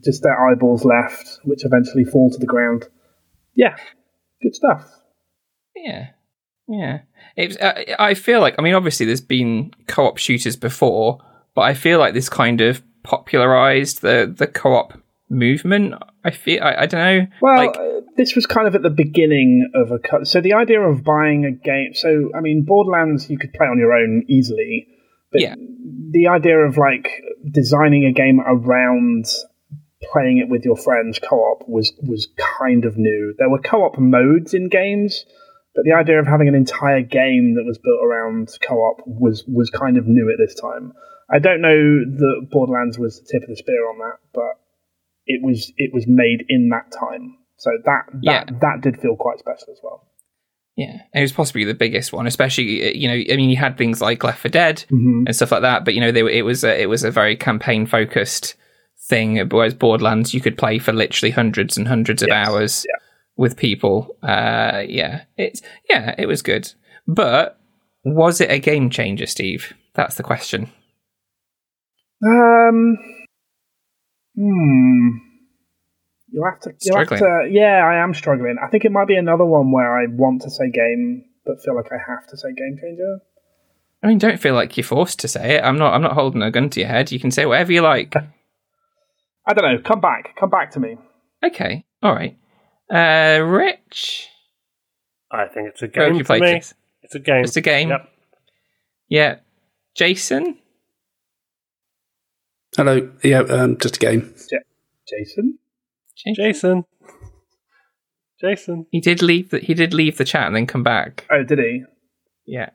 Just 0.04 0.22
their 0.22 0.48
eyeballs 0.48 0.84
left, 0.84 1.40
which 1.44 1.64
eventually 1.64 2.04
fall 2.04 2.30
to 2.30 2.38
the 2.38 2.46
ground. 2.46 2.84
Yeah, 3.54 3.76
good 4.42 4.54
stuff. 4.54 4.88
Yeah, 5.74 6.08
yeah. 6.68 7.00
It's. 7.36 7.56
Uh, 7.56 7.82
I 7.98 8.14
feel 8.14 8.40
like. 8.40 8.54
I 8.58 8.62
mean, 8.62 8.74
obviously, 8.74 9.06
there's 9.06 9.20
been 9.20 9.72
co-op 9.88 10.18
shooters 10.18 10.56
before, 10.56 11.18
but 11.54 11.62
I 11.62 11.74
feel 11.74 11.98
like 11.98 12.14
this 12.14 12.28
kind 12.28 12.60
of 12.60 12.82
popularized 13.02 14.02
the 14.02 14.32
the 14.36 14.46
co-op 14.46 14.94
movement. 15.28 15.94
I 16.24 16.30
feel. 16.30 16.62
I, 16.62 16.82
I 16.82 16.86
don't 16.86 17.00
know. 17.00 17.26
Well, 17.40 17.66
like, 17.66 17.76
uh, 17.76 18.00
this 18.16 18.34
was 18.34 18.46
kind 18.46 18.66
of 18.66 18.74
at 18.74 18.82
the 18.82 18.90
beginning 18.90 19.70
of 19.74 19.90
a 19.90 19.98
cut. 19.98 20.26
So 20.26 20.40
the 20.40 20.54
idea 20.54 20.80
of 20.80 21.04
buying 21.04 21.44
a 21.44 21.52
game. 21.52 21.90
So 21.94 22.30
I 22.36 22.40
mean, 22.40 22.64
Borderlands 22.64 23.28
you 23.30 23.38
could 23.38 23.52
play 23.52 23.66
on 23.66 23.78
your 23.78 23.92
own 23.92 24.24
easily, 24.28 24.88
but 25.32 25.40
Yeah. 25.40 25.54
the 26.10 26.28
idea 26.28 26.58
of 26.58 26.76
like 26.76 27.10
designing 27.50 28.04
a 28.04 28.12
game 28.12 28.40
around 28.40 29.26
playing 30.12 30.38
it 30.38 30.48
with 30.48 30.64
your 30.64 30.76
friends 30.76 31.18
co-op 31.18 31.68
was 31.68 31.92
was 32.02 32.28
kind 32.58 32.84
of 32.84 32.96
new. 32.96 33.34
There 33.38 33.50
were 33.50 33.58
co-op 33.58 33.98
modes 33.98 34.54
in 34.54 34.68
games, 34.68 35.24
but 35.74 35.84
the 35.84 35.92
idea 35.92 36.20
of 36.20 36.26
having 36.26 36.48
an 36.48 36.54
entire 36.54 37.02
game 37.02 37.54
that 37.56 37.64
was 37.64 37.78
built 37.78 38.00
around 38.04 38.50
co-op 38.62 39.02
was 39.06 39.44
was 39.46 39.70
kind 39.70 39.96
of 39.96 40.06
new 40.06 40.30
at 40.30 40.38
this 40.38 40.54
time. 40.54 40.92
I 41.28 41.40
don't 41.40 41.60
know 41.60 42.04
that 42.04 42.48
Borderlands 42.52 42.98
was 42.98 43.18
the 43.20 43.26
tip 43.26 43.42
of 43.42 43.48
the 43.48 43.56
spear 43.56 43.88
on 43.88 43.98
that, 43.98 44.18
but 44.32 44.60
it 45.26 45.40
was 45.42 45.72
it 45.76 45.90
was 45.92 46.04
made 46.06 46.44
in 46.48 46.68
that 46.70 46.90
time. 46.92 47.36
So 47.58 47.70
that 47.84 48.04
that 48.12 48.20
Yeah. 48.22 48.44
that 48.60 48.80
did 48.82 48.98
feel 49.00 49.16
quite 49.16 49.38
special 49.38 49.68
as 49.72 49.80
well. 49.82 50.02
yeah, 50.76 50.98
it 51.14 51.22
was 51.22 51.32
possibly 51.32 51.64
the 51.64 51.74
biggest 51.74 52.12
one. 52.12 52.26
Especially, 52.26 52.86
uh, 52.88 52.92
you 52.94 53.08
know, 53.08 53.14
I 53.14 53.36
mean, 53.36 53.48
you 53.50 53.56
had 53.56 53.78
things 53.78 54.00
like 54.02 54.22
Left 54.22 54.40
4 54.40 54.50
Dead 54.50 54.84
Mm-hmm. 54.90 55.24
and 55.26 55.34
stuff 55.36 55.52
like 55.52 55.62
that, 55.62 55.84
but 55.84 55.94
you 55.94 56.00
know, 56.00 56.12
they, 56.12 56.22
were- 56.22 56.28
it 56.30 56.44
was 56.44 56.64
a, 56.64 56.80
it 56.82 56.86
was 56.88 57.02
a 57.02 57.10
very 57.10 57.34
campaign 57.36 57.86
focused 57.86 58.54
thing. 59.08 59.38
Whereas 59.48 59.72
Borderlands, 59.74 60.34
you 60.34 60.40
could 60.42 60.58
play 60.58 60.78
for 60.78 60.92
literally 60.92 61.30
hundreds 61.30 61.78
and 61.78 61.88
hundreds 61.88 62.22
of 62.22 62.28
Yes, 62.28 62.46
hours 62.48 62.84
yeah. 62.86 63.02
with 63.36 63.56
people. 63.56 64.16
Uh, 64.22 64.82
yeah, 64.86 65.24
it's 65.38 65.62
yeah, 65.88 66.14
it 66.18 66.26
was 66.26 66.42
good. 66.42 66.70
But 67.06 67.58
was 68.04 68.40
it 68.42 68.50
a 68.50 68.58
game 68.58 68.90
changer, 68.90 69.26
Steve? 69.26 69.72
That's 69.94 70.16
the 70.16 70.22
question. 70.22 70.70
Um, 72.24 72.96
hmm. 74.36 75.08
You'll 76.28 76.44
have 76.44 76.60
to. 76.60 76.74
You'll 76.82 76.98
have 76.98 77.08
to. 77.08 77.48
Yeah, 77.50 77.84
I 77.84 78.02
am 78.02 78.12
struggling. 78.12 78.56
I 78.62 78.68
think 78.68 78.84
it 78.84 78.92
might 78.92 79.08
be 79.08 79.16
another 79.16 79.44
one 79.44 79.72
where 79.72 79.98
I 79.98 80.06
want 80.06 80.42
to 80.42 80.50
say 80.50 80.70
game, 80.70 81.24
but 81.44 81.62
feel 81.62 81.74
like 81.74 81.90
I 81.92 81.98
have 82.06 82.26
to 82.28 82.36
say 82.36 82.52
game 82.52 82.76
changer. 82.80 83.20
I 84.02 84.08
mean, 84.08 84.18
don't 84.18 84.38
feel 84.38 84.54
like 84.54 84.76
you're 84.76 84.84
forced 84.84 85.18
to 85.20 85.28
say 85.28 85.56
it. 85.56 85.64
I'm 85.64 85.78
not. 85.78 85.94
I'm 85.94 86.02
not 86.02 86.12
holding 86.12 86.42
a 86.42 86.50
gun 86.50 86.68
to 86.70 86.80
your 86.80 86.88
head. 86.88 87.10
You 87.10 87.20
can 87.20 87.30
say 87.30 87.46
whatever 87.46 87.72
you 87.72 87.80
like. 87.80 88.14
I 89.46 89.54
don't 89.54 89.64
know. 89.64 89.80
Come 89.82 90.00
back. 90.00 90.36
Come 90.38 90.50
back 90.50 90.72
to 90.72 90.80
me. 90.80 90.96
Okay. 91.42 91.84
All 92.02 92.12
right. 92.14 92.36
Uh, 92.90 93.42
Rich, 93.42 94.28
I 95.30 95.46
think 95.46 95.68
it's 95.68 95.82
a 95.82 95.86
where 95.86 96.08
game 96.08 96.18
you 96.18 96.24
for 96.24 96.38
me. 96.38 96.60
It's 97.02 97.14
a 97.14 97.18
game. 97.18 97.44
It's 97.44 97.56
a 97.56 97.60
game. 97.60 97.88
Yep. 97.90 98.12
Yeah. 99.08 99.36
Jason. 99.94 100.58
Hello. 102.76 103.10
Yeah, 103.22 103.40
um, 103.40 103.78
just 103.78 103.96
a 103.96 104.00
game. 104.00 104.34
Jason. 105.08 105.58
Jason. 106.16 106.34
Jason. 106.36 106.84
Jason. 108.40 108.86
He 108.90 109.00
did 109.00 109.22
leave. 109.22 109.50
The, 109.50 109.60
he 109.60 109.72
did 109.74 109.94
leave 109.94 110.18
the 110.18 110.24
chat 110.24 110.46
and 110.46 110.54
then 110.56 110.66
come 110.66 110.82
back. 110.82 111.26
Oh, 111.30 111.42
did 111.42 111.58
he? 111.58 111.82
Yeah. 112.46 112.70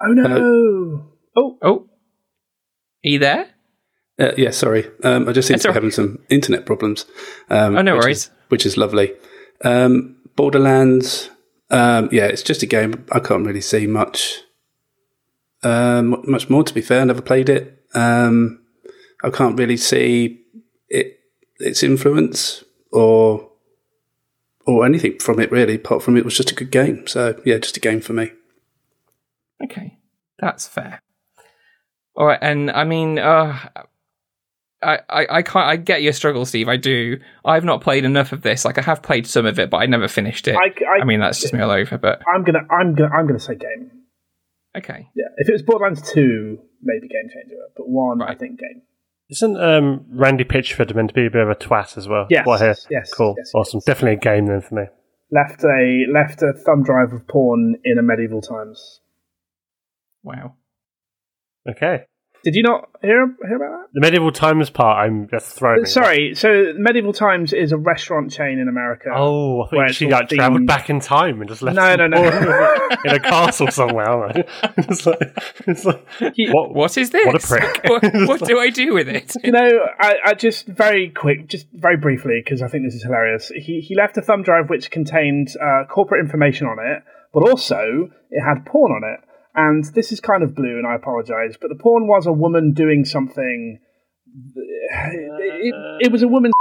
Oh 0.00 0.12
no. 0.12 1.10
Oh, 1.36 1.58
Oh. 1.62 1.86
Are 3.04 3.08
you 3.08 3.18
there? 3.18 3.46
Uh, 4.20 4.32
yeah, 4.36 4.50
sorry. 4.50 4.88
Um, 5.02 5.28
I 5.28 5.32
just 5.32 5.48
seem 5.48 5.54
That's 5.54 5.62
to 5.64 5.68
be 5.68 5.70
all 5.70 5.72
right. 5.72 5.74
having 5.74 5.90
some 5.90 6.18
internet 6.30 6.66
problems. 6.66 7.06
Um, 7.50 7.76
Oh, 7.76 7.82
no 7.82 7.96
which 7.96 8.04
worries. 8.04 8.18
Is, 8.18 8.30
which 8.48 8.66
is 8.66 8.76
lovely. 8.76 9.12
Um, 9.64 10.16
Borderlands. 10.36 11.30
Um, 11.70 12.08
yeah, 12.12 12.26
it's 12.26 12.42
just 12.42 12.62
a 12.62 12.66
game. 12.66 13.04
I 13.10 13.18
can't 13.18 13.46
really 13.46 13.60
see 13.62 13.86
much. 13.86 14.40
Um, 15.64 16.22
much 16.26 16.48
more. 16.50 16.62
To 16.62 16.74
be 16.74 16.82
fair, 16.82 17.00
I 17.00 17.04
never 17.04 17.22
played 17.22 17.48
it. 17.48 17.84
Um, 17.94 18.61
I 19.22 19.30
can't 19.30 19.58
really 19.58 19.76
see 19.76 20.40
it 20.88 21.18
its 21.58 21.82
influence 21.82 22.64
or 22.92 23.48
or 24.66 24.84
anything 24.84 25.18
from 25.18 25.40
it 25.40 25.50
really. 25.50 25.76
Apart 25.76 26.02
from 26.02 26.16
it 26.16 26.24
was 26.24 26.36
just 26.36 26.50
a 26.50 26.54
good 26.54 26.70
game. 26.70 27.06
So 27.06 27.40
yeah, 27.44 27.58
just 27.58 27.76
a 27.76 27.80
game 27.80 28.00
for 28.00 28.12
me. 28.12 28.32
Okay, 29.62 29.98
that's 30.38 30.66
fair. 30.66 31.00
All 32.14 32.26
right, 32.26 32.38
and 32.42 32.70
I 32.70 32.84
mean, 32.84 33.18
uh, 33.18 33.58
I, 34.82 34.98
I, 35.08 35.26
I 35.30 35.42
can't. 35.42 35.66
I 35.66 35.76
get 35.76 36.02
your 36.02 36.12
struggle, 36.12 36.44
Steve. 36.44 36.68
I 36.68 36.76
do. 36.76 37.18
I've 37.44 37.64
not 37.64 37.80
played 37.80 38.04
enough 38.04 38.32
of 38.32 38.42
this. 38.42 38.64
Like, 38.64 38.78
I 38.78 38.82
have 38.82 39.02
played 39.02 39.26
some 39.26 39.46
of 39.46 39.58
it, 39.58 39.70
but 39.70 39.78
I 39.78 39.86
never 39.86 40.08
finished 40.08 40.48
it. 40.48 40.56
I, 40.56 40.74
I, 40.84 41.02
I 41.02 41.04
mean, 41.04 41.20
that's 41.20 41.40
just 41.40 41.54
me 41.54 41.60
all 41.60 41.70
over. 41.70 41.96
But 41.96 42.20
I'm 42.32 42.42
gonna, 42.42 42.66
I'm 42.70 42.94
gonna, 42.94 43.10
I'm 43.14 43.26
gonna 43.26 43.38
say 43.38 43.54
game. 43.54 43.90
Okay. 44.76 45.08
Yeah, 45.14 45.26
if 45.36 45.48
it 45.48 45.52
was 45.52 45.62
Borderlands 45.62 46.12
two, 46.12 46.58
maybe 46.82 47.08
game 47.08 47.30
changer, 47.32 47.56
but 47.76 47.88
one, 47.88 48.18
right. 48.18 48.30
I 48.30 48.34
think 48.34 48.58
game. 48.58 48.82
Isn't 49.32 49.56
um, 49.56 50.04
Randy 50.10 50.44
Pitchford 50.44 50.94
meant 50.94 51.08
to 51.08 51.14
be 51.14 51.24
a 51.24 51.30
bit 51.30 51.40
of 51.40 51.48
a 51.48 51.54
twat 51.54 51.96
as 51.96 52.06
well? 52.06 52.26
Yes. 52.28 52.46
Here. 52.60 52.76
Yes. 52.90 53.14
Cool. 53.14 53.34
Yes, 53.38 53.50
awesome. 53.54 53.78
Yes. 53.78 53.84
Definitely 53.86 54.16
a 54.16 54.20
game 54.20 54.44
then 54.44 54.60
for 54.60 54.74
me. 54.74 54.82
Left 55.30 55.64
a 55.64 56.04
left 56.12 56.42
a 56.42 56.52
thumb 56.52 56.82
drive 56.82 57.14
of 57.14 57.26
porn 57.26 57.76
in 57.82 57.98
a 57.98 58.02
medieval 58.02 58.42
times. 58.42 59.00
Wow. 60.22 60.56
Okay. 61.66 62.04
Did 62.44 62.56
you 62.56 62.62
not 62.64 62.88
hear 63.00 63.34
hear 63.46 63.56
about 63.56 63.70
that? 63.70 63.86
The 63.92 64.00
medieval 64.00 64.32
times 64.32 64.68
part, 64.68 65.04
I'm 65.04 65.28
just 65.28 65.54
throwing. 65.54 65.84
Sorry, 65.84 66.34
so 66.34 66.72
medieval 66.76 67.12
times 67.12 67.52
is 67.52 67.70
a 67.70 67.76
restaurant 67.76 68.32
chain 68.32 68.58
in 68.58 68.68
America. 68.68 69.10
Oh, 69.14 69.62
I 69.62 69.68
think 69.68 69.88
she 69.90 70.08
like 70.08 70.28
travelled 70.28 70.66
back 70.66 70.90
in 70.90 70.98
time 70.98 71.40
and 71.40 71.48
just 71.48 71.62
left. 71.62 71.76
No, 71.76 71.94
no, 71.94 72.08
no, 72.08 72.18
in 73.04 73.14
a 73.14 73.20
castle 73.20 73.68
somewhere. 73.70 74.32
it's 74.76 75.06
like, 75.06 75.38
it's 75.66 75.84
like, 75.84 76.04
what, 76.50 76.74
what 76.74 76.98
is 76.98 77.10
this? 77.10 77.26
What 77.26 77.44
a 77.44 77.46
prick! 77.46 77.84
what, 77.88 78.02
what 78.28 78.44
do 78.44 78.58
I 78.58 78.70
do 78.70 78.94
with 78.94 79.08
it? 79.08 79.34
You 79.44 79.52
know, 79.52 79.70
I, 80.00 80.16
I 80.26 80.34
just 80.34 80.66
very 80.66 81.10
quick, 81.10 81.46
just 81.46 81.66
very 81.72 81.96
briefly, 81.96 82.40
because 82.44 82.60
I 82.60 82.68
think 82.68 82.84
this 82.84 82.94
is 82.94 83.04
hilarious. 83.04 83.52
He 83.54 83.80
he 83.80 83.94
left 83.94 84.16
a 84.16 84.22
thumb 84.22 84.42
drive 84.42 84.68
which 84.68 84.90
contained 84.90 85.54
uh, 85.62 85.84
corporate 85.88 86.24
information 86.24 86.66
on 86.66 86.78
it, 86.80 87.04
but 87.32 87.48
also 87.48 88.10
it 88.30 88.42
had 88.42 88.66
porn 88.66 88.90
on 88.90 89.02
it. 89.04 89.20
And 89.54 89.84
this 89.94 90.12
is 90.12 90.20
kind 90.20 90.42
of 90.42 90.54
blue, 90.54 90.78
and 90.78 90.86
I 90.86 90.94
apologize, 90.94 91.56
but 91.60 91.68
the 91.68 91.74
porn 91.74 92.06
was 92.06 92.26
a 92.26 92.32
woman 92.32 92.72
doing 92.72 93.04
something. 93.04 93.80
It, 94.56 95.74
it, 95.74 95.74
it 96.06 96.12
was 96.12 96.22
a 96.22 96.28
woman. 96.28 96.52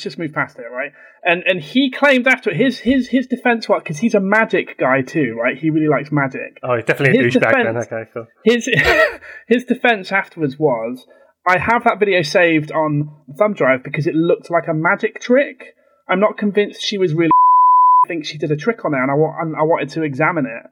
just 0.00 0.18
move 0.18 0.32
past 0.32 0.58
it, 0.58 0.62
right? 0.62 0.92
And 1.22 1.42
and 1.46 1.60
he 1.60 1.90
claimed 1.90 2.26
after 2.26 2.52
his 2.54 2.78
his 2.78 3.08
his 3.08 3.26
defense 3.26 3.68
was 3.68 3.82
because 3.82 3.98
he's 3.98 4.14
a 4.14 4.20
magic 4.20 4.78
guy 4.78 5.02
too, 5.02 5.36
right? 5.38 5.58
He 5.58 5.68
really 5.68 5.88
likes 5.88 6.10
magic. 6.10 6.58
Oh, 6.62 6.76
he's 6.76 6.86
definitely 6.86 7.18
a 7.18 7.30
douchebag 7.30 7.64
then. 7.64 7.76
Okay, 7.76 8.10
cool. 8.14 8.26
His 8.44 8.68
his 9.46 9.64
defense 9.64 10.10
afterwards 10.10 10.58
was, 10.58 11.06
I 11.46 11.58
have 11.58 11.84
that 11.84 11.98
video 11.98 12.22
saved 12.22 12.72
on 12.72 13.14
thumb 13.36 13.52
drive 13.52 13.84
because 13.84 14.06
it 14.06 14.14
looked 14.14 14.50
like 14.50 14.68
a 14.68 14.74
magic 14.74 15.20
trick. 15.20 15.76
I'm 16.08 16.18
not 16.18 16.38
convinced 16.38 16.82
she 16.82 16.96
was 16.96 17.12
really. 17.12 17.30
I 18.06 18.08
think 18.08 18.24
she 18.24 18.38
did 18.38 18.50
a 18.50 18.56
trick 18.56 18.86
on 18.86 18.92
there, 18.92 19.02
and 19.02 19.10
I 19.10 19.14
want 19.14 19.54
I 19.54 19.62
wanted 19.62 19.90
to 19.90 20.02
examine 20.02 20.46
it 20.46 20.70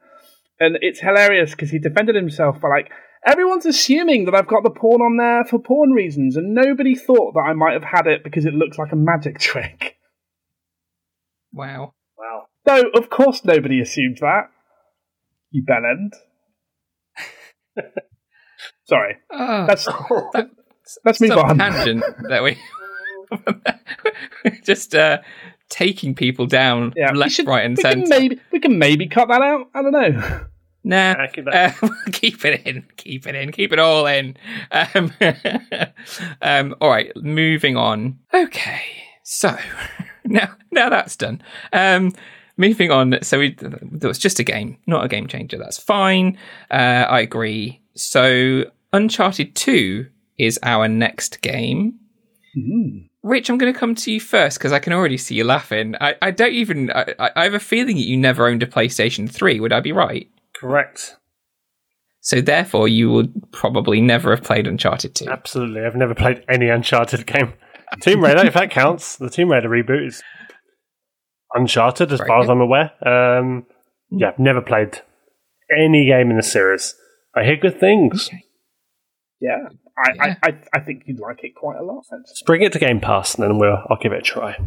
and 0.61 0.77
it's 0.81 0.99
hilarious 0.99 1.51
because 1.51 1.71
he 1.71 1.79
defended 1.79 2.15
himself 2.15 2.61
by 2.61 2.69
like 2.69 2.91
everyone's 3.25 3.65
assuming 3.65 4.25
that 4.25 4.35
I've 4.35 4.47
got 4.47 4.63
the 4.63 4.69
porn 4.69 5.01
on 5.01 5.17
there 5.17 5.43
for 5.43 5.59
porn 5.59 5.91
reasons, 5.91 6.37
and 6.37 6.53
nobody 6.53 6.95
thought 6.95 7.33
that 7.33 7.41
I 7.41 7.53
might 7.53 7.73
have 7.73 7.83
had 7.83 8.07
it 8.07 8.23
because 8.23 8.45
it 8.45 8.53
looks 8.53 8.77
like 8.77 8.91
a 8.91 8.95
magic 8.95 9.39
trick. 9.39 9.97
Wow. 11.51 11.95
Wow. 12.17 12.45
No, 12.65 12.83
of 12.95 13.09
course 13.09 13.43
nobody 13.43 13.81
assumed 13.81 14.19
that. 14.21 14.51
You 15.49 15.63
bellend. 15.63 16.11
Sorry. 18.85 19.17
Uh, 19.33 19.65
let's, 19.67 19.85
that, 19.85 20.49
let's 21.03 21.19
move 21.19 21.31
on. 21.31 21.57
Tangent 21.57 22.03
that 22.29 22.43
we 22.43 22.57
just 24.63 24.93
uh, 24.95 25.17
taking 25.69 26.13
people 26.13 26.45
down 26.45 26.93
yeah, 26.95 27.11
left, 27.11 27.33
should, 27.33 27.47
right, 27.47 27.65
and 27.65 27.77
centre. 27.77 28.07
Maybe 28.07 28.39
we 28.51 28.59
can 28.59 28.77
maybe 28.77 29.07
cut 29.07 29.29
that 29.29 29.41
out. 29.41 29.69
I 29.73 29.81
don't 29.81 29.91
know. 29.91 30.45
Nah, 30.83 31.27
uh, 31.51 31.71
keep 32.11 32.43
it 32.43 32.65
in, 32.65 32.85
keep 32.97 33.27
it 33.27 33.35
in, 33.35 33.51
keep 33.51 33.71
it 33.71 33.79
all 33.79 34.07
in. 34.07 34.35
Um, 34.71 35.13
um, 36.41 36.75
all 36.81 36.89
right, 36.89 37.11
moving 37.17 37.77
on. 37.77 38.17
Okay, 38.33 38.81
so 39.23 39.55
now 40.25 40.55
now 40.71 40.89
that's 40.89 41.15
done. 41.15 41.41
Um, 41.71 42.13
moving 42.57 42.89
on. 42.89 43.19
So 43.21 43.39
we, 43.39 43.55
it 43.59 44.03
was 44.03 44.17
just 44.17 44.39
a 44.39 44.43
game, 44.43 44.77
not 44.87 45.05
a 45.05 45.07
game 45.07 45.27
changer. 45.27 45.57
That's 45.57 45.77
fine. 45.77 46.37
Uh, 46.71 47.05
I 47.07 47.21
agree. 47.21 47.81
So 47.95 48.63
Uncharted 48.91 49.55
Two 49.55 50.07
is 50.39 50.59
our 50.63 50.87
next 50.87 51.41
game. 51.41 51.99
Mm. 52.57 53.07
Rich, 53.23 53.51
I'm 53.51 53.59
going 53.59 53.71
to 53.71 53.79
come 53.79 53.93
to 53.93 54.11
you 54.11 54.19
first 54.19 54.57
because 54.57 54.71
I 54.71 54.79
can 54.79 54.93
already 54.93 55.17
see 55.17 55.35
you 55.35 55.43
laughing. 55.43 55.95
I, 56.01 56.15
I 56.23 56.31
don't 56.31 56.53
even. 56.53 56.91
I, 56.91 57.13
I 57.35 57.43
have 57.43 57.53
a 57.53 57.59
feeling 57.59 57.97
that 57.97 58.07
you 58.07 58.17
never 58.17 58.47
owned 58.47 58.63
a 58.63 58.67
PlayStation 58.67 59.29
3. 59.29 59.59
Would 59.59 59.71
I 59.71 59.79
be 59.79 59.91
right? 59.91 60.27
Correct. 60.61 61.17
So 62.21 62.39
therefore, 62.39 62.87
you 62.87 63.11
would 63.11 63.51
probably 63.51 63.99
never 63.99 64.29
have 64.29 64.43
played 64.43 64.67
Uncharted 64.67 65.15
2. 65.15 65.27
Absolutely. 65.27 65.81
I've 65.81 65.95
never 65.95 66.13
played 66.13 66.45
any 66.47 66.69
Uncharted 66.69 67.25
game. 67.25 67.53
Tomb 67.99 68.23
Raider, 68.23 68.45
if 68.45 68.53
that 68.53 68.69
counts, 68.71 69.17
the 69.17 69.29
Tomb 69.29 69.51
Raider 69.51 69.67
reboot 69.67 70.07
is 70.07 70.21
Uncharted, 71.53 72.11
as 72.13 72.19
Very 72.19 72.27
far 72.27 72.39
good. 72.39 72.43
as 72.45 72.49
I'm 72.49 72.61
aware. 72.61 72.91
Um, 73.05 73.65
yeah, 74.11 74.29
I've 74.29 74.39
never 74.39 74.61
played 74.61 75.01
any 75.75 76.05
game 76.05 76.29
in 76.29 76.37
the 76.37 76.43
series. 76.43 76.95
I 77.35 77.43
hear 77.43 77.57
good 77.57 77.79
things. 77.79 78.27
Okay. 78.27 78.43
Yeah. 79.41 79.57
I, 79.97 80.11
yeah. 80.15 80.35
I, 80.43 80.47
I, 80.47 80.57
I, 80.73 80.79
think 80.79 81.03
you'd 81.07 81.19
like 81.19 81.43
it 81.43 81.55
quite 81.55 81.79
a 81.79 81.83
lot. 81.83 82.05
Just 82.27 82.45
bring 82.45 82.61
it 82.61 82.71
to 82.73 82.79
Game 82.79 83.01
Pass, 83.01 83.35
and 83.35 83.43
then 83.43 83.57
we'll 83.57 83.83
I'll 83.89 83.97
give 83.99 84.13
it 84.13 84.19
a 84.19 84.21
try. 84.21 84.57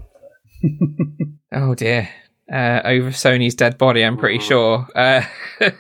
oh 1.53 1.75
dear, 1.75 2.09
uh, 2.53 2.81
over 2.85 3.11
Sony's 3.11 3.55
dead 3.55 3.79
body. 3.79 4.03
I'm 4.03 4.19
pretty 4.19 4.41
sure. 4.41 4.87
Uh, 4.95 5.23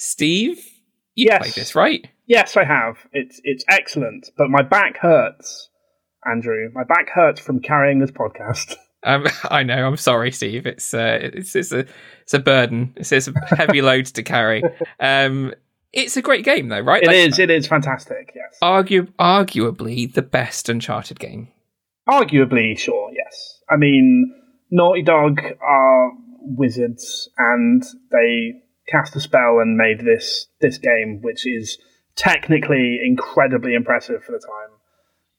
Steve, 0.00 0.64
you 1.14 1.26
yes. 1.26 1.42
played 1.42 1.52
this, 1.52 1.74
right? 1.74 2.08
Yes, 2.26 2.56
I 2.56 2.64
have. 2.64 2.96
It's 3.12 3.38
it's 3.44 3.64
excellent, 3.68 4.30
but 4.38 4.48
my 4.48 4.62
back 4.62 4.96
hurts. 4.96 5.68
Andrew, 6.26 6.70
my 6.72 6.84
back 6.84 7.10
hurts 7.10 7.38
from 7.38 7.60
carrying 7.60 8.00
this 8.00 8.10
podcast. 8.10 8.76
Um, 9.02 9.26
I 9.44 9.62
know. 9.62 9.86
I'm 9.86 9.96
sorry, 9.96 10.30
Steve. 10.30 10.66
It's 10.66 10.92
uh, 10.92 11.18
it's 11.22 11.56
it's 11.56 11.72
a 11.72 11.86
it's 12.20 12.34
a 12.34 12.38
burden. 12.38 12.92
It's, 12.96 13.10
it's 13.10 13.28
a 13.28 13.56
heavy 13.56 13.80
load 13.90 14.04
to 14.04 14.22
carry. 14.22 14.62
Um, 15.00 15.54
it's 15.90 16.18
a 16.18 16.22
great 16.22 16.44
game, 16.44 16.68
though, 16.68 16.80
right? 16.80 17.02
It 17.02 17.06
like, 17.06 17.16
is. 17.16 17.38
It 17.38 17.48
is 17.48 17.66
fantastic. 17.66 18.34
Yes. 18.36 18.58
Argu- 18.62 19.10
arguably 19.18 20.12
the 20.12 20.20
best 20.20 20.68
Uncharted 20.68 21.18
game. 21.18 21.48
Arguably, 22.10 22.78
sure. 22.78 23.10
Yes. 23.14 23.62
I 23.70 23.76
mean, 23.76 24.34
Naughty 24.70 25.00
Dog 25.00 25.40
are 25.62 26.12
wizards, 26.42 27.30
and 27.38 27.82
they 28.12 28.60
cast 28.90 29.16
a 29.16 29.20
spell 29.20 29.58
and 29.60 29.76
made 29.76 30.00
this 30.00 30.46
this 30.60 30.78
game, 30.78 31.20
which 31.22 31.46
is 31.46 31.78
technically 32.16 33.00
incredibly 33.04 33.74
impressive 33.74 34.22
for 34.24 34.32
the 34.32 34.38
time. 34.38 34.76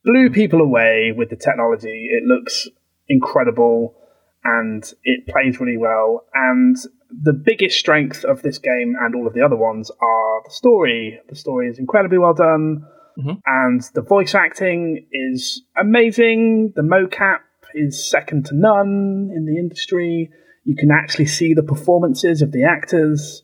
Blew 0.04 0.30
people 0.30 0.62
away 0.62 1.14
with 1.16 1.30
the 1.30 1.36
technology. 1.36 2.10
It 2.12 2.24
looks 2.24 2.68
incredible, 3.08 3.96
and 4.44 4.84
it 5.04 5.28
plays 5.28 5.60
really 5.60 5.78
well. 5.78 6.26
And 6.34 6.76
the 7.12 7.34
biggest 7.34 7.78
strength 7.78 8.24
of 8.24 8.42
this 8.42 8.58
game 8.58 8.96
and 9.00 9.14
all 9.16 9.28
of 9.28 9.34
the 9.34 9.42
other 9.42 9.58
ones 9.58 9.92
are 10.02 10.42
the 10.46 10.52
story. 10.52 11.20
The 11.30 11.36
story 11.36 11.70
is 11.70 11.78
incredibly 11.78 12.18
well 12.18 12.34
done, 12.34 12.86
mm-hmm. 13.18 13.40
and 13.46 13.82
the 13.94 14.02
voice 14.02 14.34
acting 14.34 15.06
is 15.12 15.62
amazing. 15.78 16.74
The 16.76 16.82
mocap 16.82 17.42
is 17.76 18.10
second 18.10 18.46
to 18.48 18.56
none 18.56 19.32
in 19.36 19.46
the 19.46 19.58
industry. 19.60 20.32
You 20.64 20.76
can 20.76 20.92
actually 20.92 21.26
see 21.26 21.54
the 21.54 21.64
performances 21.64 22.42
of 22.42 22.52
the 22.52 22.64
actors. 22.64 23.44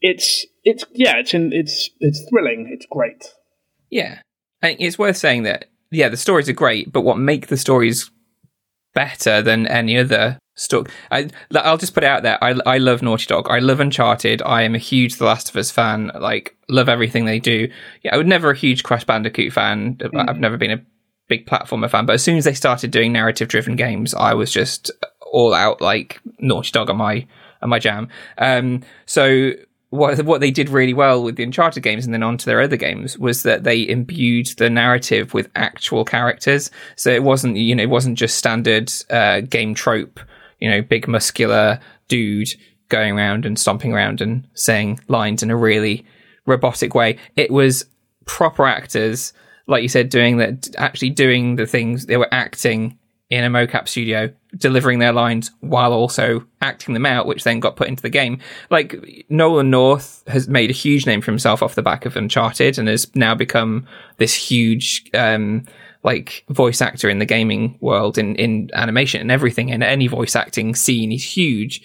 It's 0.00 0.44
it's 0.64 0.84
yeah, 0.92 1.16
it's 1.16 1.34
in, 1.34 1.52
it's 1.52 1.90
it's 2.00 2.26
thrilling. 2.28 2.68
It's 2.72 2.86
great. 2.90 3.24
Yeah, 3.90 4.20
I 4.62 4.68
think 4.68 4.80
it's 4.80 4.98
worth 4.98 5.16
saying 5.16 5.44
that 5.44 5.66
yeah, 5.90 6.08
the 6.08 6.16
stories 6.16 6.48
are 6.48 6.54
great, 6.54 6.92
but 6.92 7.02
what 7.02 7.18
make 7.18 7.48
the 7.48 7.56
stories 7.56 8.10
better 8.94 9.42
than 9.42 9.66
any 9.66 9.98
other 9.98 10.38
stuck. 10.54 10.90
I, 11.10 11.28
I'll 11.54 11.78
just 11.78 11.94
put 11.94 12.04
it 12.04 12.08
out 12.08 12.22
there. 12.22 12.42
I, 12.42 12.54
I 12.66 12.78
love 12.78 13.02
Naughty 13.02 13.26
Dog. 13.26 13.48
I 13.48 13.58
love 13.58 13.80
Uncharted. 13.80 14.42
I 14.42 14.62
am 14.62 14.74
a 14.74 14.78
huge 14.78 15.16
The 15.16 15.24
Last 15.24 15.48
of 15.48 15.56
Us 15.56 15.70
fan. 15.70 16.10
Like, 16.18 16.56
love 16.68 16.88
everything 16.88 17.24
they 17.24 17.38
do. 17.38 17.70
Yeah, 18.02 18.14
I 18.14 18.18
was 18.18 18.26
never 18.26 18.50
a 18.50 18.56
huge 18.56 18.82
Crash 18.82 19.04
Bandicoot 19.04 19.52
fan. 19.52 19.96
Mm. 19.96 20.28
I've 20.28 20.40
never 20.40 20.56
been 20.56 20.70
a 20.70 20.82
big 21.28 21.46
platformer 21.46 21.90
fan. 21.90 22.06
But 22.06 22.14
as 22.14 22.22
soon 22.22 22.36
as 22.36 22.44
they 22.44 22.54
started 22.54 22.90
doing 22.90 23.12
narrative 23.12 23.48
driven 23.48 23.76
games, 23.76 24.14
I 24.14 24.34
was 24.34 24.52
just 24.52 24.90
all 25.32 25.54
out 25.54 25.80
like 25.80 26.20
Naughty 26.38 26.70
Dog 26.70 26.88
on 26.90 26.96
my 26.96 27.26
on 27.60 27.68
my 27.68 27.78
jam. 27.78 28.08
Um, 28.38 28.82
so 29.06 29.52
what 29.90 30.24
what 30.24 30.40
they 30.40 30.50
did 30.50 30.68
really 30.68 30.94
well 30.94 31.22
with 31.22 31.36
the 31.36 31.42
Uncharted 31.42 31.82
games 31.82 32.04
and 32.04 32.14
then 32.14 32.22
on 32.22 32.38
to 32.38 32.46
their 32.46 32.60
other 32.60 32.76
games 32.76 33.18
was 33.18 33.42
that 33.42 33.64
they 33.64 33.86
imbued 33.86 34.46
the 34.58 34.70
narrative 34.70 35.34
with 35.34 35.50
actual 35.56 36.04
characters. 36.04 36.70
So 36.96 37.10
it 37.10 37.22
wasn't 37.22 37.56
you 37.56 37.74
know 37.74 37.82
it 37.82 37.90
wasn't 37.90 38.16
just 38.16 38.38
standard 38.38 38.92
uh, 39.10 39.40
game 39.40 39.74
trope 39.74 40.20
you 40.62 40.70
know, 40.70 40.80
big 40.80 41.08
muscular 41.08 41.80
dude 42.06 42.50
going 42.88 43.18
around 43.18 43.44
and 43.44 43.58
stomping 43.58 43.92
around 43.92 44.20
and 44.20 44.46
saying 44.54 45.00
lines 45.08 45.42
in 45.42 45.50
a 45.50 45.56
really 45.56 46.06
robotic 46.46 46.94
way. 46.94 47.18
It 47.34 47.50
was 47.50 47.84
proper 48.26 48.64
actors, 48.64 49.32
like 49.66 49.82
you 49.82 49.88
said, 49.88 50.08
doing 50.08 50.36
that, 50.36 50.72
actually 50.78 51.10
doing 51.10 51.56
the 51.56 51.66
things 51.66 52.06
they 52.06 52.16
were 52.16 52.32
acting 52.32 52.96
in 53.32 53.44
a 53.44 53.48
mocap 53.48 53.88
studio 53.88 54.30
delivering 54.58 54.98
their 54.98 55.14
lines 55.14 55.50
while 55.60 55.94
also 55.94 56.44
acting 56.60 56.92
them 56.92 57.06
out, 57.06 57.26
which 57.26 57.44
then 57.44 57.60
got 57.60 57.76
put 57.76 57.88
into 57.88 58.02
the 58.02 58.10
game. 58.10 58.38
Like 58.68 59.24
Nolan 59.30 59.70
North 59.70 60.22
has 60.26 60.48
made 60.48 60.68
a 60.68 60.74
huge 60.74 61.06
name 61.06 61.22
for 61.22 61.30
himself 61.30 61.62
off 61.62 61.74
the 61.74 61.82
back 61.82 62.04
of 62.04 62.14
Uncharted 62.14 62.78
and 62.78 62.88
has 62.88 63.10
now 63.16 63.34
become 63.34 63.86
this 64.18 64.34
huge, 64.34 65.08
um, 65.14 65.64
like 66.02 66.44
voice 66.50 66.82
actor 66.82 67.08
in 67.08 67.20
the 67.20 67.24
gaming 67.24 67.78
world 67.80 68.18
in, 68.18 68.36
in 68.36 68.68
animation 68.74 69.22
and 69.22 69.30
everything 69.30 69.72
and 69.72 69.82
any 69.82 70.08
voice 70.08 70.36
acting 70.36 70.74
scene. 70.74 71.10
He's 71.10 71.24
huge. 71.24 71.80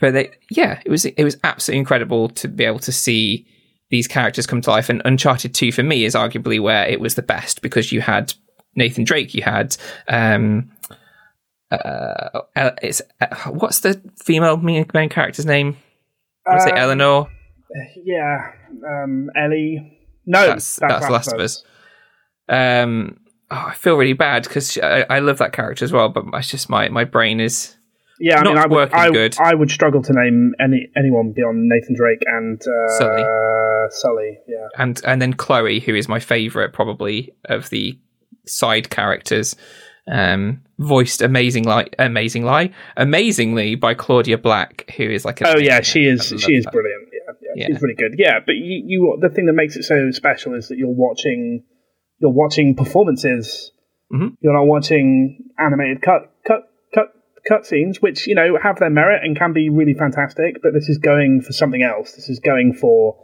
But 0.00 0.14
they, 0.14 0.30
yeah, 0.50 0.80
it 0.84 0.90
was, 0.90 1.04
it 1.04 1.22
was 1.22 1.36
absolutely 1.44 1.78
incredible 1.78 2.30
to 2.30 2.48
be 2.48 2.64
able 2.64 2.80
to 2.80 2.90
see 2.90 3.46
these 3.90 4.08
characters 4.08 4.44
come 4.44 4.60
to 4.62 4.70
life. 4.70 4.88
And 4.88 5.02
Uncharted 5.04 5.54
2 5.54 5.70
for 5.70 5.84
me 5.84 6.04
is 6.04 6.16
arguably 6.16 6.60
where 6.60 6.84
it 6.84 6.98
was 6.98 7.14
the 7.14 7.22
best 7.22 7.62
because 7.62 7.92
you 7.92 8.00
had 8.00 8.34
Nathan 8.76 9.04
Drake, 9.04 9.34
you 9.34 9.42
had 9.42 9.76
um, 10.08 10.70
uh, 11.70 12.40
it's 12.82 13.02
uh, 13.20 13.50
what's 13.50 13.80
the 13.80 14.00
female 14.22 14.56
main, 14.56 14.86
main 14.94 15.08
character's 15.08 15.46
name? 15.46 15.76
Was 16.46 16.66
it 16.66 16.74
Eleanor? 16.76 17.28
Yeah, 18.04 18.52
um, 18.86 19.30
Ellie. 19.36 19.98
No, 20.26 20.46
that's, 20.46 20.76
that's, 20.76 20.92
that's 20.92 21.10
Last 21.10 21.32
of 21.32 21.40
Us. 21.40 21.64
Um, 22.48 23.18
oh, 23.50 23.64
I 23.68 23.74
feel 23.74 23.96
really 23.96 24.12
bad 24.12 24.44
because 24.44 24.78
I, 24.78 25.06
I, 25.08 25.18
love 25.18 25.38
that 25.38 25.52
character 25.52 25.84
as 25.84 25.92
well, 25.92 26.08
but 26.08 26.24
it's 26.34 26.48
just 26.48 26.68
my 26.68 26.88
my 26.88 27.04
brain 27.04 27.40
is. 27.40 27.76
Yeah, 28.20 28.38
I 28.38 28.44
mean, 28.44 28.56
I 28.56 28.66
would, 28.66 28.92
I, 28.92 29.10
good. 29.10 29.36
I 29.40 29.54
would 29.54 29.70
struggle 29.70 30.00
to 30.02 30.12
name 30.12 30.52
any 30.60 30.88
anyone 30.96 31.32
beyond 31.32 31.68
Nathan 31.68 31.96
Drake 31.96 32.22
and 32.26 32.60
uh, 32.60 32.98
Sully. 32.98 33.24
Sully, 33.90 34.38
yeah, 34.46 34.68
and 34.78 35.00
and 35.04 35.20
then 35.20 35.32
Chloe, 35.32 35.80
who 35.80 35.94
is 35.94 36.08
my 36.08 36.20
favorite 36.20 36.72
probably 36.72 37.34
of 37.46 37.70
the 37.70 37.98
side 38.46 38.90
characters, 38.90 39.56
um, 40.10 40.62
voiced 40.78 41.22
amazing 41.22 41.64
like 41.64 41.94
amazing 41.98 42.44
lie 42.44 42.70
amazingly 42.96 43.74
by 43.74 43.94
Claudia 43.94 44.38
Black, 44.38 44.90
who 44.96 45.04
is 45.04 45.24
like 45.24 45.40
oh 45.42 45.58
yeah, 45.58 45.80
she 45.80 46.04
is 46.06 46.26
she 46.26 46.54
is 46.54 46.66
brilliant. 46.70 47.08
Yeah, 47.12 47.32
yeah, 47.40 47.50
yeah, 47.54 47.66
she's 47.66 47.82
really 47.82 47.94
good. 47.94 48.14
Yeah, 48.18 48.40
but 48.44 48.56
you, 48.56 48.82
you 48.86 49.18
the 49.20 49.28
thing 49.28 49.46
that 49.46 49.54
makes 49.54 49.76
it 49.76 49.84
so 49.84 50.10
special 50.10 50.54
is 50.54 50.68
that 50.68 50.78
you're 50.78 50.88
watching 50.88 51.64
you're 52.18 52.32
watching 52.32 52.74
performances. 52.74 53.72
Mm-hmm. 54.12 54.34
You're 54.40 54.52
not 54.52 54.66
watching 54.66 55.50
animated 55.58 56.02
cut 56.02 56.32
cut 56.46 56.68
cut 56.94 57.08
cutscenes, 57.50 58.02
which 58.02 58.26
you 58.26 58.34
know 58.34 58.58
have 58.62 58.78
their 58.78 58.90
merit 58.90 59.22
and 59.24 59.36
can 59.36 59.52
be 59.52 59.70
really 59.70 59.94
fantastic. 59.94 60.62
But 60.62 60.74
this 60.74 60.88
is 60.88 60.98
going 60.98 61.40
for 61.40 61.52
something 61.52 61.82
else. 61.82 62.12
This 62.12 62.28
is 62.28 62.40
going 62.40 62.74
for 62.74 63.16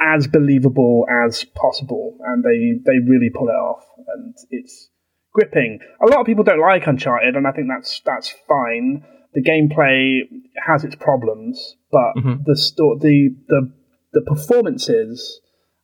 as 0.00 0.26
believable 0.26 1.06
as 1.10 1.44
possible, 1.44 2.16
and 2.26 2.44
they 2.44 2.80
they 2.84 2.98
really 3.08 3.30
pull 3.30 3.48
it 3.48 3.52
off, 3.52 3.84
and 4.16 4.34
it's 4.50 4.90
gripping. 5.32 5.80
A 6.02 6.06
lot 6.06 6.20
of 6.20 6.26
people 6.26 6.44
don't 6.44 6.60
like 6.60 6.86
Uncharted, 6.86 7.36
and 7.36 7.46
I 7.46 7.52
think 7.52 7.68
that's 7.68 8.00
that's 8.04 8.34
fine. 8.48 9.04
The 9.34 9.42
gameplay 9.42 10.20
has 10.66 10.84
its 10.84 10.96
problems, 10.96 11.76
but 11.92 12.14
mm-hmm. 12.16 12.42
the 12.44 12.56
sto- 12.56 12.98
the 13.00 13.30
the 13.48 13.72
the 14.12 14.22
performances 14.22 15.40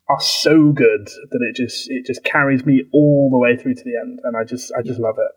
are 0.09 0.20
so 0.20 0.73
good 0.73 1.07
that 1.07 1.41
it 1.49 1.57
just 1.57 1.91
it 1.91 2.07
just 2.07 2.24
carries 2.24 2.65
me 2.65 2.85
all 2.93 3.31
the 3.31 3.39
way 3.39 3.57
through 3.57 3.74
to 3.74 3.85
the 3.85 3.99
end, 4.01 4.20
and 4.23 4.36
I 4.36 4.45
just 4.45 4.73
I 4.78 4.82
just 4.82 5.01
love 5.01 5.16
it. 5.19 5.32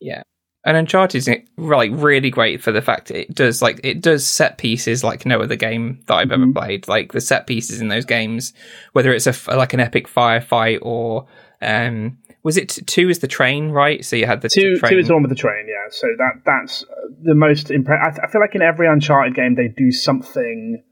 Yeah, 0.00 0.22
and 0.64 0.76
Uncharted 0.76 1.18
is 1.18 1.28
like 1.58 1.92
really 1.92 2.30
great 2.30 2.62
for 2.62 2.72
the 2.72 2.80
fact 2.80 3.10
it 3.10 3.34
does 3.34 3.60
like 3.60 3.80
it 3.84 4.00
does 4.00 4.26
set 4.26 4.56
pieces 4.56 5.04
like 5.04 5.26
no 5.26 5.40
other 5.40 5.56
game 5.56 6.02
that 6.06 6.14
I've 6.14 6.28
mm-hmm. 6.28 6.42
ever 6.42 6.52
played. 6.52 6.88
Like 6.88 7.12
the 7.12 7.20
set 7.20 7.46
pieces 7.46 7.80
in 7.80 7.88
those 7.88 8.06
games, 8.06 8.54
whether 8.92 9.12
it's 9.12 9.26
a 9.26 9.56
like 9.56 9.74
an 9.74 9.80
epic 9.80 10.08
firefight 10.08 10.78
or 10.80 11.26
um, 11.60 12.18
was 12.42 12.56
it 12.56 12.68
two 12.86 13.10
is 13.10 13.18
the 13.18 13.28
train 13.28 13.70
right? 13.70 14.04
So 14.04 14.16
you 14.16 14.26
had 14.26 14.40
the 14.40 14.48
two. 14.48 14.76
Train. 14.76 14.92
Two 14.92 14.98
is 14.98 15.08
the 15.08 15.14
one 15.14 15.22
with 15.22 15.30
the 15.30 15.36
train. 15.36 15.66
Yeah. 15.68 15.90
So 15.90 16.06
that 16.18 16.42
that's 16.46 16.84
the 17.22 17.34
most 17.34 17.70
impressive. 17.70 18.20
I, 18.22 18.26
I 18.26 18.30
feel 18.30 18.40
like 18.40 18.54
in 18.54 18.62
every 18.62 18.88
Uncharted 18.88 19.34
game 19.34 19.56
they 19.56 19.68
do 19.68 19.92
something. 19.92 20.82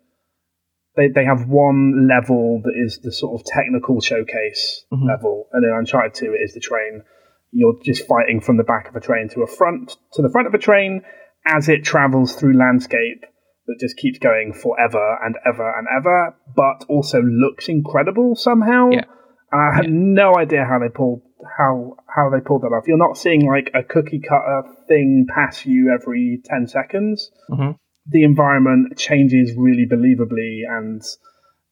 They 0.96 1.08
they 1.08 1.24
have 1.24 1.48
one 1.48 2.06
level 2.06 2.60
that 2.64 2.74
is 2.76 3.00
the 3.02 3.12
sort 3.12 3.40
of 3.40 3.46
technical 3.46 4.02
showcase 4.02 4.84
mm-hmm. 4.92 5.08
level, 5.08 5.48
and 5.52 5.64
in 5.64 5.72
Uncharted 5.74 6.12
Two 6.12 6.34
it 6.38 6.42
is 6.44 6.52
the 6.52 6.60
train 6.60 7.04
you're 7.52 7.78
just 7.84 8.06
fighting 8.08 8.40
from 8.40 8.56
the 8.56 8.64
back 8.64 8.88
of 8.88 8.96
a 8.96 9.00
train 9.00 9.28
to 9.28 9.42
a 9.42 9.46
front 9.46 9.96
to 10.14 10.22
the 10.22 10.30
front 10.30 10.48
of 10.48 10.54
a 10.54 10.58
train 10.58 11.02
as 11.46 11.68
it 11.68 11.84
travels 11.84 12.34
through 12.34 12.56
landscape 12.56 13.24
that 13.66 13.76
just 13.80 13.96
keeps 13.96 14.18
going 14.18 14.52
forever 14.52 15.18
and 15.24 15.36
ever 15.46 15.70
and 15.78 15.86
ever, 15.96 16.34
but 16.56 16.84
also 16.88 17.20
looks 17.20 17.68
incredible 17.68 18.34
somehow. 18.34 18.90
Yeah. 18.90 19.04
And 19.52 19.60
I 19.60 19.82
yeah. 19.82 19.88
no 19.90 20.34
idea 20.36 20.64
how 20.64 20.78
they 20.78 20.88
pulled 20.88 21.22
how 21.58 21.96
how 22.14 22.30
they 22.30 22.40
pulled 22.40 22.62
that 22.62 22.74
off. 22.74 22.84
You're 22.86 22.96
not 22.96 23.16
seeing 23.16 23.46
like 23.46 23.70
a 23.74 23.82
cookie 23.82 24.20
cutter 24.20 24.62
thing 24.88 25.26
pass 25.32 25.66
you 25.66 25.92
every 25.92 26.40
ten 26.44 26.66
seconds. 26.66 27.30
Mm-hmm. 27.50 27.72
The 28.06 28.24
environment 28.24 28.98
changes 28.98 29.52
really 29.56 29.86
believably, 29.86 30.62
and 30.68 31.02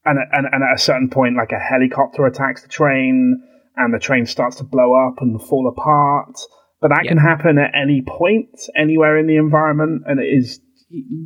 and 0.05 0.19
and, 0.33 0.47
and 0.53 0.63
at 0.63 0.77
a 0.77 0.79
certain 0.79 1.11
point, 1.11 1.37
like 1.37 1.53
a 1.53 1.59
helicopter 1.59 2.27
attacks 2.27 2.63
the 2.63 2.69
train 2.69 3.43
and 3.81 3.95
the 3.95 3.99
train 3.99 4.27
starts 4.27 4.57
to 4.57 4.65
blow 4.65 4.95
up 4.95 5.17
and 5.21 5.41
fall 5.41 5.69
apart. 5.69 6.39
But 6.81 6.89
that 6.89 7.05
yeah. 7.05 7.11
can 7.11 7.19
happen 7.19 7.59
at 7.59 7.73
any 7.75 8.03
point, 8.03 8.59
anywhere 8.77 9.19
in 9.19 9.27
the 9.27 9.37
environment, 9.37 10.03
and 10.07 10.19
it 10.19 10.27
is 10.27 10.61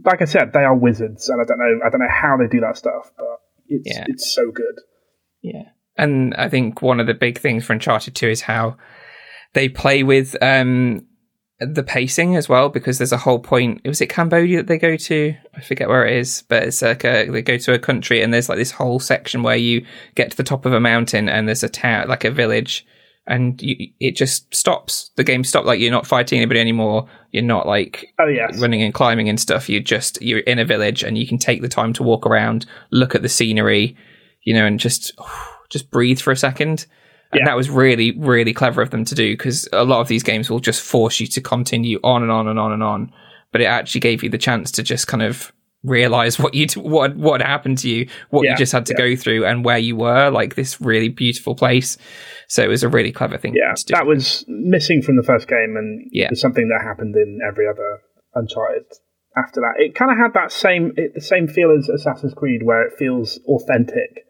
like 0.05 0.21
I 0.21 0.27
said, 0.27 0.53
they 0.53 0.65
are 0.65 0.77
wizards, 0.77 1.29
and 1.29 1.41
I 1.41 1.45
don't 1.45 1.59
know, 1.59 1.87
I 1.87 1.91
don't 1.91 2.01
know 2.01 2.07
how 2.11 2.37
they 2.37 2.49
do 2.49 2.61
that 2.61 2.77
stuff, 2.77 3.11
but 3.17 3.41
it's 3.67 3.97
yeah. 3.97 4.05
it's 4.09 4.35
so 4.35 4.51
good. 4.51 4.75
Yeah, 5.43 5.71
and 5.97 6.35
I 6.35 6.49
think 6.49 6.83
one 6.83 7.01
of 7.01 7.07
the 7.07 7.15
big 7.15 7.39
things 7.39 7.65
for 7.65 7.73
Uncharted 7.73 8.15
Two 8.15 8.29
is 8.29 8.43
how 8.43 8.77
they 9.55 9.69
play 9.69 10.03
with 10.03 10.37
um, 10.43 11.07
the 11.61 11.83
pacing 11.83 12.37
as 12.37 12.49
well 12.49 12.69
because 12.69 12.99
there's 12.99 13.13
a 13.13 13.19
whole 13.19 13.39
point. 13.39 13.81
Was 13.85 14.01
it 14.01 14.09
Cambodia 14.09 14.59
that 14.59 14.67
they 14.67 14.79
go 14.79 14.97
to? 14.97 15.35
I 15.55 15.61
forget 15.61 15.89
where 15.89 16.07
it 16.07 16.17
is, 16.17 16.43
but 16.49 16.65
it's 16.65 16.83
like 16.83 17.05
a, 17.05 17.29
they 17.29 17.43
go 17.43 17.57
to 17.59 17.75
a 17.75 17.79
country 17.79 18.23
and 18.23 18.35
there's 18.35 18.49
like 18.49 18.59
this 18.59 18.73
whole 18.73 18.99
section 18.99 19.43
where 19.43 19.57
you 19.57 19.85
get 20.15 20.31
to 20.33 20.37
the 20.37 20.43
top 20.43 20.67
of 20.67 20.73
a 20.73 20.81
mountain 20.81 21.29
and 21.29 21.47
there's 21.47 21.63
a 21.63 21.69
town, 21.69 22.09
like 22.09 22.25
a 22.25 22.31
village, 22.31 22.85
and 23.27 23.61
you, 23.63 23.89
it 24.01 24.17
just 24.17 24.53
stops. 24.55 25.11
The 25.17 25.25
game 25.25 25.45
stops. 25.45 25.67
Like 25.67 25.81
you're 25.81 25.93
not 25.93 26.07
fighting 26.07 26.39
anybody 26.39 26.61
anymore. 26.61 27.09
You're 27.31 27.43
not 27.45 27.67
like 27.67 28.13
oh 28.19 28.27
yes. 28.27 28.59
running 28.59 28.83
and 28.83 28.93
climbing 28.93 29.29
and 29.29 29.41
stuff. 29.41 29.69
You're 29.69 29.81
just 29.81 30.21
you're 30.21 30.41
in 30.41 30.59
a 30.59 30.65
village 30.65 31.03
and 31.03 31.17
you 31.17 31.27
can 31.27 31.39
take 31.39 31.63
the 31.63 31.69
time 31.69 31.93
to 31.95 32.03
walk 32.03 32.27
around, 32.27 32.67
look 32.91 33.15
at 33.15 33.23
the 33.23 33.29
scenery, 33.29 33.97
you 34.43 34.55
know, 34.55 34.67
and 34.67 34.81
just 34.81 35.13
just 35.71 35.91
breathe 35.91 36.21
for 36.21 36.33
a 36.33 36.37
second. 36.37 36.87
And 37.35 37.41
yeah. 37.41 37.51
that 37.51 37.57
was 37.57 37.69
really, 37.69 38.13
really 38.13 38.53
clever 38.53 38.81
of 38.81 38.91
them 38.91 39.05
to 39.05 39.15
do 39.15 39.33
because 39.33 39.69
a 39.73 39.85
lot 39.85 40.01
of 40.01 40.09
these 40.09 40.23
games 40.23 40.49
will 40.49 40.61
just 40.61 40.81
force 40.81 41.19
you 41.19 41.27
to 41.27 41.41
continue 41.41 41.99
on 42.05 42.23
and 42.23 42.31
on 42.31 42.47
and 42.47 42.59
on 42.59 42.73
and 42.73 42.83
on. 42.83 43.13
But 43.51 43.61
it 43.61 43.65
actually 43.65 44.01
gave 44.01 44.23
you 44.23 44.31
the 44.31 44.39
chance 44.39 44.71
to 44.73 44.83
just 44.83 45.07
kind 45.07 45.23
of 45.23 45.53
realize 45.83 46.39
what 46.39 46.55
you 46.55 46.67
what 46.81 47.17
what 47.17 47.43
happened 47.43 47.79
to 47.79 47.89
you, 47.89 48.09
what 48.31 48.45
yeah, 48.45 48.53
you 48.53 48.57
just 48.57 48.73
had 48.73 48.87
to 48.87 48.95
yeah. 48.97 49.05
go 49.05 49.17
through, 49.17 49.45
and 49.45 49.65
where 49.65 49.79
you 49.79 49.97
were. 49.97 50.31
Like 50.31 50.55
this 50.55 50.81
really 50.81 51.09
beautiful 51.09 51.55
place. 51.55 51.99
So 52.49 52.63
it 52.63 52.69
was 52.69 52.83
a 52.83 52.89
really 52.89 53.13
clever 53.13 53.37
thing. 53.37 53.55
Yeah, 53.55 53.75
that 53.89 54.07
was 54.07 54.45
missing 54.49 55.03
from 55.03 55.17
the 55.17 55.23
first 55.23 55.49
game, 55.49 55.77
and 55.77 56.09
yeah. 56.13 56.29
was 56.31 56.41
something 56.41 56.69
that 56.69 56.85
happened 56.85 57.17
in 57.17 57.41
every 57.47 57.67
other 57.69 58.01
Uncharted 58.35 58.85
after 59.37 59.61
that. 59.61 59.75
It 59.79 59.95
kind 59.95 60.11
of 60.11 60.19
had 60.19 60.35
that 60.35 60.53
same 60.53 60.93
it, 60.97 61.15
the 61.15 61.21
same 61.21 61.49
feel 61.49 61.77
as 61.77 61.89
Assassin's 61.89 62.35
Creed, 62.35 62.63
where 62.65 62.83
it 62.87 62.95
feels 62.99 63.39
authentic 63.47 64.25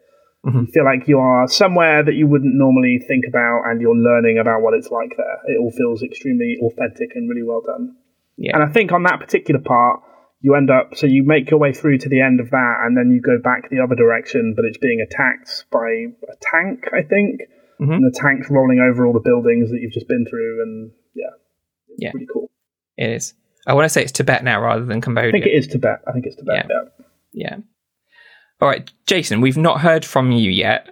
Mm-hmm. 0.45 0.59
You 0.59 0.67
feel 0.67 0.85
like 0.85 1.07
you 1.07 1.19
are 1.19 1.47
somewhere 1.47 2.03
that 2.03 2.13
you 2.13 2.27
wouldn't 2.27 2.53
normally 2.53 2.99
think 3.07 3.25
about, 3.27 3.63
and 3.65 3.81
you're 3.81 3.97
learning 3.97 4.37
about 4.39 4.61
what 4.61 4.73
it's 4.75 4.89
like 4.89 5.17
there. 5.17 5.39
It 5.47 5.59
all 5.59 5.71
feels 5.71 6.03
extremely 6.03 6.57
authentic 6.61 7.15
and 7.15 7.27
really 7.29 7.43
well 7.43 7.61
done. 7.65 7.95
Yeah. 8.37 8.55
And 8.55 8.63
I 8.63 8.71
think 8.71 8.91
on 8.91 9.03
that 9.03 9.19
particular 9.19 9.59
part, 9.59 10.01
you 10.41 10.53
end 10.53 10.69
up 10.69 10.95
so 10.95 11.07
you 11.07 11.23
make 11.25 11.49
your 11.49 11.59
way 11.59 11.73
through 11.73 11.97
to 11.99 12.09
the 12.09 12.21
end 12.21 12.39
of 12.39 12.51
that, 12.51 12.75
and 12.85 12.95
then 12.95 13.09
you 13.11 13.21
go 13.21 13.41
back 13.41 13.69
the 13.69 13.81
other 13.81 13.95
direction, 13.95 14.53
but 14.55 14.65
it's 14.65 14.77
being 14.77 15.01
attacked 15.01 15.65
by 15.71 16.13
a 16.29 16.35
tank, 16.41 16.85
I 16.93 17.01
think. 17.01 17.41
Mm-hmm. 17.81 17.91
And 17.91 18.05
the 18.05 18.17
tank's 18.17 18.49
rolling 18.49 18.79
over 18.79 19.05
all 19.05 19.13
the 19.13 19.19
buildings 19.19 19.69
that 19.71 19.79
you've 19.81 19.91
just 19.91 20.07
been 20.07 20.25
through, 20.29 20.61
and 20.61 20.91
yeah, 21.15 21.33
yeah, 21.97 22.11
pretty 22.11 22.27
cool. 22.31 22.49
It 22.97 23.09
is. 23.09 23.33
I 23.67 23.73
want 23.73 23.85
to 23.85 23.89
say 23.89 24.03
it's 24.03 24.11
Tibet 24.11 24.43
now 24.43 24.61
rather 24.61 24.85
than 24.85 25.01
Cambodia. 25.01 25.29
I 25.29 25.31
think 25.31 25.47
it 25.47 25.57
is 25.57 25.67
Tibet. 25.67 26.01
I 26.07 26.11
think 26.11 26.25
it's 26.27 26.35
Tibet. 26.35 26.67
Yeah. 26.69 26.81
yeah. 27.33 27.49
yeah. 27.49 27.57
All 28.65 28.71
right, 28.71 28.91
Jason, 29.05 29.41
we've 29.41 29.57
not 29.57 29.81
heard 29.81 30.03
from 30.03 30.31
you 30.31 30.49
yet. 30.49 30.89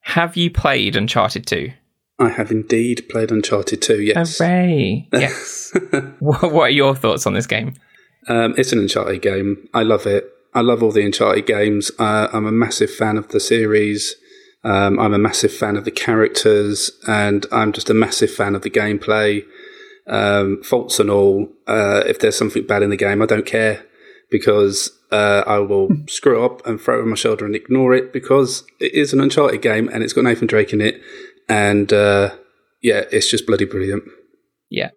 Have 0.00 0.36
you 0.36 0.50
played 0.50 0.94
Uncharted 0.94 1.46
2? 1.46 1.72
I 2.18 2.28
have 2.28 2.50
indeed 2.50 3.06
played 3.08 3.32
Uncharted 3.32 3.80
2, 3.80 4.02
yes. 4.02 4.36
Hooray! 4.36 5.08
Yes. 5.14 5.72
what 6.18 6.64
are 6.64 6.68
your 6.68 6.94
thoughts 6.94 7.26
on 7.26 7.32
this 7.32 7.46
game? 7.46 7.72
Um, 8.28 8.54
it's 8.58 8.72
an 8.74 8.78
Uncharted 8.78 9.22
game. 9.22 9.66
I 9.72 9.84
love 9.84 10.06
it. 10.06 10.30
I 10.52 10.60
love 10.60 10.82
all 10.82 10.92
the 10.92 11.02
Uncharted 11.02 11.46
games. 11.46 11.90
Uh, 11.98 12.28
I'm 12.30 12.44
a 12.44 12.52
massive 12.52 12.90
fan 12.94 13.16
of 13.16 13.28
the 13.28 13.40
series. 13.40 14.16
Um, 14.62 15.00
I'm 15.00 15.14
a 15.14 15.18
massive 15.18 15.50
fan 15.50 15.78
of 15.78 15.86
the 15.86 15.90
characters, 15.90 16.90
and 17.08 17.46
I'm 17.50 17.72
just 17.72 17.88
a 17.88 17.94
massive 17.94 18.32
fan 18.32 18.54
of 18.54 18.60
the 18.60 18.70
gameplay. 18.70 19.46
Um, 20.06 20.62
faults 20.62 21.00
and 21.00 21.08
all. 21.08 21.48
Uh, 21.66 22.02
if 22.06 22.18
there's 22.18 22.36
something 22.36 22.66
bad 22.66 22.82
in 22.82 22.90
the 22.90 22.98
game, 22.98 23.22
I 23.22 23.26
don't 23.26 23.46
care 23.46 23.82
because 24.30 24.90
uh, 25.14 25.44
I 25.46 25.58
will 25.58 25.88
screw 26.08 26.44
up 26.44 26.66
and 26.66 26.80
throw 26.80 26.98
it 26.98 27.02
on 27.02 27.10
my 27.10 27.16
shoulder 27.16 27.46
and 27.46 27.54
ignore 27.54 27.94
it 27.94 28.12
because 28.12 28.64
it 28.80 28.92
is 28.92 29.12
an 29.12 29.20
Uncharted 29.20 29.62
game 29.62 29.88
and 29.88 30.02
it's 30.02 30.12
got 30.12 30.24
Nathan 30.24 30.48
Drake 30.48 30.72
in 30.72 30.80
it. 30.80 31.00
And 31.48 31.92
uh, 31.92 32.34
yeah, 32.82 33.04
it's 33.12 33.30
just 33.30 33.46
bloody 33.46 33.64
brilliant. 33.64 34.04
Yeah. 34.70 34.90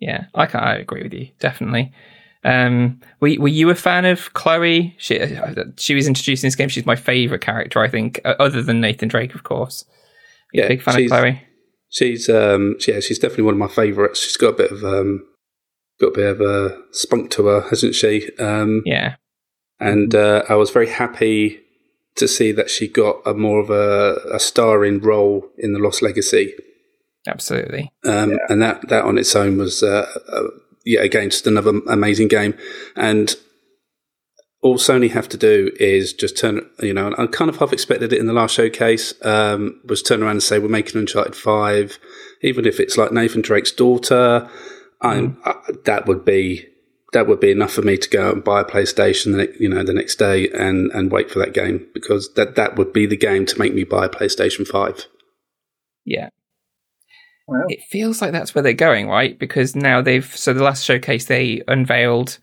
Yeah, 0.00 0.26
I 0.34 0.46
can 0.46 0.60
I 0.60 0.76
agree 0.76 1.02
with 1.02 1.14
you 1.14 1.28
definitely. 1.38 1.92
Um, 2.42 3.00
were 3.20 3.34
were 3.38 3.48
you 3.48 3.70
a 3.70 3.74
fan 3.74 4.04
of 4.04 4.32
Chloe? 4.34 4.94
She 4.98 5.18
she 5.78 5.94
was 5.94 6.06
introduced 6.06 6.44
in 6.44 6.48
this 6.48 6.56
game. 6.56 6.68
She's 6.68 6.84
my 6.84 6.96
favorite 6.96 7.40
character, 7.40 7.80
I 7.80 7.88
think, 7.88 8.20
uh, 8.24 8.34
other 8.38 8.62
than 8.62 8.80
Nathan 8.80 9.08
Drake, 9.08 9.34
of 9.34 9.44
course. 9.44 9.84
Yeah, 10.52 10.68
big 10.68 10.82
fan 10.82 11.02
of 11.02 11.08
Chloe. 11.08 11.42
She's 11.90 12.28
um 12.28 12.76
yeah, 12.86 13.00
she's 13.00 13.18
definitely 13.18 13.44
one 13.44 13.54
of 13.54 13.60
my 13.60 13.68
favourites. 13.68 14.20
She's 14.20 14.36
got 14.36 14.54
a 14.54 14.56
bit 14.56 14.72
of 14.72 14.84
um 14.84 15.24
got 16.00 16.08
a 16.08 16.14
bit 16.14 16.26
of 16.26 16.40
a 16.40 16.78
spunk 16.92 17.30
to 17.32 17.46
her, 17.46 17.60
hasn't 17.70 17.94
she? 17.94 18.30
Um 18.38 18.82
Yeah, 18.84 19.16
and 19.84 20.14
uh, 20.14 20.44
I 20.48 20.54
was 20.54 20.70
very 20.70 20.88
happy 20.88 21.60
to 22.16 22.26
see 22.26 22.52
that 22.52 22.70
she 22.70 22.88
got 22.88 23.16
a 23.26 23.34
more 23.34 23.60
of 23.60 23.68
a, 23.68 24.16
a 24.32 24.40
starring 24.40 24.98
role 24.98 25.46
in 25.58 25.74
the 25.74 25.78
Lost 25.78 26.00
Legacy. 26.00 26.54
absolutely. 27.26 27.92
Um, 28.02 28.38
and 28.48 28.62
that, 28.62 28.88
that 28.88 29.04
on 29.04 29.18
its 29.18 29.36
own 29.36 29.58
was, 29.58 29.82
uh, 29.82 30.10
uh, 30.28 30.44
yeah, 30.86 31.00
again, 31.00 31.28
just 31.28 31.46
another 31.46 31.82
amazing 31.86 32.28
game. 32.28 32.54
And 32.96 33.36
all 34.62 34.78
Sony 34.78 35.10
have 35.10 35.28
to 35.28 35.36
do 35.36 35.70
is 35.78 36.14
just 36.14 36.38
turn, 36.38 36.66
you 36.80 36.94
know, 36.94 37.08
and 37.08 37.14
I 37.18 37.26
kind 37.26 37.50
of 37.50 37.58
half 37.58 37.74
expected 37.74 38.10
it 38.10 38.18
in 38.18 38.26
the 38.26 38.32
last 38.32 38.54
showcase, 38.54 39.12
um, 39.22 39.82
was 39.84 40.02
turn 40.02 40.22
around 40.22 40.30
and 40.30 40.42
say, 40.42 40.58
we're 40.58 40.68
making 40.68 40.98
Uncharted 40.98 41.36
5, 41.36 41.98
even 42.40 42.64
if 42.64 42.80
it's 42.80 42.96
like 42.96 43.12
Nathan 43.12 43.42
Drake's 43.42 43.72
daughter, 43.72 44.48
I'm, 45.02 45.36
uh, 45.44 45.52
that 45.84 46.06
would 46.06 46.24
be, 46.24 46.68
that 47.14 47.26
would 47.26 47.40
be 47.40 47.50
enough 47.50 47.72
for 47.72 47.82
me 47.82 47.96
to 47.96 48.10
go 48.10 48.28
out 48.28 48.34
and 48.34 48.44
buy 48.44 48.60
a 48.60 48.64
PlayStation, 48.64 49.36
the 49.36 49.54
you 49.58 49.68
know, 49.68 49.82
the 49.82 49.94
next 49.94 50.16
day 50.16 50.48
and, 50.50 50.90
and 50.92 51.10
wait 51.10 51.30
for 51.30 51.38
that 51.38 51.54
game 51.54 51.86
because 51.94 52.32
that, 52.34 52.56
that 52.56 52.76
would 52.76 52.92
be 52.92 53.06
the 53.06 53.16
game 53.16 53.46
to 53.46 53.58
make 53.58 53.72
me 53.72 53.84
buy 53.84 54.04
a 54.04 54.10
PlayStation 54.10 54.66
5. 54.66 55.06
Yeah, 56.04 56.28
Well, 57.46 57.64
it 57.68 57.80
feels 57.88 58.20
like 58.20 58.32
that's 58.32 58.54
where 58.54 58.62
they're 58.62 58.74
going, 58.74 59.08
right? 59.08 59.38
Because 59.38 59.74
now 59.74 60.02
they've 60.02 60.36
so 60.36 60.52
the 60.52 60.62
last 60.62 60.84
showcase 60.84 61.24
they 61.24 61.62
unveiled 61.66 62.38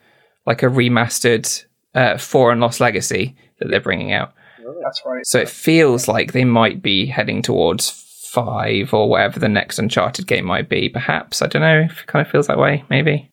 like 0.48 0.64
a 0.64 0.68
remastered 0.68 1.65
uh, 1.93 2.18
Four 2.18 2.52
and 2.52 2.60
Lost 2.60 2.80
Legacy 2.80 3.35
that 3.60 3.69
they're 3.69 3.80
bringing 3.81 4.11
out. 4.11 4.34
that's 4.84 5.02
right. 5.06 5.26
So 5.26 5.39
it 5.39 5.49
feels 5.49 6.07
like 6.07 6.31
they 6.31 6.45
might 6.45 6.81
be 6.81 7.06
heading 7.06 7.41
towards 7.41 7.89
five 8.31 8.93
or 8.93 9.10
whatever 9.10 9.39
the 9.39 9.49
next 9.49 9.77
Uncharted 9.77 10.26
game 10.26 10.45
might 10.45 10.69
be. 10.69 10.89
Perhaps 10.89 11.41
I 11.41 11.48
don't 11.48 11.61
know. 11.61 11.81
If 11.81 12.02
it 12.02 12.07
kind 12.07 12.26
of 12.26 12.31
feels 12.31 12.48
that 12.48 12.57
way. 12.57 12.84
Maybe. 12.89 13.31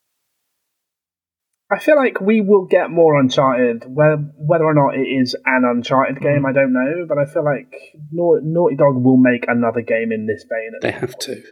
I 1.71 1.79
feel 1.79 1.97
like 1.97 2.21
we 2.21 2.41
will 2.41 2.65
get 2.65 2.91
more 2.91 3.19
Uncharted. 3.21 3.85
Whether 3.87 4.65
or 4.65 4.75
not 4.75 4.95
it 4.97 5.03
is 5.07 5.37
an 5.45 5.65
Uncharted 5.69 6.21
game, 6.21 6.47
I 6.47 6.53
don't 6.53 6.73
know. 6.73 7.05
But 7.07 7.19
I 7.19 7.27
feel 7.27 7.45
like 7.45 7.71
Nau- 8.11 8.41
Naughty 8.43 8.77
Dog 8.77 8.97
will 9.03 9.19
make 9.19 9.45
another 9.49 9.83
game 9.83 10.11
in 10.13 10.27
this 10.27 10.45
vein. 10.49 10.73
at 10.77 10.81
They 10.83 10.93
have 10.93 11.11
point. 11.13 11.21
to. 11.21 11.43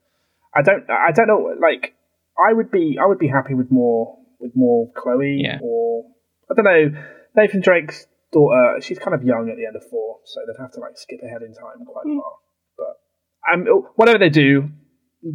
I 0.55 0.63
don't. 0.63 0.85
I 0.89 1.13
don't 1.13 1.27
know. 1.29 1.55
Like, 1.61 1.95
I 2.39 2.53
would 2.55 2.71
be. 2.71 2.99
I 3.03 3.07
would 3.07 3.19
be 3.19 3.29
happy 3.29 3.53
with 3.55 3.71
more 3.71 4.17
with 4.41 4.53
more 4.55 4.91
Chloe 4.97 5.41
Yeah. 5.43 5.59
or 5.63 6.05
I 6.51 6.55
don't 6.55 6.65
know. 6.65 7.03
Nathan 7.37 7.61
Drake's 7.61 8.07
daughter. 8.33 8.81
She's 8.81 8.99
kind 8.99 9.15
of 9.15 9.23
young 9.23 9.51
at 9.51 9.57
the 9.57 9.67
end 9.67 9.77
of 9.77 9.85
four, 9.91 10.21
so 10.25 10.41
they'd 10.47 10.61
have 10.63 10.73
to 10.73 10.81
like 10.81 10.97
skip 10.97 11.21
ahead 11.23 11.43
in 11.43 11.53
time 11.53 11.85
quite 11.85 12.05
far. 12.07 12.33
But 12.79 13.53
um, 13.53 13.83
whatever 13.97 14.19
they 14.19 14.31
do, 14.31 14.71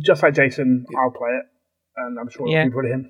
just 0.03 0.23
like 0.23 0.33
Jason, 0.33 0.85
I'll 0.99 1.11
play 1.11 1.29
it, 1.29 1.45
and 1.97 2.17
I'm 2.19 2.29
sure 2.29 2.47
Yeah. 2.47 2.61
it'll 2.61 2.69
be 2.69 2.73
brilliant. 2.73 3.07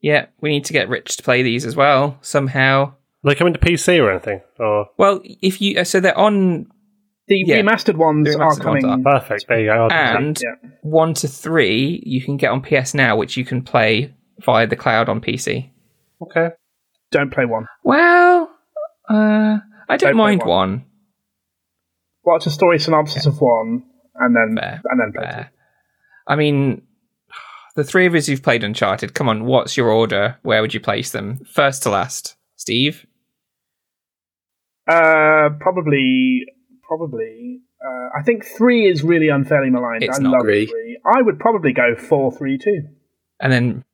Yeah, 0.00 0.26
we 0.40 0.50
need 0.50 0.64
to 0.66 0.72
get 0.72 0.88
Rich 0.88 1.18
to 1.18 1.22
play 1.22 1.42
these 1.42 1.66
as 1.66 1.76
well 1.76 2.18
somehow. 2.22 2.94
Are 3.24 3.30
they 3.30 3.34
coming 3.34 3.52
to 3.52 3.58
PC 3.58 4.02
or 4.02 4.10
anything? 4.10 4.40
Or 4.58 4.88
Well, 4.96 5.20
if 5.24 5.60
you 5.60 5.78
uh, 5.80 5.84
so 5.84 6.00
they're 6.00 6.16
on 6.16 6.66
The 7.28 7.44
Yeah. 7.46 7.60
remastered 7.60 7.96
ones 7.96 8.26
The 8.32 8.40
are 8.40 8.50
remastered 8.50 8.64
ones 8.64 8.82
coming. 8.84 9.04
perfect. 9.04 9.46
There 9.48 9.60
you 9.60 9.66
go. 9.66 9.72
I'll 9.72 9.88
do 9.88 9.94
that. 9.94 10.16
and 10.16 10.40
yeah. 10.42 10.70
one 10.82 11.12
to 11.14 11.28
three 11.28 12.02
you 12.06 12.22
can 12.22 12.36
get 12.38 12.50
on 12.50 12.62
PS 12.62 12.94
now, 12.94 13.16
which 13.16 13.36
you 13.36 13.44
can 13.44 13.62
play 13.62 14.14
via 14.44 14.66
the 14.66 14.76
cloud 14.76 15.08
on 15.10 15.20
PC. 15.20 15.70
okay. 16.22 16.50
Don't 17.10 17.30
play 17.32 17.44
one. 17.44 17.66
Well, 17.84 18.50
uh, 19.08 19.58
I 19.88 19.96
don't, 19.96 20.10
Don't 20.10 20.16
mind 20.16 20.40
one. 20.40 20.48
one. 20.48 20.84
Watch 22.24 22.46
a 22.46 22.50
story 22.50 22.78
synopsis 22.78 23.26
of 23.26 23.40
one, 23.40 23.82
and 24.14 24.36
then 24.36 24.56
Fair. 24.56 24.80
and 24.84 25.00
then 25.00 25.12
play 25.12 25.30
two. 25.42 25.48
I 26.28 26.36
mean, 26.36 26.82
the 27.80 27.84
three 27.84 28.06
of 28.06 28.14
us 28.14 28.26
who've 28.26 28.42
played 28.42 28.62
Uncharted. 28.62 29.14
Come 29.14 29.28
on, 29.28 29.44
what's 29.46 29.76
your 29.76 29.88
order? 29.90 30.36
Where 30.42 30.60
would 30.60 30.74
you 30.74 30.80
place 30.80 31.10
them? 31.12 31.40
First 31.50 31.82
to 31.84 31.90
last, 31.90 32.36
Steve. 32.56 33.06
Uh, 34.86 35.50
probably, 35.60 36.44
probably. 36.86 37.60
Uh, 37.84 38.08
I 38.18 38.22
think 38.22 38.44
three 38.44 38.86
is 38.90 39.02
really 39.02 39.28
unfairly 39.28 39.70
maligned. 39.70 40.02
It's 40.02 40.18
I 40.18 40.22
not. 40.22 40.32
love 40.32 40.40
Agree. 40.40 40.66
three. 40.66 41.00
I 41.06 41.22
would 41.22 41.38
probably 41.38 41.72
go 41.72 41.94
four, 41.96 42.30
three, 42.36 42.58
two. 42.58 42.82
And 43.40 43.52
then 43.52 43.84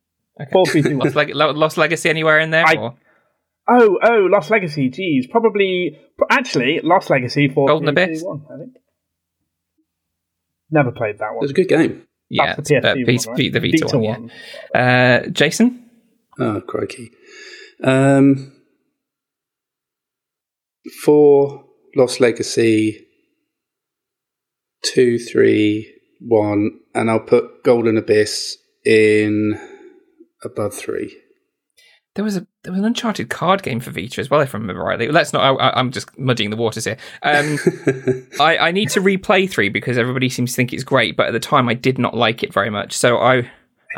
okay. 0.40 0.50
Four, 0.50 0.66
three, 0.66 0.82
two, 0.82 0.96
one. 0.96 1.06
Lost, 1.06 1.16
Leg- 1.16 1.34
Lost 1.34 1.76
Legacy 1.78 2.08
anywhere 2.08 2.40
in 2.40 2.50
there? 2.50 2.64
I- 2.66 2.76
or? 2.76 2.96
Oh, 3.68 3.98
oh, 4.02 4.28
Lost 4.30 4.50
Legacy. 4.50 4.88
Geez, 4.90 5.26
probably. 5.26 5.98
Actually, 6.30 6.80
Lost 6.82 7.10
Legacy 7.10 7.48
four, 7.48 7.68
Golden 7.68 7.94
three, 7.94 8.04
Abyss? 8.04 8.20
two, 8.22 8.26
one, 8.28 8.44
I 8.52 8.58
think. 8.58 8.76
Never 10.70 10.90
played 10.92 11.18
that 11.18 11.28
one. 11.34 11.36
It 11.36 11.42
was 11.42 11.50
a 11.50 11.54
good 11.54 11.68
game. 11.68 12.05
Yeah, 12.28 12.56
That's 12.56 12.68
the 12.68 12.74
PSP 12.76 13.06
Vita- 13.06 13.28
one, 13.28 13.36
right? 13.38 13.52
the 13.52 13.60
Vita, 13.60 13.98
one. 13.98 14.30
Yeah. 14.74 15.20
Uh, 15.24 15.28
Jason. 15.30 15.90
Oh, 16.38 16.60
crikey. 16.60 17.10
Um, 17.82 18.52
four, 21.02 21.64
Lost 21.94 22.20
Legacy, 22.20 23.06
two, 24.82 25.18
three, 25.18 25.92
one, 26.20 26.70
and 26.94 27.10
I'll 27.10 27.20
put 27.20 27.62
Golden 27.64 27.96
Abyss 27.96 28.58
in 28.84 29.58
above 30.42 30.74
three. 30.74 31.16
There 32.16 32.24
was 32.24 32.38
a 32.38 32.46
there 32.62 32.72
was 32.72 32.78
an 32.78 32.86
Uncharted 32.86 33.28
card 33.28 33.62
game 33.62 33.78
for 33.78 33.90
Vita 33.90 34.22
as 34.22 34.30
well, 34.30 34.40
if 34.40 34.54
I 34.54 34.58
remember 34.58 34.82
rightly. 34.82 35.08
Let's 35.08 35.34
not. 35.34 35.60
I, 35.60 35.78
I'm 35.78 35.92
just 35.92 36.18
muddying 36.18 36.48
the 36.48 36.56
waters 36.56 36.84
here. 36.84 36.96
Um, 37.22 37.58
I, 38.40 38.56
I 38.56 38.70
need 38.70 38.88
to 38.90 39.02
replay 39.02 39.48
three 39.48 39.68
because 39.68 39.98
everybody 39.98 40.30
seems 40.30 40.52
to 40.52 40.56
think 40.56 40.72
it's 40.72 40.82
great, 40.82 41.14
but 41.14 41.26
at 41.26 41.32
the 41.32 41.40
time 41.40 41.68
I 41.68 41.74
did 41.74 41.98
not 41.98 42.16
like 42.16 42.42
it 42.42 42.54
very 42.54 42.70
much. 42.70 42.94
So 42.94 43.18
I, 43.18 43.50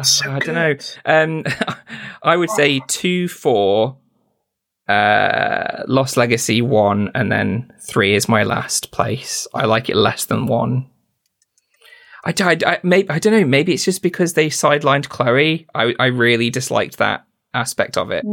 so 0.03 0.33
I 0.33 0.41
don't 0.41 0.57
know. 0.57 0.75
Um, 1.05 1.45
I 2.25 2.37
would 2.37 2.51
say 2.51 2.81
two, 2.89 3.29
four, 3.29 3.99
uh, 4.89 5.85
Lost 5.87 6.17
Legacy 6.17 6.61
one, 6.61 7.13
and 7.15 7.31
then 7.31 7.73
three 7.89 8.17
is 8.17 8.29
my 8.29 8.43
last 8.43 8.91
place. 8.91 9.47
I 9.55 9.67
like 9.67 9.89
it 9.89 9.97
less 9.97 10.25
than 10.25 10.47
one. 10.47 10.91
I, 12.25 12.35
I, 12.41 12.59
I, 12.67 12.81
maybe, 12.83 13.09
I 13.11 13.21
don't 13.21 13.33
know. 13.33 13.47
Maybe 13.47 13.75
it's 13.75 13.85
just 13.85 14.03
because 14.03 14.35
they 14.35 14.49
sidelined 14.49 15.09
Chloe. 15.09 15.69
I, 15.73 15.95
I 16.01 16.07
really 16.07 16.51
disliked 16.51 16.99
that 16.99 17.28
aspect 17.59 17.97
of 17.97 18.11
it. 18.11 18.25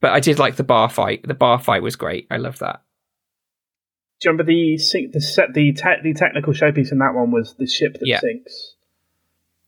But 0.00 0.12
I 0.12 0.20
did 0.20 0.38
like 0.38 0.56
the 0.56 0.64
bar 0.64 0.88
fight. 0.88 1.26
The 1.26 1.34
bar 1.34 1.58
fight 1.58 1.82
was 1.82 1.96
great. 1.96 2.26
I 2.30 2.36
love 2.36 2.58
that. 2.60 2.82
Do 4.20 4.28
you 4.28 4.32
remember 4.32 4.50
the 4.52 4.76
the 5.12 5.20
set 5.20 5.52
the 5.52 5.72
te- 5.72 6.02
the 6.02 6.14
technical 6.14 6.52
showpiece 6.52 6.92
in 6.92 6.98
that 6.98 7.14
one 7.14 7.30
was 7.32 7.54
the 7.58 7.66
ship 7.66 7.94
that 7.94 8.06
Yeah. 8.06 8.20
sinks. 8.20 8.76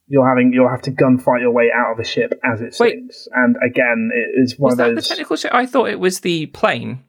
You're 0.06 0.28
having 0.28 0.52
you'll 0.52 0.68
have 0.68 0.82
to 0.82 0.90
gunfight 0.92 1.40
your 1.40 1.50
way 1.50 1.70
out 1.74 1.92
of 1.92 1.98
a 1.98 2.04
ship 2.04 2.38
as 2.44 2.60
it 2.60 2.76
Wait. 2.78 2.92
sinks, 2.92 3.26
and 3.34 3.56
again, 3.64 4.10
it 4.14 4.38
is 4.42 4.58
one 4.58 4.70
Was 4.70 4.72
of 4.74 4.78
that 4.78 4.88
the 4.90 4.94
those. 4.96 5.08
technical 5.08 5.36
show? 5.36 5.48
I 5.50 5.66
thought 5.66 5.88
it 5.88 5.98
was 5.98 6.20
the 6.20 6.46
plane. 6.46 7.02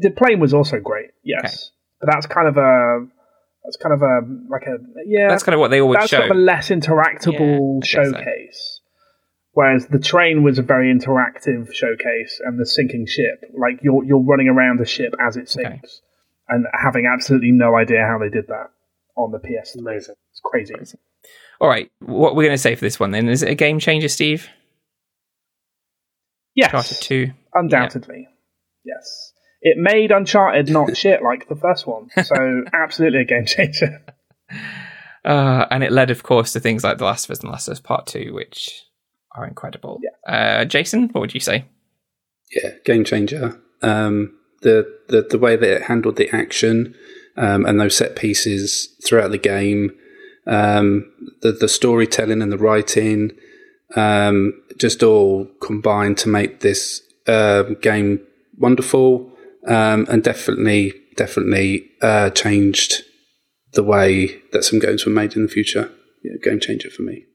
the 0.00 0.10
plane 0.10 0.38
was 0.40 0.54
also 0.54 0.78
great, 0.80 1.10
yes, 1.22 1.44
Okay. 1.44 1.56
but 2.00 2.10
that's 2.12 2.26
kind 2.26 2.48
of 2.48 2.56
a 2.56 3.06
that's 3.66 3.76
kind 3.76 3.92
of 3.92 4.00
a 4.02 4.20
like 4.48 4.62
a 4.62 4.78
yeah. 5.06 5.28
That's 5.28 5.42
kind 5.42 5.54
of 5.54 5.60
what 5.60 5.70
they 5.70 5.80
always 5.80 5.96
that's 5.98 6.10
show. 6.10 6.18
sort 6.20 6.30
of 6.30 6.36
a 6.36 6.40
less 6.40 6.68
interactable 6.70 7.80
Yeah, 7.84 8.00
I 8.00 8.04
so. 8.04 8.12
showcase. 8.12 8.80
Whereas 9.52 9.86
the 9.86 9.98
train 9.98 10.42
was 10.42 10.58
a 10.58 10.62
very 10.62 10.92
interactive 10.94 11.72
showcase, 11.72 12.40
and 12.44 12.58
the 12.60 12.66
sinking 12.66 13.06
ship, 13.06 13.50
like 13.58 13.80
you're 13.82 14.04
you're 14.04 14.22
running 14.22 14.48
around 14.48 14.78
the 14.78 14.86
ship 14.86 15.14
as 15.20 15.36
it 15.36 15.48
sinks, 15.48 15.68
Okay. 15.68 15.86
and 16.56 16.66
having 16.74 17.06
absolutely 17.12 17.52
no 17.52 17.74
idea 17.74 18.06
how 18.06 18.18
they 18.18 18.28
did 18.28 18.48
that 18.48 18.70
on 19.16 19.32
the 19.32 19.38
PS3. 19.38 19.78
Amazing. 19.80 20.14
It's 20.30 20.40
crazy. 20.44 20.74
All 21.58 21.68
right, 21.68 21.90
what 22.00 22.36
we're 22.36 22.42
going 22.44 22.52
to 22.54 22.58
say 22.58 22.74
for 22.74 22.82
this 22.82 23.00
one 23.00 23.12
then? 23.12 23.30
Is 23.30 23.42
it 23.42 23.48
a 23.48 23.54
game 23.54 23.78
changer, 23.78 24.08
Steve? 24.08 24.46
Yes, 26.54 26.66
Uncharted 26.72 26.98
2. 27.00 27.30
undoubtedly. 27.54 28.28
Yes, 28.84 29.32
it 29.60 29.76
made 29.78 30.10
Uncharted 30.10 30.70
not 30.70 30.96
shit 30.96 31.22
like 31.22 31.48
the 31.48 31.56
first 31.56 31.86
one, 31.86 32.08
so 32.22 32.64
absolutely 32.72 33.20
a 33.20 33.24
game 33.24 33.46
changer. 33.46 34.04
Uh, 35.24 35.66
and 35.70 35.82
it 35.82 35.90
led, 35.90 36.10
of 36.10 36.22
course, 36.22 36.52
to 36.52 36.60
things 36.60 36.84
like 36.84 36.98
The 36.98 37.04
Last 37.04 37.24
of 37.24 37.32
Us 37.32 37.40
and 37.40 37.50
Last 37.50 37.68
of 37.68 37.72
Us 37.72 37.80
Part 37.80 38.06
2, 38.06 38.32
which 38.32 38.84
are 39.34 39.46
incredible. 39.46 40.00
Uh, 40.26 40.64
Jason, 40.64 41.08
what 41.08 41.20
would 41.20 41.34
you 41.34 41.40
say? 41.40 41.64
yeah, 42.54 42.70
game 42.84 43.04
changer. 43.04 43.60
Um, 43.82 44.38
the, 44.62 44.86
the 45.08 45.22
the 45.22 45.38
way 45.38 45.56
that 45.56 45.70
it 45.70 45.82
handled 45.82 46.16
the 46.16 46.30
action 46.34 46.94
um, 47.36 47.66
and 47.66 47.78
those 47.78 47.96
set 47.96 48.16
pieces 48.16 48.94
throughout 49.04 49.30
the 49.30 49.38
game, 49.38 49.92
um, 50.46 51.10
the 51.42 51.52
the 51.52 51.68
storytelling 51.68 52.42
and 52.42 52.50
the 52.50 52.58
writing, 52.58 53.32
um, 53.94 54.54
just 54.78 55.02
all 55.02 55.46
combined 55.60 56.18
to 56.18 56.28
make 56.28 56.60
this 56.60 57.02
um 57.26 57.76
game 57.82 58.20
wonderful 58.58 59.30
um, 59.66 60.06
and 60.08 60.22
definitely 60.22 60.92
definitely 61.16 61.90
uh, 62.02 62.30
changed 62.30 63.02
the 63.72 63.82
way 63.82 64.40
that 64.52 64.64
some 64.64 64.78
games 64.78 65.04
were 65.04 65.12
made 65.12 65.34
in 65.34 65.42
the 65.42 65.48
future. 65.48 65.90
yeah, 66.22 66.32
game 66.42 66.60
changer 66.60 66.90
for 66.90 67.02
me. 67.02 67.26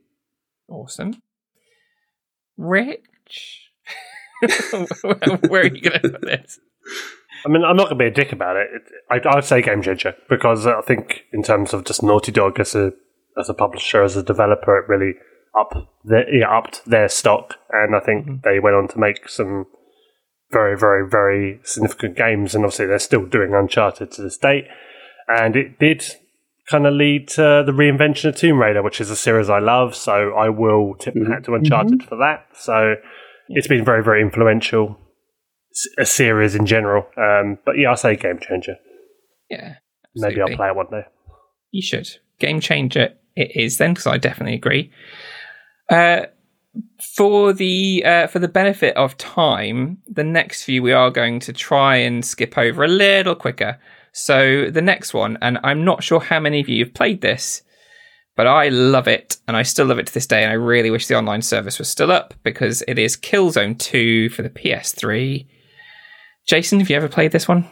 Awesome. 0.68 1.22
Rich, 2.58 3.70
where 5.48 5.62
are 5.62 5.66
you 5.66 5.82
going 5.82 6.02
to 6.02 6.10
put 6.10 6.22
this? 6.22 6.60
I 7.46 7.50
mean, 7.50 7.64
I'm 7.64 7.76
not 7.76 7.90
going 7.90 7.98
to 7.98 8.04
be 8.04 8.08
a 8.08 8.12
dick 8.12 8.32
about 8.32 8.56
it. 8.56 8.68
it 8.74 9.26
I, 9.26 9.38
I'd 9.38 9.46
say 9.46 9.62
game 9.62 9.82
changer 9.82 10.16
because 10.30 10.68
I 10.68 10.82
think, 10.82 11.24
in 11.34 11.44
terms 11.44 11.74
of 11.74 11.86
just 11.86 12.04
Naughty 12.04 12.32
Dog 12.32 12.60
as 12.60 12.76
a 12.76 12.94
as 13.38 13.50
a 13.50 13.54
publisher, 13.54 14.04
as 14.04 14.16
a 14.16 14.24
developer, 14.24 14.78
it 14.78 14.88
really 14.88 15.14
up 15.58 15.74
their, 16.04 16.34
yeah, 16.34 16.50
upped 16.50 16.86
their 16.86 17.10
stock, 17.10 17.56
and 17.72 17.96
I 17.96 18.00
think 18.00 18.26
mm-hmm. 18.26 18.36
they 18.44 18.60
went 18.60 18.76
on 18.76 18.88
to 18.90 19.00
make 19.00 19.28
some 19.28 19.66
very, 20.52 20.78
very, 20.78 21.08
very 21.10 21.60
significant 21.64 22.16
games, 22.18 22.56
and 22.56 22.64
obviously 22.64 22.86
they're 22.86 23.00
still 23.00 23.26
doing 23.26 23.54
Uncharted 23.54 24.12
to 24.12 24.22
this 24.22 24.38
date. 24.38 24.66
And 25.28 25.56
it 25.56 25.80
did 25.80 26.04
kind 26.70 26.86
of 26.86 26.94
lead 26.94 27.28
to 27.30 27.64
the 27.66 27.72
reinvention 27.72 28.30
of 28.30 28.36
Tomb 28.36 28.60
Raider, 28.60 28.82
which 28.82 29.02
is 29.02 29.10
a 29.10 29.16
series 29.16 29.50
I 29.50 29.60
love. 29.60 29.96
So 29.96 30.34
I 30.34 30.50
will 30.50 30.96
tip 30.96 31.16
mm-hmm. 31.16 31.32
hat 31.32 31.46
to 31.46 31.56
Uncharted 31.56 32.00
mm-hmm. 32.00 32.08
for 32.08 32.18
that. 32.18 32.48
So 32.54 32.96
it's 33.50 33.68
been 33.68 33.86
very, 33.86 34.04
very 34.04 34.22
influential, 34.22 34.98
a 35.98 36.06
series 36.06 36.56
in 36.56 36.66
general. 36.66 37.06
Um, 37.18 37.58
but 37.66 37.78
yeah, 37.78 37.90
I'll 37.90 37.98
say 37.98 38.16
game 38.16 38.40
changer. 38.40 38.78
Yeah. 39.50 39.76
Absolutely. 40.16 40.42
Maybe 40.42 40.52
I'll 40.52 40.58
play 40.58 40.68
it 40.68 40.76
one 40.76 40.88
day. 40.92 41.06
You 41.72 41.82
should. 41.82 42.10
Game 42.40 42.60
changer 42.60 43.14
it 43.36 43.52
is 43.56 43.78
then, 43.78 43.94
because 43.94 44.08
I 44.08 44.18
definitely 44.18 44.56
agree. 44.56 44.92
Uh, 45.90 46.26
for 47.16 47.54
the 47.54 48.04
uh, 48.06 48.28
for 48.28 48.40
the 48.40 48.48
benefit 48.48 48.96
of 48.96 49.18
time, 49.18 49.98
the 50.08 50.24
next 50.24 50.64
few 50.64 50.82
we 50.82 50.94
are 50.94 51.12
going 51.12 51.40
to 51.42 51.54
try 51.54 51.98
and 51.98 52.24
skip 52.24 52.58
over 52.58 52.84
a 52.84 52.88
little 52.88 53.36
quicker. 53.36 53.80
So 54.14 54.70
the 54.70 54.82
next 54.82 55.14
one, 55.14 55.38
and 55.42 55.58
I'm 55.64 55.84
not 55.84 56.04
sure 56.04 56.20
how 56.20 56.40
many 56.40 56.60
of 56.60 56.70
you 56.70 56.84
have 56.84 56.94
played 56.94 57.22
this, 57.22 57.62
but 58.36 58.48
I 58.48 58.70
love 58.70 59.08
it, 59.08 59.38
and 59.48 59.56
I 59.58 59.64
still 59.64 59.86
love 59.86 60.00
it 60.00 60.08
to 60.08 60.14
this 60.14 60.28
day. 60.28 60.44
And 60.44 60.52
I 60.52 60.56
really 60.56 60.92
wish 60.92 61.08
the 61.08 61.18
online 61.18 61.42
service 61.42 61.80
was 61.80 61.90
still 61.90 62.12
up 62.12 62.34
because 62.44 62.84
it 62.88 63.00
is 63.00 63.18
Killzone 63.18 63.78
Two 63.78 64.30
for 64.30 64.42
the 64.42 64.50
PS3. 64.50 65.48
Jason, 66.48 66.80
have 66.80 66.90
you 66.90 66.96
ever 66.96 67.10
played 67.10 67.32
this 67.32 67.48
one? 67.48 67.68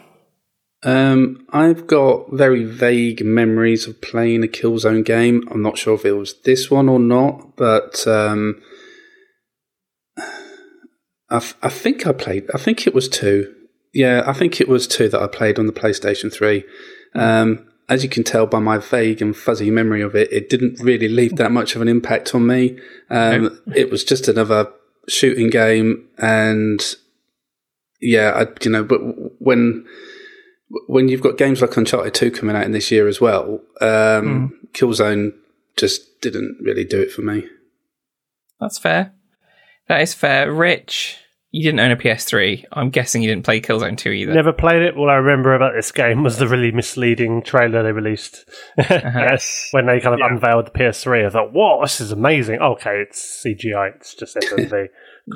Um, 0.82 1.46
I've 1.52 1.86
got 1.86 2.32
very 2.32 2.64
vague 2.64 3.24
memories 3.24 3.86
of 3.86 4.00
playing 4.00 4.42
a 4.42 4.48
Killzone 4.48 5.04
game. 5.04 5.46
I'm 5.50 5.62
not 5.62 5.76
sure 5.76 5.94
if 5.94 6.06
it 6.06 6.12
was 6.12 6.40
this 6.42 6.70
one 6.70 6.88
or 6.88 6.98
not, 6.98 7.56
but 7.56 8.06
um, 8.06 8.62
I, 11.30 11.36
I 11.62 11.68
think 11.68 12.06
I 12.06 12.12
played. 12.12 12.48
I 12.54 12.58
think 12.58 12.86
it 12.86 12.94
was 12.94 13.08
two. 13.08 13.54
Yeah, 13.92 14.22
I 14.26 14.32
think 14.32 14.60
it 14.60 14.68
was 14.68 14.86
two 14.86 15.08
that 15.08 15.22
I 15.22 15.26
played 15.26 15.58
on 15.58 15.66
the 15.66 15.72
PlayStation 15.72 16.32
Three. 16.32 16.64
Um, 17.14 17.66
as 17.88 18.04
you 18.04 18.08
can 18.08 18.22
tell 18.22 18.46
by 18.46 18.60
my 18.60 18.78
vague 18.78 19.20
and 19.20 19.36
fuzzy 19.36 19.70
memory 19.70 20.00
of 20.00 20.14
it, 20.14 20.32
it 20.32 20.48
didn't 20.48 20.80
really 20.80 21.08
leave 21.08 21.36
that 21.36 21.50
much 21.50 21.74
of 21.74 21.82
an 21.82 21.88
impact 21.88 22.34
on 22.34 22.46
me. 22.46 22.78
Um, 23.10 23.60
it 23.74 23.90
was 23.90 24.04
just 24.04 24.28
another 24.28 24.72
shooting 25.08 25.50
game, 25.50 26.08
and 26.18 26.80
yeah, 28.00 28.30
I, 28.30 28.46
you 28.62 28.70
know, 28.70 28.84
but 28.84 29.00
when 29.40 29.86
when 30.86 31.08
you've 31.08 31.20
got 31.20 31.36
games 31.36 31.60
like 31.60 31.76
Uncharted 31.76 32.14
Two 32.14 32.30
coming 32.30 32.54
out 32.54 32.64
in 32.64 32.72
this 32.72 32.92
year 32.92 33.08
as 33.08 33.20
well, 33.20 33.60
um, 33.80 33.88
mm. 33.88 34.50
Killzone 34.72 35.32
just 35.76 36.20
didn't 36.20 36.58
really 36.62 36.84
do 36.84 37.00
it 37.00 37.10
for 37.10 37.22
me. 37.22 37.48
That's 38.60 38.78
fair. 38.78 39.14
That 39.90 40.02
is 40.02 40.14
fair. 40.14 40.52
Rich, 40.52 41.18
you 41.50 41.64
didn't 41.64 41.80
own 41.80 41.90
a 41.90 41.96
PS3. 41.96 42.64
I'm 42.70 42.90
guessing 42.90 43.22
you 43.22 43.28
didn't 43.28 43.44
play 43.44 43.60
Killzone 43.60 43.98
2 43.98 44.10
either. 44.10 44.32
Never 44.32 44.52
played 44.52 44.82
it. 44.82 44.94
All 44.96 45.10
I 45.10 45.14
remember 45.14 45.52
about 45.52 45.72
this 45.74 45.90
game 45.90 46.22
was 46.22 46.38
the 46.38 46.46
really 46.46 46.70
misleading 46.70 47.42
trailer 47.42 47.82
they 47.82 47.90
released. 47.90 48.48
Uh-huh. 48.78 49.36
when 49.72 49.86
they 49.86 49.98
kind 49.98 50.14
of 50.14 50.20
yeah. 50.20 50.28
unveiled 50.30 50.66
the 50.66 50.70
PS3. 50.70 51.26
I 51.26 51.30
thought, 51.30 51.52
whoa, 51.52 51.80
this 51.82 52.00
is 52.00 52.12
amazing. 52.12 52.60
Okay, 52.60 53.02
it's 53.04 53.44
CGI. 53.44 53.96
It's 53.96 54.14
just 54.14 54.36
FMV. 54.36 54.86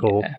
cool. 0.01 0.21
Yeah. 0.23 0.35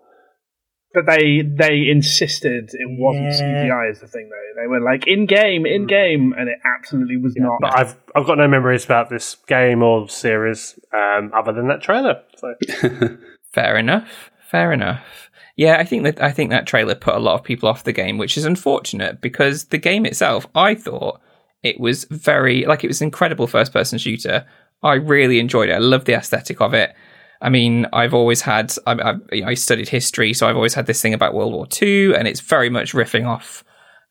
But 0.94 1.04
they 1.08 1.42
they 1.42 1.90
insisted 1.90 2.70
it 2.72 2.88
wasn't 2.98 3.26
yeah. 3.26 3.66
CGI 3.66 3.92
is 3.92 4.00
the 4.00 4.08
thing 4.08 4.30
though. 4.30 4.62
They 4.62 4.68
were 4.68 4.80
like 4.80 5.08
in 5.08 5.26
game, 5.26 5.66
in 5.66 5.88
game, 5.88 6.34
and 6.38 6.48
it 6.48 6.58
absolutely 6.78 7.18
was 7.18 7.36
not. 7.36 7.58
But 7.60 7.78
I've 7.78 7.98
I've 8.16 8.26
got 8.26 8.38
no 8.38 8.48
memories 8.48 8.86
about 8.86 9.10
this 9.10 9.36
game 9.48 9.84
or 9.84 10.08
series 10.08 10.80
um, 10.94 11.32
other 11.36 11.52
than 11.52 11.68
that 11.68 11.82
trailer. 11.82 12.22
So. 12.38 12.56
Fair 13.56 13.77
enough. 13.77 14.32
Fair 14.52 14.73
enough. 14.73 15.30
Yeah, 15.56 15.77
I 15.80 15.86
think 15.86 16.03
that 16.03 16.22
I 16.22 16.30
think 16.30 16.49
that 16.49 16.68
trailer 16.68 16.94
put 16.94 17.15
a 17.15 17.19
lot 17.19 17.36
of 17.36 17.44
people 17.45 17.69
off 17.69 17.86
the 17.86 17.94
game, 17.94 18.18
which 18.18 18.38
is 18.38 18.44
unfortunate 18.44 19.22
because 19.22 19.68
the 19.68 19.77
game 19.77 20.06
itself, 20.06 20.45
I 20.53 20.76
thought 20.76 21.22
it 21.64 21.80
was 21.80 22.03
very 22.11 22.65
like 22.65 22.84
it 22.84 22.90
was 22.90 22.99
an 22.99 23.06
incredible 23.06 23.48
first 23.48 23.72
person 23.72 23.98
shooter. 23.98 24.45
I 24.84 24.95
really 24.95 25.40
enjoyed 25.40 25.69
it. 25.69 25.73
I 25.76 25.77
love 25.77 26.03
the 26.03 26.15
aesthetic 26.15 26.60
of 26.60 26.73
it. 26.73 26.94
I 27.41 27.48
mean, 27.48 27.86
I've 27.94 28.14
always 28.14 28.41
had 28.41 28.73
I, 28.86 28.94
I, 29.32 29.44
I 29.45 29.53
studied 29.53 29.88
history, 29.88 30.34
so 30.34 30.49
I've 30.49 30.57
always 30.57 30.73
had 30.73 30.86
this 30.86 31.02
thing 31.02 31.14
about 31.14 31.34
World 31.34 31.53
War 31.53 31.65
II, 31.82 32.14
and 32.14 32.27
it's 32.27 32.41
very 32.41 32.69
much 32.69 32.91
riffing 32.91 33.26
off 33.26 33.64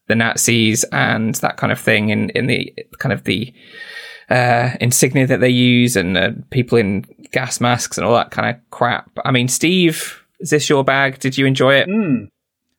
the 0.08 0.14
Nazis 0.14 0.84
and 0.84 1.34
that 1.36 1.58
kind 1.58 1.70
of 1.70 1.78
thing 1.78 2.08
in 2.08 2.30
in 2.30 2.46
the 2.46 2.72
kind 2.98 3.12
of 3.12 3.24
the 3.24 3.52
uh, 4.30 4.70
insignia 4.80 5.26
that 5.26 5.40
they 5.40 5.48
use 5.48 5.96
and 5.96 6.16
uh, 6.16 6.30
people 6.50 6.78
in 6.78 7.04
gas 7.32 7.60
masks 7.60 7.98
and 7.98 8.06
all 8.06 8.14
that 8.14 8.30
kind 8.30 8.54
of 8.54 8.70
crap. 8.70 9.10
I 9.24 9.30
mean, 9.30 9.48
Steve, 9.48 10.24
is 10.40 10.50
this 10.50 10.68
your 10.68 10.84
bag? 10.84 11.18
Did 11.18 11.36
you 11.36 11.46
enjoy 11.46 11.74
it? 11.74 11.88
Mm. 11.88 12.28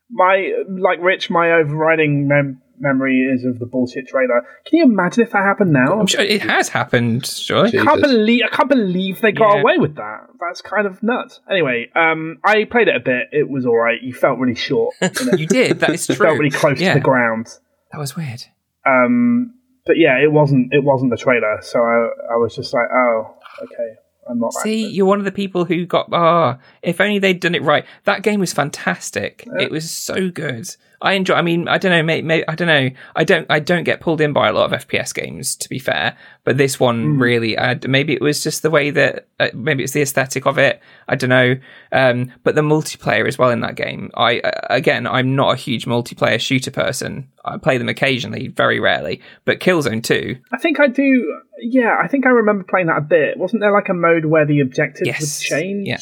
My 0.09 0.53
like 0.67 0.99
Rich, 1.01 1.29
my 1.29 1.51
overriding 1.51 2.27
mem- 2.27 2.61
memory 2.79 3.21
is 3.21 3.43
of 3.43 3.59
the 3.59 3.65
bullshit 3.65 4.07
trailer. 4.07 4.45
Can 4.65 4.77
you 4.77 4.83
imagine 4.83 5.23
if 5.23 5.31
that 5.31 5.43
happened 5.43 5.73
now? 5.73 5.99
I'm 5.99 6.07
sure 6.07 6.21
it 6.21 6.41
has 6.41 6.69
happened. 6.69 7.25
Surely, 7.25 7.77
I 7.79 7.83
can't 7.83 8.01
believe 8.01 8.43
I 8.45 8.55
can't 8.55 8.69
believe 8.69 9.21
they 9.21 9.31
got 9.31 9.55
yeah. 9.55 9.61
away 9.61 9.77
with 9.77 9.95
that. 9.95 10.27
That's 10.39 10.61
kind 10.61 10.85
of 10.85 11.01
nuts. 11.01 11.39
Anyway, 11.49 11.89
um, 11.95 12.37
I 12.43 12.65
played 12.65 12.87
it 12.87 12.95
a 12.95 12.99
bit. 12.99 13.29
It 13.31 13.49
was 13.49 13.65
all 13.65 13.77
right. 13.77 14.01
You 14.01 14.13
felt 14.13 14.39
really 14.39 14.55
short. 14.55 14.95
you 15.37 15.47
did. 15.47 15.79
That 15.79 15.91
is 15.91 16.05
true. 16.05 16.15
You 16.25 16.29
felt 16.29 16.39
really 16.39 16.51
close 16.51 16.79
yeah. 16.79 16.93
to 16.93 16.99
the 16.99 17.03
ground. 17.03 17.47
That 17.91 17.99
was 17.99 18.15
weird. 18.15 18.43
Um, 18.85 19.55
but 19.85 19.97
yeah, 19.97 20.17
it 20.21 20.31
wasn't 20.31 20.73
it 20.73 20.83
wasn't 20.83 21.11
the 21.11 21.17
trailer, 21.17 21.59
so 21.61 21.79
I 21.79 22.33
I 22.33 22.37
was 22.37 22.55
just 22.55 22.73
like, 22.73 22.87
oh, 22.93 23.35
okay. 23.63 23.95
I'm 24.27 24.39
not. 24.39 24.53
See, 24.53 24.87
you're 24.87 25.05
one 25.05 25.19
of 25.19 25.25
the 25.25 25.31
people 25.31 25.65
who 25.65 25.85
got. 25.85 26.07
Ah, 26.11 26.57
oh, 26.57 26.63
if 26.81 26.99
only 26.99 27.19
they'd 27.19 27.39
done 27.39 27.53
it 27.53 27.61
right. 27.61 27.85
That 28.05 28.23
game 28.23 28.39
was 28.39 28.53
fantastic. 28.53 29.43
Yeah. 29.45 29.65
It 29.65 29.71
was 29.71 29.89
so 29.91 30.29
good. 30.31 30.67
I 31.05 31.13
enjoy. 31.13 31.35
I 31.35 31.43
mean, 31.43 31.67
I 31.67 31.77
don't 31.77 31.91
know. 31.91 32.01
Maybe, 32.01 32.25
maybe, 32.25 32.47
I 32.47 32.55
don't 32.55 32.67
know. 32.67 32.89
I 33.15 33.23
don't. 33.23 33.45
I 33.49 33.59
don't 33.59 33.83
get 33.83 34.01
pulled 34.01 34.21
in 34.21 34.33
by 34.33 34.49
a 34.49 34.53
lot 34.53 34.73
of 34.73 34.87
FPS 34.87 35.13
games, 35.13 35.55
to 35.57 35.69
be 35.69 35.77
fair. 35.77 36.17
But 36.43 36.57
this 36.57 36.79
one 36.79 37.17
mm. 37.17 37.21
really. 37.21 37.55
Uh, 37.57 37.75
maybe 37.87 38.13
it 38.13 38.21
was 38.21 38.43
just 38.43 38.63
the 38.63 38.71
way 38.71 38.89
that. 38.89 39.27
Uh, 39.39 39.49
maybe 39.53 39.83
it's 39.83 39.93
the 39.93 40.01
aesthetic 40.01 40.47
of 40.47 40.57
it. 40.57 40.81
I 41.07 41.15
don't 41.15 41.29
know. 41.29 41.57
Um, 41.91 42.31
but 42.43 42.55
the 42.55 42.61
multiplayer 42.61 43.27
as 43.27 43.37
well 43.37 43.51
in 43.51 43.61
that 43.61 43.75
game. 43.75 44.09
I 44.15 44.39
uh, 44.39 44.67
again, 44.69 45.05
I'm 45.05 45.35
not 45.35 45.53
a 45.53 45.55
huge 45.55 45.85
multiplayer 45.85 46.39
shooter 46.39 46.71
person. 46.71 47.29
I 47.45 47.57
play 47.57 47.77
them 47.77 47.89
occasionally, 47.89 48.47
very 48.47 48.79
rarely. 48.79 49.21
But 49.45 49.59
Killzone 49.59 50.03
2. 50.03 50.35
I 50.51 50.57
think 50.57 50.79
I 50.79 50.87
do. 50.87 51.39
Yeah, 51.59 51.95
I 52.01 52.07
think 52.07 52.25
I 52.25 52.29
remember 52.29 52.65
playing 52.67 52.87
that 52.87 52.97
a 52.97 53.01
bit. 53.01 53.37
Wasn't 53.37 53.61
there 53.61 53.71
like 53.71 53.89
a 53.89 53.93
mode 53.93 54.25
where 54.25 54.45
the 54.45 54.61
objectives 54.61 55.07
yes. 55.07 55.21
would 55.21 55.59
change? 55.59 55.87
Yeah. 55.87 55.99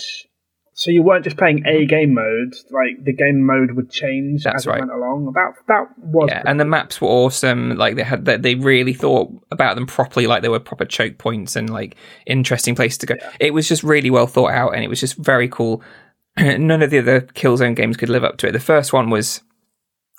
So 0.76 0.90
you 0.90 1.04
weren't 1.04 1.24
just 1.24 1.38
playing 1.38 1.66
a 1.68 1.86
game 1.86 2.16
mode; 2.16 2.56
like 2.72 3.04
the 3.04 3.14
game 3.14 3.46
mode 3.46 3.74
would 3.74 3.92
change 3.92 4.44
That's 4.44 4.64
as 4.64 4.68
right. 4.68 4.78
it 4.78 4.82
went 4.82 4.92
along. 4.92 5.32
That 5.34 5.54
that 5.68 5.98
was 6.00 6.30
yeah, 6.32 6.42
and 6.46 6.60
the 6.60 6.66
maps 6.66 7.00
were 7.00 7.08
awesome. 7.08 7.78
Like 7.78 7.96
they 7.96 8.04
had 8.04 8.26
that 8.26 8.42
they 8.42 8.56
really 8.56 8.94
thought 8.94 9.32
about 9.52 9.76
them 9.76 9.86
properly. 9.86 10.26
Like 10.26 10.42
they 10.42 10.50
were 10.50 10.60
proper 10.60 10.86
choke 10.86 11.20
points 11.20 11.56
and 11.56 11.70
like 11.70 11.96
interesting 12.26 12.74
places 12.74 12.98
to 13.00 13.06
go. 13.06 13.16
Yeah. 13.20 13.32
It 13.40 13.54
was 13.54 13.68
just 13.68 13.84
really 13.84 14.10
well 14.10 14.28
thought 14.28 14.52
out, 14.52 14.74
and 14.74 14.84
it 14.84 14.88
was 14.88 15.00
just 15.00 15.16
very 15.18 15.48
cool. 15.48 15.84
None 16.40 16.82
of 16.82 16.90
the 16.90 17.00
other 17.00 17.22
Killzone 17.22 17.76
games 17.76 17.96
could 17.96 18.10
live 18.10 18.24
up 18.24 18.38
to 18.38 18.48
it. 18.48 18.54
The 18.54 18.60
first 18.60 18.94
one 18.94 19.12
was, 19.12 19.42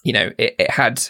you 0.04 0.12
know, 0.12 0.30
it, 0.38 0.54
it 0.58 0.70
had 0.70 1.02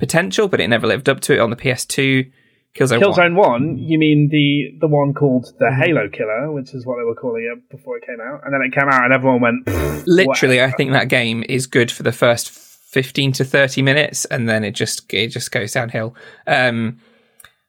potential, 0.00 0.48
but 0.48 0.60
it 0.60 0.68
never 0.68 0.88
lived 0.88 1.08
up 1.08 1.20
to 1.20 1.34
it 1.34 1.40
on 1.40 1.50
the 1.50 1.56
PS2. 1.56 2.30
Killzone, 2.78 3.00
Killzone 3.00 3.34
1. 3.34 3.36
1. 3.36 3.78
you 3.78 3.98
mean 3.98 4.28
the 4.30 4.78
the 4.80 4.86
one 4.86 5.12
called 5.12 5.52
the 5.58 5.64
mm-hmm. 5.64 5.82
Halo 5.82 6.08
Killer, 6.08 6.52
which 6.52 6.74
is 6.74 6.86
what 6.86 6.96
they 6.96 7.04
were 7.04 7.14
calling 7.14 7.50
it 7.52 7.68
before 7.70 7.96
it 7.96 8.06
came 8.06 8.20
out, 8.20 8.42
and 8.44 8.54
then 8.54 8.62
it 8.62 8.72
came 8.72 8.88
out 8.88 9.04
and 9.04 9.12
everyone 9.12 9.40
went. 9.40 10.06
Literally, 10.06 10.62
I 10.62 10.70
think 10.70 10.92
that 10.92 11.08
game 11.08 11.44
is 11.48 11.66
good 11.66 11.90
for 11.90 12.04
the 12.04 12.12
first 12.12 12.50
fifteen 12.50 13.32
to 13.32 13.44
thirty 13.44 13.82
minutes, 13.82 14.24
and 14.26 14.48
then 14.48 14.62
it 14.62 14.72
just 14.72 15.12
it 15.12 15.28
just 15.28 15.50
goes 15.50 15.72
downhill. 15.72 16.14
Um, 16.46 16.98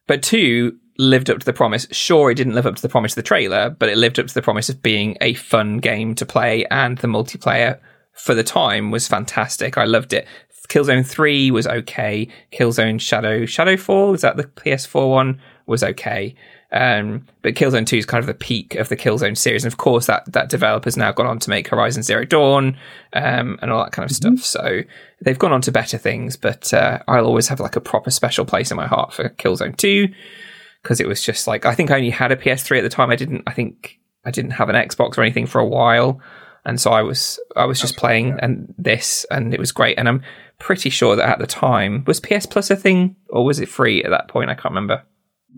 but 0.05 0.21
two 0.21 0.77
lived 0.99 1.29
up 1.29 1.39
to 1.39 1.45
the 1.45 1.53
promise. 1.53 1.87
Sure, 1.91 2.29
it 2.29 2.35
didn't 2.35 2.53
live 2.53 2.67
up 2.67 2.75
to 2.75 2.81
the 2.81 2.89
promise 2.89 3.13
of 3.13 3.15
the 3.15 3.23
trailer, 3.23 3.71
but 3.71 3.89
it 3.89 3.97
lived 3.97 4.19
up 4.19 4.27
to 4.27 4.33
the 4.33 4.41
promise 4.43 4.69
of 4.69 4.83
being 4.83 5.17
a 5.21 5.33
fun 5.33 5.79
game 5.79 6.13
to 6.15 6.25
play, 6.25 6.65
and 6.69 6.99
the 6.99 7.07
multiplayer 7.07 7.79
for 8.19 8.33
the 8.33 8.43
time 8.43 8.91
was 8.91 9.07
fantastic. 9.07 9.77
I 9.77 9.85
loved 9.85 10.13
it. 10.13 10.27
Killzone 10.67 11.05
3 11.05 11.49
was 11.51 11.65
okay. 11.65 12.27
Killzone 12.53 13.01
Shadow 13.01 13.41
Shadowfall, 13.41 14.13
is 14.13 14.21
that 14.21 14.37
the 14.37 14.43
PS4 14.43 15.09
one? 15.09 15.41
Was 15.65 15.83
okay. 15.83 16.35
Um, 16.71 17.25
but 17.41 17.55
Killzone 17.55 17.87
2 17.87 17.97
is 17.97 18.05
kind 18.05 18.19
of 18.19 18.27
the 18.27 18.35
peak 18.35 18.75
of 18.75 18.89
the 18.89 18.97
Killzone 18.97 19.35
series. 19.35 19.63
And 19.63 19.73
of 19.73 19.77
course, 19.77 20.05
that, 20.05 20.31
that 20.31 20.49
developer's 20.49 20.97
now 20.97 21.11
gone 21.11 21.25
on 21.25 21.39
to 21.39 21.49
make 21.49 21.67
Horizon 21.67 22.03
Zero 22.03 22.25
Dawn 22.25 22.77
um, 23.13 23.57
and 23.61 23.71
all 23.71 23.83
that 23.83 23.91
kind 23.91 24.09
of 24.09 24.15
mm-hmm. 24.15 24.35
stuff. 24.35 24.45
So 24.45 24.81
they've 25.21 25.39
gone 25.39 25.51
on 25.51 25.61
to 25.61 25.71
better 25.71 25.97
things, 25.97 26.37
but 26.37 26.71
uh, 26.73 26.99
I'll 27.07 27.25
always 27.25 27.47
have 27.47 27.59
like 27.59 27.75
a 27.75 27.81
proper 27.81 28.11
special 28.11 28.45
place 28.45 28.69
in 28.69 28.77
my 28.77 28.87
heart 28.87 29.13
for 29.13 29.29
Killzone 29.29 29.75
2. 29.75 30.07
because 30.81 30.99
it 30.99 31.07
was 31.07 31.21
just 31.23 31.47
like 31.47 31.65
I 31.65 31.75
think 31.75 31.91
I 31.91 31.95
only 31.95 32.09
had 32.09 32.31
a 32.31 32.35
PS3 32.35 32.79
at 32.79 32.81
the 32.81 32.89
time. 32.89 33.09
I 33.09 33.15
didn't. 33.15 33.43
I 33.47 33.53
think 33.53 33.99
I 34.25 34.31
didn't 34.31 34.51
have 34.51 34.69
an 34.69 34.75
Xbox 34.75 35.17
or 35.17 35.21
anything 35.21 35.45
for 35.45 35.59
a 35.59 35.65
while, 35.65 36.21
and 36.65 36.79
so 36.79 36.91
I 36.91 37.01
was 37.01 37.39
I 37.55 37.65
was 37.65 37.79
just 37.81 37.97
playing 37.97 38.37
and 38.41 38.73
this, 38.77 39.25
and 39.31 39.53
it 39.53 39.59
was 39.59 39.71
great. 39.71 39.97
And 39.97 40.07
I'm 40.07 40.21
pretty 40.59 40.89
sure 40.89 41.15
that 41.15 41.29
at 41.29 41.39
the 41.39 41.47
time 41.47 42.03
was 42.05 42.19
PS 42.19 42.45
Plus 42.45 42.69
a 42.69 42.75
thing 42.75 43.15
or 43.29 43.45
was 43.45 43.59
it 43.59 43.69
free 43.69 44.03
at 44.03 44.09
that 44.09 44.27
point? 44.27 44.49
I 44.49 44.55
can't 44.55 44.65
remember. 44.73 45.03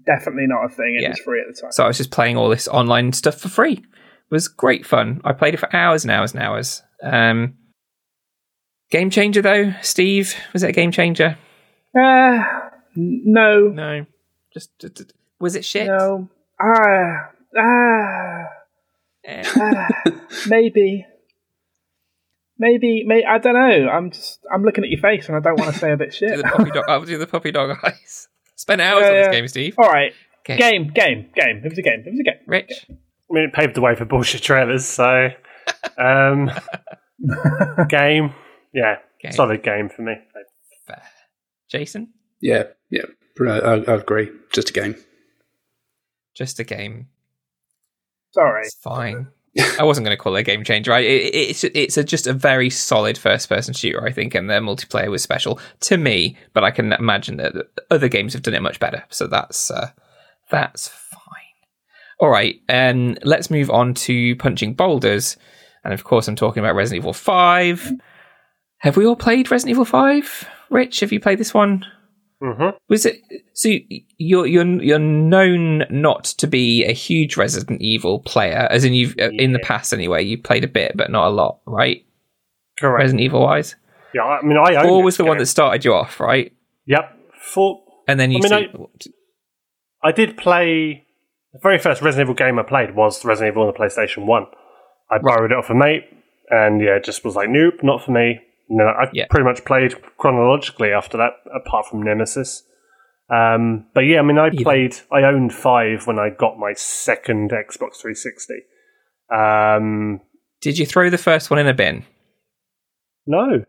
Definitely 0.06 0.48
not 0.48 0.66
a 0.66 0.70
thing. 0.70 0.96
It 0.96 1.02
Yeah. 1.02 1.10
was 1.10 1.20
free 1.20 1.42
at 1.42 1.48
the 1.54 1.60
time. 1.62 1.72
So 1.72 1.84
I 1.84 1.88
was 1.88 1.98
just 1.98 2.12
playing 2.12 2.38
all 2.38 2.50
this 2.50 2.68
online 2.68 3.12
stuff 3.14 3.40
for 3.40 3.50
free. 3.50 3.74
It 3.74 3.84
was 4.34 4.48
great 4.48 4.86
fun. 4.86 5.20
I 5.26 5.34
played 5.34 5.54
it 5.54 5.60
for 5.60 5.76
hours 5.76 6.04
and 6.06 6.12
hours 6.12 6.34
and 6.34 6.42
hours. 6.42 6.82
Um, 7.04 7.56
game 8.90 9.10
changer 9.10 9.42
though, 9.42 9.74
Steve 9.82 10.34
was 10.54 10.64
it 10.64 10.70
a 10.70 10.74
game 10.74 10.92
changer? 10.92 11.38
Uh, 12.00 12.44
no, 12.96 13.68
No, 13.70 14.06
just, 14.54 14.78
just- 14.80 14.96
just- 14.98 15.14
was 15.40 15.56
it 15.56 15.66
shit? 15.66 15.88
no. 15.88 16.30
Ah, 16.62 17.32
ah, 17.58 18.44
Eh. 18.44 18.46
maybe, 20.48 21.06
maybe, 22.58 23.04
may 23.06 23.24
I 23.24 23.38
don't 23.38 23.54
know. 23.54 23.90
I'm 23.90 24.12
just, 24.12 24.40
I'm 24.54 24.64
looking 24.64 24.84
at 24.84 24.90
your 24.90 25.00
face, 25.02 25.28
and 25.28 25.36
I 25.38 25.40
don't 25.40 25.60
want 25.60 25.74
to 25.74 25.80
say 25.80 25.92
a 25.92 25.98
bit 25.98 26.12
do 26.20 26.28
shit. 26.28 26.38
the 26.38 26.44
puppy 26.44 26.72
dog. 26.72 26.86
I'll 26.88 27.06
do 27.06 27.18
the 27.18 27.28
puppy 27.28 27.52
dog 27.52 27.78
eyes. 27.84 28.28
Spend 28.56 28.82
hours 28.82 29.04
Yeah, 29.04 29.10
on 29.10 29.16
this 29.16 29.28
game, 29.30 29.48
Steve. 29.48 29.76
All 29.78 29.90
right, 29.90 30.14
Okay. 30.42 30.58
game, 30.58 30.88
game, 30.94 31.30
game. 31.36 31.62
It 31.64 31.70
was 31.70 31.78
a 31.78 31.82
game. 31.84 32.04
It 32.06 32.12
was 32.12 32.20
a 32.20 32.24
game. 32.24 32.40
Rich. 32.48 32.86
I 32.90 32.94
mean, 33.34 33.44
it 33.46 33.54
paved 33.54 33.76
the 33.76 33.82
way 33.82 33.96
for 33.96 34.06
bullshit 34.06 34.42
trailers. 34.42 34.86
So, 34.86 35.30
um, 35.98 36.50
game, 37.90 38.34
yeah, 38.74 38.98
Game. 39.22 39.32
solid 39.32 39.64
game 39.64 39.90
for 39.90 40.02
me. 40.02 40.16
Fair. 40.88 41.02
Jason, 41.70 42.10
Yeah, 42.42 42.64
yeah, 42.90 43.04
I, 43.40 43.44
I, 43.44 43.74
I 43.76 43.94
agree. 43.96 44.30
Just 44.52 44.72
a 44.72 44.74
game. 44.74 44.96
just 46.36 46.60
a 46.60 46.64
game. 46.66 47.08
Sorry. 48.32 48.64
It's 48.64 48.76
fine. 48.76 49.28
I 49.80 49.84
wasn't 49.84 50.06
going 50.06 50.16
to 50.16 50.22
call 50.22 50.36
it 50.36 50.40
a 50.40 50.44
game 50.44 50.64
changer. 50.64 50.94
I, 50.94 51.00
it, 51.00 51.36
it's 51.36 51.64
it's 51.66 51.98
a, 51.98 52.04
just 52.04 52.26
a 52.26 52.34
very 52.34 52.70
solid 52.70 53.18
first 53.18 53.50
person 53.50 53.74
shooter, 53.74 54.06
I 54.06 54.12
think, 54.12 54.34
and 54.34 54.50
the 54.50 54.54
multiplayer 54.56 55.12
was 55.12 55.24
special 55.24 55.60
to 55.82 55.98
me. 55.98 56.38
But 56.54 56.64
I 56.64 56.72
can 56.72 56.94
imagine 56.94 57.38
that 57.38 57.54
other 57.90 58.08
games 58.08 58.32
have 58.34 58.44
done 58.44 58.54
it 58.54 58.62
much 58.62 58.80
better. 58.80 59.04
So 59.10 59.28
that's 59.28 59.70
uh, 59.70 59.92
that's 60.50 60.88
fine. 60.88 61.20
All 62.20 62.30
right, 62.30 62.62
um, 62.70 63.18
let's 63.24 63.52
move 63.52 63.70
on 63.70 63.94
to 63.96 64.38
punching 64.38 64.76
boulders, 64.76 65.36
and 65.84 65.94
of 65.94 66.06
course, 66.06 66.30
I'm 66.30 66.38
talking 66.38 66.64
about 66.64 66.76
Resident 66.76 67.02
Evil 67.02 67.14
Five. 67.14 67.92
Have 68.78 68.96
we 68.96 69.06
all 69.06 69.18
played 69.18 69.52
Resident 69.52 69.72
Evil 69.72 69.86
Five? 69.86 70.48
Rich, 70.70 71.02
have 71.02 71.12
you 71.12 71.20
played 71.20 71.40
this 71.40 71.54
one? 71.54 71.86
Mm-hmm. 72.42 72.76
Was 72.90 73.06
it 73.06 73.22
so? 73.54 73.70
You're 74.18 74.48
you're 74.48 74.82
you're 74.82 75.00
known 75.00 75.84
not 75.92 76.24
to 76.24 76.48
be 76.48 76.84
a 76.86 76.92
huge 76.92 77.38
Resident 77.38 77.82
Evil 77.82 78.20
player, 78.20 78.68
as 78.72 78.84
in 78.84 78.94
you've 78.94 79.16
uh 79.20 79.30
in 79.34 79.54
the 79.54 79.60
past 79.60 79.94
anyway. 79.94 80.24
You 80.24 80.42
played 80.42 80.64
a 80.64 80.68
bit, 80.68 80.94
but 80.96 81.12
not 81.12 81.28
a 81.28 81.30
lot, 81.30 81.60
right? 81.68 82.04
Correct. 82.80 83.00
Resident 83.00 83.22
Evil 83.22 83.42
wise, 83.42 83.76
Yeah, 84.16 84.24
I 84.24 84.42
mean, 84.42 84.58
I 84.58 84.82
four 84.82 85.04
was 85.04 85.18
the 85.18 85.26
one 85.26 85.38
that 85.38 85.46
started 85.46 85.86
you 85.86 85.94
off, 85.94 86.20
right? 86.20 86.52
Yep, 86.88 87.18
four. 87.40 87.84
And 88.08 88.20
then 88.20 88.32
you 88.32 88.40
I 88.44 88.50
mean, 88.50 88.90
see, 89.00 89.12
I 90.04 90.12
did 90.12 90.36
play 90.36 91.06
the 91.54 91.60
very 91.62 91.78
first 91.78 92.02
Resident 92.02 92.26
Evil 92.26 92.36
game 92.36 92.58
I 92.58 92.64
played 92.64 92.96
was 92.96 93.24
Resident 93.24 93.54
Evil 93.54 93.68
on 93.68 93.74
the 93.74 93.78
PlayStation 93.78 94.26
One. 94.26 94.48
I 95.12 95.20
borrowed 95.20 95.52
it 95.52 95.58
off 95.58 95.70
a 95.70 95.76
mate, 95.76 96.06
and 96.50 96.82
yeah, 96.82 96.96
it 96.96 97.04
just 97.04 97.24
was 97.24 97.36
like, 97.36 97.50
nope, 97.50 97.76
not 97.84 98.04
for 98.04 98.12
me. 98.12 98.40
Then 98.78 98.88
I 98.88 99.10
Yeah. 99.14 99.26
pretty 99.30 99.44
much 99.46 99.66
played 99.66 99.94
chronologically 100.18 100.92
after 100.92 101.18
that, 101.18 101.34
apart 101.54 101.86
from 101.88 102.02
Nemesis. 102.04 102.64
Um, 103.30 103.86
but 103.94 104.02
yeah, 104.02 104.20
I 104.20 104.22
mean, 104.24 104.38
I 104.38 104.48
Either. 104.48 104.64
played. 104.64 104.96
I 105.12 105.24
owned 105.24 105.54
five 105.54 106.06
when 106.08 106.20
I 106.20 106.30
got 106.30 106.58
my 106.58 106.74
second 106.74 107.52
Xbox 107.52 108.02
360. 108.02 108.56
Um, 109.34 110.22
did 110.62 110.78
you 110.78 110.86
throw 110.86 111.10
the 111.10 111.18
first 111.18 111.50
one 111.50 111.60
in 111.60 111.68
a 111.68 111.74
bin? 111.74 112.04
no, 113.28 113.64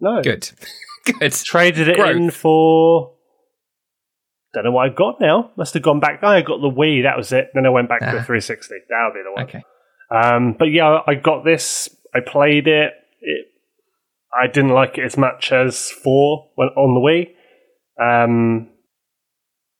no, 0.00 0.22
Good, 0.22 0.50
good. 1.20 1.32
traded 1.32 1.88
it 1.88 1.98
in 1.98 2.30
for. 2.30 3.12
Don't 4.54 4.64
know 4.64 4.72
what 4.72 4.88
I've 4.88 4.96
got 4.96 5.20
now. 5.20 5.50
Must 5.56 5.74
have 5.74 5.82
gone 5.82 6.00
back. 6.00 6.22
I 6.24 6.40
got 6.40 6.60
the 6.62 6.70
Wii. 6.70 7.02
That 7.02 7.16
was 7.16 7.30
it. 7.32 7.50
Then 7.54 7.66
I 7.66 7.68
went 7.68 7.88
back 7.88 8.00
to 8.00 8.06
Ah. 8.08 8.12
the 8.12 8.22
360. 8.22 8.74
That'll 8.88 9.12
be 9.12 9.22
the 9.22 9.32
one. 9.32 9.44
Okay, 9.44 9.62
Um, 10.10 10.54
but 10.58 10.66
yeah, 10.70 11.00
I 11.06 11.14
got 11.14 11.44
this. 11.44 11.94
I 12.14 12.20
played 12.20 12.66
it. 12.66 12.92
it. 13.20 13.46
I 14.32 14.46
didn't 14.46 14.70
like 14.70 14.98
it 14.98 15.04
as 15.04 15.16
much 15.16 15.52
as 15.52 15.90
four 15.90 16.50
when 16.54 16.68
on 16.68 16.94
the 16.94 17.00
Wii. 17.00 17.32
Um, 17.98 18.68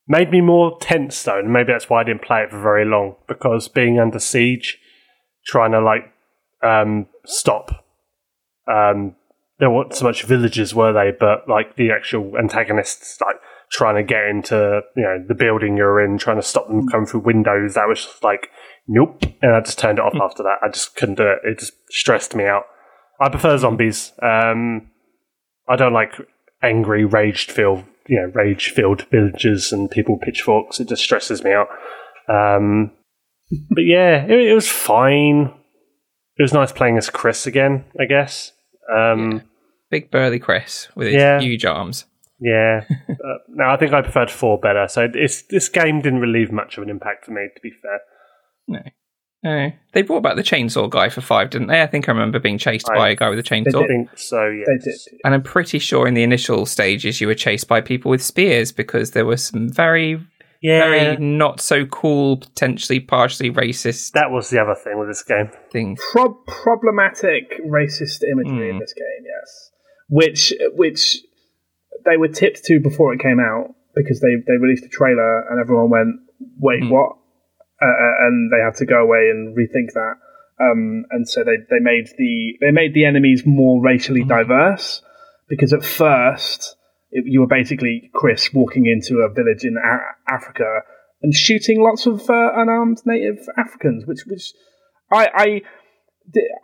made 0.09 0.31
me 0.31 0.41
more 0.41 0.79
tense 0.81 1.23
though, 1.23 1.39
and 1.39 1.53
maybe 1.53 1.73
that's 1.73 1.91
why 1.91 2.01
I 2.01 2.05
didn't 2.05 2.23
play 2.23 2.43
it 2.43 2.51
for 2.51 2.61
very 2.61 2.85
long 2.85 3.17
because 3.29 3.69
being 3.69 3.99
under 3.99 4.19
siege, 4.19 4.79
trying 5.47 5.73
to 5.73 5.81
like 5.81 6.13
um, 6.63 7.07
stop. 7.25 7.85
Um, 8.69 9.15
there 9.59 9.71
weren't 9.71 9.95
so 9.95 10.05
much 10.05 10.25
villagers, 10.25 10.75
were 10.75 10.93
they? 10.93 11.13
But 11.19 11.49
like 11.49 11.77
the 11.77 11.91
actual 11.91 12.37
antagonists, 12.39 13.21
like 13.21 13.37
trying 13.71 13.97
to 13.97 14.03
get 14.03 14.27
into 14.27 14.81
you 14.97 15.03
know 15.03 15.25
the 15.27 15.35
building 15.35 15.77
you're 15.77 16.03
in, 16.03 16.19
trying 16.19 16.37
to 16.37 16.43
stop 16.43 16.69
them 16.69 16.89
coming 16.89 17.07
through 17.07 17.21
windows. 17.21 17.75
That 17.75 17.89
was 17.89 18.05
just 18.05 18.23
like 18.23 18.51
nope, 18.87 19.25
and 19.43 19.53
I 19.53 19.61
just 19.61 19.79
turned 19.79 19.99
it 19.99 20.05
off 20.05 20.15
after 20.21 20.43
that. 20.43 20.59
I 20.63 20.69
just 20.69 20.97
couldn't 20.97 21.17
do 21.17 21.25
it. 21.25 21.39
It 21.45 21.59
just 21.59 21.75
stressed 21.91 22.35
me 22.35 22.45
out. 22.45 22.65
I 23.21 23.29
prefer 23.29 23.57
zombies. 23.59 24.13
Um, 24.23 24.91
I 25.69 25.77
don't 25.77 25.93
like 25.93 26.13
angry, 26.63 27.05
raged 27.05 27.51
filled, 27.51 27.85
you 28.07 28.21
know, 28.21 28.31
rage 28.35 28.71
filled 28.71 29.03
villagers 29.11 29.73
and 29.73 29.91
people 29.91 30.19
pitchforks. 30.19 30.81
It 30.81 30.89
just 30.89 31.03
stresses 31.03 31.43
me 31.43 31.53
out. 31.53 31.69
Um, 32.29 32.93
but 33.71 33.85
yeah, 33.85 34.25
it, 34.25 34.31
it 34.51 34.55
was 34.55 34.69
fine. 34.69 35.53
It 36.39 36.43
was 36.43 36.53
nice 36.53 36.73
playing 36.73 36.99
as 36.99 37.09
Chris 37.11 37.47
again. 37.47 37.85
I 37.99 38.05
guess. 38.05 38.53
Um, 38.95 39.43
big 39.91 40.11
burly 40.11 40.39
Chris 40.39 40.89
with 40.95 41.07
his 41.09 41.17
Yeah. 41.17 41.41
huge 41.41 41.65
arms. 41.65 42.05
yeah. 42.41 42.85
uh, 43.09 43.39
no, 43.49 43.65
I 43.65 43.77
think 43.77 43.93
I 43.93 44.03
preferred 44.03 44.31
four 44.31 44.59
better. 44.59 44.87
So 44.89 45.09
it's, 45.13 45.43
this 45.43 45.69
game 45.69 46.01
didn't 46.03 46.21
really 46.21 46.41
leave 46.41 46.53
much 46.53 46.77
of 46.77 46.83
an 46.85 46.91
impact 46.91 47.25
for 47.25 47.31
me, 47.33 47.49
to 47.55 47.61
be 47.63 47.71
fair. 47.71 48.01
No. 48.69 48.81
No. 49.47 49.73
They 49.93 50.03
brought 50.03 50.23
back 50.23 50.37
the 50.37 50.43
chainsaw 50.43 50.91
guy 50.91 51.09
for 51.09 51.21
five, 51.21 51.51
didn't 51.51 51.69
they? 51.69 51.81
I 51.81 51.87
think 51.87 52.09
I 52.09 52.13
remember 52.13 52.39
being 52.39 52.59
chased 52.59 52.91
I- 52.91 52.95
by 52.97 53.09
a 53.11 53.15
guy 53.15 53.29
with 53.31 53.39
a 53.39 53.43
chainsaw. 53.43 53.85
I 53.85 53.87
think 53.87 54.19
so. 54.19 54.47
Yes. 54.49 54.67
They 54.67 54.79
did. 54.91 55.21
And 55.25 55.35
I'm 55.35 55.43
pretty 55.43 55.79
sure 55.79 56.07
in 56.09 56.15
the 56.15 56.23
initial 56.25 56.67
stages 56.67 57.21
you 57.21 57.29
were 57.29 57.35
chased 57.35 57.69
by 57.69 57.81
people 57.81 58.11
with 58.11 58.23
spears 58.23 58.73
because 58.73 59.13
there 59.13 59.25
were 59.25 59.37
some 59.37 59.69
very, 59.73 60.21
Yeah. 60.63 60.81
very 60.81 61.17
not 61.19 61.61
so 61.61 61.87
cool, 61.87 62.39
potentially 62.39 62.99
partially 63.01 63.51
racist 63.51 64.13
that 64.13 64.31
was 64.31 64.51
the 64.51 64.61
other 64.61 64.75
thing 64.75 64.99
with 64.99 65.09
this 65.09 65.23
game. 65.23 65.51
things. 65.73 66.01
Pro- 66.13 66.35
problematic 66.49 67.61
racist 67.65 68.23
imagery 68.31 68.69
in 68.71 68.75
Hmm. 68.77 68.81
this 68.81 68.93
game, 68.95 69.25
yes, 69.25 69.71
which 70.09 70.53
which 70.75 71.19
they 72.05 72.17
were 72.17 72.29
tipped 72.29 72.65
to 72.65 72.81
before 72.81 73.13
it 73.15 73.21
came 73.21 73.39
out 73.41 73.75
because 73.95 74.21
they 74.21 74.35
they 74.47 74.57
released 74.59 74.85
a 74.85 74.89
trailer 74.89 75.49
and 75.51 75.61
everyone 75.61 75.89
went, 75.91 76.17
"Wait, 76.59 76.83
Hmm. 76.83 76.91
what?" 76.91 77.17
Uh, 77.81 77.87
uh, 77.87 78.27
and 78.27 78.51
they 78.51 78.63
had 78.65 78.75
to 78.75 78.87
go 78.87 79.03
away 79.03 79.29
and 79.31 79.57
rethink 79.57 79.93
that. 79.93 80.15
Um, 80.59 81.05
and 81.11 81.29
so 81.29 81.45
they, 81.45 81.57
they 81.69 81.81
made 81.81 82.07
the 82.17 82.55
they 82.61 82.71
made 82.71 82.95
the 82.95 83.05
enemies 83.05 83.43
more 83.45 83.83
racially 83.83 84.23
Hmm. 84.23 84.29
diverse 84.29 85.03
because 85.49 85.75
at 85.75 85.85
first 85.85 86.77
it, 87.11 87.25
you 87.27 87.41
were 87.41 87.47
basically 87.47 88.11
Chris 88.15 88.53
walking 88.55 88.87
into 88.87 89.19
a 89.21 89.29
village 89.29 89.65
in 89.65 89.77
a- 89.77 90.33
Africa 90.33 90.81
and 91.23 91.35
shooting 91.35 91.83
lots 91.83 92.07
of 92.07 92.29
uh, 92.31 92.53
unarmed 92.57 93.03
native 93.05 93.47
Africans, 93.59 94.07
which 94.07 94.25
which 94.27 94.53
I, 95.13 95.29
I 95.35 95.63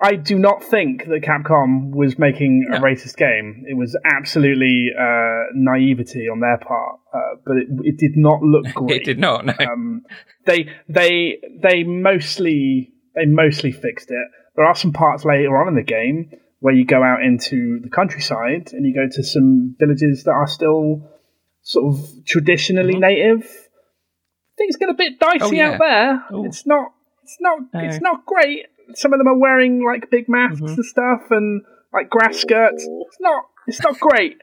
I 0.03 0.17
do 0.17 0.39
not 0.39 0.63
think 0.65 1.05
that 1.07 1.23
Capcom 1.23 1.91
was 1.95 2.19
making 2.19 2.67
a 2.69 2.79
No. 2.79 2.81
racist 2.81 3.17
game. 3.17 3.65
It 3.69 3.75
was 3.77 3.97
absolutely 4.05 4.89
uh, 4.99 5.45
naivety 5.55 6.29
on 6.29 6.41
their 6.41 6.59
part, 6.59 6.99
uh, 7.15 7.37
but 7.47 7.57
it, 7.57 7.69
it 7.85 7.97
did 7.99 8.17
not 8.17 8.43
look 8.43 8.65
great. 8.75 9.03
It 9.03 9.05
did 9.05 9.19
not, 9.19 9.47
no. 9.47 9.55
Um, 9.61 10.03
they 10.47 10.69
they 10.89 11.39
they 11.63 11.85
mostly 11.85 12.93
they 13.15 13.27
mostly 13.27 13.73
fixed 13.73 14.11
it. 14.11 14.27
There 14.57 14.65
are 14.65 14.75
some 14.75 14.93
parts 14.93 15.25
later 15.25 15.57
on 15.57 15.69
in 15.69 15.75
the 15.77 15.83
game 15.83 16.31
where 16.61 16.75
you 16.75 16.85
go 16.85 17.03
out 17.03 17.23
into 17.23 17.81
the 17.83 17.89
countryside 17.91 18.71
and 18.73 18.85
you 18.87 18.95
go 18.95 19.07
to 19.11 19.23
some 19.23 19.75
villages 19.79 20.25
that 20.25 20.33
are 20.33 20.47
still 20.47 21.09
sort 21.63 21.95
of 21.95 22.25
traditionally 22.27 22.97
native. 22.99 23.49
Things 24.59 24.77
get 24.77 24.89
a 24.91 24.95
bit 24.95 25.19
dicey 25.19 25.39
Mm-hmm. 25.39 25.45
Oh, 25.47 25.53
yeah. 25.53 25.71
out 25.73 25.79
there. 25.79 26.25
Oh. 26.33 26.45
It's 26.45 26.67
not 26.67 26.93
it's 27.23 27.37
not 27.41 27.59
No. 27.73 27.81
it's 27.81 28.01
not 28.01 28.27
great. 28.27 28.67
Some 28.95 29.13
of 29.13 29.19
them 29.19 29.29
are 29.29 29.39
wearing 29.39 29.85
like 29.85 30.11
big 30.11 30.29
masks 30.29 30.61
Mhm. 30.61 30.75
and 30.77 30.85
stuff 30.85 31.23
and 31.31 31.63
like 31.93 32.09
grass 32.11 32.39
skirts. 32.39 32.87
It's 33.07 33.17
not 33.21 33.45
it's 33.67 33.83
not 33.83 33.99
great. 34.01 34.39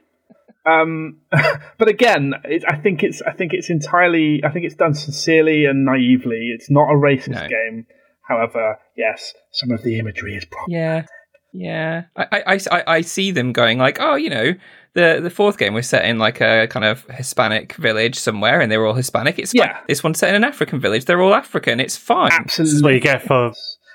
Um, 0.66 1.18
but 1.78 1.88
again, 1.88 2.34
it, 2.44 2.64
I 2.68 2.76
think 2.78 3.04
it's 3.04 3.22
I 3.22 3.32
think 3.32 3.54
it's 3.54 3.70
entirely 3.70 4.42
I 4.44 4.50
think 4.50 4.66
it's 4.66 4.76
done 4.76 4.94
sincerely 4.94 5.66
and 5.66 5.86
naively. 5.86 6.52
It's 6.54 6.70
not 6.70 6.90
a 6.92 6.96
racist 6.96 7.30
No. 7.42 7.48
game. 7.48 7.88
However, 8.28 8.78
yes, 8.96 9.34
some 9.52 9.72
of 9.72 9.82
the 9.84 9.98
imagery 9.98 10.36
is 10.36 10.46
probably 10.46 10.76
Yeah. 10.76 11.06
Yeah, 11.52 12.04
I, 12.16 12.44
I, 12.46 12.60
I, 12.72 12.84
I 12.98 13.02
see 13.02 13.32
them 13.32 13.54
going 13.54 13.80
like, 13.80 13.98
oh, 14.00 14.14
you 14.14 14.30
know, 14.30 14.54
the 14.94 15.20
the 15.20 15.32
fourth 15.32 15.58
game 15.58 15.74
was 15.74 15.90
set 15.90 16.06
in 16.06 16.20
like 16.20 16.42
a 16.42 16.68
kind 16.68 16.86
of 16.86 17.04
Hispanic 17.10 17.74
village 17.74 18.20
somewhere, 18.20 18.62
and 18.62 18.72
they 18.72 18.78
were 18.78 18.86
all 18.86 18.94
Hispanic. 18.94 19.40
It's 19.40 19.54
fine. 19.54 19.68
Yeah. 19.68 19.80
This 19.88 20.04
one's 20.04 20.20
set 20.20 20.30
in 20.30 20.36
an 20.36 20.44
African 20.44 20.80
village. 20.80 21.06
They're 21.06 21.20
all 21.24 21.34
African. 21.34 21.80
It's 21.80 21.98
fine. 21.98 22.30
This 22.46 22.60
is 22.60 22.84
what 22.84 22.94
you 22.94 23.00
get 23.00 23.24
for. 23.24 23.52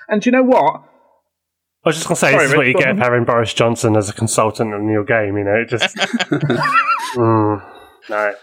And 0.07 0.21
do 0.21 0.29
you 0.29 0.31
know 0.31 0.43
what? 0.43 0.83
I 1.83 1.89
was 1.89 1.95
just 1.95 2.07
going 2.07 2.15
to 2.15 2.19
say, 2.19 2.31
Sorry, 2.31 2.43
this 2.43 2.51
is 2.51 2.57
what 2.57 2.67
you 2.67 2.73
get 2.73 2.89
on. 2.89 2.97
having 2.97 3.25
Boris 3.25 3.53
Johnson 3.53 3.95
as 3.95 4.09
a 4.09 4.13
consultant 4.13 4.73
on 4.73 4.89
your 4.89 5.03
game. 5.03 5.37
You 5.37 5.43
know, 5.43 5.55
it 5.55 5.69
just. 5.69 5.95
Mm, 7.15 7.63
no. 8.09 8.33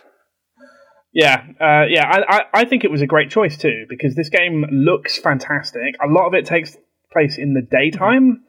Yeah, 1.13 1.45
uh, 1.61 1.85
yeah. 1.89 2.09
I, 2.09 2.37
I, 2.37 2.43
I 2.55 2.65
think 2.65 2.85
it 2.85 2.91
was 2.91 3.03
a 3.03 3.07
great 3.07 3.31
choice 3.31 3.59
too 3.59 3.85
because 3.89 4.15
this 4.15 4.31
game 4.31 4.65
looks 4.71 5.19
fantastic. 5.19 5.97
A 6.03 6.07
lot 6.07 6.27
of 6.27 6.35
it 6.35 6.47
takes 6.47 6.77
place 7.13 7.37
in 7.37 7.53
the 7.53 7.61
daytime, 7.61 8.45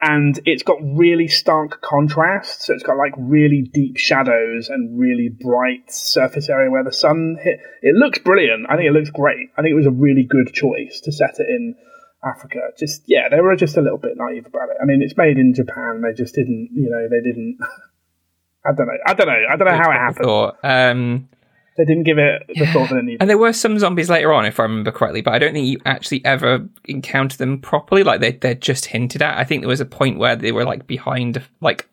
and 0.00 0.38
it's 0.44 0.62
got 0.62 0.76
really 0.80 1.26
stark 1.26 1.82
contrast. 1.82 2.62
So 2.62 2.74
it's 2.74 2.84
got 2.84 2.96
like 2.96 3.14
really 3.18 3.68
deep 3.72 3.96
shadows 3.96 4.68
and 4.68 4.98
really 5.00 5.28
bright 5.28 5.90
surface 5.90 6.48
area 6.48 6.70
where 6.70 6.84
the 6.84 6.92
sun 6.92 7.36
hit. 7.42 7.58
It 7.82 7.96
looks 7.96 8.20
brilliant. 8.20 8.66
I 8.68 8.76
think 8.76 8.86
it 8.86 8.92
looks 8.92 9.10
great. 9.10 9.48
I 9.56 9.62
think 9.62 9.72
it 9.72 9.76
was 9.76 9.86
a 9.86 9.90
really 9.90 10.22
good 10.28 10.52
choice 10.52 11.00
to 11.04 11.10
set 11.10 11.40
it 11.40 11.48
in 11.48 11.74
Africa. 12.24 12.58
Just 12.78 13.02
yeah, 13.06 13.28
they 13.30 13.40
were 13.40 13.54
just 13.56 13.76
a 13.76 13.80
little 13.80 13.98
bit 13.98 14.12
naive 14.16 14.46
about 14.46 14.68
it. 14.70 14.76
I 14.82 14.84
mean, 14.84 15.02
it's 15.02 15.16
made 15.16 15.38
in 15.38 15.54
Japan. 15.54 16.02
They 16.02 16.12
just 16.12 16.34
didn't, 16.34 16.70
you 16.74 16.90
know, 16.90 17.08
they 17.08 17.20
didn't. 17.22 17.58
I 18.66 18.72
don't 18.76 18.86
know. 18.86 18.92
I 19.06 19.14
don't 19.14 19.26
know. 19.28 19.44
I 19.50 19.56
don't 19.56 19.68
know 19.68 19.76
how 19.82 19.90
it 19.90 19.94
happened. 19.94 20.24
Thought. 20.24 20.56
Um, 20.62 21.28
They 21.76 21.84
didn't 21.84 22.02
give 22.02 22.18
it 22.18 22.42
the 22.48 22.66
thought 22.66 22.88
that 22.90 22.96
it 22.98 23.04
needed. 23.04 23.20
and 23.20 23.30
there 23.30 23.38
were 23.38 23.52
some 23.52 23.78
zombies 23.78 24.10
later 24.10 24.32
on, 24.32 24.44
if 24.44 24.58
I 24.58 24.64
remember 24.64 24.90
correctly, 24.90 25.22
but 25.22 25.32
I 25.32 25.38
don't 25.38 25.52
think 25.52 25.68
you 25.68 25.78
actually 25.86 26.24
ever 26.24 26.68
encounter 26.86 27.36
them 27.36 27.60
properly. 27.60 28.02
Like 28.02 28.20
they 28.20 28.32
they're 28.32 28.54
just 28.54 28.86
hinted 28.86 29.22
at. 29.22 29.38
I 29.38 29.44
think 29.44 29.62
there 29.62 29.68
was 29.68 29.80
a 29.80 29.86
point 29.86 30.18
where 30.18 30.34
they 30.34 30.50
were 30.52 30.64
like 30.64 30.86
behind, 30.88 31.40
like 31.60 31.88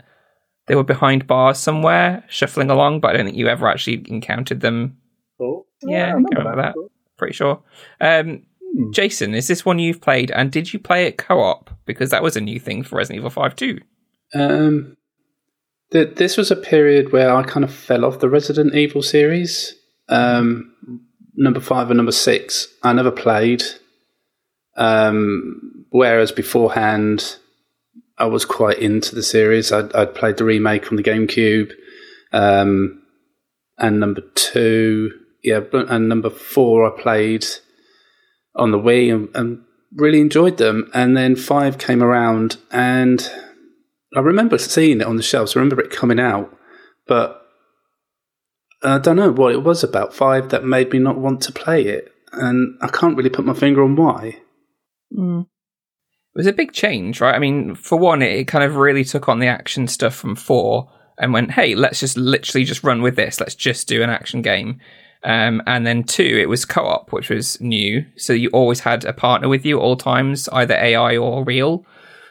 they 0.67 0.75
were 0.75 0.83
behind 0.83 1.27
bars 1.27 1.59
somewhere, 1.59 2.25
shuffling 2.27 2.71
along, 2.71 2.99
but 2.99 3.09
I 3.11 3.17
don't 3.17 3.25
think 3.27 3.37
you 3.37 3.47
ever 3.47 3.67
actually 3.67 4.03
encountered 4.07 4.61
them. 4.61 4.97
Cool. 5.37 5.67
Yeah, 5.83 6.07
I, 6.07 6.09
I 6.09 6.13
think 6.15 6.35
I 6.35 6.39
remember 6.39 6.39
remember 6.39 6.61
that. 6.63 6.73
that. 6.73 6.89
Pretty 7.17 7.33
sure. 7.35 7.61
Um, 8.01 8.43
Jason, 8.91 9.33
is 9.33 9.47
this 9.47 9.65
one 9.65 9.79
you've 9.79 10.01
played, 10.01 10.31
and 10.31 10.51
did 10.51 10.73
you 10.73 10.79
play 10.79 11.05
it 11.05 11.17
co-op? 11.17 11.69
Because 11.85 12.09
that 12.09 12.23
was 12.23 12.35
a 12.35 12.41
new 12.41 12.59
thing 12.59 12.83
for 12.83 12.97
Resident 12.97 13.19
Evil 13.19 13.29
Five 13.29 13.55
too. 13.55 13.79
Um, 14.33 14.97
th- 15.91 16.15
this 16.15 16.37
was 16.37 16.51
a 16.51 16.55
period 16.55 17.11
where 17.11 17.33
I 17.33 17.43
kind 17.43 17.63
of 17.63 17.73
fell 17.73 18.05
off 18.05 18.19
the 18.19 18.29
Resident 18.29 18.75
Evil 18.75 19.01
series. 19.01 19.75
Um, 20.09 20.75
number 21.35 21.59
five 21.59 21.89
and 21.89 21.97
number 21.97 22.11
six, 22.11 22.67
I 22.83 22.93
never 22.93 23.11
played. 23.11 23.63
Um, 24.77 25.85
whereas 25.89 26.31
beforehand, 26.31 27.37
I 28.17 28.25
was 28.25 28.45
quite 28.45 28.79
into 28.79 29.15
the 29.15 29.23
series. 29.23 29.71
I'd, 29.71 29.93
I'd 29.93 30.15
played 30.15 30.37
the 30.37 30.43
remake 30.43 30.91
on 30.91 30.97
the 30.97 31.03
GameCube. 31.03 31.71
Um, 32.33 33.01
and 33.77 33.99
number 33.99 34.21
two, 34.35 35.11
yeah, 35.43 35.61
and 35.73 36.09
number 36.09 36.29
four, 36.29 36.85
I 36.85 37.01
played 37.01 37.45
on 38.55 38.71
the 38.71 38.79
Wii 38.79 39.13
and, 39.13 39.29
and 39.35 39.61
really 39.95 40.21
enjoyed 40.21 40.57
them. 40.57 40.89
And 40.93 41.15
then 41.15 41.35
five 41.35 41.77
came 41.77 42.03
around, 42.03 42.57
and 42.71 43.29
I 44.15 44.19
remember 44.19 44.57
seeing 44.57 45.01
it 45.01 45.07
on 45.07 45.17
the 45.17 45.23
shelves. 45.23 45.55
I 45.55 45.59
remember 45.59 45.81
it 45.81 45.91
coming 45.91 46.19
out, 46.19 46.55
but 47.07 47.41
I 48.83 48.99
don't 48.99 49.15
know 49.15 49.31
what 49.31 49.53
it 49.53 49.63
was 49.63 49.83
about 49.83 50.13
five 50.13 50.49
that 50.49 50.63
made 50.63 50.91
me 50.91 50.99
not 50.99 51.17
want 51.17 51.41
to 51.41 51.51
play 51.51 51.83
it, 51.83 52.11
and 52.31 52.77
I 52.81 52.87
can't 52.87 53.17
really 53.17 53.29
put 53.29 53.45
my 53.45 53.53
finger 53.53 53.83
on 53.83 53.95
why. 53.95 54.39
Hmm. 55.13 55.41
It 56.35 56.39
was 56.39 56.47
a 56.47 56.53
big 56.53 56.73
change, 56.73 57.21
right? 57.21 57.33
I 57.33 57.39
mean, 57.39 57.75
for 57.75 57.97
one, 57.97 58.21
it, 58.21 58.33
it 58.33 58.47
kind 58.47 58.63
of 58.63 58.75
really 58.75 59.05
took 59.05 59.29
on 59.29 59.39
the 59.39 59.47
action 59.47 59.87
stuff 59.87 60.13
from 60.13 60.35
four 60.35 60.91
and 61.17 61.31
went, 61.31 61.51
"Hey, 61.51 61.75
let's 61.75 62.01
just 62.01 62.17
literally 62.17 62.65
just 62.65 62.83
run 62.83 63.01
with 63.01 63.15
this. 63.15 63.39
Let's 63.39 63.55
just 63.55 63.87
do 63.87 64.03
an 64.03 64.09
action 64.09 64.41
game." 64.41 64.79
Um, 65.25 65.63
and 65.65 65.87
then 65.87 66.03
two, 66.03 66.23
it 66.23 66.47
was 66.47 66.65
co-op, 66.65 67.11
which 67.11 67.31
was 67.31 67.59
new. 67.59 68.05
So 68.15 68.31
you 68.31 68.49
always 68.49 68.79
had 68.79 69.03
a 69.05 69.11
partner 69.11 69.49
with 69.49 69.65
you 69.65 69.77
at 69.77 69.81
all 69.81 69.97
times, 69.97 70.47
either 70.49 70.75
AI 70.75 71.17
or 71.17 71.43
real 71.43 71.83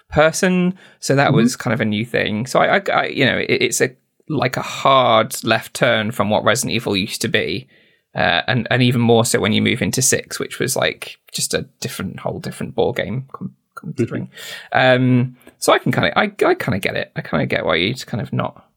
person. 0.08 0.78
So 1.00 1.16
that 1.16 1.32
was 1.32 1.56
kind 1.56 1.74
of 1.74 1.80
a 1.80 1.84
new 1.84 2.06
thing. 2.06 2.46
So 2.46 2.60
I, 2.60 2.76
I, 2.76 2.82
I 2.92 3.06
you 3.06 3.26
know, 3.26 3.36
it, 3.36 3.50
it's 3.50 3.80
a 3.80 3.94
like 4.28 4.56
a 4.56 4.62
hard 4.62 5.42
left 5.42 5.74
turn 5.74 6.12
from 6.12 6.30
what 6.30 6.44
Resident 6.44 6.72
Evil 6.72 6.96
used 6.96 7.20
to 7.22 7.28
be. 7.28 7.68
Uh, 8.14 8.42
and 8.46 8.68
and 8.70 8.80
even 8.80 9.00
more 9.00 9.24
so 9.24 9.40
when 9.40 9.52
you 9.52 9.60
move 9.60 9.82
into 9.82 10.00
six, 10.00 10.38
which 10.38 10.60
was 10.60 10.76
like 10.76 11.18
just 11.32 11.52
a 11.52 11.62
different 11.80 12.20
whole 12.20 12.38
different 12.38 12.76
ball 12.76 12.92
game 12.92 13.28
considering. 13.74 14.30
um, 14.72 15.36
so 15.58 15.72
I 15.72 15.80
can 15.80 15.90
kind 15.90 16.06
of 16.06 16.12
I 16.16 16.32
I 16.46 16.54
kind 16.54 16.76
of 16.76 16.80
get 16.80 16.94
it. 16.94 17.10
I 17.16 17.22
kind 17.22 17.42
of 17.42 17.48
get 17.48 17.66
why 17.66 17.74
you'd 17.74 18.06
kind 18.06 18.20
of 18.20 18.32
not 18.32 18.70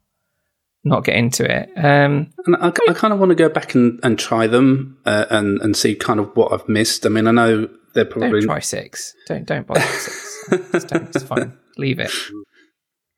not 0.88 1.04
get 1.04 1.16
into 1.16 1.44
it. 1.44 1.70
Um, 1.78 2.32
And 2.46 2.56
I, 2.58 2.68
I 2.90 2.94
kind 2.94 3.14
of 3.14 3.20
want 3.20 3.30
to 3.30 3.36
go 3.36 3.50
back 3.50 3.76
and, 3.76 4.00
and 4.04 4.18
try 4.18 4.48
them 4.48 4.98
uh, 5.06 5.26
and 5.30 5.62
and 5.62 5.76
see 5.76 5.96
kind 5.96 6.20
of 6.20 6.36
what 6.36 6.52
I've 6.52 6.68
missed. 6.68 7.06
I 7.06 7.10
mean, 7.10 7.28
I 7.28 7.32
know 7.32 7.68
they're 7.94 8.06
don't 8.06 8.20
probably 8.20 8.42
try 8.42 8.60
six. 8.60 9.14
Don't 9.28 9.46
don't 9.46 9.66
bother 9.68 9.82
six. 9.82 10.46
Just 10.72 10.88
don't, 10.90 11.16
it's 11.16 11.24
fine. 11.24 11.58
Leave 11.78 12.00
it. 12.00 12.12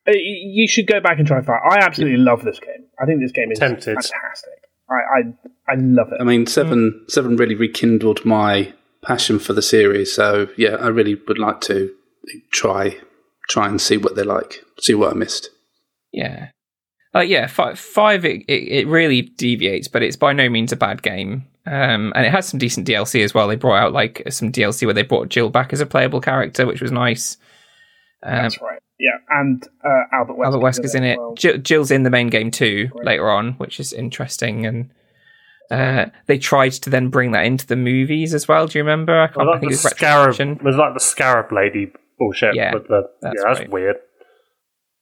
Uh, 0.06 0.12
You 0.14 0.66
should 0.68 0.86
go 0.86 1.00
back 1.00 1.18
and 1.18 1.26
try 1.26 1.40
five. 1.42 1.60
I 1.70 1.78
absolutely 1.78 2.18
love 2.18 2.42
this 2.44 2.58
game. 2.58 2.86
I 3.00 3.06
think 3.06 3.20
this 3.20 3.32
game 3.32 3.50
is 3.52 3.58
Tempted. 3.58 3.94
fantastic. 3.94 4.52
I, 4.90 4.94
I 4.94 5.72
I 5.72 5.74
love 5.76 6.08
it. 6.12 6.20
I 6.20 6.24
mean, 6.24 6.46
seven 6.46 7.04
seven 7.08 7.36
really 7.36 7.54
rekindled 7.54 8.24
my 8.24 8.72
passion 9.02 9.38
for 9.38 9.52
the 9.52 9.62
series. 9.62 10.12
So 10.12 10.48
yeah, 10.56 10.74
I 10.76 10.88
really 10.88 11.14
would 11.28 11.38
like 11.38 11.60
to 11.62 11.92
try 12.50 12.96
try 13.48 13.68
and 13.68 13.80
see 13.80 13.96
what 13.96 14.14
they're 14.16 14.24
like, 14.24 14.62
see 14.80 14.94
what 14.94 15.10
I 15.12 15.14
missed. 15.14 15.50
Yeah. 16.12 16.48
Uh, 17.14 17.20
yeah, 17.20 17.46
five, 17.46 17.78
five 17.78 18.24
it, 18.24 18.42
it, 18.46 18.68
it 18.68 18.86
really 18.86 19.22
deviates, 19.22 19.88
but 19.88 20.02
it's 20.02 20.16
by 20.16 20.32
no 20.32 20.48
means 20.48 20.72
a 20.72 20.76
bad 20.76 21.02
game. 21.02 21.44
Um, 21.66 22.12
and 22.14 22.24
it 22.24 22.30
has 22.30 22.48
some 22.48 22.58
decent 22.58 22.86
DLC 22.86 23.22
as 23.24 23.34
well. 23.34 23.48
They 23.48 23.56
brought 23.56 23.82
out 23.82 23.92
like 23.92 24.22
some 24.30 24.50
DLC 24.52 24.84
where 24.86 24.94
they 24.94 25.02
brought 25.02 25.28
Jill 25.28 25.50
back 25.50 25.72
as 25.72 25.80
a 25.80 25.86
playable 25.86 26.20
character, 26.20 26.66
which 26.66 26.80
was 26.80 26.92
nice. 26.92 27.36
Um, 28.22 28.34
That's 28.42 28.60
right. 28.62 28.78
Yeah, 28.98 29.16
and 29.30 29.66
uh, 29.84 30.02
Albert 30.16 30.34
Wesker. 30.34 30.44
Albert 30.44 30.58
Wesker's 30.60 30.94
in 30.94 31.04
it. 31.04 31.18
well. 31.18 31.34
Jill, 31.34 31.58
Jill's 31.58 31.90
in 31.90 32.02
the 32.02 32.10
main 32.10 32.28
game 32.28 32.50
too 32.50 32.90
Right. 32.94 33.06
later 33.06 33.30
on, 33.30 33.52
which 33.54 33.80
is 33.80 33.92
interesting. 33.92 34.66
And 34.66 34.90
uh, 35.70 36.06
they 36.26 36.38
tried 36.38 36.72
to 36.72 36.90
then 36.90 37.08
bring 37.08 37.32
that 37.32 37.44
into 37.46 37.66
the 37.66 37.76
movies 37.76 38.34
as 38.34 38.46
well. 38.46 38.66
Do 38.66 38.78
you 38.78 38.84
remember? 38.84 39.18
I, 39.18 39.24
I 39.24 39.26
can't, 39.28 39.40
I 39.40 39.44
like 39.44 39.60
think 39.60 39.72
the 39.72 39.78
it 39.78 39.82
was 39.84 39.90
scarab. 39.90 40.40
It 40.40 40.62
was 40.62 40.76
like 40.76 40.94
the 40.94 41.00
scarab 41.00 41.50
lady 41.52 41.92
bullshit. 42.18 42.54
Yeah, 42.54 42.74
with 42.74 42.88
the, 42.88 43.02
that's 43.22 43.34
yeah, 43.36 43.42
that's 43.48 43.60
right. 43.60 43.70
weird. 43.70 43.96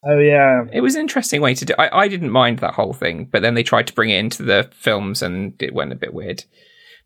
Oh 0.04 0.18
yeah, 0.18 0.64
It 0.72 0.80
was 0.80 0.94
an 0.94 1.00
interesting 1.00 1.40
way 1.40 1.54
to 1.54 1.64
do. 1.64 1.74
I, 1.78 2.02
I 2.04 2.08
didn't 2.08 2.30
mind 2.30 2.60
that 2.60 2.74
whole 2.74 2.92
thing, 2.92 3.24
but 3.24 3.42
then 3.42 3.54
they 3.54 3.62
tried 3.64 3.86
to 3.88 3.92
bring 3.94 4.10
it 4.10 4.18
into 4.18 4.42
the 4.44 4.70
films, 4.72 5.22
and 5.22 5.60
it 5.60 5.74
went 5.74 5.92
a 5.92 5.96
bit 5.96 6.14
weird. 6.14 6.44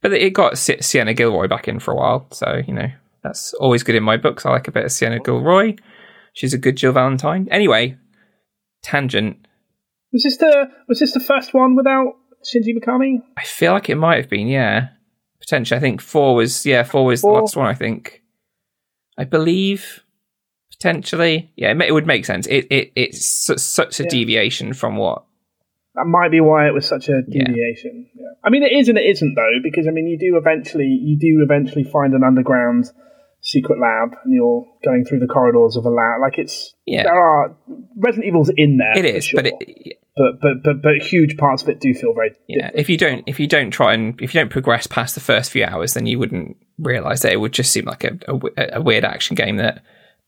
But 0.02 0.12
it 0.12 0.34
got 0.34 0.58
Si- 0.58 0.82
Sienna 0.82 1.14
Guillory 1.14 1.48
back 1.48 1.68
in 1.68 1.78
for 1.80 1.92
a 1.92 1.96
while, 1.96 2.26
so 2.32 2.60
you 2.66 2.74
know 2.74 2.90
that's 3.22 3.54
always 3.54 3.82
good 3.82 3.94
in 3.94 4.02
my 4.02 4.16
books. 4.16 4.44
I 4.44 4.50
like 4.50 4.68
a 4.68 4.72
bit 4.72 4.84
of 4.84 4.92
Sienna 4.92 5.20
Guillory. 5.20 5.78
She's 6.34 6.52
a 6.54 6.58
good 6.58 6.76
Jill 6.76 6.92
Valentine. 6.92 7.48
Anyway, 7.50 7.96
tangent. 8.82 9.46
was 10.12 10.22
this 10.24 10.36
the 10.36 10.68
was 10.88 10.98
this 10.98 11.12
the 11.12 11.20
first 11.20 11.54
one 11.54 11.76
without 11.76 12.14
Shinji 12.44 12.76
Mikami? 12.76 13.22
I 13.38 13.44
feel 13.44 13.72
like 13.72 13.88
it 13.88 13.94
might 13.96 14.16
have 14.16 14.28
been, 14.28 14.48
yeah, 14.48 14.88
potentially. 15.40 15.78
I 15.78 15.80
think 15.80 16.00
four 16.02 16.34
was, 16.34 16.66
yeah, 16.66 16.82
four 16.82 17.04
was 17.06 17.20
Four. 17.22 17.34
the 17.36 17.40
last 17.40 17.56
one. 17.56 17.66
I 17.68 17.74
think, 17.74 18.22
I 19.16 19.24
believe, 19.24 20.01
potentially, 20.82 21.50
yeah, 21.56 21.72
it, 21.72 21.92
would 21.92 22.06
make 22.06 22.24
sense. 22.24 22.46
It 22.46 22.66
it 22.70 22.92
it's 22.96 23.24
such 23.62 24.00
a 24.00 24.04
Yeah. 24.04 24.08
deviation 24.10 24.72
from 24.74 24.96
what 24.96 25.24
That 25.94 26.06
might 26.06 26.30
be 26.30 26.40
why 26.40 26.66
it 26.66 26.74
was 26.74 26.86
such 26.86 27.08
a 27.08 27.22
deviation. 27.22 28.06
Yeah. 28.14 28.26
I 28.42 28.50
mean, 28.50 28.62
it 28.62 28.72
is 28.72 28.88
and 28.88 28.98
it 28.98 29.04
isn't 29.06 29.34
though, 29.34 29.58
because 29.62 29.86
I 29.86 29.90
mean, 29.90 30.06
you 30.08 30.18
do 30.18 30.36
eventually 30.36 30.86
you 30.86 31.16
do 31.18 31.42
eventually 31.42 31.84
find 31.84 32.14
an 32.14 32.24
underground 32.24 32.90
secret 33.44 33.80
lab, 33.80 34.14
and 34.24 34.32
you're 34.32 34.64
going 34.84 35.04
through 35.04 35.18
the 35.18 35.26
corridors 35.26 35.76
of 35.76 35.84
a 35.84 35.90
lab. 35.90 36.20
Like 36.20 36.38
it's 36.38 36.74
Yeah. 36.86 37.04
there 37.04 37.20
are 37.20 37.56
Resident 37.96 38.26
Evil's 38.28 38.50
in 38.56 38.78
there. 38.78 38.96
It 38.96 39.04
is, 39.04 39.24
sure. 39.24 39.42
but 39.42 39.46
it, 39.52 39.98
but 40.16 40.40
but 40.40 40.62
but 40.64 40.82
but 40.82 40.96
huge 40.98 41.36
parts 41.36 41.62
of 41.62 41.68
it 41.68 41.80
do 41.80 41.94
feel 41.94 42.12
very 42.12 42.32
yeah 42.46 42.70
if 42.74 42.90
you 42.90 42.98
don't 42.98 43.24
if 43.26 43.40
you 43.40 43.46
don't 43.46 43.70
try 43.70 43.94
and 43.94 44.20
if 44.20 44.34
you 44.34 44.40
don't 44.40 44.50
progress 44.50 44.86
past 44.86 45.14
the 45.14 45.22
first 45.22 45.50
few 45.50 45.64
hours 45.64 45.94
then 45.94 46.04
you 46.04 46.18
wouldn't 46.18 46.54
realize 46.78 47.22
that 47.22 47.32
it 47.32 47.40
would 47.40 47.52
just 47.52 47.72
seem 47.72 47.86
like 47.86 48.04
a 48.04 48.18
a 48.74 48.82
weird 48.82 49.04
action 49.06 49.34
game 49.34 49.56
that 49.56 49.82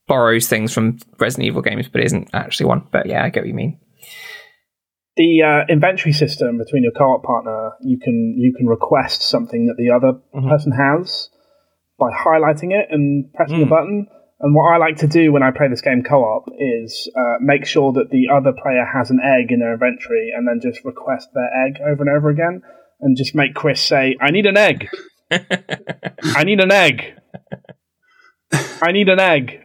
borrows 0.06 0.48
things 0.48 0.72
from 0.72 0.98
resident 1.18 1.46
evil 1.46 1.62
games 1.62 1.88
but 1.88 2.02
isn't 2.02 2.28
actually 2.34 2.66
one 2.66 2.86
but 2.90 3.06
yeah 3.06 3.24
i 3.24 3.28
get 3.30 3.40
what 3.42 3.48
you 3.48 3.54
mean 3.54 3.78
the 5.16 5.42
uh, 5.42 5.72
inventory 5.72 6.12
system 6.12 6.58
between 6.58 6.82
your 6.82 6.90
co-op 6.90 7.22
partner, 7.22 7.70
you 7.82 8.00
can 8.00 8.34
you 8.36 8.52
can 8.52 8.66
request 8.66 9.22
something 9.22 9.66
that 9.66 9.76
the 9.76 9.90
other 9.90 10.18
Mm-hmm. 10.34 10.48
person 10.48 10.72
has 10.72 11.30
by 12.00 12.10
highlighting 12.10 12.72
it 12.72 12.88
and 12.90 13.32
pressing 13.32 13.60
Mm. 13.60 13.62
a 13.62 13.66
button. 13.66 14.08
And 14.40 14.52
what 14.56 14.74
I 14.74 14.78
like 14.78 14.96
to 14.98 15.06
do 15.06 15.30
when 15.30 15.44
I 15.44 15.52
play 15.52 15.68
this 15.68 15.82
game 15.82 16.02
co-op 16.02 16.48
is 16.58 17.08
uh, 17.16 17.36
make 17.40 17.64
sure 17.64 17.92
that 17.92 18.10
the 18.10 18.26
other 18.34 18.52
player 18.60 18.84
has 18.84 19.10
an 19.10 19.20
egg 19.22 19.52
in 19.52 19.60
their 19.60 19.74
inventory, 19.74 20.32
and 20.36 20.48
then 20.48 20.58
just 20.60 20.84
request 20.84 21.28
their 21.32 21.48
egg 21.64 21.78
over 21.80 22.02
and 22.02 22.10
over 22.10 22.28
again, 22.30 22.62
and 23.00 23.16
just 23.16 23.36
make 23.36 23.54
Chris 23.54 23.80
say, 23.80 24.16
"I 24.20 24.32
need 24.32 24.46
an 24.46 24.56
egg. 24.56 24.88
I 25.30 26.42
need 26.42 26.58
an 26.58 26.72
egg. 26.72 27.14
I 28.82 28.90
need 28.90 29.08
an 29.08 29.20
egg." 29.20 29.60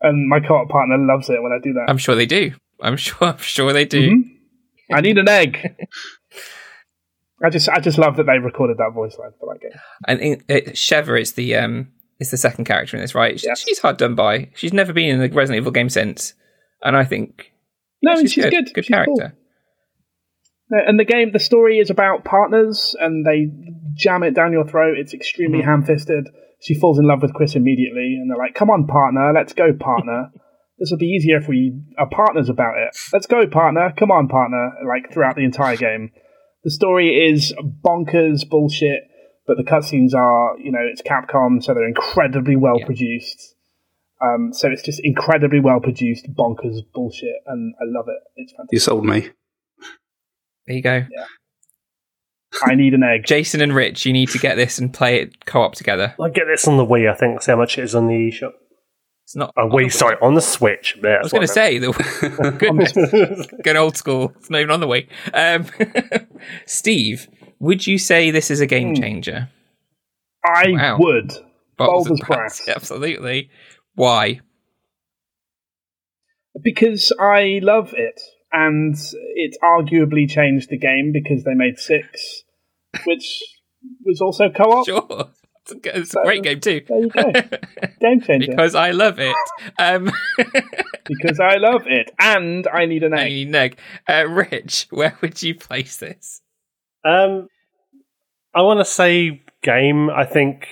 And 0.00 0.28
my 0.28 0.40
co-op 0.40 0.68
partner 0.68 0.96
loves 0.98 1.28
it 1.30 1.42
when 1.42 1.52
I 1.52 1.58
do 1.62 1.72
that. 1.74 1.86
i'm 1.88 1.98
sure 1.98 2.14
they 2.14 2.26
do 2.26 2.52
I'm 2.82 2.96
sure. 3.06 3.16
I'm 3.28 3.38
sure 3.38 3.72
they 3.72 3.86
do. 3.86 4.10
Mm-hmm. 4.10 4.94
I 4.94 5.00
need 5.00 5.16
an 5.18 5.28
egg. 5.28 5.76
I 7.44 7.50
just, 7.50 7.68
I 7.68 7.80
just 7.80 7.98
love 7.98 8.16
that 8.16 8.24
they 8.24 8.38
recorded 8.38 8.78
that 8.78 8.92
voice 8.94 9.16
line 9.18 9.30
for 9.38 9.52
that 9.52 9.60
game. 9.60 9.78
And 10.06 10.20
it, 10.20 10.42
it, 10.48 10.66
Sheva 10.74 11.20
is 11.20 11.32
the 11.32 11.56
um 11.56 11.88
is 12.18 12.30
the 12.30 12.36
second 12.38 12.64
character 12.64 12.96
in 12.96 13.02
this, 13.02 13.14
right? 13.14 13.42
Yes. 13.42 13.60
She's 13.60 13.78
hard 13.78 13.98
done 13.98 14.14
by. 14.14 14.50
She's 14.54 14.72
never 14.72 14.92
been 14.94 15.20
in 15.20 15.22
a 15.30 15.34
Resident 15.34 15.60
Evil 15.60 15.72
game 15.72 15.90
since, 15.90 16.32
and 16.82 16.96
I 16.96 17.04
think 17.04 17.52
No, 18.02 18.16
she's, 18.20 18.32
she's 18.32 18.44
good. 18.44 18.50
good. 18.52 18.74
Good 18.74 18.84
She's 18.86 18.94
character. 18.94 19.34
No, 20.70 20.78
and 20.86 20.98
the 20.98 21.04
game, 21.04 21.30
the 21.32 21.38
story 21.38 21.78
is 21.78 21.90
about 21.90 22.24
partners, 22.24 22.96
and 22.98 23.24
they 23.26 23.48
jam 23.94 24.22
it 24.22 24.34
down 24.34 24.52
your 24.52 24.66
throat. 24.66 24.96
It's 24.98 25.12
extremely 25.14 25.58
Mm-hmm. 25.60 25.68
ham-fisted. 25.68 26.28
She 26.60 26.74
falls 26.74 26.98
in 26.98 27.06
love 27.06 27.22
with 27.22 27.34
Chris 27.34 27.54
immediately, 27.54 28.18
and 28.20 28.30
they're 28.30 28.38
like, 28.38 28.54
"Come 28.54 28.70
on, 28.70 28.86
partner, 28.86 29.32
let's 29.32 29.52
go, 29.52 29.72
partner. 29.72 30.30
this 30.78 30.90
will 30.90 30.98
be 30.98 31.06
easier 31.06 31.36
if 31.36 31.48
we 31.48 31.78
are 31.98 32.08
partners 32.08 32.48
about 32.48 32.78
it. 32.78 32.96
Let's 33.12 33.26
go, 33.26 33.46
partner. 33.46 33.92
Come 33.96 34.10
on, 34.10 34.28
partner." 34.28 34.72
Like 34.86 35.12
throughout 35.12 35.36
the 35.36 35.44
entire 35.44 35.76
game, 35.76 36.12
the 36.64 36.70
story 36.70 37.30
is 37.30 37.54
bonkers 37.84 38.48
bullshit, 38.48 39.02
but 39.46 39.56
the 39.56 39.62
cutscenes 39.62 40.14
are, 40.14 40.58
you 40.58 40.72
know, 40.72 40.84
it's 40.90 41.02
Capcom, 41.02 41.62
so 41.62 41.74
they're 41.74 41.86
incredibly 41.86 42.56
well 42.56 42.80
produced. 42.84 43.54
Um, 44.20 44.52
so 44.52 44.68
it's 44.70 44.82
just 44.82 45.00
incredibly 45.04 45.60
well 45.60 45.80
produced, 45.80 46.26
bonkers 46.34 46.80
bullshit, 46.94 47.36
and 47.46 47.74
I 47.80 47.84
love 47.86 48.06
it. 48.08 48.18
It's 48.36 48.52
fantastic. 48.52 48.72
You 48.72 48.80
sold 48.80 49.04
me. 49.04 49.28
There 50.66 50.76
you 50.76 50.82
go. 50.82 51.04
I 52.64 52.74
need 52.74 52.94
an 52.94 53.02
egg. 53.02 53.24
Jason 53.26 53.60
and 53.60 53.74
Rich, 53.74 54.06
you 54.06 54.12
need 54.12 54.28
to 54.30 54.38
get 54.38 54.54
this 54.56 54.78
and 54.78 54.92
play 54.92 55.20
it 55.20 55.44
co-op 55.46 55.74
together. 55.74 56.14
I'll 56.20 56.30
get 56.30 56.44
this 56.46 56.66
on 56.68 56.76
the 56.76 56.84
Wii, 56.86 57.10
I 57.10 57.14
think. 57.14 57.42
See 57.42 57.52
how 57.52 57.58
much 57.58 57.78
it 57.78 57.82
is 57.84 57.94
on 57.94 58.06
the 58.06 58.14
eShop. 58.14 58.52
It's 59.24 59.34
not. 59.36 59.52
Oh, 59.56 59.68
Wii, 59.68 59.92
sorry, 59.92 60.16
on 60.22 60.34
the 60.34 60.40
Switch. 60.40 60.96
Yeah, 61.02 61.16
I 61.16 61.22
was 61.22 61.32
going 61.32 61.42
to 61.46 61.48
say 61.48 61.78
the 61.78 61.90
goodness, 62.58 62.92
good 63.62 63.76
old 63.76 63.96
school. 63.96 64.32
It's 64.36 64.48
not 64.50 64.60
even 64.60 64.70
on 64.70 64.80
the 64.80 64.86
way. 64.86 65.08
Um, 65.34 65.66
Steve, 66.66 67.28
would 67.58 67.86
you 67.86 67.98
say 67.98 68.30
this 68.30 68.50
is 68.50 68.60
a 68.60 68.66
game 68.66 68.94
Hmm. 68.94 69.02
changer? 69.02 69.48
I 70.44 70.66
Wow. 70.70 70.96
would. 71.00 71.32
Bottles 71.76 72.06
Bold 72.06 72.06
of 72.06 72.12
as 72.12 72.20
brass, 72.26 72.64
brass. 72.64 72.68
Absolutely. 72.76 73.50
Why? 73.96 74.40
because 76.62 77.12
I 77.20 77.60
love 77.62 77.92
it, 77.94 78.20
and 78.52 78.94
it 79.34 79.56
arguably 79.62 80.28
changed 80.28 80.70
the 80.70 80.78
game 80.78 81.12
because 81.12 81.44
they 81.44 81.54
made 81.54 81.78
six, 81.78 82.44
which 83.04 83.42
was 84.04 84.20
also 84.20 84.48
co-op. 84.50 84.86
Sure. 84.86 85.28
It's 85.62 85.72
a, 85.72 85.74
g- 85.74 85.90
it's 85.94 86.14
a 86.14 86.22
great 86.22 86.42
game 86.44 86.60
too. 86.60 86.80
There 86.88 86.98
you 87.00 87.08
go, 87.08 87.32
game 88.00 88.20
changer. 88.20 88.46
because 88.50 88.74
I 88.76 88.92
love 88.92 89.18
it. 89.18 89.34
Um, 89.80 90.10
because 91.08 91.40
I 91.40 91.56
love 91.56 91.82
it, 91.86 92.10
and 92.20 92.68
I 92.72 92.86
need 92.86 93.02
an 93.02 93.14
egg. 93.14 93.28
Hey, 93.32 93.44
Neg. 93.44 93.78
Uh, 94.08 94.26
Rich, 94.28 94.86
where 94.90 95.16
would 95.20 95.42
you 95.42 95.54
place 95.56 95.96
this? 95.96 96.40
Um, 97.04 97.48
I 98.54 98.62
want 98.62 98.78
to 98.80 98.84
say 98.84 99.42
game. 99.62 100.08
I 100.08 100.24
think 100.24 100.66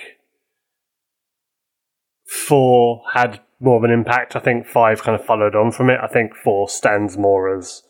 four 2.47 3.01
had 3.13 3.41
more 3.59 3.77
of 3.77 3.83
an 3.83 3.91
impact. 3.91 4.35
I 4.35 4.39
think 4.39 4.65
five 4.67 5.01
kind 5.03 5.19
of 5.19 5.25
followed 5.25 5.55
on 5.55 5.71
from 5.71 5.89
it. 5.89 5.99
I 6.01 6.07
think 6.07 6.35
four 6.35 6.69
stands 6.69 7.17
more 7.17 7.55
as 7.57 7.81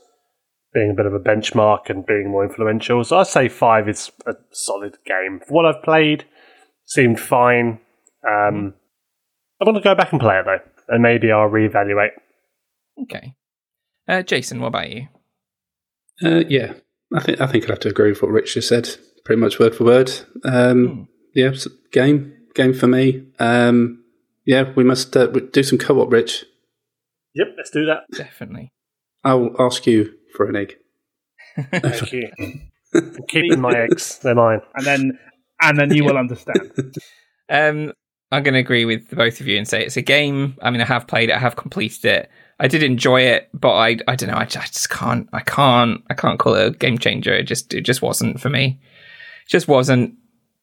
being 0.76 0.92
a 0.92 0.94
bit 0.94 1.08
of 1.08 1.14
a 1.14 1.20
benchmark 1.20 1.90
and 1.90 2.06
being 2.06 2.30
more 2.30 2.44
influential. 2.44 3.04
So 3.04 3.18
I'd 3.18 3.28
say 3.28 3.48
five 3.48 3.90
is 3.90 4.12
a 4.28 4.34
solid 4.52 4.98
game. 5.06 5.40
For 5.40 5.54
what 5.54 5.66
I've 5.66 5.82
played, 5.82 6.26
seemed 6.86 7.20
fine. 7.20 7.80
Um, 8.28 8.76
I 9.60 9.66
want 9.66 9.78
to 9.78 9.82
go 9.82 9.96
back 9.96 10.12
and 10.12 10.22
play 10.22 10.38
it 10.38 10.46
though, 10.46 10.60
and 10.90 11.02
maybe 11.02 11.32
I'll 11.32 11.50
reevaluate. 11.50 12.10
Okay. 13.02 13.34
Uh, 14.08 14.22
Jason, 14.22 14.60
what 14.60 14.68
about 14.68 14.92
you? 14.92 15.08
Uh, 16.24 16.44
yeah, 16.48 16.74
I 17.14 17.22
think 17.22 17.42
I 17.42 17.48
think 17.48 17.64
I'd 17.64 17.72
have 17.72 17.80
to 17.80 17.90
agree 17.90 18.10
with 18.10 18.22
what 18.22 18.32
Rich 18.32 18.54
just 18.54 18.70
said, 18.70 18.90
pretty 19.24 19.42
much 19.42 19.60
word 19.60 19.74
for 19.74 19.86
word. 19.86 20.12
Um, 20.44 21.08
Yeah, 21.34 21.54
game 21.92 22.34
game 22.54 22.74
for 22.74 22.88
me. 22.88 23.28
Um, 23.40 24.04
yeah, 24.46 24.72
we 24.76 24.84
must 24.84 25.16
uh, 25.18 25.28
do 25.28 25.64
some 25.64 25.78
co-op, 25.78 26.12
Rich. 26.12 26.46
Yep, 27.34 27.48
let's 27.58 27.72
do 27.72 27.86
that. 27.86 28.04
Definitely. 28.14 28.72
I'll 29.24 29.56
ask 29.60 29.88
you 29.88 30.14
for 30.36 30.48
an 30.48 30.56
egg. 30.56 30.78
Thank 31.72 32.12
you. 32.12 32.30
I'm 32.94 33.18
keeping 33.28 33.62
my 33.62 33.74
eggs. 33.78 34.20
They're 34.20 34.36
mine. 34.36 34.62
and 34.76 34.86
then 34.86 35.20
and 35.62 35.80
then 35.80 35.94
you 35.94 36.04
will 36.04 36.18
understand. 36.18 36.96
Um, 37.50 37.94
I'm 38.32 38.44
going 38.44 38.54
to 38.56 38.60
agree 38.60 38.86
with 38.86 39.10
the 39.10 39.16
both 39.16 39.40
of 39.40 39.48
you 39.48 39.58
and 39.58 39.68
say 39.68 39.84
it's 39.86 39.98
a 39.98 40.02
game. 40.02 40.58
I 40.62 40.70
mean, 40.72 40.82
I 40.82 40.86
have 40.86 41.08
played 41.08 41.30
it, 41.30 41.36
I 41.36 41.40
have 41.40 41.56
completed 41.56 42.06
it. 42.06 42.30
I 42.60 42.68
did 42.68 42.84
enjoy 42.84 43.22
it, 43.22 43.50
but 43.54 43.74
I, 43.74 43.98
I 44.08 44.16
don't 44.16 44.30
know. 44.30 44.38
I 44.38 44.46
just, 44.46 44.58
I 44.58 44.68
just 44.68 44.90
can't, 44.90 45.28
I 45.34 45.42
can't, 45.42 46.02
I 46.10 46.14
can't 46.14 46.40
call 46.40 46.56
it 46.56 46.68
a 46.68 46.72
game 46.72 46.98
changer. 46.98 47.34
It 47.34 47.44
just, 47.44 47.74
it 47.74 47.82
just 47.82 48.02
wasn't 48.02 48.40
for 48.40 48.50
me. 48.50 48.80
It 49.46 49.50
just 49.50 49.68
wasn't. 49.68 50.16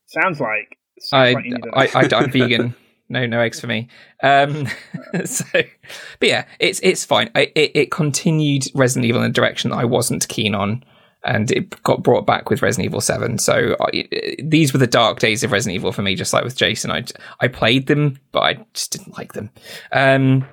Sounds 0.07 0.41
like 0.41 0.79
I, 1.13 1.33
like 1.33 1.45
you 1.45 1.55
need 1.55 1.65
an 1.65 1.71
I, 1.75 1.85
egg. 1.85 2.13
I, 2.13 2.19
I'm 2.19 2.31
vegan. 2.31 2.75
No, 3.13 3.27
no 3.27 3.41
eggs 3.41 3.61
for 3.61 3.67
me. 3.67 3.89
Um, 4.23 4.67
so, 5.27 5.45
but 5.53 6.29
yeah, 6.29 6.47
it's 6.59 6.81
it's 6.83 7.05
fine. 7.05 7.31
I, 7.35 7.53
it, 7.55 7.73
it 7.75 7.91
continued 7.91 8.65
Resident 8.75 9.05
Evil 9.05 9.23
in 9.23 9.31
a 9.31 9.33
direction 9.33 9.71
that 9.71 9.77
I 9.77 9.85
wasn't 9.85 10.27
keen 10.29 10.55
on, 10.55 10.83
and 11.23 11.51
it 11.53 11.83
got 11.83 12.03
brought 12.03 12.25
back 12.25 12.49
with 12.49 12.63
Resident 12.63 12.87
Evil 12.87 13.03
Seven. 13.03 13.37
So 13.37 13.77
I, 13.81 14.09
these 14.43 14.73
were 14.73 14.79
the 14.79 14.87
dark 14.87 15.19
days 15.19 15.45
of 15.45 15.53
Resident 15.53 15.75
Evil 15.75 15.93
for 15.93 16.01
me. 16.01 16.15
Just 16.15 16.33
like 16.33 16.43
with 16.43 16.57
Jason, 16.57 16.91
I 16.91 17.05
I 17.41 17.49
played 17.49 17.87
them, 17.87 18.19
but 18.33 18.41
I 18.41 18.67
just 18.73 18.93
didn't 18.93 19.19
like 19.19 19.35
them. 19.35 19.51
Um, 19.93 20.47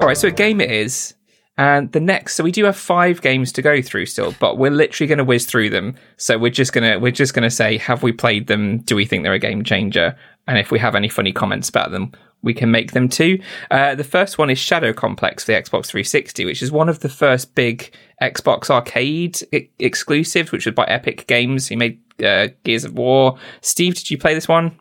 all 0.00 0.08
right, 0.08 0.16
so 0.16 0.26
a 0.26 0.32
game 0.32 0.60
it 0.60 0.72
is. 0.72 1.15
And 1.58 1.90
the 1.92 2.00
next, 2.00 2.34
so 2.34 2.44
we 2.44 2.52
do 2.52 2.64
have 2.64 2.76
five 2.76 3.22
games 3.22 3.50
to 3.52 3.62
go 3.62 3.80
through 3.80 4.06
still, 4.06 4.34
but 4.38 4.58
we're 4.58 4.70
literally 4.70 5.08
going 5.08 5.18
to 5.18 5.24
whiz 5.24 5.46
through 5.46 5.70
them. 5.70 5.94
So 6.18 6.36
we're 6.36 6.50
just 6.50 6.72
gonna 6.74 6.98
we're 6.98 7.12
just 7.12 7.32
gonna 7.32 7.50
say, 7.50 7.78
have 7.78 8.02
we 8.02 8.12
played 8.12 8.46
them? 8.46 8.78
Do 8.80 8.94
we 8.94 9.06
think 9.06 9.22
they're 9.22 9.32
a 9.32 9.38
game 9.38 9.64
changer? 9.64 10.16
And 10.46 10.58
if 10.58 10.70
we 10.70 10.78
have 10.78 10.94
any 10.94 11.08
funny 11.08 11.32
comments 11.32 11.68
about 11.70 11.92
them, 11.92 12.12
we 12.42 12.52
can 12.52 12.70
make 12.70 12.92
them 12.92 13.08
too. 13.08 13.40
Uh, 13.70 13.94
the 13.94 14.04
first 14.04 14.36
one 14.36 14.50
is 14.50 14.58
Shadow 14.58 14.92
Complex 14.92 15.44
for 15.44 15.52
the 15.52 15.58
Xbox 15.58 15.86
360, 15.86 16.44
which 16.44 16.62
is 16.62 16.70
one 16.70 16.88
of 16.90 17.00
the 17.00 17.08
first 17.08 17.54
big 17.54 17.90
Xbox 18.22 18.68
Arcade 18.68 19.38
I- 19.54 19.70
exclusives, 19.78 20.52
which 20.52 20.66
was 20.66 20.74
by 20.74 20.84
Epic 20.84 21.26
Games. 21.26 21.68
Who 21.68 21.76
made 21.78 22.00
uh, 22.22 22.48
Gears 22.64 22.84
of 22.84 22.92
War. 22.98 23.38
Steve, 23.62 23.94
did 23.94 24.10
you 24.10 24.18
play 24.18 24.34
this 24.34 24.46
one? 24.46 24.78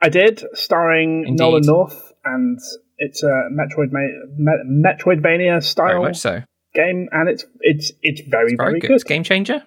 I 0.00 0.08
did, 0.08 0.44
starring 0.52 1.24
Indeed. 1.26 1.38
Nolan 1.38 1.62
North, 1.64 2.12
and 2.24 2.58
it's 2.98 3.22
a 3.22 3.48
Metroid 3.52 3.90
Me- 3.92 4.82
Metroidvania 4.84 5.62
style 5.62 6.12
so. 6.14 6.42
game, 6.74 7.08
and 7.12 7.28
it's 7.28 7.44
it's 7.60 7.92
it's 8.02 8.20
very 8.22 8.54
Very, 8.56 8.70
very, 8.72 8.80
good. 8.80 8.88
good. 8.88 8.94
It's 8.94 9.04
game 9.04 9.24
changer. 9.24 9.62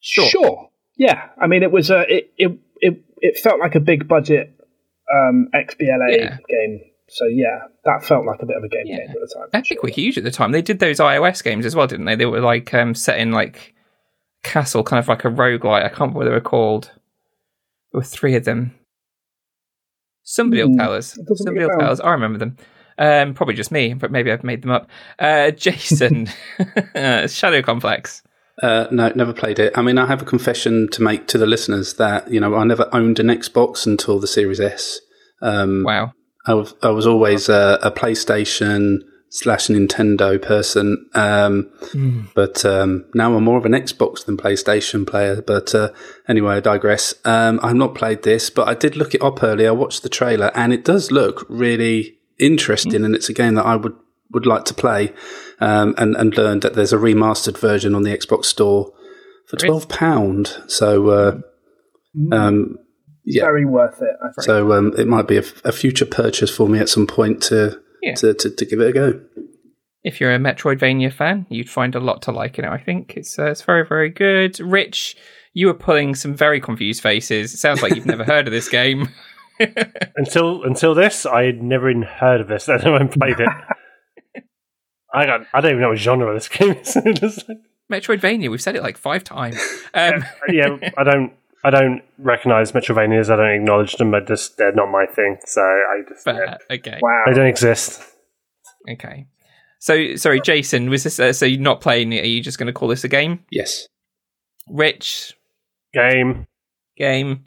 Sure. 0.00 0.28
Sure. 0.28 0.68
Yeah. 0.96 1.28
I 1.40 1.46
mean, 1.46 1.62
it 1.62 1.72
was 1.72 1.90
a 1.90 2.00
it 2.12 2.30
it 2.36 2.58
it, 2.80 3.04
it 3.18 3.38
felt 3.38 3.58
like 3.60 3.74
a 3.74 3.80
big 3.80 4.06
budget 4.06 4.54
um, 5.12 5.48
XBLA 5.54 6.16
Yeah. 6.16 6.36
game. 6.48 6.80
So 7.08 7.26
yeah, 7.26 7.60
that 7.84 8.04
felt 8.04 8.26
like 8.26 8.40
a 8.42 8.46
bit 8.46 8.56
of 8.56 8.64
a 8.64 8.68
game 8.68 8.82
Yeah. 8.86 8.98
changer 8.98 9.12
at 9.12 9.28
the 9.28 9.34
time. 9.34 9.48
Epic 9.52 9.82
were 9.82 9.88
huge 9.88 10.18
at 10.18 10.24
the 10.24 10.30
time. 10.30 10.52
They 10.52 10.62
did 10.62 10.78
those 10.78 10.98
iOS 11.00 11.42
games 11.42 11.66
as 11.66 11.74
well, 11.76 11.86
didn't 11.86 12.06
they? 12.06 12.16
They 12.16 12.26
were 12.26 12.40
like 12.40 12.72
um, 12.74 12.94
set 12.94 13.18
in 13.18 13.32
like 13.32 13.74
castle, 14.42 14.82
kind 14.82 14.98
of 14.98 15.08
like 15.08 15.24
a 15.24 15.28
roguelite. 15.28 15.84
I 15.84 15.88
can't 15.88 16.00
remember 16.00 16.18
what 16.20 16.24
they 16.26 16.30
were 16.30 16.40
called. 16.40 16.90
There 17.92 18.00
were 18.00 18.04
three 18.04 18.34
of 18.36 18.44
them. 18.44 18.74
Somebody 20.24 20.62
will 20.62 20.70
Hmm, 20.72 20.78
tell 20.78 20.92
us. 20.94 21.18
Somebody 21.36 21.60
ring 21.60 21.64
a 21.64 21.68
will 21.68 21.78
tell 21.80 21.90
us. 21.92 22.00
I 22.00 22.10
remember 22.12 22.38
them. 22.38 22.56
Um, 22.96 23.34
probably 23.34 23.54
just 23.54 23.72
me, 23.72 23.94
but 23.94 24.10
maybe 24.10 24.30
I've 24.32 24.44
made 24.44 24.62
them 24.62 24.70
up. 24.70 24.88
Uh, 25.18 25.50
Jason, 25.64 26.28
uh, 26.94 27.26
Shadow 27.28 27.60
Complex. 27.62 28.22
Uh, 28.62 28.86
no, 28.92 29.08
never 29.16 29.32
played 29.32 29.58
it. 29.58 29.76
I 29.76 29.82
mean, 29.82 29.98
I 29.98 30.06
have 30.06 30.22
a 30.22 30.24
confession 30.24 30.88
to 30.92 31.02
make 31.02 31.26
to 31.28 31.38
the 31.38 31.46
listeners 31.46 31.94
that 31.94 32.30
you 32.30 32.38
know 32.40 32.54
I 32.54 32.64
never 32.64 32.88
owned 32.92 33.18
an 33.18 33.26
Xbox 33.26 33.84
until 33.86 34.20
the 34.20 34.28
Series 34.28 34.60
S. 34.60 35.00
Um, 35.42 35.82
Wow. 35.84 36.12
I 36.46 36.54
was 36.54 36.74
I 36.82 36.90
was 36.90 37.06
always 37.06 37.48
a, 37.48 37.78
a 37.82 37.90
PlayStation 37.90 38.98
slash 39.34 39.66
Nintendo 39.66 40.40
person, 40.40 41.10
um, 41.14 41.68
but 42.36 42.64
um, 42.64 43.04
now 43.14 43.34
I'm 43.36 43.42
more 43.42 43.58
of 43.58 43.66
an 43.66 43.72
Xbox 43.72 44.24
than 44.24 44.36
PlayStation 44.36 45.04
player. 45.04 45.42
But 45.42 45.74
uh, 45.74 45.90
anyway, 46.28 46.54
I 46.54 46.60
digress. 46.60 47.14
Um, 47.24 47.58
I've 47.60 47.74
not 47.74 47.96
played 47.96 48.22
this, 48.22 48.48
but 48.48 48.68
I 48.68 48.74
did 48.74 48.96
look 48.96 49.12
it 49.12 49.22
up 49.22 49.42
earlier. 49.42 49.70
I 49.70 49.72
watched 49.72 50.04
the 50.04 50.08
trailer, 50.08 50.52
and 50.54 50.72
it 50.72 50.84
does 50.84 51.10
look 51.10 51.44
really 51.48 52.16
interesting, 52.38 53.04
and 53.04 53.12
it's 53.12 53.28
a 53.28 53.32
game 53.32 53.54
that 53.54 53.66
I 53.66 53.74
would 53.74 53.96
would 54.30 54.46
like 54.46 54.66
to 54.66 54.74
play. 54.74 55.12
Um, 55.60 55.96
and 55.98 56.14
and 56.14 56.36
learned 56.36 56.62
that 56.62 56.74
there's 56.74 56.92
a 56.92 56.98
remastered 56.98 57.58
version 57.58 57.96
on 57.96 58.04
the 58.04 58.16
Xbox 58.16 58.44
Store 58.44 58.92
for 59.48 59.56
twelve 59.56 59.88
pound. 59.88 60.62
So. 60.68 61.08
Uh, 61.08 61.40
um, 62.30 62.78
yeah, 63.24 63.44
Very 63.44 63.64
worth 63.64 64.00
it. 64.02 64.16
I 64.22 64.26
think. 64.26 64.44
so 64.44 64.72
um, 64.72 64.92
it 64.98 65.08
might 65.08 65.26
be 65.26 65.38
a, 65.38 65.44
a 65.64 65.72
future 65.72 66.04
purchase 66.04 66.54
for 66.54 66.68
me 66.68 66.78
at 66.78 66.90
some 66.90 67.06
point 67.06 67.42
to, 67.44 67.80
Yeah. 68.04 68.14
to, 68.16 68.34
to, 68.34 68.50
to 68.50 68.64
give 68.66 68.80
it 68.80 68.88
a 68.88 68.92
go. 68.92 69.20
if 70.02 70.20
you're 70.20 70.34
a 70.34 70.38
Metroidvania 70.38 71.10
fan, 71.10 71.46
you'd 71.48 71.70
find 71.70 71.94
a 71.94 72.00
lot 72.00 72.20
to 72.22 72.32
like 72.32 72.58
in 72.58 72.66
it. 72.66 72.70
I 72.70 72.78
think 72.78 73.14
it's 73.16 73.38
uh, 73.38 73.46
it's 73.50 73.62
very 73.62 73.86
very 73.86 74.10
good. 74.10 74.60
Rich, 74.60 75.16
you 75.54 75.68
were 75.68 75.74
pulling 75.74 76.14
some 76.14 76.34
very 76.34 76.60
confused 76.60 77.02
faces. 77.02 77.54
It 77.54 77.58
sounds 77.58 77.82
like 77.82 77.94
you've 77.94 78.04
never 78.06 78.24
heard 78.32 78.46
of 78.46 78.52
this 78.52 78.68
game. 78.68 79.08
until 80.16 80.64
until 80.64 80.94
this, 80.94 81.24
I 81.24 81.44
had 81.44 81.62
never 81.62 81.88
even 81.88 82.02
heard 82.02 82.40
of 82.42 82.48
this. 82.48 82.68
I 82.68 82.76
never 82.76 83.06
played 83.08 83.40
it. 83.40 83.48
I 85.14 85.26
got, 85.26 85.46
I 85.54 85.60
don't 85.60 85.70
even 85.70 85.80
know 85.82 85.90
what 85.90 85.98
genre 85.98 86.34
this 86.34 86.48
game 86.48 86.72
is. 86.72 87.44
Metroidvania. 87.90 88.50
We've 88.50 88.60
said 88.60 88.74
it 88.74 88.82
like 88.82 88.98
five 88.98 89.22
times. 89.22 89.56
Um, 89.94 90.24
yeah, 90.48 90.76
I 90.98 91.04
don't. 91.04 91.32
I 91.64 91.70
don't 91.70 92.02
recognize 92.18 92.72
Metroidvanias. 92.72 93.30
I 93.30 93.36
don't 93.36 93.50
acknowledge 93.62 93.94
them. 93.96 94.14
I 94.14 94.20
just 94.20 94.58
they're 94.58 94.72
not 94.72 94.90
my 94.90 95.06
thing. 95.06 95.38
So 95.46 95.62
I 95.62 96.02
just 96.08 96.24
but, 96.24 96.36
yeah, 96.36 96.56
okay, 96.70 96.98
Wow. 97.02 97.22
they 97.26 97.32
don't 97.34 97.46
exist. 97.46 98.02
okay. 98.90 99.26
So 99.80 100.16
sorry, 100.16 100.40
Jason. 100.40 100.90
Was 100.90 101.04
this? 101.04 101.18
Uh, 101.18 101.32
so 101.32 101.46
you're 101.46 101.60
not 101.60 101.80
playing 101.80 102.12
it? 102.12 102.24
Are 102.24 102.28
you 102.28 102.42
just 102.42 102.58
going 102.58 102.66
to 102.68 102.72
call 102.72 102.88
this 102.88 103.04
a 103.04 103.08
game? 103.08 103.44
Yes. 103.50 103.86
Rich 104.68 105.34
Game. 105.92 106.46
game. 106.96 107.44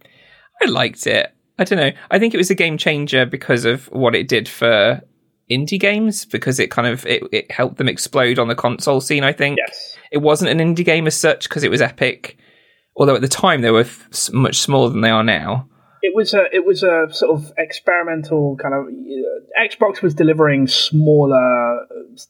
I 0.61 0.65
liked 0.69 1.05
it. 1.07 1.33
I 1.59 1.63
don't 1.63 1.79
know. 1.79 1.91
I 2.11 2.19
think 2.19 2.33
it 2.33 2.37
was 2.37 2.49
a 2.51 2.55
game 2.55 2.77
changer 2.77 3.25
because 3.25 3.65
of 3.65 3.85
what 3.87 4.13
it 4.15 4.27
did 4.27 4.47
for 4.47 5.01
indie 5.49 5.79
games 5.79 6.25
because 6.25 6.59
it 6.59 6.69
kind 6.69 6.87
of 6.87 7.05
it, 7.05 7.23
it 7.31 7.51
helped 7.51 7.77
them 7.77 7.87
explode 7.89 8.37
on 8.37 8.47
the 8.47 8.55
console 8.55 9.01
scene. 9.01 9.23
I 9.23 9.33
think 9.33 9.57
Yes. 9.67 9.97
it 10.11 10.19
wasn't 10.19 10.51
an 10.51 10.59
indie 10.75 10.85
game 10.85 11.07
as 11.07 11.15
such 11.15 11.49
because 11.49 11.63
it 11.63 11.71
was 11.71 11.81
Epic, 11.81 12.37
although 12.97 13.15
at 13.15 13.21
the 13.21 13.27
time 13.27 13.61
they 13.61 13.71
were 13.71 13.81
f- 13.81 14.07
s- 14.11 14.31
much 14.33 14.57
smaller 14.59 14.89
than 14.89 15.01
they 15.01 15.09
are 15.09 15.23
now. 15.23 15.67
It 16.01 16.13
was 16.15 16.33
a 16.33 16.45
it 16.53 16.65
was 16.65 16.83
a 16.83 17.07
sort 17.11 17.31
of 17.39 17.51
experimental 17.57 18.55
kind 18.61 18.73
of 18.75 18.85
uh, 18.85 19.63
Xbox 19.67 20.01
was 20.01 20.13
delivering 20.13 20.67
smaller, 20.67 21.79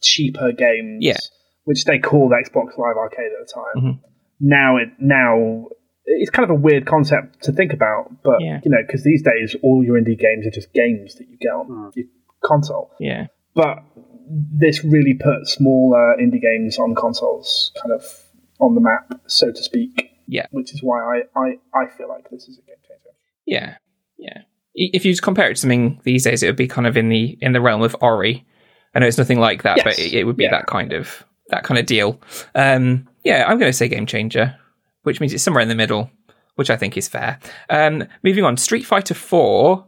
cheaper 0.02 0.52
games, 0.52 1.00
Yeah. 1.04 1.18
which 1.66 1.86
they 1.86 2.00
called 2.00 2.32
Xbox 2.32 2.78
Live 2.78 2.96
Arcade 2.98 3.32
at 3.40 3.48
the 3.48 3.54
time. 3.54 3.84
Mhm. 3.84 4.00
Now 4.40 4.78
it 4.78 4.90
now 5.00 5.68
it's 6.06 6.30
kind 6.30 6.46
of 6.46 6.52
a 6.52 6.60
weird 6.60 6.86
concept 6.86 7.44
to 7.44 7.52
think 7.52 7.74
about, 7.74 8.12
but 8.24 8.42
Yeah. 8.42 8.62
you 8.64 8.72
know 8.72 8.78
because 8.86 9.04
these 9.04 9.22
days 9.22 9.56
all 9.64 9.84
your 9.84 10.00
indie 10.00 10.18
games 10.18 10.48
are 10.48 10.52
just 10.52 10.72
games 10.74 11.16
that 11.16 11.28
you 11.30 11.38
get 11.38 11.50
on 11.52 11.92
your 11.96 12.06
console. 12.44 12.92
Yeah, 13.00 13.28
But 13.56 13.80
this 14.30 14.84
really 14.84 15.14
put 15.16 15.48
smaller 15.48 16.16
indie 16.18 16.42
games 16.42 16.78
on 16.80 16.96
consoles 16.96 17.72
kind 17.82 17.94
of 17.94 18.04
on 18.60 18.76
the 18.76 18.82
map, 18.82 19.20
so 19.28 19.52
to 19.52 19.62
speak. 19.64 20.07
Yeah. 20.28 20.46
which 20.52 20.74
is 20.74 20.82
why 20.84 21.00
I 21.02 21.40
I, 21.40 21.48
I 21.74 21.88
feel 21.98 22.10
like 22.10 22.30
this 22.30 22.48
is 22.48 22.58
a 22.58 22.62
game 22.62 22.76
changer. 22.88 23.16
yeah, 23.46 23.76
yeah. 24.18 24.42
If 24.76 25.06
you 25.06 25.16
compare 25.18 25.50
it 25.50 25.56
to 25.56 25.62
something 25.62 26.00
these 26.04 26.24
days, 26.24 26.44
it 26.44 26.48
would 26.48 26.56
be 26.56 26.68
kind 26.68 26.86
of 26.86 26.96
in 26.98 27.10
the 27.10 27.38
in 27.42 27.54
the 27.54 27.62
realm 27.62 27.82
of 27.82 27.96
Ori. 28.02 28.46
I 28.94 29.00
know 29.00 29.08
it's 29.08 29.18
nothing 29.18 29.40
like 29.40 29.64
that, 29.64 29.78
Yes. 29.78 29.84
but 29.86 30.00
it, 30.00 30.14
it 30.14 30.24
would 30.26 30.38
be 30.38 30.44
Yeah. 30.44 30.52
that 30.52 30.68
kind 30.68 30.94
of 30.94 31.26
that 31.50 31.64
kind 31.64 31.80
of 31.80 31.86
deal. 31.86 32.22
Um, 32.56 33.08
yeah, 33.24 33.46
I'm 33.48 33.58
going 33.58 33.70
to 33.72 33.78
say 33.78 33.88
game 33.88 34.06
changer, 34.06 34.56
which 35.04 35.20
means 35.20 35.34
it's 35.34 35.44
somewhere 35.44 35.62
in 35.64 35.70
the 35.70 35.76
middle, 35.76 36.10
which 36.56 36.70
I 36.70 36.76
think 36.78 36.98
is 36.98 37.08
fair. 37.08 37.40
Um, 37.70 38.04
moving 38.24 38.44
on, 38.44 38.58
Street 38.58 38.84
Fighter 38.86 39.14
Four. 39.14 39.86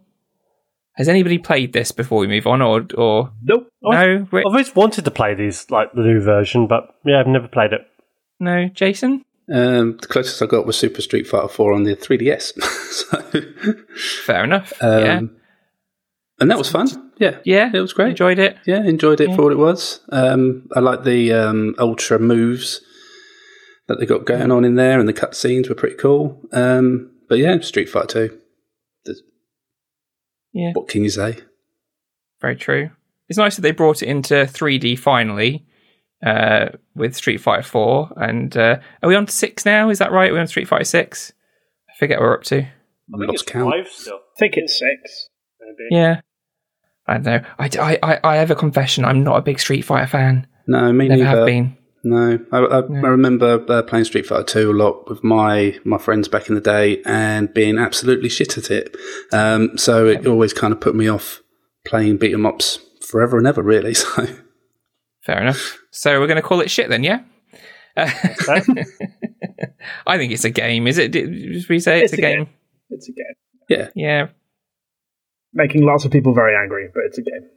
Has 0.95 1.07
anybody 1.07 1.37
played 1.37 1.71
this 1.71 1.91
before 1.93 2.19
we 2.19 2.27
move 2.27 2.45
on, 2.47 2.61
or 2.61 2.85
or 2.97 3.31
Nope. 3.43 3.69
no? 3.81 3.91
I've 4.31 4.33
always 4.45 4.75
wanted 4.75 5.05
to 5.05 5.11
play 5.11 5.33
these, 5.35 5.69
like 5.71 5.91
the 5.93 6.01
new 6.01 6.19
version, 6.21 6.67
but 6.67 6.95
yeah, 7.05 7.19
I've 7.19 7.27
never 7.27 7.47
played 7.47 7.73
it. 7.73 7.81
no, 8.39 8.67
Jason. 8.69 9.23
Um, 9.51 9.97
the 9.97 10.07
closest 10.07 10.41
I 10.41 10.45
got 10.45 10.65
was 10.67 10.77
Super 10.77 11.01
Street 11.01 11.27
Fighter 11.27 11.47
4 11.47 11.73
on 11.73 11.83
the 11.83 11.95
3DS. 11.95 12.61
so, 12.91 14.23
Fair 14.23 14.43
enough. 14.43 14.71
um, 14.81 15.03
yeah, 15.03 15.21
And 16.39 16.51
that 16.51 16.57
was 16.57 16.69
fun. 16.71 16.87
Yeah. 17.17 17.37
yeah, 17.43 17.69
It 17.73 17.79
was 17.79 17.93
great. 17.93 18.09
Enjoyed 18.11 18.39
it. 18.39 18.57
Yeah, 18.65 18.83
enjoyed 18.83 19.19
it 19.21 19.35
for 19.35 19.43
what 19.43 19.51
it 19.51 19.57
was. 19.57 20.01
Um, 20.11 20.67
I 20.75 20.79
like 20.79 21.03
the 21.03 21.33
um, 21.33 21.75
ultra 21.79 22.19
moves 22.19 22.81
that 23.87 23.99
they 23.99 24.05
got 24.05 24.25
going 24.25 24.51
on 24.51 24.63
in 24.65 24.75
there, 24.75 24.99
and 24.99 25.09
the 25.09 25.13
cutscenes 25.13 25.67
were 25.67 25.75
pretty 25.75 25.95
cool. 25.97 26.41
Um, 26.51 27.11
but 27.27 27.39
yeah, 27.39 27.59
Street 27.61 27.89
Fighter 27.89 28.27
2. 28.29 28.39
There's- 29.05 29.21
Yeah. 30.53 30.71
What 30.73 30.87
can 30.87 31.03
you 31.03 31.09
say? 31.09 31.39
Very 32.39 32.55
true. 32.55 32.91
It's 33.27 33.37
nice 33.37 33.55
that 33.55 33.61
they 33.63 33.71
brought 33.71 34.01
it 34.03 34.07
into 34.07 34.35
3D 34.45 34.97
finally 34.97 35.65
uh, 36.25 36.69
with 36.95 37.15
Street 37.15 37.37
Fighter 37.41 37.63
4. 37.63 38.13
And 38.17 38.55
uh, 38.57 38.79
are 39.03 39.09
we 39.09 39.15
on 39.15 39.27
6 39.27 39.65
now? 39.65 39.89
Is 39.89 39.99
that 39.99 40.11
right? 40.11 40.31
We're 40.31 40.35
we 40.35 40.41
on 40.41 40.47
Street 40.47 40.67
Fighter 40.67 40.83
6? 40.83 41.33
I 41.89 41.97
forget 41.99 42.19
what 42.19 42.25
we're 42.27 42.35
up 42.35 42.43
to. 42.45 42.57
I 42.57 43.17
think 43.17 43.29
Lost 43.31 43.43
it's 43.43 43.51
count. 43.51 43.71
five 43.73 43.87
still. 43.87 44.15
I 44.15 44.39
think 44.39 44.53
it's 44.57 44.77
six. 44.77 45.29
Maybe. 45.59 45.87
Yeah. 45.91 46.21
I 47.07 47.13
don't 47.17 47.23
know. 47.25 47.41
I, 47.57 47.69
I, 47.79 47.99
I, 48.13 48.19
I 48.23 48.35
have 48.37 48.51
a 48.51 48.55
confession. 48.55 49.03
I'm 49.03 49.23
not 49.23 49.37
a 49.37 49.41
big 49.41 49.59
Street 49.59 49.81
Fighter 49.81 50.07
fan. 50.07 50.47
No, 50.67 50.93
me 50.93 51.07
Never 51.07 51.23
neither. 51.23 51.37
have 51.37 51.45
been. 51.47 51.75
No, 52.03 52.39
I, 52.51 52.57
I, 52.57 52.77
I 52.79 53.07
remember 53.09 53.65
uh, 53.67 53.81
playing 53.81 54.05
Street 54.05 54.25
Fighter 54.27 54.43
Two 54.43 54.71
a 54.71 54.73
lot 54.73 55.09
with 55.09 55.21
my 55.23 55.77
my 55.83 55.97
friends 55.97 56.27
back 56.29 56.47
in 56.47 56.55
the 56.55 56.61
day, 56.61 57.01
and 57.05 57.53
being 57.53 57.77
absolutely 57.77 58.29
shit 58.29 58.57
at 58.57 58.71
it. 58.71 58.95
Um, 59.33 59.77
so 59.77 60.05
it 60.07 60.25
always 60.27 60.53
kind 60.53 60.71
of 60.71 60.79
put 60.79 60.95
me 60.95 61.09
off 61.09 61.41
playing 61.85 62.17
beat 62.17 62.33
'em 62.33 62.45
ups 62.45 62.79
forever 63.05 63.37
and 63.37 63.47
ever, 63.47 63.61
really. 63.63 63.95
So 64.05 64.27
Fair 65.25 65.41
enough. 65.41 65.78
So 65.91 66.19
we're 66.19 66.27
going 66.27 66.41
to 66.41 66.47
call 66.47 66.61
it 66.61 66.69
shit 66.71 66.89
then, 66.89 67.03
yeah? 67.03 67.21
Okay. 67.97 68.61
I 70.07 70.17
think 70.17 70.31
it's 70.31 70.45
a 70.45 70.49
game. 70.49 70.87
Is 70.87 70.97
it? 70.97 71.11
Did 71.11 71.67
we 71.67 71.79
say 71.79 72.01
it's, 72.03 72.13
It's 72.13 72.21
a 72.21 72.25
a 72.25 72.29
game? 72.29 72.43
game. 72.45 72.53
It's 72.89 73.09
a 73.09 73.11
game. 73.11 73.25
yeah, 73.67 73.89
Yeah, 73.95 74.27
Making 75.53 75.83
lots 75.85 76.05
of 76.05 76.11
people 76.11 76.33
very 76.33 76.55
angry, 76.55 76.89
but 76.93 77.03
it's 77.05 77.17
a 77.17 77.21
game. 77.23 77.49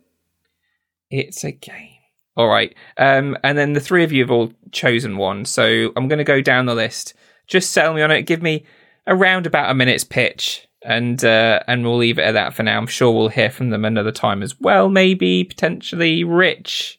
It's 1.11 1.45
a 1.45 1.53
game. 1.53 1.91
All 2.37 2.49
right. 2.49 2.75
Um, 2.97 3.37
and 3.45 3.59
then 3.59 3.75
the 3.75 3.81
three 3.81 4.03
of 4.05 4.13
you 4.13 4.23
have 4.23 4.31
all 4.31 4.53
chosen 4.73 5.19
one. 5.19 5.45
So 5.45 5.93
I'm 5.95 6.09
going 6.09 6.19
to 6.19 6.25
go 6.25 6.41
down 6.41 6.65
the 6.67 6.75
list. 6.75 7.13
Just 7.47 7.73
sell 7.73 7.93
me 7.93 8.01
on 8.01 8.11
it. 8.11 8.23
Give 8.23 8.41
me 8.43 8.65
around 9.07 9.47
about 9.47 9.71
a 9.71 9.75
minute's 9.75 10.05
pitch, 10.05 10.67
and 10.83 11.23
uh, 11.23 11.61
and 11.67 11.85
we'll 11.85 11.99
leave 11.99 12.19
it 12.19 12.23
at 12.23 12.33
that 12.33 12.55
for 12.55 12.63
now. 12.63 12.79
I'm 12.79 12.87
sure 12.87 13.13
we'll 13.13 13.29
hear 13.29 13.51
from 13.51 13.69
them 13.71 13.85
another 13.85 14.13
time 14.13 14.43
as 14.43 14.59
well. 14.59 14.89
Maybe 14.89 15.45
potentially. 15.45 16.25
Rich, 16.25 16.99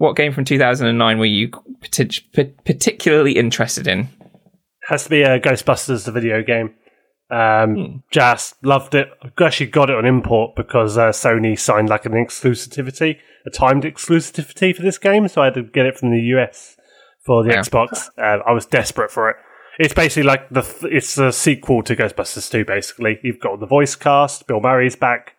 what 0.00 0.16
game 0.16 0.32
from 0.32 0.44
2009 0.46 1.18
were 1.18 1.24
you 1.26 1.50
partic- 1.82 2.54
particularly 2.64 3.32
interested 3.32 3.86
in? 3.86 4.08
Has 4.88 5.04
to 5.04 5.10
be 5.10 5.20
a 5.22 5.38
Ghostbusters, 5.38 6.06
the 6.06 6.10
video 6.12 6.42
game. 6.42 6.74
Um, 7.30 8.02
Just 8.10 8.54
loved 8.64 8.94
it. 8.94 9.08
I 9.22 9.44
actually 9.44 9.66
got 9.66 9.90
it 9.90 9.96
on 9.96 10.06
import 10.06 10.56
because 10.56 10.96
uh, 10.96 11.10
Sony 11.10 11.58
signed 11.58 11.90
like 11.90 12.06
an 12.06 12.12
exclusivity, 12.12 13.18
a 13.46 13.50
timed 13.50 13.84
exclusivity 13.84 14.74
for 14.74 14.82
this 14.82 14.96
game, 14.98 15.28
so 15.28 15.42
I 15.42 15.44
had 15.46 15.54
to 15.54 15.62
get 15.62 15.84
it 15.86 15.98
from 15.98 16.10
the 16.10 16.20
US 16.36 16.76
for 17.24 17.44
the 17.44 17.50
Yeah. 17.50 17.60
Xbox. 17.60 18.08
Uh, 18.18 18.42
I 18.44 18.52
was 18.52 18.64
desperate 18.66 19.10
for 19.10 19.28
it. 19.30 19.36
It's 19.78 19.94
basically 19.94 20.24
like 20.24 20.48
the 20.50 20.62
th- 20.62 20.92
it's 20.92 21.16
a 21.18 21.30
sequel 21.30 21.82
to 21.84 21.94
Ghostbusters 21.94 22.50
2. 22.50 22.64
Basically, 22.64 23.18
you've 23.22 23.38
got 23.40 23.60
the 23.60 23.66
voice 23.66 23.94
cast. 23.94 24.46
Bill 24.46 24.60
Murray's 24.60 24.96
back, 24.96 25.34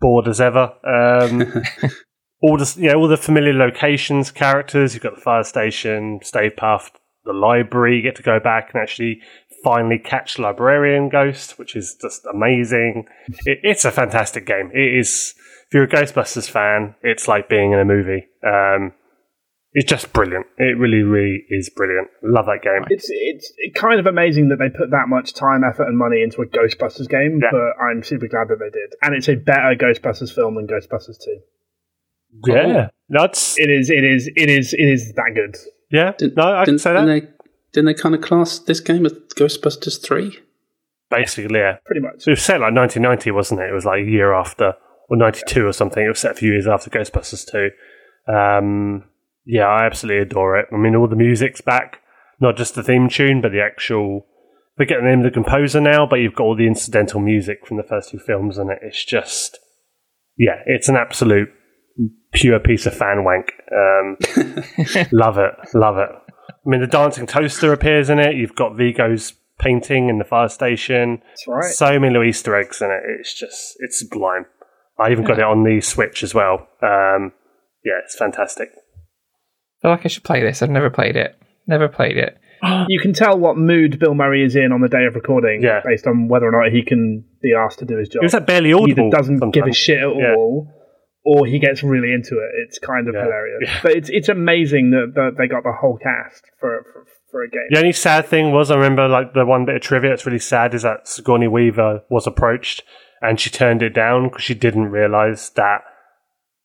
bored 0.00 0.26
as 0.28 0.40
ever. 0.40 0.72
Um, 0.84 1.62
all 2.46 2.58
the 2.58 2.74
you 2.78 2.88
know, 2.92 2.98
all 2.98 3.08
the 3.08 3.16
familiar 3.16 3.54
locations, 3.54 4.30
characters. 4.30 4.92
You've 4.92 5.02
got 5.02 5.14
the 5.14 5.20
fire 5.20 5.44
station, 5.44 6.20
Stay 6.22 6.50
Puft, 6.50 6.90
the 7.24 7.32
library. 7.32 7.96
You 7.96 8.02
get 8.02 8.16
to 8.16 8.22
go 8.22 8.38
back 8.38 8.70
and 8.74 8.82
actually 8.82 9.20
finally 9.64 9.98
catch 9.98 10.38
librarian 10.38 11.08
ghost, 11.08 11.58
which 11.58 11.74
is 11.74 11.96
just 12.00 12.26
amazing. 12.26 13.06
It, 13.46 13.60
it's 13.62 13.86
a 13.86 13.90
fantastic 13.90 14.44
game. 14.46 14.70
It 14.74 14.98
is. 14.98 15.34
If 15.68 15.72
you're 15.72 15.84
a 15.84 15.88
Ghostbusters 15.88 16.48
fan, 16.50 16.94
it's 17.02 17.26
like 17.26 17.48
being 17.48 17.72
in 17.72 17.78
a 17.78 17.84
movie. 17.86 18.26
Um, 18.46 18.92
it's 19.72 19.90
just 19.90 20.12
brilliant. 20.12 20.46
It 20.58 20.76
really, 20.78 21.02
really 21.02 21.46
is 21.48 21.70
brilliant. 21.74 22.08
Love 22.22 22.44
that 22.46 22.60
game. 22.62 22.84
It's 22.90 23.06
it's 23.10 23.52
kind 23.74 23.98
of 23.98 24.04
amazing 24.06 24.50
that 24.50 24.58
they 24.58 24.68
put 24.68 24.90
that 24.90 25.08
much 25.08 25.32
time, 25.32 25.62
effort, 25.64 25.88
and 25.88 25.96
money 25.96 26.22
into 26.22 26.42
a 26.42 26.46
Ghostbusters 26.46 27.08
game, 27.08 27.40
Yeah. 27.42 27.48
but 27.50 27.82
I'm 27.82 28.02
super 28.04 28.28
glad 28.28 28.48
that 28.48 28.58
they 28.60 28.70
did. 28.70 28.92
And 29.02 29.14
it's 29.16 29.28
a 29.28 29.34
better 29.34 29.74
Ghostbusters 29.74 30.32
film 30.32 30.56
than 30.56 30.66
Ghostbusters 30.68 31.18
2. 32.46 32.52
Yeah, 32.52 32.88
that's 33.08 33.58
It 33.58 33.70
is, 33.70 33.90
it 33.90 34.04
is, 34.04 34.30
it 34.36 34.48
is, 34.50 34.72
it 34.74 34.82
is 34.82 35.12
that 35.14 35.32
good. 35.34 35.56
yeah. 35.90 36.12
Didn't- 36.18 36.36
no, 36.36 36.42
I 36.54 36.64
didn't, 36.64 36.80
say 36.80 36.92
that. 36.92 37.04
didn't 37.04 37.20
they 37.20 37.28
didn't 37.72 37.86
they 37.86 37.94
kind 37.94 38.14
of 38.14 38.20
class 38.20 38.58
this 38.60 38.80
game 38.80 39.04
as 39.04 39.12
Ghostbusters 39.36 40.00
Three? 40.02 40.38
Basically, 41.10 41.58
yeah. 41.58 41.76
Pretty 41.84 42.00
much. 42.00 42.22
So 42.22 42.30
it 42.30 42.32
was 42.32 42.42
set 42.42 42.60
like 42.60 42.74
1990, 42.74 43.30
wasn't 43.32 43.60
it? 43.60 43.70
It 43.70 43.74
was 43.74 43.84
like 43.84 44.02
a 44.02 44.10
year 44.10 44.32
after, 44.32 44.74
or 45.08 45.16
92 45.16 45.66
or 45.66 45.72
something. 45.72 46.04
It 46.04 46.08
was 46.08 46.18
set 46.20 46.32
a 46.32 46.34
few 46.34 46.52
years 46.52 46.66
after 46.66 46.90
Ghostbusters 46.90 47.44
2. 47.50 48.32
Um, 48.32 49.04
yeah, 49.44 49.66
I 49.66 49.84
absolutely 49.86 50.22
adore 50.22 50.56
it. 50.58 50.66
I 50.72 50.76
mean, 50.76 50.94
all 50.96 51.08
the 51.08 51.16
music's 51.16 51.60
back, 51.60 51.98
not 52.40 52.56
just 52.56 52.74
the 52.74 52.82
theme 52.82 53.08
tune, 53.08 53.40
but 53.40 53.52
the 53.52 53.60
actual. 53.60 54.26
Forget 54.76 54.98
the 55.00 55.08
name 55.08 55.18
of 55.20 55.24
the 55.24 55.30
composer 55.30 55.80
now, 55.80 56.04
but 56.04 56.16
you've 56.16 56.34
got 56.34 56.44
all 56.44 56.56
the 56.56 56.66
incidental 56.66 57.20
music 57.20 57.64
from 57.66 57.76
the 57.76 57.84
first 57.84 58.10
two 58.10 58.18
films, 58.18 58.58
and 58.58 58.70
it. 58.70 58.78
it's 58.82 59.04
just, 59.04 59.60
yeah, 60.36 60.62
it's 60.66 60.88
an 60.88 60.96
absolute 60.96 61.48
pure 62.32 62.58
piece 62.60 62.86
of 62.86 62.94
fan 62.96 63.24
wank. 63.24 63.52
Um, 63.72 64.16
love 65.12 65.38
it, 65.38 65.52
love 65.74 65.98
it. 65.98 66.08
I 66.10 66.68
mean, 66.68 66.80
the 66.80 66.86
dancing 66.86 67.26
toaster 67.26 67.72
appears 67.72 68.10
in 68.10 68.18
it. 68.18 68.36
You've 68.36 68.54
got 68.56 68.76
Vigo's 68.76 69.34
painting 69.58 70.08
in 70.08 70.18
the 70.18 70.24
fire 70.24 70.48
station. 70.48 71.22
That's 71.28 71.46
right. 71.48 71.64
So 71.72 71.98
many 71.98 72.12
little 72.12 72.26
Easter 72.28 72.56
eggs 72.56 72.80
in 72.82 72.90
it. 72.90 73.00
It's 73.20 73.34
just, 73.38 73.76
it's 73.80 73.98
sublime. 73.98 74.46
I 74.98 75.10
even 75.10 75.24
got 75.24 75.38
it 75.38 75.44
on 75.44 75.64
the 75.64 75.80
Switch 75.80 76.22
as 76.22 76.34
well. 76.34 76.68
Um, 76.82 77.32
yeah, 77.84 77.98
it's 78.04 78.16
fantastic. 78.16 78.70
I 78.74 79.82
feel 79.82 79.90
like 79.90 80.04
I 80.04 80.08
should 80.08 80.24
play 80.24 80.40
this. 80.40 80.62
I've 80.62 80.70
never 80.70 80.90
played 80.90 81.16
it. 81.16 81.36
Never 81.66 81.88
played 81.88 82.16
it. 82.16 82.38
You 82.88 82.98
can 83.00 83.12
tell 83.12 83.38
what 83.38 83.58
mood 83.58 83.98
Bill 83.98 84.14
Murray 84.14 84.42
is 84.42 84.56
in 84.56 84.72
on 84.72 84.80
the 84.80 84.88
day 84.88 85.04
of 85.04 85.14
recording, 85.14 85.62
Yeah. 85.62 85.80
based 85.84 86.06
on 86.06 86.28
whether 86.28 86.46
or 86.46 86.52
not 86.52 86.72
he 86.72 86.82
can 86.82 87.22
be 87.42 87.52
asked 87.52 87.78
to 87.80 87.84
do 87.84 87.98
his 87.98 88.08
job. 88.08 88.22
It 88.22 88.24
was 88.26 88.32
like 88.34 88.46
barely 88.46 88.70
He 88.70 88.74
audible. 88.74 89.08
either 89.08 89.16
doesn't 89.16 89.50
give 89.52 89.66
a 89.66 89.72
shit 89.72 89.98
at 89.98 90.16
Yeah. 90.16 90.34
all, 90.34 90.68
or 91.24 91.46
he 91.46 91.58
gets 91.58 91.82
really 91.82 92.12
into 92.12 92.34
it. 92.38 92.50
It's 92.66 92.78
kind 92.78 93.08
of 93.08 93.14
Yeah. 93.14 93.22
hilarious. 93.22 93.60
Yeah. 93.66 93.80
But 93.82 93.92
it's 93.92 94.10
it's 94.10 94.28
amazing 94.28 94.90
that, 94.90 95.12
that 95.14 95.30
they 95.38 95.46
got 95.48 95.62
the 95.64 95.72
whole 95.72 95.98
cast 95.98 96.44
for 96.60 96.84
for, 96.92 97.04
for 97.30 97.42
a 97.44 97.48
game. 97.50 97.66
The 97.70 97.78
only 97.78 97.92
sad 97.92 98.26
thing 98.26 98.52
was, 98.52 98.70
I 98.70 98.74
remember 98.76 99.08
like 99.08 99.32
the 99.34 99.44
one 99.46 99.64
bit 99.64 99.76
of 99.76 99.82
trivia 99.82 100.10
that's 100.10 100.26
really 100.26 100.38
sad 100.38 100.74
is 100.74 100.82
that 100.82 101.08
Sigourney 101.08 101.48
Weaver 101.48 102.02
was 102.10 102.26
approached 102.26 102.82
and 103.22 103.40
she 103.40 103.48
turned 103.50 103.82
it 103.82 103.94
down 103.94 104.28
because 104.28 104.42
she 104.44 104.54
didn't 104.54 104.90
realise 104.90 105.48
that 105.50 105.80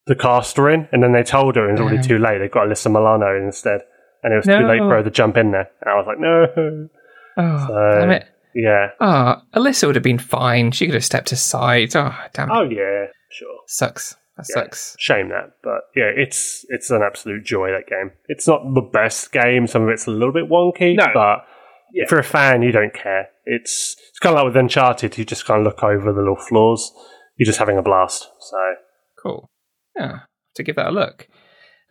the 0.08 0.16
cast 0.16 0.58
were 0.58 0.70
in, 0.72 0.88
and 0.92 1.04
then 1.04 1.14
they 1.14 1.22
told 1.24 1.56
her 1.56 1.70
and 1.70 1.78
it 1.78 1.84
was 1.84 1.92
already 1.92 2.08
too 2.08 2.18
late. 2.18 2.40
They 2.40 2.48
got 2.48 2.68
Alyssa 2.68 2.92
Milano 2.92 3.38
instead, 3.46 3.82
and 4.24 4.34
it 4.34 4.38
was 4.38 4.46
too 4.46 4.66
late 4.68 4.80
for 4.80 4.96
her 4.96 5.04
to 5.04 5.12
jump 5.12 5.38
in 5.38 5.52
there. 5.52 5.70
And 5.82 5.90
I 5.90 5.96
was 5.96 6.06
like, 6.08 6.20
no. 6.20 6.90
Oh, 7.38 7.68
So, 7.68 8.00
damn 8.00 8.10
it. 8.12 8.26
Yeah. 8.56 8.88
Oh, 9.00 9.36
Alyssa 9.56 9.86
would 9.86 9.96
have 9.96 10.04
been 10.04 10.18
fine. 10.18 10.72
She 10.72 10.88
could 10.88 10.96
have 10.96 11.06
stepped 11.06 11.32
aside. 11.32 11.96
Oh, 11.96 12.14
damn 12.34 12.50
it. 12.50 12.54
Oh 12.54 12.64
yeah, 12.64 13.06
sure. 13.30 13.60
Sucks. 13.68 14.16
That 14.40 14.46
Yeah. 14.56 14.64
sucks. 14.64 14.96
Shame 15.00 15.30
that, 15.30 15.52
but 15.64 15.82
yeah, 15.96 16.10
it's 16.16 16.66
it's 16.70 16.90
an 16.92 17.02
absolute 17.02 17.44
joy 17.44 17.72
that 17.72 17.88
game. 17.88 18.12
It's 18.28 18.48
not 18.48 18.62
the 18.74 18.82
best 18.82 19.32
game. 19.32 19.68
Some 19.68 19.84
of 19.84 19.90
it's 19.90 20.08
a 20.08 20.12
little 20.12 20.34
bit 20.34 20.50
wonky, 20.50 20.96
No. 20.96 21.06
but 21.14 21.46
Yeah. 21.94 22.04
if 22.06 22.12
you're 22.12 22.20
a 22.22 22.24
fan, 22.24 22.62
you 22.62 22.72
don't 22.72 22.94
care. 22.94 23.28
It's 23.46 23.96
it's 24.10 24.20
kind 24.20 24.36
of 24.36 24.40
like 24.44 24.54
with 24.54 24.58
Uncharted. 24.58 25.18
You 25.18 25.26
just 25.26 25.46
kind 25.46 25.60
of 25.60 25.66
look 25.66 25.84
over 25.84 26.14
the 26.14 26.20
little 26.20 26.36
flaws. 26.38 26.92
You're 27.38 27.46
just 27.48 27.60
having 27.60 27.78
a 27.78 27.82
blast. 27.82 28.28
So 28.40 28.58
Cool. 29.22 29.50
Yeah, 29.98 30.20
to 30.56 30.64
give 30.64 30.76
that 30.78 30.88
a 30.88 30.92
look. 30.92 31.28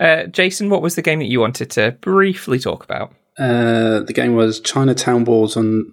Uh, 0.00 0.24
Jason, 0.26 0.70
what 0.70 0.80
was 0.80 0.94
the 0.94 1.02
game 1.02 1.18
that 1.18 1.26
you 1.26 1.40
wanted 1.40 1.70
to 1.72 1.92
briefly 2.00 2.58
talk 2.58 2.84
about? 2.84 3.12
Uh, 3.38 4.00
the 4.00 4.12
game 4.14 4.34
was 4.34 4.60
Chinatown 4.60 5.24
Wars 5.24 5.56
on 5.56 5.92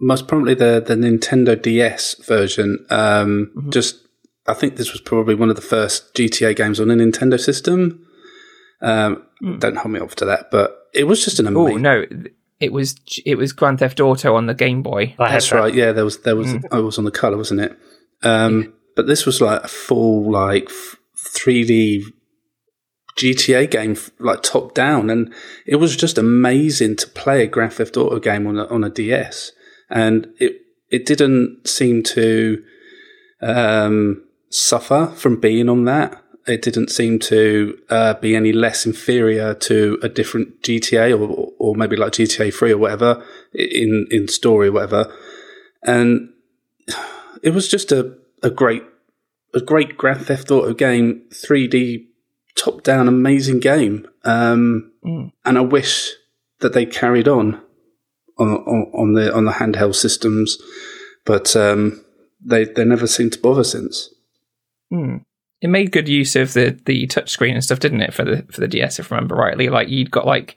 most 0.00 0.26
probably 0.28 0.54
the, 0.54 0.82
the 0.84 0.94
Nintendo 0.94 1.60
DS 1.60 2.14
version. 2.26 2.84
Um, 2.90 3.52
Just, 3.70 3.98
I 4.46 4.54
think 4.54 4.76
this 4.76 4.92
was 4.92 5.00
probably 5.00 5.34
one 5.34 5.50
of 5.50 5.56
the 5.56 5.62
first 5.62 6.14
GTA 6.14 6.56
games 6.56 6.80
on 6.80 6.90
a 6.90 6.94
Nintendo 6.94 7.38
system. 7.38 8.06
Um, 8.80 9.24
Don't 9.58 9.76
hold 9.76 9.92
me 9.92 10.00
up 10.00 10.10
to 10.16 10.24
that, 10.24 10.50
but 10.50 10.88
it 10.92 11.04
was 11.04 11.24
just 11.24 11.38
an 11.38 11.46
amazing. 11.46 11.86
Oh 11.86 11.90
amazing. 11.90 12.22
no, 12.22 12.30
it 12.58 12.72
was 12.72 12.96
it 13.24 13.36
was 13.36 13.52
Grand 13.52 13.78
Theft 13.78 14.00
Auto 14.00 14.34
on 14.34 14.46
the 14.46 14.54
Game 14.54 14.82
Boy. 14.82 15.14
I 15.18 15.26
had 15.28 15.34
That's 15.34 15.50
that. 15.50 15.56
right. 15.56 15.74
Yeah, 15.74 15.92
there 15.92 16.04
was 16.04 16.18
there 16.22 16.36
was 16.36 16.54
I 16.70 16.80
was 16.80 16.98
on 16.98 17.04
the 17.04 17.10
color, 17.10 17.36
wasn't 17.36 17.60
it? 17.60 17.78
Um, 18.22 18.74
But 18.96 19.06
this 19.06 19.24
was 19.24 19.40
like 19.40 19.64
a 19.64 19.68
full 19.68 20.30
like 20.30 20.68
three 21.16 21.64
D 21.64 22.04
GTA 23.18 23.70
game, 23.70 23.96
like 24.18 24.42
top 24.42 24.74
down, 24.74 25.10
and 25.10 25.32
it 25.66 25.76
was 25.76 25.96
just 25.96 26.18
amazing 26.18 26.96
to 26.96 27.06
play 27.08 27.42
a 27.42 27.46
Grand 27.46 27.74
Theft 27.74 27.96
Auto 27.96 28.18
game 28.18 28.46
on 28.46 28.58
a, 28.58 28.66
on 28.66 28.84
a 28.84 28.90
DS, 28.90 29.52
and 29.90 30.28
it 30.38 30.56
it 30.90 31.06
didn't 31.06 31.66
seem 31.66 32.02
to 32.02 32.62
um, 33.40 34.24
suffer 34.54 35.12
from 35.16 35.40
being 35.40 35.68
on 35.68 35.84
that. 35.84 36.22
It 36.46 36.62
didn't 36.62 36.90
seem 36.90 37.20
to 37.20 37.78
uh, 37.88 38.14
be 38.14 38.34
any 38.34 38.52
less 38.52 38.84
inferior 38.84 39.54
to 39.54 39.98
a 40.02 40.08
different 40.08 40.60
GTA 40.62 41.18
or, 41.18 41.52
or 41.58 41.76
maybe 41.76 41.96
like 41.96 42.12
GTA 42.12 42.52
Three 42.52 42.72
or 42.72 42.78
whatever 42.78 43.24
in 43.54 44.08
in 44.10 44.28
story 44.28 44.68
or 44.68 44.72
whatever. 44.72 45.14
And 45.84 46.30
it 47.42 47.50
was 47.50 47.68
just 47.68 47.92
a, 47.92 48.16
a 48.42 48.50
great 48.50 48.82
a 49.54 49.60
great 49.60 49.96
Grand 49.96 50.26
Theft 50.26 50.50
Auto 50.50 50.72
game, 50.72 51.22
3D 51.30 52.06
top 52.56 52.82
down, 52.82 53.06
amazing 53.06 53.60
game. 53.60 54.08
Um, 54.24 54.92
Mm. 55.04 55.32
And 55.44 55.58
I 55.58 55.62
wish 55.62 56.12
that 56.60 56.72
they 56.72 56.86
carried 56.86 57.28
on 57.28 57.60
on 58.38 58.48
on, 58.48 58.90
on 58.94 59.12
the 59.14 59.34
on 59.34 59.44
the 59.44 59.52
handheld 59.52 59.94
systems, 59.94 60.58
but 61.24 61.54
um, 61.56 62.04
they 62.40 62.64
they 62.64 62.84
never 62.84 63.06
seem 63.06 63.30
to 63.30 63.38
bother 63.38 63.64
since. 63.64 64.10
Hmm. 64.92 65.16
It 65.62 65.70
made 65.70 65.90
good 65.90 66.08
use 66.08 66.36
of 66.36 66.52
the 66.52 66.78
the 66.84 67.06
touchscreen 67.06 67.54
and 67.54 67.64
stuff, 67.64 67.80
didn't 67.80 68.02
it, 68.02 68.12
for 68.12 68.24
the 68.24 68.44
for 68.50 68.60
the 68.60 68.68
DS, 68.68 68.98
if 68.98 69.10
I 69.10 69.16
remember 69.16 69.36
rightly? 69.36 69.70
Like 69.70 69.88
you'd 69.88 70.10
got 70.10 70.26
like 70.26 70.56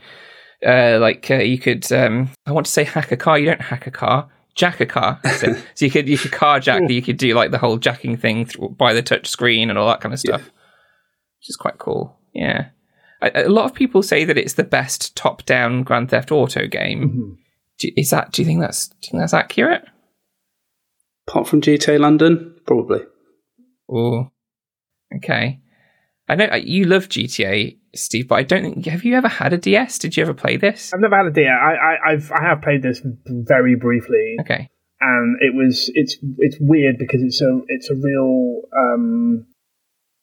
uh 0.66 0.98
like 1.00 1.32
uh, 1.32 1.36
you 1.36 1.58
could 1.58 1.90
um 1.94 2.30
I 2.46 2.52
want 2.52 2.66
to 2.66 2.72
say 2.72 2.84
hack 2.84 3.12
a 3.12 3.18
car, 3.18 3.40
you 3.40 3.46
don't 3.46 3.62
hack 3.62 3.88
a 3.88 3.92
car. 3.92 4.30
Jack 4.56 4.80
a 4.80 4.86
car, 4.86 5.20
so 5.38 5.56
you 5.80 5.92
could 5.92 6.08
you 6.08 6.18
could 6.18 6.32
carjack, 6.32 6.90
you 6.90 7.02
could 7.02 7.18
do 7.18 7.34
like 7.34 7.52
the 7.52 7.58
whole 7.58 7.78
jacking 7.78 8.16
thing 8.16 8.46
through, 8.46 8.70
by 8.70 8.94
the 8.94 9.04
touchscreen 9.04 9.70
and 9.70 9.78
all 9.78 9.88
that 9.88 10.00
kind 10.00 10.14
of 10.14 10.20
stuff, 10.20 10.44
which 10.44 11.50
is 11.50 11.58
quite 11.58 11.78
cool. 11.78 12.18
Yeah, 12.34 12.70
a, 13.22 13.48
a 13.48 13.50
lot 13.50 13.66
of 13.66 13.74
people 13.74 14.02
say 14.02 14.24
that 14.24 14.38
it's 14.38 14.54
the 14.54 14.64
best 14.64 15.14
top-down 15.18 15.84
Grand 15.84 16.10
Theft 16.10 16.32
Auto 16.32 16.68
game. 16.68 17.38
Do, 17.80 17.90
is 17.98 18.12
that? 18.12 18.32
Do 18.32 18.42
you 18.42 18.46
think 18.46 18.62
that's? 18.62 18.88
Do 18.88 18.96
you 19.02 19.12
think 19.12 19.24
that's 19.24 19.34
accurate? 19.34 19.84
Apart 21.28 21.50
from 21.50 21.60
GTA 21.60 22.00
London, 22.00 22.56
probably. 22.66 23.02
Oh, 23.90 24.32
okay. 25.18 25.60
I 26.28 26.36
know 26.36 26.46
uh, 26.46 26.56
you 26.56 26.86
love 26.86 27.08
GTA, 27.08 27.78
Steve, 27.94 28.28
but 28.28 28.36
I 28.36 28.44
don't 28.44 28.64
think. 28.64 28.86
Have 28.88 29.04
you 29.06 29.16
ever 29.16 29.28
had 29.28 29.54
a 29.54 29.58
DS? 29.58 30.00
Did 30.00 30.18
you 30.18 30.24
ever 30.24 30.34
play 30.34 30.58
this? 30.58 30.92
I've 30.94 31.00
never 31.00 31.16
had 31.16 31.28
a 31.28 31.32
DS. 31.32 31.48
I, 31.48 31.74
I 31.76 32.12
I've 32.14 32.32
I 32.32 32.42
have 32.42 32.62
played 32.62 32.82
this 32.82 33.02
very 33.26 33.76
briefly, 33.76 34.38
Okay. 34.42 34.70
and 35.02 35.38
it 35.42 35.54
was 35.54 35.92
it's 35.94 36.18
it's 36.40 36.58
weird 36.60 36.98
because 36.98 37.22
it's 37.22 37.42
a 37.42 37.62
it's 37.68 37.90
a 37.92 37.96
real 37.96 38.62
um 38.76 39.46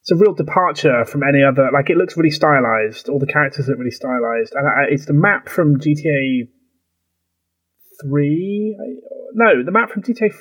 it's 0.01 0.11
a 0.11 0.17
real 0.17 0.35
departure 0.35 1.05
from 1.05 1.23
any 1.23 1.45
other. 1.45 1.71
Like 1.73 1.89
it 1.89 1.97
looks 1.97 2.17
really 2.17 2.33
stylized. 2.33 3.09
All 3.09 3.21
the 3.21 3.27
characters 3.27 3.69
look 3.69 3.79
really 3.79 3.93
stylized, 3.93 4.55
and 4.55 4.67
I, 4.67 4.91
it's 4.91 5.07
the 5.07 5.13
map 5.13 5.49
from 5.49 5.79
GTA 5.79 6.49
three. 8.03 8.77
No, 9.35 9.63
the 9.63 9.71
map 9.71 9.91
from 9.91 10.03
GTA. 10.03 10.35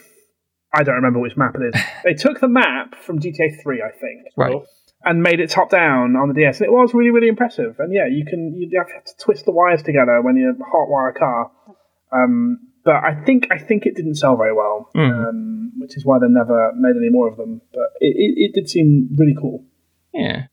F- 0.73 0.79
I 0.79 0.83
don't 0.83 0.95
remember 0.95 1.19
which 1.19 1.37
map 1.37 1.55
it 1.55 1.75
is. 1.75 1.81
they 2.03 2.13
took 2.13 2.39
the 2.39 2.47
map 2.47 2.95
from 2.95 3.19
GTA 3.19 3.61
three, 3.61 3.81
I 3.81 3.91
think, 3.91 4.27
Right. 4.37 4.55
and 5.03 5.21
made 5.23 5.39
it 5.39 5.49
top 5.49 5.69
down 5.69 6.15
on 6.15 6.27
the 6.27 6.33
DS. 6.33 6.59
And 6.59 6.67
it 6.67 6.71
was 6.71 6.93
really, 6.93 7.09
really 7.11 7.27
impressive. 7.27 7.75
And 7.79 7.93
yeah, 7.93 8.07
you 8.07 8.25
can 8.25 8.53
you 8.55 8.69
have 8.77 9.03
to 9.05 9.13
twist 9.23 9.45
the 9.45 9.51
wires 9.51 9.83
together 9.83 10.21
when 10.21 10.35
you 10.35 10.53
hotwire 10.73 11.09
a 11.15 11.19
car. 11.19 11.51
Um, 12.13 12.59
but 12.83 12.95
I 12.95 13.13
think 13.25 13.47
I 13.51 13.57
think 13.59 13.85
it 13.85 13.95
didn't 13.95 14.15
sell 14.15 14.35
very 14.37 14.53
well, 14.53 14.89
Mhm. 14.95 15.29
um, 15.29 15.71
which 15.77 15.95
is 15.95 16.05
why 16.05 16.17
they 16.19 16.27
never 16.27 16.71
made 16.75 16.95
any 16.97 17.09
more 17.11 17.27
of 17.29 17.37
them. 17.37 17.61
But 17.73 17.89
it, 17.99 18.15
it, 18.17 18.33
it 18.49 18.53
did 18.53 18.69
seem 18.69 19.09
really 19.17 19.35
cool. 19.39 19.65
Yeah. 20.13 20.43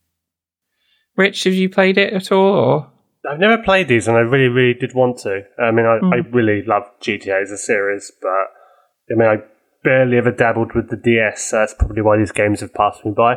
Rich, 1.17 1.43
have 1.43 1.53
you 1.53 1.69
played 1.69 1.97
it 1.97 2.13
at 2.13 2.31
all? 2.31 2.53
Or 2.55 2.91
I've 3.29 3.39
never 3.39 3.61
played 3.61 3.87
these, 3.89 4.07
and 4.07 4.15
I 4.15 4.21
really, 4.21 4.47
really 4.47 4.73
did 4.73 4.93
want 4.95 5.17
to. 5.19 5.41
I 5.59 5.71
mean, 5.71 5.85
I, 5.85 5.99
I 6.15 6.17
really 6.31 6.63
love 6.65 6.83
GTA 7.01 7.41
as 7.41 7.51
a 7.51 7.57
series, 7.57 8.11
but 8.21 8.29
I 8.29 9.15
mean, 9.17 9.27
I 9.27 9.37
barely 9.83 10.17
ever 10.17 10.31
dabbled 10.31 10.73
with 10.75 10.89
the 10.89 10.97
DS, 10.97 11.49
so 11.49 11.57
that's 11.57 11.73
probably 11.73 12.01
why 12.01 12.17
these 12.17 12.31
games 12.31 12.61
have 12.61 12.73
passed 12.73 13.05
me 13.05 13.11
by. 13.15 13.33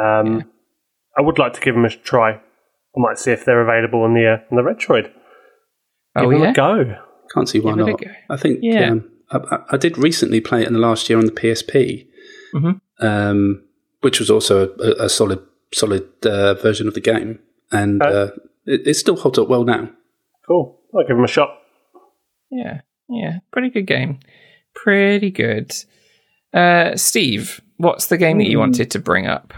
Um, 0.00 0.50
I 1.16 1.20
would 1.22 1.38
like 1.38 1.52
to 1.54 1.60
give 1.60 1.74
them 1.74 1.84
a 1.84 1.90
try. 1.90 2.32
I 2.34 2.40
might 2.96 3.18
see 3.18 3.30
if 3.32 3.44
they're 3.44 3.60
available 3.62 4.02
on 4.02 4.14
the 4.14 4.26
uh, 4.26 4.36
on 4.50 4.56
the 4.56 4.62
Retroid. 4.62 5.10
oh 6.16 6.22
give 6.22 6.30
them 6.30 6.42
yeah, 6.42 6.50
a 6.50 6.54
go. 6.54 6.96
Can't 7.34 7.48
see 7.48 7.60
why 7.60 7.74
Give 7.74 7.86
not. 7.86 8.00
I 8.30 8.36
think 8.36 8.58
Yeah. 8.62 8.90
um, 8.90 9.10
I, 9.30 9.38
I- 9.38 9.64
I 9.70 9.76
did 9.76 9.96
recently 9.98 10.40
play 10.40 10.62
it 10.62 10.66
in 10.66 10.74
the 10.74 10.78
last 10.78 11.08
year 11.08 11.18
on 11.18 11.24
the 11.26 11.32
PSP, 11.32 12.06
Mhm. 12.54 12.80
um, 13.00 13.64
which 14.00 14.18
was 14.20 14.30
also 14.30 14.74
a, 14.78 15.04
a 15.04 15.08
solid 15.08 15.40
solid 15.72 16.06
uh, 16.26 16.54
version 16.54 16.86
of 16.88 16.94
the 16.94 17.00
game, 17.00 17.38
and 17.70 18.02
Okay. 18.02 18.14
uh, 18.14 18.26
it, 18.66 18.86
it 18.88 18.94
still 18.94 19.16
holds 19.16 19.38
up 19.38 19.48
well 19.48 19.64
now. 19.64 19.88
Cool. 20.46 20.78
I'll 20.94 21.06
give 21.06 21.16
them 21.16 21.24
a 21.24 21.28
shot. 21.28 21.48
yeah, 22.50 22.80
yeah. 23.08 23.38
Pretty 23.52 23.70
good 23.70 23.86
game. 23.86 24.20
Pretty 24.74 25.30
good. 25.30 25.72
Uh, 26.52 26.96
Steve, 26.96 27.60
what's 27.76 28.06
the 28.08 28.18
game 28.18 28.38
that 28.38 28.48
you 28.48 28.58
Hmm. 28.58 28.60
wanted 28.62 28.90
to 28.92 28.98
bring 28.98 29.26
up? 29.26 29.54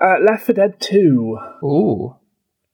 Uh, 0.00 0.16
Left 0.20 0.44
4 0.46 0.54
Dead 0.54 0.74
2 0.80 1.38
Ooh. 1.64 2.14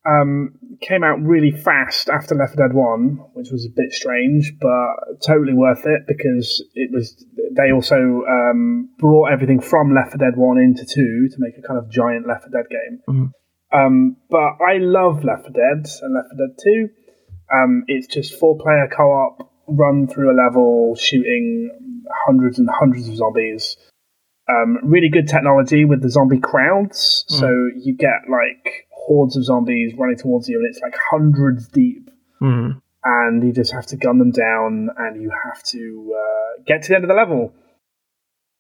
um, 0.07 0.55
came 0.83 1.03
out 1.03 1.23
really 1.23 1.51
fast 1.51 2.09
after 2.11 2.35
Left 2.35 2.55
4 2.55 2.69
Dead 2.69 2.75
1, 2.75 3.21
which 3.35 3.51
was 3.51 3.65
a 3.65 3.71
bit 3.75 3.93
strange, 3.93 4.53
but 4.61 5.21
totally 5.27 5.55
worth 5.55 5.87
it 5.87 6.03
because 6.07 6.63
it 6.75 6.91
was. 6.93 7.25
They 7.57 7.71
also 7.73 8.23
um, 8.29 8.91
brought 8.99 9.31
everything 9.33 9.61
from 9.61 9.95
Left 9.95 10.11
4 10.13 10.19
Dead 10.19 10.37
1 10.37 10.59
into 10.59 10.85
2 10.85 11.29
to 11.31 11.37
make 11.39 11.57
a 11.57 11.63
kind 11.67 11.79
of 11.79 11.89
giant 11.91 12.27
Left 12.27 12.43
4 12.45 12.51
Dead 12.51 12.69
game. 12.69 13.01
Mhm. 13.09 13.31
Um, 13.73 14.17
but 14.31 14.57
I 14.63 14.79
love 14.79 15.25
Left 15.25 15.43
4 15.45 15.51
Dead 15.53 15.87
and 16.03 16.15
Left 16.15 16.29
4 16.37 16.47
Dead 16.49 16.57
2. 16.63 16.89
Um, 17.53 17.85
it's 17.89 18.07
just 18.07 18.39
four 18.39 18.59
player 18.59 18.89
co 18.95 19.05
op, 19.05 19.51
run 19.67 20.07
through 20.07 20.31
a 20.31 20.37
level, 20.37 20.95
shooting 20.97 21.71
hundreds 22.27 22.59
and 22.59 22.69
hundreds 22.71 23.09
of 23.09 23.17
zombies. 23.17 23.77
Um, 24.49 24.79
really 24.83 25.09
good 25.09 25.27
technology 25.27 25.85
with 25.85 26.03
the 26.03 26.11
zombie 26.11 26.39
crowds. 26.39 27.25
So 27.29 27.49
you 27.77 27.97
get 27.97 28.29
like 28.31 28.87
hordes 28.91 29.37
of 29.37 29.45
zombies 29.45 29.95
running 29.97 30.17
towards 30.17 30.49
you, 30.49 30.59
and 30.59 30.69
it's 30.69 30.81
like 30.83 30.95
hundreds 31.11 31.69
deep. 31.69 32.11
Hmm. 32.41 32.71
And 33.05 33.43
you 33.43 33.53
just 33.53 33.73
have 33.73 33.87
to 33.87 33.97
gun 33.97 34.19
them 34.19 34.31
down, 34.31 34.89
and 34.97 35.21
you 35.21 35.31
have 35.31 35.63
to 35.65 36.15
uh, 36.17 36.63
get 36.67 36.83
to 36.83 36.89
the 36.91 36.95
end 36.97 37.05
of 37.05 37.09
the 37.09 37.15
level. 37.15 37.53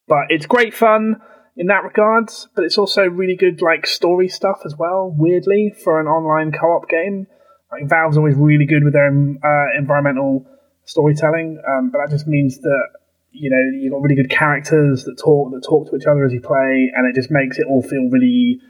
But 0.06 0.26
it's 0.28 0.46
great 0.46 0.74
fun. 0.74 1.20
in 1.56 1.66
that 1.68 1.84
regard, 1.84 2.30
but 2.54 2.64
it's 2.64 2.78
also 2.78 3.02
really 3.02 3.36
good 3.36 3.62
like 3.62 3.86
story 3.86 4.28
stuff 4.28 4.62
as 4.64 4.74
well. 4.76 5.14
Weirdly, 5.16 5.72
for 5.82 6.00
an 6.00 6.06
online 6.06 6.52
co-op 6.52 6.88
game, 6.88 7.26
like 7.70 7.88
Valve's 7.88 8.16
always 8.16 8.36
really 8.36 8.66
good 8.66 8.84
with 8.84 8.92
their 8.92 9.08
uh, 9.08 9.78
environmental 9.78 10.46
storytelling, 10.84 11.60
um, 11.66 11.90
but 11.90 11.98
that 11.98 12.10
just 12.10 12.26
means 12.26 12.58
that 12.58 12.88
you 13.32 13.50
know 13.50 13.78
you've 13.78 13.92
got 13.92 14.02
really 14.02 14.14
good 14.14 14.30
characters 14.30 15.04
that 15.04 15.18
talk 15.18 15.52
that 15.52 15.62
talk 15.66 15.90
to 15.90 15.96
each 15.96 16.06
other 16.06 16.24
as 16.24 16.32
you 16.32 16.40
play, 16.40 16.90
and 16.94 17.08
it 17.08 17.14
just 17.14 17.30
makes 17.30 17.58
it 17.58 17.66
all 17.68 17.82
feel 17.82 18.08
really 18.10 18.60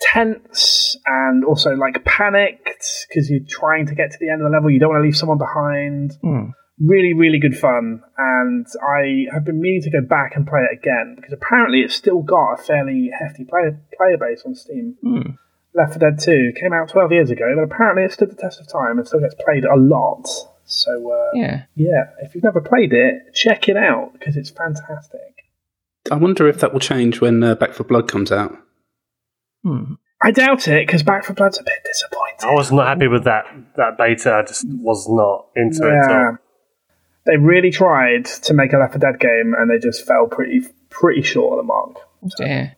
tense 0.00 0.96
and 1.06 1.44
also 1.44 1.70
like 1.74 2.04
panicked 2.04 3.06
because 3.08 3.30
you're 3.30 3.40
trying 3.48 3.86
to 3.86 3.94
get 3.94 4.10
to 4.10 4.18
the 4.20 4.28
end 4.28 4.42
of 4.42 4.50
the 4.50 4.54
level. 4.54 4.70
You 4.70 4.80
don't 4.80 4.90
want 4.90 5.00
to 5.00 5.04
leave 5.04 5.16
someone 5.16 5.38
behind. 5.38 6.12
Hmm. 6.20 6.50
Really, 6.80 7.14
really 7.14 7.38
good 7.38 7.56
fun, 7.56 8.02
and 8.18 8.66
I 8.82 9.26
have 9.32 9.44
been 9.44 9.60
meaning 9.60 9.82
to 9.82 9.90
go 9.90 10.00
back 10.00 10.32
and 10.34 10.44
play 10.44 10.66
it 10.68 10.76
again 10.76 11.14
because 11.14 11.32
apparently 11.32 11.82
it's 11.82 11.94
still 11.94 12.20
got 12.20 12.54
a 12.54 12.56
fairly 12.56 13.10
hefty 13.16 13.44
player 13.44 13.80
player 13.96 14.18
base 14.18 14.42
on 14.44 14.56
Steam. 14.56 14.96
Hmm. 15.00 15.38
Left 15.76 15.92
4 15.92 15.98
Dead 15.98 16.20
2 16.20 16.52
came 16.60 16.72
out 16.72 16.88
12 16.88 17.12
years 17.12 17.30
ago, 17.30 17.52
but 17.54 17.62
apparently 17.62 18.02
it 18.02 18.12
stood 18.12 18.30
the 18.30 18.36
test 18.36 18.60
of 18.60 18.68
time 18.68 18.98
and 18.98 19.06
still 19.06 19.20
gets 19.20 19.34
played 19.34 19.64
a 19.64 19.76
lot. 19.76 20.26
So, 20.66 21.12
uh, 21.12 21.30
Yeah. 21.34 21.62
yeah, 21.74 22.04
if 22.22 22.34
you've 22.34 22.44
never 22.44 22.60
played 22.60 22.92
it, 22.92 23.34
check 23.34 23.68
it 23.68 23.76
out 23.76 24.12
because 24.14 24.36
it's 24.36 24.50
fantastic. 24.50 25.20
I 26.10 26.16
wonder 26.16 26.48
if 26.48 26.60
that 26.60 26.72
will 26.72 26.80
change 26.80 27.20
when 27.20 27.42
uh, 27.42 27.54
Back 27.54 27.72
4 27.72 27.86
Blood 27.86 28.08
comes 28.08 28.30
out. 28.32 28.56
Hmm. 29.62 29.94
I 30.22 30.30
doubt 30.30 30.68
it 30.68 30.86
because 30.86 31.02
Back 31.02 31.24
4 31.24 31.34
Blood's 31.34 31.58
a 31.58 31.62
bit 31.64 31.82
disappointing. 31.84 32.48
I 32.48 32.54
was 32.54 32.72
not 32.72 32.86
happy 32.86 33.08
with 33.08 33.24
that 33.24 33.44
that 33.76 33.96
beta. 33.98 34.34
I 34.34 34.42
just 34.42 34.66
was 34.68 35.06
not 35.08 35.46
into 35.56 35.86
it. 35.88 35.94
at 35.94 36.10
all. 36.10 36.36
They 37.26 37.36
really 37.38 37.70
tried 37.70 38.26
to 38.26 38.54
make 38.54 38.72
a 38.72 38.78
Left 38.78 38.92
4 38.92 38.98
Dead 39.00 39.18
game 39.20 39.54
and 39.58 39.70
they 39.70 39.78
just 39.78 40.06
fell 40.06 40.26
pretty 40.26 40.62
pretty 40.90 41.22
short 41.22 41.52
of 41.58 41.64
the 41.64 41.66
mark. 41.66 41.96
Dear. 42.38 42.76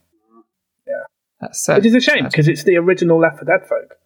Yeah. 0.87 0.95
That's 1.41 1.65
sad. 1.65 1.77
Which 1.79 1.87
is 1.87 1.95
a 1.95 2.01
shame 2.01 2.25
because 2.25 2.49
it's 2.49 2.65
the 2.65 2.77
original 2.77 3.21
Left 3.21 3.39
4 3.39 3.45
Dead 3.45 3.69
folk. 3.69 3.97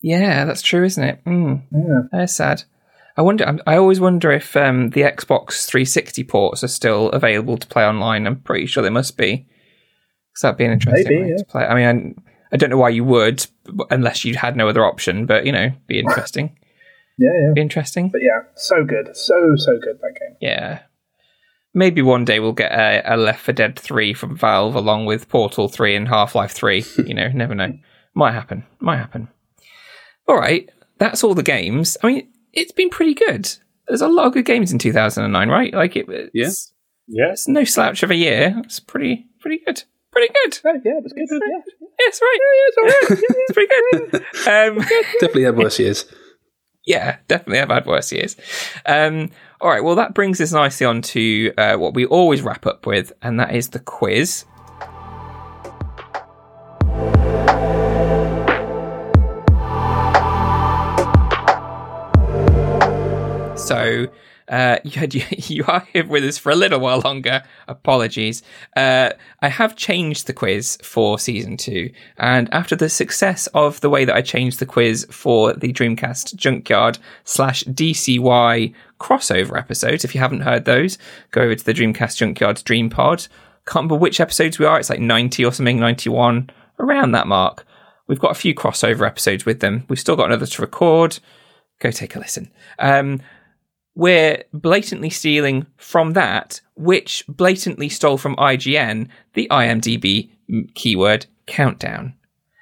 Yeah, 0.00 0.44
that's 0.44 0.62
true, 0.62 0.84
isn't 0.84 1.02
it? 1.02 1.24
Mm. 1.24 1.62
Yeah. 1.72 2.00
That's 2.12 2.34
sad. 2.34 2.64
I 3.16 3.22
wonder. 3.22 3.44
I'm- 3.44 3.60
always 3.66 4.00
wonder 4.00 4.32
if 4.32 4.56
um, 4.56 4.90
the 4.90 5.02
Xbox 5.02 5.66
360 5.66 6.24
ports 6.24 6.64
are 6.64 6.68
still 6.68 7.10
available 7.10 7.56
to 7.56 7.66
play 7.66 7.84
online. 7.84 8.26
I'm 8.26 8.40
pretty 8.40 8.66
sure 8.66 8.82
they 8.82 8.90
must 8.90 9.16
be. 9.16 9.46
Because 10.32 10.42
that'd 10.42 10.58
be 10.58 10.64
an 10.64 10.72
interesting 10.72 11.04
Maybe, 11.04 11.22
way 11.22 11.30
yeah. 11.30 11.36
to 11.36 11.44
play. 11.44 11.64
I 11.64 11.74
mean, 11.74 12.14
I, 12.18 12.54
I 12.54 12.56
don't 12.56 12.70
know 12.70 12.76
why 12.76 12.88
you 12.88 13.04
would, 13.04 13.46
unless 13.90 14.24
you 14.24 14.34
had 14.34 14.56
no 14.56 14.68
other 14.68 14.84
option. 14.84 15.26
But 15.26 15.46
you 15.46 15.52
know, 15.52 15.70
be 15.86 15.98
interesting. 16.00 16.56
Yeah, 17.18 17.30
yeah. 17.40 17.52
be 17.54 17.60
interesting. 17.60 18.08
But 18.10 18.22
yeah, 18.22 18.40
so 18.56 18.84
good. 18.84 19.16
So, 19.16 19.54
so 19.56 19.78
good, 19.78 20.00
that 20.00 20.18
game. 20.18 20.36
Yeah. 20.40 20.80
Maybe 21.72 22.02
one 22.02 22.24
day 22.24 22.38
we'll 22.38 22.52
get 22.52 22.72
a, 22.72 23.14
a 23.14 23.16
Left 23.16 23.40
4 23.40 23.52
Dead 23.52 23.78
3 23.78 24.14
from 24.14 24.36
Valve 24.36 24.76
along 24.76 25.06
with 25.06 25.28
Portal 25.28 25.68
3 25.68 25.96
and 25.96 26.08
Half 26.08 26.34
Life 26.34 26.52
3. 26.52 26.84
You 27.06 27.14
know, 27.14 27.28
never 27.28 27.54
know. 27.54 27.72
Might 28.14 28.32
happen. 28.32 28.64
Might 28.80 28.98
happen. 28.98 29.28
All 30.28 30.36
right. 30.36 30.70
That's 30.98 31.24
all 31.24 31.34
the 31.34 31.42
games. 31.42 31.96
I 32.02 32.06
mean, 32.06 32.28
it's 32.56 32.72
been 32.72 32.90
pretty 32.90 33.14
good. 33.14 33.50
There's 33.88 34.00
a 34.02 34.08
lot 34.08 34.26
of 34.26 34.32
good 34.32 34.44
games 34.46 34.72
in 34.72 34.78
2009, 34.78 35.48
right? 35.48 35.72
Like, 35.74 35.96
it, 35.96 36.06
it's, 36.08 36.72
Yeah. 37.06 37.26
Yes. 37.26 37.40
it's 37.40 37.48
no 37.48 37.64
slouch 37.64 38.02
of 38.02 38.10
a 38.10 38.14
year. 38.14 38.54
It's 38.64 38.80
pretty, 38.80 39.26
pretty 39.40 39.62
good. 39.64 39.82
Pretty 40.12 40.32
good. 40.44 40.60
Oh, 40.64 40.80
yeah, 40.84 40.92
it 40.98 41.02
was 41.02 41.12
good. 41.12 41.26
Yeah. 41.30 41.88
Yes, 42.00 42.20
right. 42.22 42.38
Yeah, 42.40 42.66
it's 42.68 42.76
all 42.78 42.84
right. 42.84 43.22
it's 43.36 43.52
pretty 43.52 43.72
good. 43.92 44.14
Um, 44.48 44.78
Definitely 45.20 45.42
had 45.44 45.56
worse 45.56 45.78
years. 45.78 46.06
yeah, 46.86 47.16
definitely 47.28 47.58
have 47.58 47.68
had 47.70 47.86
worse 47.86 48.10
years. 48.12 48.36
Um, 48.86 49.30
all 49.60 49.70
right, 49.70 49.82
well, 49.82 49.94
that 49.96 50.14
brings 50.14 50.40
us 50.40 50.52
nicely 50.52 50.86
on 50.86 51.02
to 51.02 51.52
uh, 51.58 51.76
what 51.76 51.94
we 51.94 52.04
always 52.06 52.42
wrap 52.42 52.66
up 52.66 52.86
with, 52.86 53.12
and 53.22 53.38
that 53.40 53.54
is 53.54 53.68
the 53.70 53.78
quiz. 53.80 54.44
So 63.64 64.08
uh, 64.48 64.76
you, 64.84 65.22
you 65.30 65.64
are 65.66 65.86
here 65.92 66.06
with 66.06 66.22
us 66.24 66.36
for 66.36 66.52
a 66.52 66.54
little 66.54 66.80
while 66.80 67.00
longer. 67.00 67.42
Apologies. 67.66 68.42
Uh, 68.76 69.10
I 69.40 69.48
have 69.48 69.74
changed 69.74 70.26
the 70.26 70.34
quiz 70.34 70.76
for 70.82 71.18
season 71.18 71.56
two, 71.56 71.90
and 72.18 72.52
after 72.52 72.76
the 72.76 72.90
success 72.90 73.46
of 73.48 73.80
the 73.80 73.88
way 73.88 74.04
that 74.04 74.14
I 74.14 74.20
changed 74.20 74.58
the 74.58 74.66
quiz 74.66 75.06
for 75.10 75.54
the 75.54 75.72
Dreamcast 75.72 76.34
Junkyard 76.36 76.98
slash 77.24 77.64
DCY 77.64 78.74
crossover 79.00 79.58
episodes, 79.58 80.04
if 80.04 80.14
you 80.14 80.20
haven't 80.20 80.40
heard 80.40 80.66
those, 80.66 80.98
go 81.30 81.40
over 81.40 81.54
to 81.54 81.64
the 81.64 81.74
Dreamcast 81.74 82.18
Junkyard 82.18 82.62
Dream 82.64 82.90
Pod. 82.90 83.26
Can't 83.66 83.84
remember 83.84 83.96
which 83.96 84.20
episodes 84.20 84.58
we 84.58 84.66
are. 84.66 84.78
It's 84.78 84.90
like 84.90 85.00
ninety 85.00 85.42
or 85.42 85.52
something, 85.52 85.80
ninety-one, 85.80 86.50
around 86.78 87.12
that 87.12 87.26
mark. 87.26 87.66
We've 88.06 88.20
got 88.20 88.32
a 88.32 88.34
few 88.34 88.54
crossover 88.54 89.06
episodes 89.06 89.46
with 89.46 89.60
them. 89.60 89.84
We've 89.88 89.98
still 89.98 90.16
got 90.16 90.26
another 90.26 90.44
to 90.44 90.60
record. 90.60 91.18
Go 91.80 91.90
take 91.90 92.14
a 92.14 92.18
listen. 92.18 92.50
Um, 92.78 93.20
we're 93.94 94.42
blatantly 94.52 95.10
stealing 95.10 95.66
from 95.76 96.12
that, 96.14 96.60
which 96.74 97.24
blatantly 97.28 97.88
stole 97.88 98.18
from 98.18 98.36
IGN 98.36 99.08
the 99.34 99.46
IMDb 99.50 100.30
keyword 100.74 101.26
countdown 101.46 102.14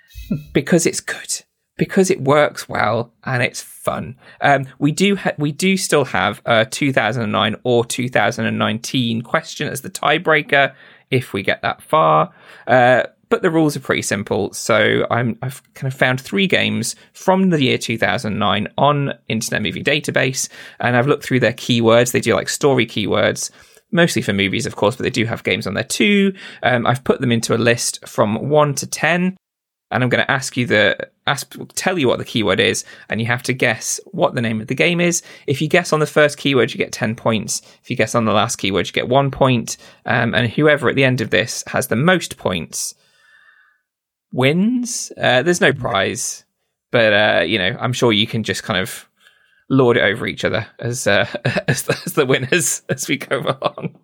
because 0.52 0.86
it's 0.86 1.00
good, 1.00 1.42
because 1.76 2.10
it 2.10 2.20
works 2.20 2.68
well 2.68 3.12
and 3.24 3.42
it's 3.42 3.62
fun. 3.62 4.16
Um, 4.40 4.66
we 4.78 4.92
do 4.92 5.16
ha- 5.16 5.32
we 5.38 5.52
do 5.52 5.76
still 5.76 6.04
have 6.06 6.42
a 6.44 6.66
2009 6.66 7.56
or 7.64 7.84
2019 7.84 9.22
question 9.22 9.68
as 9.68 9.80
the 9.80 9.90
tiebreaker 9.90 10.74
if 11.10 11.32
we 11.32 11.42
get 11.42 11.62
that 11.62 11.82
far. 11.82 12.32
Uh, 12.66 13.04
but 13.32 13.40
the 13.40 13.50
rules 13.50 13.74
are 13.74 13.80
pretty 13.80 14.02
simple. 14.02 14.52
So 14.52 15.06
I'm, 15.10 15.38
I've 15.40 15.62
kind 15.72 15.90
of 15.90 15.98
found 15.98 16.20
three 16.20 16.46
games 16.46 16.94
from 17.14 17.48
the 17.48 17.62
year 17.62 17.78
2009 17.78 18.68
on 18.76 19.14
Internet 19.28 19.62
Movie 19.62 19.82
Database, 19.82 20.50
and 20.80 20.98
I've 20.98 21.06
looked 21.06 21.24
through 21.24 21.40
their 21.40 21.54
keywords. 21.54 22.12
They 22.12 22.20
do 22.20 22.34
like 22.34 22.50
story 22.50 22.84
keywords, 22.84 23.50
mostly 23.90 24.20
for 24.20 24.34
movies, 24.34 24.66
of 24.66 24.76
course, 24.76 24.96
but 24.96 25.04
they 25.04 25.08
do 25.08 25.24
have 25.24 25.44
games 25.44 25.66
on 25.66 25.72
there 25.72 25.82
too. 25.82 26.34
Um, 26.62 26.86
I've 26.86 27.04
put 27.04 27.22
them 27.22 27.32
into 27.32 27.54
a 27.54 27.56
list 27.56 28.06
from 28.06 28.50
one 28.50 28.74
to 28.74 28.86
ten, 28.86 29.34
and 29.90 30.04
I'm 30.04 30.10
going 30.10 30.22
to 30.22 30.30
ask 30.30 30.54
you 30.58 30.66
the 30.66 31.08
ask 31.26 31.56
tell 31.74 31.98
you 31.98 32.08
what 32.08 32.18
the 32.18 32.26
keyword 32.26 32.60
is, 32.60 32.84
and 33.08 33.18
you 33.18 33.26
have 33.28 33.42
to 33.44 33.54
guess 33.54 33.98
what 34.08 34.34
the 34.34 34.42
name 34.42 34.60
of 34.60 34.66
the 34.66 34.74
game 34.74 35.00
is. 35.00 35.22
If 35.46 35.62
you 35.62 35.68
guess 35.68 35.94
on 35.94 36.00
the 36.00 36.06
first 36.06 36.36
keyword, 36.36 36.74
you 36.74 36.76
get 36.76 36.92
ten 36.92 37.16
points. 37.16 37.62
If 37.82 37.88
you 37.88 37.96
guess 37.96 38.14
on 38.14 38.26
the 38.26 38.34
last 38.34 38.56
keyword, 38.56 38.88
you 38.88 38.92
get 38.92 39.08
one 39.08 39.30
point. 39.30 39.78
Um, 40.04 40.34
and 40.34 40.52
whoever 40.52 40.90
at 40.90 40.96
the 40.96 41.04
end 41.04 41.22
of 41.22 41.30
this 41.30 41.64
has 41.68 41.86
the 41.86 41.96
most 41.96 42.36
points 42.36 42.94
wins. 44.32 45.12
Uh, 45.16 45.42
there's 45.42 45.60
no 45.60 45.72
prize, 45.72 46.44
but 46.90 47.12
uh, 47.12 47.42
you 47.42 47.58
know, 47.58 47.76
I'm 47.78 47.92
sure 47.92 48.12
you 48.12 48.26
can 48.26 48.42
just 48.42 48.62
kind 48.62 48.80
of 48.80 49.08
lord 49.68 49.96
it 49.96 50.02
over 50.02 50.26
each 50.26 50.44
other 50.44 50.66
as 50.78 51.06
uh, 51.06 51.26
as, 51.68 51.84
the, 51.84 52.00
as 52.04 52.12
the 52.14 52.26
winners 52.26 52.82
as 52.88 53.08
we 53.08 53.16
go 53.16 53.38
along. 53.38 53.98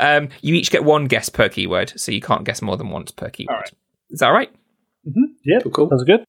Um, 0.00 0.28
you 0.40 0.54
each 0.54 0.70
get 0.70 0.84
one 0.84 1.06
guess 1.06 1.28
per 1.28 1.48
keyword, 1.48 1.92
so 1.96 2.12
you 2.12 2.20
can't 2.20 2.44
guess 2.44 2.62
more 2.62 2.76
than 2.76 2.90
once 2.90 3.10
per 3.12 3.30
keyword. 3.30 3.54
All 3.54 3.60
right. 3.60 3.72
Is 4.10 4.20
that 4.20 4.26
all 4.26 4.34
right? 4.34 4.52
Yeah. 5.44 5.60
Cool, 5.62 5.72
cool. 5.72 5.88
Sounds 5.90 6.04
good. 6.04 6.24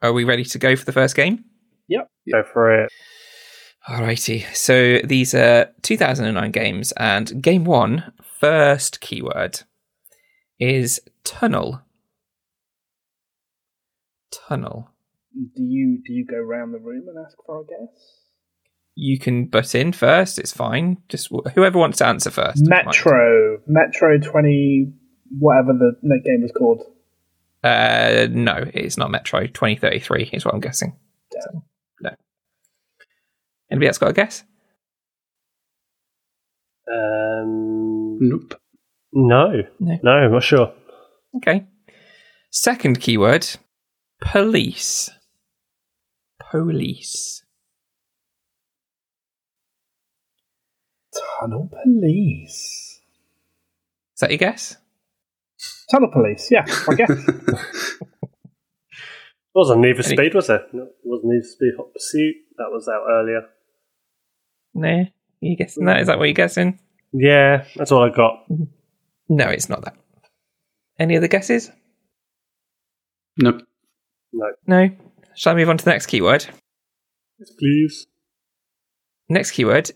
Are 0.00 0.12
we 0.12 0.24
ready 0.24 0.44
to 0.44 0.58
go 0.58 0.76
for 0.76 0.84
the 0.84 0.92
first 0.92 1.16
game? 1.16 1.44
Yep. 1.88 2.08
Go 2.32 2.42
for 2.52 2.84
it. 2.84 2.92
Alrighty. 3.88 4.44
So 4.54 4.98
these 5.04 5.34
are 5.34 5.70
2009 5.82 6.52
games, 6.52 6.92
and 6.92 7.42
game 7.42 7.64
one, 7.64 8.12
first 8.22 9.00
keyword, 9.00 9.62
is 10.60 11.00
tunnel. 11.24 11.80
Tunnel. 14.30 14.90
Do 15.34 15.62
you 15.62 16.00
do 16.04 16.12
you 16.12 16.26
go 16.26 16.38
round 16.38 16.74
the 16.74 16.78
room 16.78 17.04
and 17.08 17.24
ask 17.24 17.36
for 17.46 17.60
a 17.60 17.64
guess? 17.64 17.94
You 18.94 19.18
can 19.18 19.46
butt 19.46 19.74
in 19.74 19.92
first. 19.92 20.38
It's 20.38 20.52
fine. 20.52 20.98
Just 21.08 21.28
wh- 21.32 21.48
whoever 21.54 21.78
wants 21.78 21.98
to 21.98 22.06
answer 22.06 22.30
first. 22.30 22.62
Metro, 22.66 23.58
Metro 23.66 24.18
twenty, 24.18 24.92
whatever 25.38 25.72
the 25.72 25.92
net 26.02 26.24
game 26.24 26.42
was 26.42 26.52
called. 26.52 26.82
Uh, 27.62 28.26
no, 28.30 28.64
it's 28.74 28.96
not 28.96 29.10
Metro. 29.10 29.46
2033 29.46 30.30
is 30.32 30.44
what 30.44 30.54
I'm 30.54 30.60
guessing. 30.60 30.96
So, 31.32 31.64
no. 32.00 32.10
Anybody 33.70 33.88
else 33.88 33.98
got 33.98 34.10
a 34.10 34.12
guess? 34.12 34.44
Um, 36.90 38.18
Nope. 38.20 38.54
no. 39.12 39.52
No. 39.80 39.98
No, 40.02 40.10
I'm 40.10 40.32
not 40.32 40.42
sure. 40.42 40.72
Okay. 41.36 41.66
Second 42.50 43.00
keyword 43.00 43.46
police. 44.20 45.10
Police. 46.50 47.44
Tunnel 51.40 51.68
police. 51.70 53.00
Is 54.14 54.20
that 54.20 54.30
your 54.30 54.38
guess? 54.38 54.76
Tunnel 55.90 56.10
police. 56.12 56.48
Yeah, 56.50 56.64
I 56.88 56.94
guess. 56.94 57.10
It 59.50 59.60
wasn't 59.60 59.80
Need 59.80 59.96
for 59.96 60.04
Any- 60.06 60.16
Speed, 60.16 60.34
was 60.34 60.50
it? 60.50 60.60
No, 60.72 60.82
it 60.84 60.90
wasn't 61.02 61.32
Need 61.32 61.40
for 61.42 61.48
Speed 61.48 61.72
Hot 61.78 61.92
Pursuit. 61.92 62.34
That 62.58 62.68
was 62.70 62.86
out 62.86 63.02
earlier. 63.10 63.40
No. 64.74 65.06
You 65.40 65.56
guessing 65.56 65.84
that? 65.86 66.00
Is 66.00 66.06
that 66.06 66.18
what 66.18 66.26
you're 66.26 66.34
guessing? 66.34 66.78
Yeah, 67.12 67.64
that's 67.74 67.90
all 67.90 68.04
I 68.04 68.14
got. 68.14 68.44
No, 69.28 69.48
it's 69.48 69.68
not 69.68 69.82
that. 69.84 69.96
Any 71.00 71.16
other 71.16 71.26
guesses? 71.26 71.72
Nope. 73.38 73.62
No. 74.32 74.90
Shall 75.34 75.52
I 75.52 75.56
move 75.56 75.68
on 75.68 75.78
to 75.78 75.84
the 75.84 75.90
next 75.90 76.06
keyword? 76.06 76.46
Yes, 77.38 77.50
please. 77.58 78.06
Next 79.28 79.52
keyword 79.52 79.90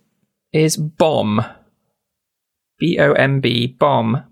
is 0.53 0.77
bomb. 0.77 1.45
B 2.79 2.99
O 2.99 3.13
M 3.13 3.41
B, 3.41 3.67
bomb. 3.67 4.25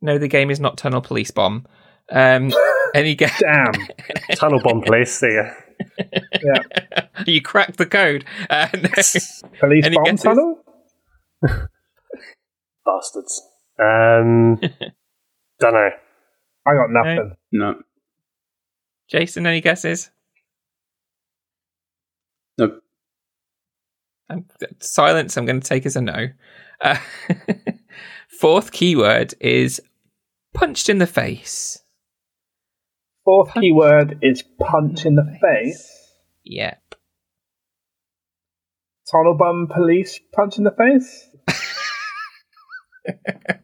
No, 0.00 0.18
the 0.18 0.28
game 0.28 0.50
is 0.50 0.58
not 0.60 0.76
Tunnel 0.78 1.00
Police 1.00 1.30
Bomb. 1.30 1.64
Um, 2.10 2.50
any 2.94 3.14
guess? 3.14 3.38
Damn. 3.40 3.72
Tunnel 4.34 4.60
bomb 4.62 4.82
police. 4.82 5.12
See 5.18 5.34
ya. 5.34 5.50
Yeah. 6.44 7.06
you 7.26 7.42
cracked 7.42 7.76
the 7.76 7.86
code. 7.86 8.24
Uh, 8.48 8.68
no. 8.74 8.80
Police 9.60 9.84
Any 9.84 9.96
bomb 9.96 10.04
guesses? 10.04 10.22
tunnel? 10.22 10.58
Bastards. 12.86 13.42
Um, 13.80 14.56
don't 15.60 15.72
know. 15.74 15.90
I 16.66 16.74
got 16.74 16.90
nothing. 16.90 17.36
No. 17.50 17.74
Jason, 19.08 19.46
any 19.46 19.60
guesses? 19.60 20.10
Nope. 22.58 22.82
I'm, 24.28 24.46
silence, 24.80 25.36
I'm 25.36 25.44
going 25.44 25.60
to 25.60 25.68
take 25.68 25.86
as 25.86 25.96
a 25.96 26.00
no. 26.00 26.28
Uh, 26.80 26.96
fourth 28.28 28.72
keyword 28.72 29.34
is 29.40 29.80
punched 30.54 30.88
in 30.88 30.98
the 30.98 31.06
face. 31.06 31.82
Fourth 33.24 33.52
keyword 33.54 34.18
is 34.22 34.42
punch 34.60 35.04
in 35.04 35.16
the 35.16 35.38
face. 35.40 36.12
Yep. 36.44 36.94
Tunnel 39.10 39.36
bum 39.36 39.68
police 39.72 40.20
punch 40.32 40.58
in 40.58 40.64
the 40.64 40.70
face? 40.70 41.28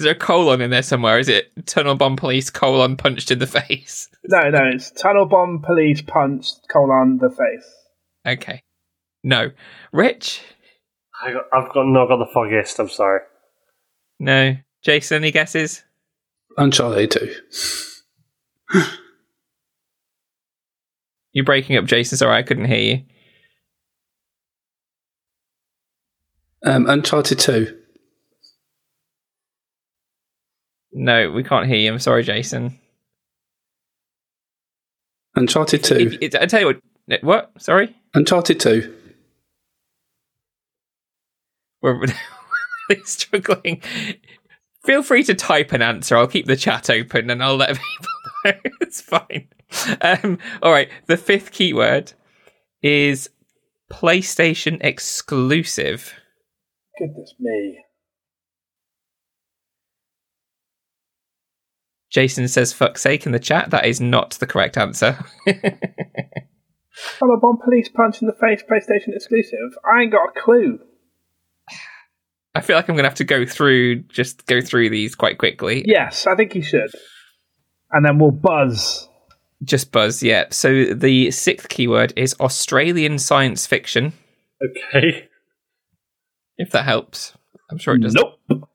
Is 0.00 0.04
there 0.04 0.14
a 0.14 0.18
colon 0.18 0.62
in 0.62 0.70
there 0.70 0.82
somewhere? 0.82 1.18
Is 1.18 1.28
it 1.28 1.52
tunnel 1.66 1.94
bomb 1.94 2.16
police 2.16 2.48
colon 2.48 2.96
punched 2.96 3.30
in 3.30 3.38
the 3.38 3.46
face? 3.46 4.08
No, 4.24 4.48
no, 4.48 4.60
it's 4.72 4.90
tunnel 4.92 5.26
bomb 5.26 5.60
police 5.62 6.00
punched 6.02 6.68
colon 6.70 7.18
the 7.18 7.28
face. 7.30 7.74
Okay. 8.26 8.62
No. 9.24 9.50
Rich? 9.92 10.40
I 11.22 11.32
got, 11.32 11.44
I've 11.52 11.72
got 11.72 11.86
not 11.86 12.08
got 12.08 12.18
the 12.18 12.30
foggiest. 12.32 12.78
I'm 12.78 12.88
sorry. 12.88 13.20
No. 14.18 14.56
Jason, 14.82 15.16
any 15.16 15.32
guesses? 15.32 15.82
Uncharted 16.56 17.10
2. 17.10 17.34
You're 21.32 21.44
breaking 21.44 21.76
up, 21.76 21.86
Jason. 21.86 22.16
Sorry, 22.16 22.36
I 22.36 22.42
couldn't 22.42 22.66
hear 22.66 22.78
you. 22.78 23.04
Um, 26.64 26.88
Uncharted 26.88 27.38
2. 27.38 27.79
No, 30.92 31.30
we 31.30 31.42
can't 31.44 31.66
hear 31.66 31.76
you. 31.76 31.92
I'm 31.92 31.98
sorry, 31.98 32.22
Jason. 32.22 32.78
Uncharted 35.36 35.84
2. 35.84 35.94
If- 35.94 36.18
it- 36.20 36.34
I 36.36 36.46
tell 36.46 36.60
you 36.60 36.66
what. 36.66 37.22
What? 37.22 37.50
Sorry? 37.58 37.96
Uncharted 38.14 38.60
2. 38.60 38.96
We're 41.82 41.94
really 42.88 43.02
struggling. 43.04 43.82
Feel 44.84 45.02
free 45.02 45.24
to 45.24 45.34
type 45.34 45.72
an 45.72 45.82
answer. 45.82 46.16
I'll 46.16 46.26
keep 46.26 46.46
the 46.46 46.56
chat 46.56 46.88
open 46.90 47.30
and 47.30 47.42
I'll 47.42 47.56
let 47.56 47.68
people 47.76 48.08
know. 48.44 48.52
it's 48.80 49.00
fine. 49.00 49.48
Um, 50.00 50.38
all 50.62 50.72
right. 50.72 50.88
The 51.06 51.16
fifth 51.16 51.52
keyword 51.52 52.12
is 52.82 53.30
PlayStation 53.92 54.78
exclusive. 54.82 56.14
Goodness 56.98 57.34
me. 57.38 57.78
Jason 62.10 62.48
says 62.48 62.72
fuck's 62.72 63.02
sake 63.02 63.24
in 63.26 63.32
the 63.32 63.38
chat. 63.38 63.70
That 63.70 63.86
is 63.86 64.00
not 64.00 64.32
the 64.32 64.46
correct 64.46 64.76
answer. 64.76 65.16
I'm 65.46 67.30
a 67.30 67.36
bomb 67.38 67.58
police 67.62 67.88
punch 67.88 68.20
in 68.20 68.26
the 68.26 68.34
face 68.34 68.62
PlayStation 68.68 69.14
exclusive? 69.14 69.76
I 69.84 70.02
ain't 70.02 70.12
got 70.12 70.28
a 70.36 70.40
clue. 70.40 70.80
I 72.54 72.60
feel 72.62 72.74
like 72.76 72.88
I'm 72.88 72.96
going 72.96 73.04
to 73.04 73.08
have 73.08 73.18
to 73.18 73.24
go 73.24 73.46
through, 73.46 74.00
just 74.08 74.46
go 74.46 74.60
through 74.60 74.90
these 74.90 75.14
quite 75.14 75.38
quickly. 75.38 75.84
Yes, 75.86 76.26
I 76.26 76.34
think 76.34 76.54
you 76.56 76.62
should. 76.62 76.90
And 77.92 78.04
then 78.04 78.18
we'll 78.18 78.32
buzz. 78.32 79.08
Just 79.62 79.92
buzz, 79.92 80.22
yeah. 80.22 80.46
So 80.50 80.86
the 80.86 81.30
sixth 81.30 81.68
keyword 81.68 82.12
is 82.16 82.34
Australian 82.40 83.18
science 83.18 83.66
fiction, 83.66 84.12
Okay. 84.64 85.28
if 86.56 86.70
that 86.72 86.84
helps. 86.84 87.34
I'm 87.70 87.78
sure 87.78 87.94
it 87.94 88.00
does. 88.02 88.14
Nope. 88.14 88.68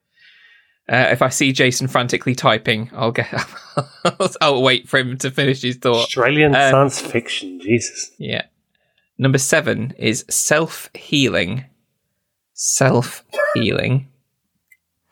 Uh, 0.88 1.08
if 1.10 1.20
I 1.20 1.30
see 1.30 1.52
Jason 1.52 1.88
frantically 1.88 2.34
typing, 2.34 2.90
I'll 2.94 3.10
get. 3.10 3.28
I'll, 4.40 4.62
wait 4.62 4.88
for 4.88 4.98
him 4.98 5.18
to 5.18 5.30
finish 5.32 5.62
his 5.62 5.76
thought. 5.76 6.04
Australian 6.04 6.54
Um, 6.54 6.70
science 6.70 7.00
fiction. 7.00 7.58
Jesus. 7.60 8.12
Yeah. 8.18 8.42
Number 9.18 9.38
seven 9.38 9.94
is 9.98 10.24
self 10.28 10.88
healing. 10.94 11.64
Self 12.52 13.24
healing. 13.54 14.08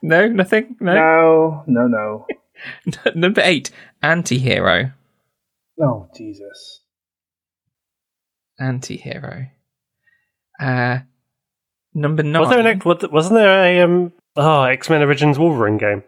No, 0.01 0.29
nothing. 0.29 0.77
No. 0.81 0.95
No, 0.95 1.65
no, 1.67 1.87
no. 1.89 2.27
Number 3.15 3.41
eight, 3.43 3.71
anti-hero. 4.03 4.93
Oh, 5.81 6.09
Jesus. 6.17 6.83
Anti-hero. 8.61 9.47
Uh, 10.61 10.99
number 11.95 12.23
nine. 12.23 12.41
Was 12.43 12.51
there 12.51 12.67
an 12.67 13.11
wasn't 13.11 13.35
there 13.35 13.65
a 13.65 13.81
um 13.83 14.13
oh 14.37 14.63
X 14.65 14.89
Men 14.91 15.03
Origins 15.03 15.39
Wolverine 15.39 15.79
game? 15.79 16.03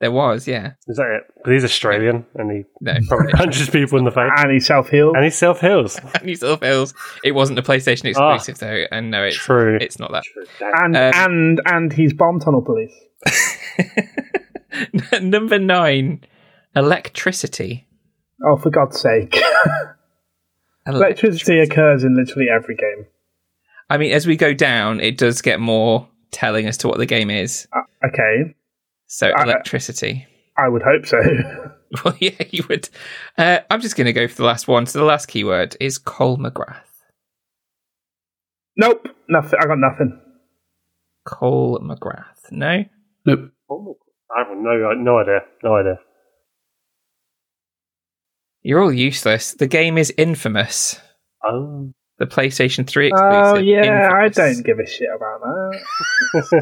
There 0.00 0.12
was, 0.12 0.46
yeah. 0.46 0.74
Is 0.86 0.96
that 0.96 1.08
it? 1.10 1.34
But 1.42 1.52
he's 1.54 1.64
Australian 1.64 2.24
and 2.36 2.52
he 2.52 2.64
No, 2.80 2.94
probably 3.08 3.32
punches 3.32 3.68
people 3.68 3.98
in 3.98 4.04
the 4.04 4.12
face 4.12 4.30
And 4.36 4.52
he 4.52 4.60
self 4.60 4.90
healed. 4.90 5.16
and 5.16 5.24
he 5.24 5.30
self 5.30 5.60
heals. 5.60 5.98
New 6.22 6.36
South 6.36 6.60
Wales. 6.60 6.94
It 7.24 7.32
wasn't 7.32 7.58
a 7.58 7.62
PlayStation 7.62 8.04
exclusive 8.04 8.58
though, 8.58 8.84
and 8.92 9.10
no, 9.10 9.24
it's 9.24 9.36
True. 9.36 9.76
it's 9.80 9.98
not 9.98 10.12
that. 10.12 10.22
And 10.60 10.96
Um, 10.96 11.12
and 11.14 11.60
and 11.66 11.92
he's 11.92 12.12
bomb 12.12 12.38
tunnel 12.38 12.62
police. 12.62 12.94
Number 15.20 15.58
nine, 15.58 16.20
electricity. 16.76 17.88
Oh, 18.46 18.56
for 18.56 18.70
God's 18.70 19.00
sake. 19.00 19.36
Electricity 20.86 21.58
occurs 21.58 22.04
in 22.04 22.16
literally 22.16 22.46
every 22.54 22.76
game. 22.76 23.06
I 23.90 23.98
mean, 23.98 24.12
as 24.12 24.26
we 24.26 24.36
go 24.36 24.54
down, 24.54 25.00
it 25.00 25.18
does 25.18 25.42
get 25.42 25.60
more 25.60 26.08
telling 26.30 26.66
as 26.66 26.76
to 26.78 26.88
what 26.88 26.98
the 26.98 27.06
game 27.06 27.30
is. 27.30 27.66
Uh, 27.72 28.06
okay, 28.06 28.54
So 29.06 29.28
I- 29.36 29.42
electricity. 29.44 30.26
I 30.56 30.68
would 30.68 30.82
hope 30.82 31.06
so. 31.06 31.18
Well, 32.04 32.14
yeah, 32.20 32.32
you 32.50 32.64
would. 32.68 32.86
Uh, 33.38 33.60
I'm 33.70 33.80
just 33.80 33.96
going 33.96 34.04
to 34.06 34.12
go 34.12 34.28
for 34.28 34.34
the 34.34 34.44
last 34.44 34.68
one. 34.68 34.84
So 34.84 34.98
the 34.98 35.06
last 35.06 35.24
keyword 35.24 35.74
is 35.80 35.96
Cole 35.96 36.36
MacGrath. 36.36 36.82
nope, 38.76 39.08
nothing. 39.26 39.58
I 39.58 39.64
got 39.66 39.78
nothing. 39.78 40.20
Cole 41.24 41.78
MacGrath. 41.82 42.50
No. 42.50 42.84
Nope. 43.24 43.52
I 44.36 44.40
have 44.40 44.48
no 44.54 44.92
no 44.92 45.18
idea. 45.18 45.40
No 45.64 45.76
idea. 45.76 45.98
You're 48.62 48.82
all 48.82 48.92
useless. 48.92 49.54
The 49.54 49.66
game 49.66 49.96
is 49.96 50.12
Infamous. 50.18 51.00
Oh. 51.42 51.92
The 52.18 52.26
PlayStation 52.26 52.86
3 52.86 53.08
exclusive. 53.08 53.32
Oh 53.32 53.56
yeah, 53.58 54.10
I 54.12 54.28
don't 54.28 54.62
give 54.64 54.78
a 54.80 54.86
shit 54.86 55.08
about 55.14 55.40
that. 55.40 55.80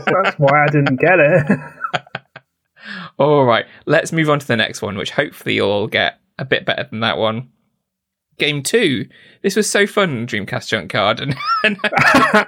That's 0.23 0.39
why 0.39 0.65
I 0.65 0.66
didn't 0.66 0.97
get 1.01 1.19
it. 1.19 1.61
All 3.19 3.45
right, 3.45 3.65
let's 3.87 4.12
move 4.12 4.28
on 4.31 4.39
to 4.39 4.47
the 4.47 4.57
next 4.57 4.83
one, 4.83 4.97
which 4.97 5.11
hopefully 5.11 5.55
you'll 5.57 5.70
all 5.70 5.87
get 5.89 6.20
a 6.39 6.45
bit 6.45 6.65
better 6.66 6.87
than 6.89 7.01
that 7.01 7.16
one. 7.19 7.49
Game 8.39 8.62
two. 8.62 9.09
This 9.43 9.57
was 9.57 9.69
so 9.69 9.87
fun, 9.87 10.27
Dreamcast 10.27 10.69
Junkyard, 10.69 11.20
and, 11.20 11.35
and 11.65 11.78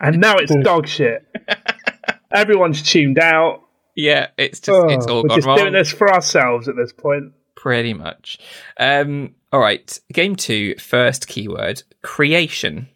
and 0.02 0.20
now 0.20 0.36
it's 0.36 0.55
dog 0.56 0.86
shit. 0.86 1.24
Everyone's 2.32 2.82
tuned 2.82 3.18
out. 3.18 3.62
yeah, 3.97 4.28
it's 4.36 4.60
just 4.60 4.90
it's 4.90 5.06
Oh, 5.09 5.16
all 5.16 5.22
we're 5.22 5.28
gone 5.28 5.39
just 5.39 5.47
wrong. 5.47 5.59
doing 5.59 5.72
this 5.72 5.90
for 5.90 6.12
ourselves 6.12 6.68
at 6.68 6.76
this 6.76 6.93
point. 6.93 7.32
Pretty 7.56 7.94
much. 7.94 8.39
Um, 8.78 9.35
all 9.51 9.60
right, 9.60 9.98
game 10.12 10.36
two. 10.36 10.74
First 10.76 11.26
keyword: 11.26 11.82
creation. 12.02 12.89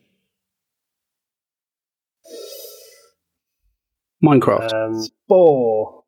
Minecraft. 4.24 4.72
Um, 4.72 5.06
Four. 5.28 6.04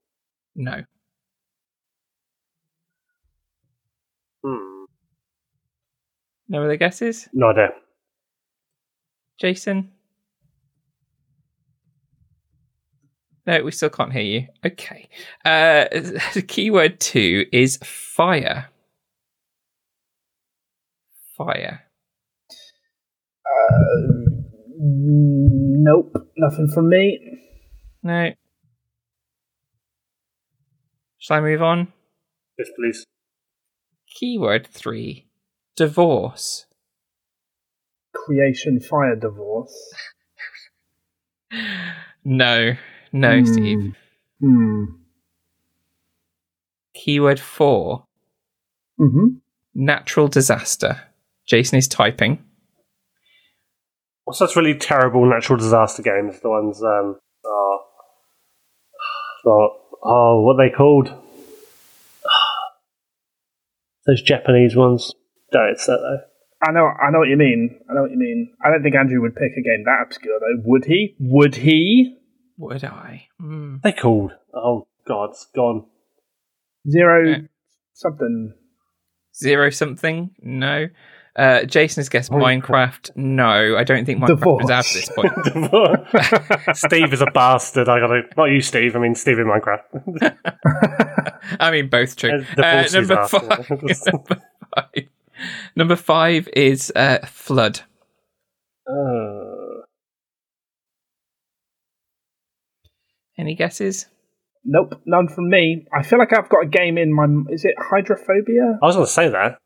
No. 0.56 0.82
hmm. 4.44 4.84
No 6.48 6.64
other 6.64 6.76
guesses, 6.76 7.28
No 7.32 7.48
idea. 7.50 7.70
Jason. 9.40 9.90
No, 13.46 13.62
we 13.62 13.72
still 13.72 13.90
can't 13.90 14.12
hear 14.12 14.22
you. 14.22 14.46
Okay. 14.64 15.08
Uh, 15.44 15.84
the 16.32 16.42
keyword 16.48 16.98
two 17.00 17.44
is 17.52 17.78
fire. 17.82 18.68
Fire. 21.36 21.82
Nope, 24.78 26.14
nothing 26.36 26.68
from 26.68 26.88
me. 26.88 27.40
No. 28.04 28.30
Shall 31.18 31.38
I 31.38 31.40
move 31.40 31.62
on? 31.62 31.88
Yes, 32.58 32.68
please. 32.76 33.04
Keyword 34.14 34.66
three 34.66 35.26
divorce. 35.76 36.66
Creation, 38.14 38.78
fire, 38.80 39.16
divorce. 39.16 39.74
No, 42.26 42.72
no, 43.12 43.40
Hmm. 43.40 43.44
Steve. 43.52 43.96
Hmm. 44.40 44.84
Keyword 46.94 47.38
four 47.38 48.06
Mm-hmm. 48.98 49.26
natural 49.74 50.28
disaster. 50.28 51.00
Jason 51.46 51.76
is 51.78 51.86
typing. 51.86 52.42
What's 54.24 54.38
those 54.38 54.56
really 54.56 54.74
terrible 54.74 55.26
natural 55.28 55.58
disaster 55.58 56.02
games? 56.02 56.40
The 56.40 56.48
ones, 56.48 56.82
um, 56.82 56.88
are, 56.88 57.20
oh, 59.46 59.68
oh, 60.02 60.40
what 60.42 60.60
are 60.60 60.68
they 60.68 60.74
called? 60.74 61.08
Those 64.06 64.22
Japanese 64.22 64.76
ones. 64.76 65.12
Don't 65.52 65.70
it's 65.70 65.86
that 65.86 65.98
though. 66.00 66.20
I 66.66 66.72
know, 66.72 66.86
I 66.86 67.10
know 67.10 67.18
what 67.18 67.28
you 67.28 67.36
mean. 67.36 67.78
I 67.90 67.94
know 67.94 68.02
what 68.02 68.10
you 68.10 68.16
mean. 68.18 68.54
I 68.64 68.70
don't 68.70 68.82
think 68.82 68.94
Andrew 68.94 69.20
would 69.20 69.36
pick 69.36 69.52
a 69.52 69.62
game 69.62 69.84
that 69.84 70.02
obscure, 70.06 70.40
though. 70.40 70.62
Would 70.64 70.86
he? 70.86 71.14
Would 71.20 71.56
he? 71.56 72.16
Would 72.56 72.84
I? 72.84 73.26
Hmm. 73.38 73.76
They 73.82 73.92
called. 73.92 74.32
Oh 74.54 74.86
God, 75.06 75.30
it's 75.30 75.46
gone. 75.54 75.84
Zero 76.88 77.28
Yeah. 77.28 77.38
something. 77.92 78.54
Zero 79.34 79.68
something? 79.70 80.30
No. 80.40 80.86
Uh, 81.36 81.64
Jason 81.64 82.00
has 82.00 82.08
guessed 82.08 82.30
Minecraft. 82.30 82.62
Minecraft. 82.62 83.16
No, 83.16 83.76
I 83.76 83.82
don't 83.82 84.04
think 84.04 84.20
Minecraft 84.20 84.64
is 84.64 84.70
out 84.70 84.86
at 84.86 84.92
this 84.94 85.08
point. 85.08 85.32
Steve 86.76 87.12
is 87.12 87.20
a 87.20 87.26
bastard. 87.26 87.88
I 87.88 87.98
gotta 87.98 88.22
not 88.36 88.44
you, 88.46 88.60
Steve. 88.60 88.94
I 88.94 89.00
mean 89.00 89.14
Steve 89.16 89.38
in 89.40 89.46
Minecraft. 89.46 89.82
I 91.60 91.70
mean, 91.72 91.88
both 91.88 92.14
true. 92.16 92.30
Uh, 92.30 92.44
the 92.56 92.64
Uh, 92.64 92.72
forces 92.82 92.94
number, 92.94 93.26
five, 93.26 93.70
number 93.70 94.42
five. 94.74 95.08
Number 95.74 95.96
five 95.96 96.48
is 96.54 96.92
uh, 96.94 97.18
flood. 97.26 97.80
Uh, 98.88 99.82
Any 103.36 103.54
guesses? 103.56 104.06
Nope, 104.64 105.00
none 105.04 105.28
from 105.28 105.50
me. 105.50 105.86
I 105.92 106.02
feel 106.04 106.18
like 106.18 106.32
I've 106.32 106.48
got 106.48 106.64
a 106.64 106.68
game 106.68 106.96
in 106.96 107.12
my. 107.12 107.26
Is 107.52 107.64
it 107.64 107.74
Hydrophobia? 107.78 108.78
I 108.82 108.86
was 108.86 108.94
going 108.94 109.06
to 109.06 109.12
say 109.12 109.28
that. 109.28 109.58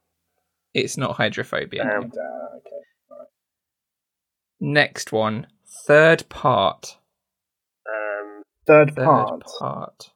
It's 0.75 0.97
not 0.97 1.17
hydrophobia. 1.17 1.85
Damn. 1.85 2.03
Uh, 2.05 2.57
okay. 2.57 3.25
Next 4.61 5.13
one, 5.13 5.47
third 5.87 6.29
part. 6.29 6.97
Um, 7.89 8.43
Third, 8.67 8.95
Third 8.95 9.05
part. 9.05 9.43
part. 9.59 10.11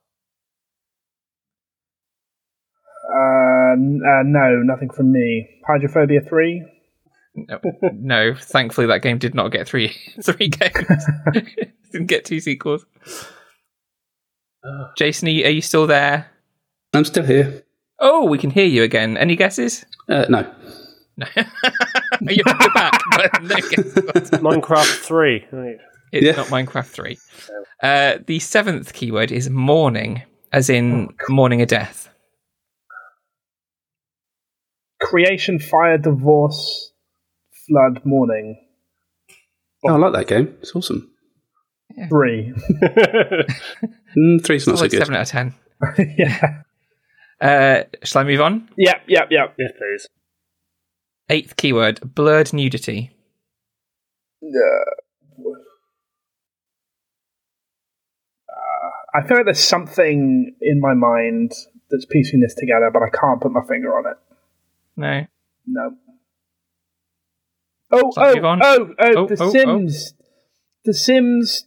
Uh, 3.15 3.73
n- 3.73 4.01
uh, 4.07 4.23
no, 4.25 4.63
nothing 4.63 4.91
from 4.91 5.13
me. 5.13 5.49
Hydrophobia 5.67 6.21
three. 6.29 6.65
No, 7.35 7.59
no, 7.95 8.35
thankfully 8.35 8.87
that 8.89 9.01
game 9.03 9.17
did 9.19 9.35
not 9.35 9.53
get 9.53 9.67
three 9.67 9.89
three 10.23 10.49
games. 10.49 11.05
Didn't 11.93 12.07
get 12.09 12.25
two 12.25 12.41
sequels. 12.41 12.85
Jason, 14.97 15.29
are 15.29 15.31
you, 15.33 15.45
are 15.47 15.51
you 15.51 15.63
still 15.63 15.87
there? 15.87 16.31
I'm 16.95 17.05
still 17.05 17.25
here. 17.25 17.62
Oh, 18.05 18.27
we 18.27 18.37
can 18.37 18.51
hear 18.51 18.67
you 18.67 18.83
again. 18.83 19.17
Any 19.17 19.37
guesses? 19.37 19.85
Uh, 20.09 20.27
no. 20.29 20.53
No. 21.17 21.27
you're, 22.23 22.33
you're 22.35 22.73
back. 22.75 23.01
No. 23.43 23.57
Minecraft 24.41 24.99
Three. 25.05 25.47
Right. 25.53 25.77
It's 26.13 26.27
Yeah. 26.27 26.33
not 26.33 26.47
Minecraft 26.49 26.87
3. 26.87 27.19
Uh, 27.83 28.19
the 28.27 28.39
seventh 28.41 28.93
keyword 28.93 29.31
is 29.33 29.49
mourning, 29.49 30.23
as 30.53 30.69
in 30.69 31.15
mourning 31.29 31.63
a 31.63 31.67
death. 31.67 32.09
Creation, 35.01 35.59
fire, 35.59 35.99
divorce, 35.99 36.93
flood, 37.67 38.05
mourning. 38.05 38.57
Oh, 39.85 39.95
I 39.95 39.97
like 39.97 40.13
that 40.13 40.27
game. 40.29 40.55
It's 40.61 40.75
awesome. 40.77 41.11
Three. 42.09 42.53
Mm, 44.15 44.45
three's 44.45 44.67
not 44.67 44.75
It's 44.75 44.81
so 44.81 44.85
like 44.85 44.91
good. 44.91 44.99
7 44.99 45.15
out 45.15 45.23
of 45.23 45.29
10. 45.29 45.55
yeah. 46.19 46.63
Uh, 47.43 47.83
shall 48.05 48.23
I 48.23 48.25
move 48.25 48.41
on? 48.41 48.69
Yep, 48.79 49.03
yep, 49.09 49.29
yep. 49.33 49.55
yes, 49.59 49.73
please. 49.77 50.07
Eighth 51.29 51.57
keyword 51.57 52.15
blurred 52.15 52.53
nudity. 52.53 53.11
I 59.15 59.27
feel 59.27 59.39
like 59.39 59.47
there's 59.47 59.61
something 59.61 60.55
in 60.61 60.81
my 60.81 60.95
mind 60.95 61.53
that's 61.91 62.07
piecing 62.07 62.41
this 62.41 62.55
together, 62.55 62.91
but 62.93 63.03
I 63.03 63.11
can't 63.11 63.41
put 63.41 63.53
my 63.53 63.61
finger 63.69 63.97
on 63.97 64.07
it. 64.07 64.17
No. 64.97 65.27
No. 65.67 65.91
Oh, 67.91 68.13
oh, 68.17 68.35
oh, 68.43 68.59
oh, 68.63 68.95
Oh, 68.99 69.27
The 69.27 69.37
oh, 69.41 69.47
oh. 69.47 69.51
Sims. 69.51 70.15
The 70.85 70.95
Sims 70.95 71.65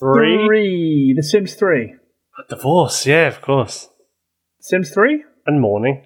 Three. 0.00 0.46
3. 0.46 1.14
The 1.16 1.22
Sims 1.22 1.54
3. 1.54 1.94
Divorce. 2.48 3.06
Yeah, 3.06 3.26
of 3.28 3.40
course. 3.40 3.88
Sims 4.60 4.90
3? 4.90 5.24
And 5.46 5.60
mourning. 5.60 6.04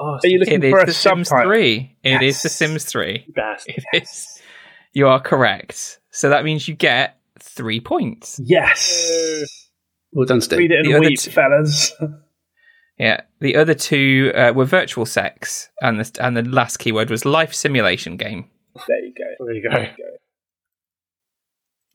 Oh, 0.00 0.18
Are 0.22 0.26
you 0.26 0.38
looking 0.38 0.62
It 0.62 0.70
for 0.70 0.78
is 0.78 0.82
a 0.84 0.86
The 0.86 0.92
Sims 0.92 1.28
subtitle? 1.28 1.52
3. 1.52 1.96
It 2.02 2.22
is 2.22 2.22
Yes. 2.22 2.42
The 2.42 2.48
Sims 2.48 2.84
3. 2.84 3.26
bastard. 3.34 3.74
It 3.92 4.02
is. 4.02 4.40
You 4.92 5.08
are 5.08 5.20
correct. 5.20 6.00
So 6.10 6.28
that 6.28 6.44
means 6.44 6.68
you 6.68 6.74
get 6.74 7.18
three 7.40 7.80
points. 7.80 8.40
Yes. 8.44 9.68
Well 10.12 10.24
done, 10.26 10.40
Steve. 10.40 10.58
Read 10.60 10.70
it 10.70 10.86
and 10.86 10.94
other 10.94 11.00
weep, 11.00 11.18
two- 11.18 11.30
fellas. 11.32 11.92
Yeah. 12.98 13.22
The 13.40 13.56
other 13.56 13.74
two 13.74 14.30
uh, 14.36 14.52
were 14.54 14.64
virtual 14.64 15.04
sex, 15.04 15.68
and 15.80 15.98
the, 16.00 16.24
and 16.24 16.36
the 16.36 16.42
last 16.44 16.76
keyword 16.76 17.10
was 17.10 17.24
life 17.24 17.52
simulation 17.52 18.16
game. 18.16 18.48
there 18.86 19.00
you 19.04 19.12
go. 19.18 19.44
There 19.46 19.54
you 19.56 19.68
go. 19.68 19.86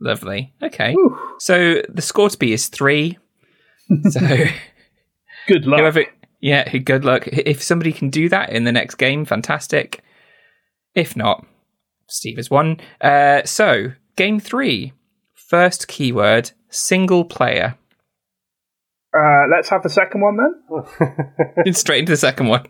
Lovely. 0.02 0.54
Okay. 0.64 0.94
Whew. 0.94 1.18
So 1.40 1.82
the 1.90 2.02
score 2.02 2.30
to 2.30 2.38
be 2.38 2.54
is 2.54 2.68
three. 2.68 3.18
So 4.11 4.20
Good 5.48 5.66
luck. 5.66 5.80
whoever, 5.80 6.06
yeah, 6.41 6.70
good 6.78 7.06
luck. 7.06 7.28
If 7.28 7.64
somebody 7.64 7.91
can 7.91 8.10
do 8.10 8.30
that 8.30 8.52
in 8.52 8.64
the 8.66 8.72
next 8.72 8.95
game, 8.95 9.26
fantastic. 9.26 10.03
If 10.94 11.16
not, 11.16 11.45
Steve 12.07 12.38
has 12.38 12.49
won. 12.52 12.80
Uh, 13.02 13.44
so 13.45 13.94
game 14.16 14.40
three, 14.40 14.94
first 15.34 15.88
keyword, 15.88 16.52
single 16.70 17.26
player. 17.26 17.76
Uh, 19.18 19.45
let's 19.52 19.70
have 19.70 19.82
the 19.82 19.90
second 19.90 20.22
one 20.22 20.38
then. 20.38 21.74
Straight 21.74 21.99
into 21.99 22.11
the 22.11 22.18
second 22.18 22.48
one. 22.48 22.68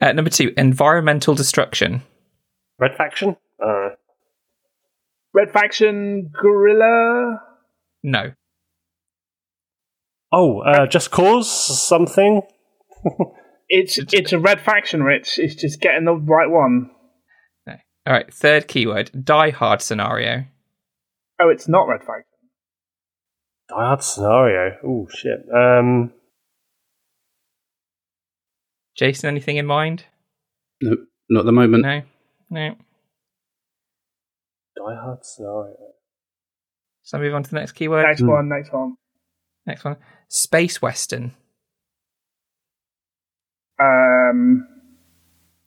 Uh, 0.00 0.12
number 0.12 0.30
two, 0.30 0.54
environmental 0.56 1.34
destruction. 1.34 2.02
Red 2.78 2.96
faction. 2.96 3.36
Uh, 3.62 3.90
Red 5.34 5.50
Faction 5.50 6.30
Guerrilla. 6.32 7.40
No. 8.02 8.32
Oh, 10.34 10.60
uh, 10.60 10.86
just 10.86 11.10
cause 11.10 11.50
something. 11.50 12.42
It's 13.68 13.98
it's 14.12 14.32
a 14.32 14.38
Red 14.38 14.60
Faction, 14.60 15.02
Rich. 15.02 15.38
It's 15.38 15.54
just 15.54 15.80
getting 15.80 16.04
the 16.04 16.14
right 16.14 16.50
one. 16.50 16.90
No. 17.66 17.74
All 18.06 18.12
right. 18.12 18.32
Third 18.32 18.68
keyword, 18.68 19.24
die 19.24 19.50
hard 19.50 19.80
scenario. 19.80 20.44
Oh, 21.40 21.48
it's 21.48 21.66
not 21.66 21.88
Red 21.88 22.00
Faction. 22.00 22.24
Die 23.70 23.74
Hard 23.74 24.02
scenario. 24.02 24.76
Oh 24.84 25.08
shit. 25.12 25.40
Um, 25.52 26.12
Jason, 28.96 29.28
anything 29.28 29.56
in 29.56 29.66
mind? 29.66 30.04
No, 30.82 30.96
not 31.30 31.40
at 31.40 31.46
the 31.46 31.52
moment. 31.52 31.82
No. 31.82 32.02
No. 32.50 32.74
Die 34.76 34.94
Hard 34.94 35.24
scenario. 35.24 35.76
So 37.02 37.18
move 37.18 37.34
on 37.34 37.42
to 37.42 37.50
the 37.50 37.56
next 37.56 37.72
keyword. 37.72 38.06
Next 38.06 38.22
one, 38.22 38.48
next 38.48 38.72
one. 38.72 38.96
Next 39.66 39.84
one. 39.84 39.96
Space 40.34 40.82
Western. 40.82 41.32
Um, 43.80 44.66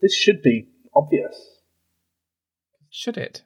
this 0.01 0.13
should 0.13 0.41
be 0.41 0.67
obvious. 0.93 1.35
Should 2.89 3.15
it? 3.17 3.43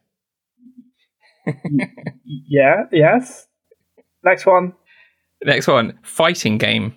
Yeah. 2.25 2.85
Yes. 2.91 3.45
Next 4.23 4.47
one. 4.47 4.73
Next 5.43 5.67
one. 5.67 5.99
Fighting 6.01 6.57
game. 6.57 6.95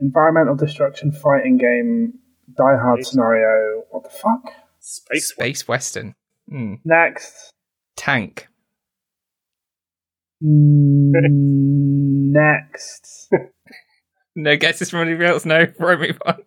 Environmental 0.00 0.56
destruction 0.56 1.12
fighting 1.12 1.58
game. 1.58 2.14
Die 2.56 2.62
Hard 2.62 3.00
Space. 3.00 3.10
scenario. 3.10 3.82
What 3.90 4.04
the 4.04 4.10
fuck? 4.10 4.52
Space. 4.80 5.28
Space 5.28 5.68
Western. 5.68 6.14
Hmm. 6.48 6.74
Next. 6.86 7.50
Tank. 7.96 8.48
Mm, 10.44 11.12
Next. 12.32 13.30
No 14.38 14.54
guesses 14.54 14.90
from 14.90 15.00
anybody 15.00 15.24
else? 15.30 15.46
No? 15.46 15.66
Right, 15.78 15.98
move 15.98 16.20
on. 16.26 16.42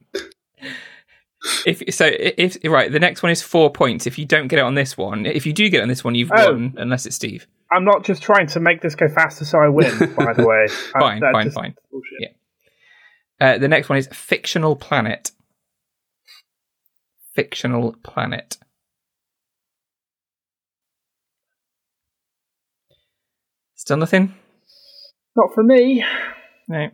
If 1.66 1.82
so, 1.96 2.08
if 2.12 2.58
right, 2.64 2.92
the 2.92 3.00
next 3.00 3.24
one 3.24 3.32
is 3.32 3.42
four 3.42 3.72
points. 3.72 4.06
If 4.06 4.20
you 4.20 4.26
don't 4.26 4.48
get 4.48 4.60
it 4.60 4.62
on 4.62 4.76
this 4.76 4.96
one, 4.96 5.26
if 5.26 5.48
you 5.48 5.54
do 5.54 5.68
get 5.70 5.80
it 5.80 5.84
on 5.84 5.88
this 5.90 6.04
one, 6.04 6.14
you've 6.14 6.32
Oh. 6.32 6.52
won, 6.52 6.76
unless 6.78 7.08
it's 7.08 7.16
Steve. 7.16 7.48
I'm 7.72 7.86
not 7.86 8.04
just 8.06 8.22
trying 8.22 8.46
to 8.48 8.60
make 8.60 8.82
this 8.82 8.94
go 8.94 9.08
faster 9.08 9.44
so 9.44 9.58
I 9.58 9.70
win. 9.70 9.98
by 10.18 10.34
the 10.34 10.46
way, 10.46 10.68
Fine, 11.00 11.22
that 11.22 11.32
fine, 11.32 11.50
fine. 11.50 11.76
bullshit. 11.92 12.36
Yeah. 13.40 13.48
Uh, 13.54 13.58
the 13.58 13.68
next 13.68 13.90
one 13.90 13.98
is 13.98 14.08
fictional 14.14 14.76
planet. 14.76 15.32
Fictional 17.34 17.96
planet. 18.04 18.58
Still 23.90 23.98
nothing? 23.98 24.36
Not 25.36 25.52
for 25.56 25.64
me. 25.64 26.06
No. 26.68 26.92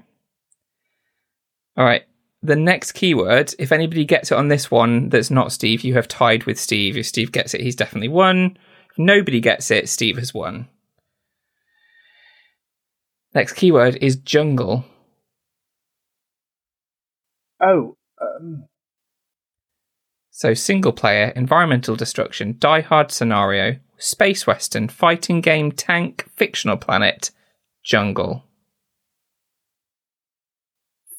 All 1.76 1.84
right. 1.84 2.04
The 2.42 2.56
next 2.56 2.94
keyword, 2.94 3.54
if 3.60 3.74
anybody 3.74 4.06
gets 4.06 4.32
it 4.32 4.38
on 4.38 4.48
this 4.48 4.72
one 4.72 5.10
that's 5.10 5.30
not 5.30 5.52
Steve, 5.52 5.82
you 5.82 5.94
have 5.96 6.08
tied 6.08 6.46
with 6.46 6.58
Steve. 6.58 6.96
If 6.96 7.06
Steve 7.06 7.34
gets 7.34 7.54
it, 7.54 7.60
he's 7.60 7.76
definitely 7.76 8.08
won. 8.08 8.58
If 8.90 8.98
nobody 8.98 9.42
gets 9.42 9.72
it, 9.72 9.90
Steve 9.90 10.18
has 10.18 10.34
won. 10.34 10.70
Next 13.34 13.56
keyword 13.56 13.98
is 13.98 14.16
jungle. 14.16 14.86
Oh, 17.62 17.98
um, 18.22 18.70
So 20.30 20.54
single 20.54 20.94
player, 20.94 21.34
environmental 21.36 21.98
destruction, 21.98 22.56
die 22.58 22.80
hard 22.80 23.12
scenario, 23.12 23.80
space 23.98 24.46
western, 24.48 24.88
fighting 24.88 25.42
game, 25.42 25.72
tank, 25.72 26.26
fictional 26.36 26.78
planet, 26.78 27.32
jungle. 27.84 28.44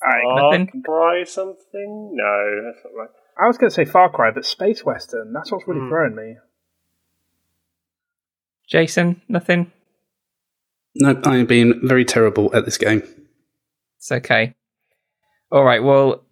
I, 0.02 0.20
Nothing? 0.40 0.66
Far 0.68 0.82
Cry 0.84 1.24
something? 1.24 2.10
No, 2.14 2.62
that's 2.64 2.84
not 2.84 2.92
right. 2.98 3.08
I 3.42 3.46
was 3.46 3.58
going 3.58 3.70
to 3.70 3.74
say 3.74 3.84
Far 3.84 4.10
Cry, 4.10 4.30
but 4.30 4.44
Space 4.44 4.84
Western. 4.84 5.32
That's 5.32 5.50
what's 5.50 5.66
really 5.66 5.80
Hmm. 5.80 5.88
throwing 5.88 6.14
me. 6.14 6.36
Jason, 8.68 9.22
nothing? 9.28 9.70
No, 10.94 11.20
I 11.24 11.36
am 11.38 11.46
being 11.46 11.80
very 11.86 12.04
terrible 12.04 12.54
at 12.54 12.64
this 12.64 12.78
game. 12.78 13.02
It's 13.98 14.10
okay. 14.10 14.54
All 15.52 15.64
right, 15.64 15.82
well, 15.82 16.24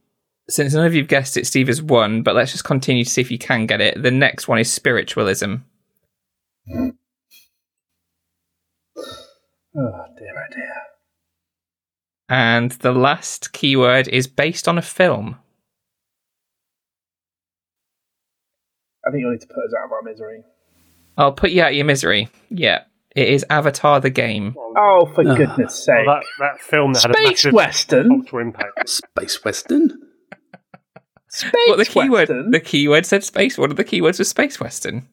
since 0.48 0.74
none 0.74 0.86
of 0.86 0.94
you've 0.94 1.08
guessed 1.08 1.36
it, 1.36 1.46
Steve 1.46 1.68
has 1.68 1.80
won, 1.82 2.22
but 2.22 2.34
let's 2.34 2.52
just 2.52 2.64
continue 2.64 3.04
to 3.04 3.10
see 3.10 3.20
if 3.20 3.30
you 3.30 3.38
can 3.38 3.66
get 3.66 3.80
it. 3.80 4.02
The 4.02 4.10
next 4.10 4.48
one 4.48 4.58
is 4.58 4.72
spiritualism. 4.72 5.56
Oh 6.73 6.93
dear, 10.16 10.35
oh 10.36 10.55
dear. 10.55 10.73
And 12.28 12.70
the 12.73 12.93
last 12.93 13.53
keyword 13.53 14.09
is 14.09 14.27
based 14.27 14.66
on 14.69 14.78
a 14.78 14.82
film. 14.82 15.36
I 19.07 19.11
think 19.11 19.20
you'll 19.20 19.32
need 19.32 19.41
to 19.43 19.47
put 19.47 19.65
us 19.65 19.74
out 19.78 19.86
of 19.86 19.93
our 19.93 20.03
misery. 20.03 20.43
I'll 21.19 21.32
put 21.32 21.51
you 21.51 21.62
out 21.62 21.70
of 21.70 21.74
your 21.74 21.85
misery. 21.85 22.28
Yeah, 22.49 22.85
it 23.15 23.28
is 23.28 23.45
Avatar 23.51 24.01
the 24.01 24.11
game. 24.11 24.55
Oh, 24.59 25.11
for 25.15 25.20
Ah. 25.28 25.35
goodness 25.35 25.59
Well, 25.59 25.69
sake! 25.69 26.07
that, 26.07 26.23
that 26.39 26.61
film 26.61 26.95
that 26.95 27.03
had 27.03 27.11
a 27.16 27.23
massive 27.23 27.53
Western. 27.53 28.09
cultural 28.09 28.43
impact. 28.43 28.89
Space 28.89 29.45
Western? 29.45 30.01
Space 31.28 31.53
What 31.66 31.78
the 31.78 31.85
keyword? 31.85 32.28
Western. 32.28 32.51
The 32.53 32.61
keyword 32.61 33.05
said 33.07 33.23
space. 33.24 33.59
One 33.59 33.70
of 33.70 33.77
the 33.77 33.85
keywords 33.85 34.19
was 34.19 34.28
space 34.28 34.59
western. 34.61 35.09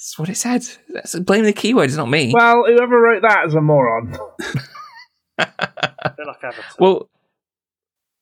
That's 0.00 0.18
what 0.18 0.30
it 0.30 0.36
said. 0.38 0.66
That's, 0.88 1.14
blame 1.18 1.44
the 1.44 1.52
keywords, 1.52 1.94
not 1.94 2.08
me. 2.08 2.32
Well, 2.34 2.64
whoever 2.66 2.98
wrote 2.98 3.20
that 3.20 3.46
is 3.46 3.54
a 3.54 3.60
moron. 3.60 4.16
Like 5.38 6.54
Well, 6.78 7.08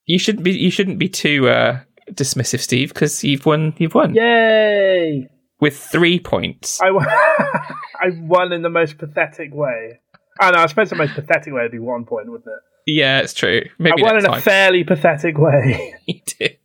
you 0.06 0.18
shouldn't 0.18 0.44
be. 0.44 0.56
You 0.56 0.70
shouldn't 0.70 1.00
be 1.00 1.08
too 1.08 1.48
uh, 1.48 1.80
dismissive, 2.12 2.60
Steve, 2.60 2.94
because 2.94 3.24
you've 3.24 3.44
won. 3.44 3.74
You've 3.78 3.94
won 3.94 4.14
Yay! 4.14 5.28
with 5.60 5.76
three 5.76 6.20
points. 6.20 6.80
I 6.80 6.92
won 6.92 7.06
I 7.08 8.10
won 8.20 8.52
in 8.52 8.62
the 8.62 8.70
most 8.70 8.98
pathetic 8.98 9.52
way. 9.52 10.00
Oh 10.40 10.50
know. 10.50 10.58
I 10.58 10.66
suppose 10.66 10.90
the 10.90 10.96
most 10.96 11.14
pathetic 11.14 11.52
way 11.52 11.62
would 11.62 11.72
be 11.72 11.80
one 11.80 12.04
point, 12.04 12.30
wouldn't 12.30 12.46
it? 12.46 12.62
Yeah, 12.86 13.18
it's 13.18 13.34
true. 13.34 13.62
Maybe 13.78 14.02
I 14.02 14.06
won 14.06 14.18
in 14.18 14.26
a 14.26 14.40
fairly 14.40 14.84
pathetic 14.84 15.36
way. 15.36 15.94
you 16.06 16.20
did. 16.24 16.58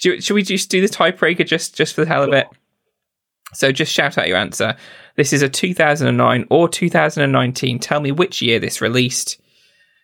Do, 0.00 0.20
should 0.20 0.34
we 0.34 0.42
just 0.42 0.70
do 0.70 0.80
the 0.80 0.88
tiebreaker 0.88 1.46
just 1.46 1.76
just 1.76 1.94
for 1.94 2.04
the 2.04 2.10
hell 2.10 2.24
of 2.24 2.32
it? 2.32 2.46
So 3.54 3.72
just 3.72 3.92
shout 3.92 4.18
out 4.18 4.28
your 4.28 4.36
answer. 4.36 4.76
This 5.16 5.32
is 5.32 5.42
a 5.42 5.48
2009 5.48 6.46
or 6.50 6.68
2019. 6.68 7.78
Tell 7.78 8.00
me 8.00 8.12
which 8.12 8.42
year 8.42 8.58
this 8.58 8.80
released. 8.80 9.40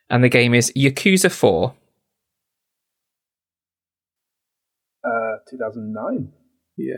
And 0.09 0.25
the 0.25 0.29
game 0.29 0.55
is 0.55 0.73
Yakuza 0.77 1.31
4. 1.31 1.75
Uh, 5.05 5.37
2009. 5.51 6.33
Yeah. 6.77 6.95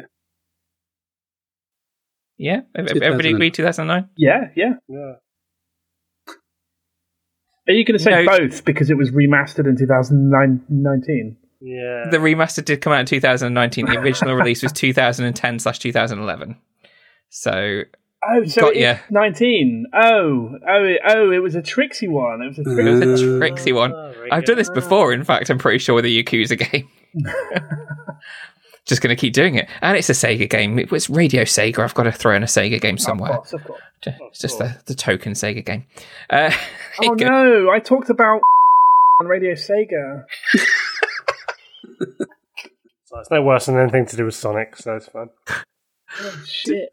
Yeah, 2.39 2.61
everybody 2.75 3.01
2000. 3.01 3.35
agree 3.35 3.51
2009. 3.51 4.09
Yeah, 4.17 4.49
yeah. 4.57 4.73
yeah. 4.89 5.13
Are 7.69 7.73
you 7.73 7.85
going 7.85 7.97
to 7.97 8.03
say 8.03 8.11
No. 8.11 8.27
both 8.27 8.65
because 8.65 8.91
it 8.91 8.97
was 8.97 9.13
remastered 9.13 9.69
in 9.69 9.77
2019? 9.77 11.37
Yeah. 11.63 12.09
The 12.11 12.19
remaster 12.19 12.65
did 12.65 12.81
come 12.81 12.93
out 12.93 13.01
in 13.01 13.07
2019. 13.07 13.87
The 13.87 13.99
original 13.99 14.35
release 14.35 14.63
was 14.63 14.73
2010 14.73 15.59
slash 15.61 15.79
2011. 15.79 16.57
So 17.31 17.83
Oh, 18.25 18.45
so 18.45 18.61
Got 18.61 18.77
it's 18.77 18.81
ya. 18.81 18.97
19. 19.11 19.87
Oh, 19.93 20.57
oh, 20.69 20.85
it- 20.85 21.01
oh, 21.09 21.31
it 21.33 21.39
was 21.41 21.57
a 21.57 21.63
tricksy 21.63 22.07
one. 22.07 22.41
It 22.43 22.49
was 22.49 22.59
a 22.59 22.61
it 22.63 22.75
tricksy 22.77 23.07
was 23.07 23.23
a 23.23 23.39
tricksy 23.39 23.73
one. 23.73 23.93
Oh, 23.93 24.15
I've 24.31 24.45
done 24.45 24.57
this 24.57 24.71
before. 24.71 25.13
In 25.13 25.25
fact, 25.25 25.51
I'm 25.51 25.59
pretty 25.59 25.79
sure 25.79 25.97
with 25.97 26.05
a 26.05 26.09
Yakuza 26.23 26.57
game. 26.71 26.89
Just 28.85 29.03
going 29.03 29.15
to 29.15 29.21
keep 29.21 29.33
doing 29.33 29.55
it, 29.57 29.69
and 29.81 29.97
it's 29.97 30.09
a 30.09 30.13
Sega 30.13 30.49
game. 30.51 30.79
It 30.79 30.91
was 30.91 31.09
Radio 31.11 31.43
Sega. 31.43 31.79
I've 31.81 31.95
got 31.95 32.03
to 32.05 32.13
throw 32.13 32.35
in 32.35 32.43
a 32.43 32.47
Sega 32.47 32.81
game 32.81 32.99
somewhere. 32.99 33.31
Of 33.33 33.37
course, 33.39 33.53
of 33.53 33.65
course. 33.65 33.81
It's 34.05 34.39
just 34.41 34.59
the, 34.59 34.77
the 34.87 34.95
token 34.95 35.33
Sega 35.35 35.65
game. 35.65 35.87
Uh, 36.31 36.51
Oh 37.03 37.15
no, 37.19 37.71
I 37.71 37.79
talked 37.81 38.11
about 38.11 38.41
on 39.21 39.27
Radio 39.27 39.55
Sega. 39.55 40.25
So 43.07 43.19
it's 43.19 43.31
no 43.31 43.43
worse 43.43 43.67
than 43.67 43.79
anything 43.79 44.07
to 44.07 44.17
do 44.17 44.25
with 44.25 44.35
Sonic, 44.35 44.77
so 44.77 44.97
it's 44.97 45.07
fine. 45.07 45.29
Oh 46.21 46.43
shit. 46.47 46.91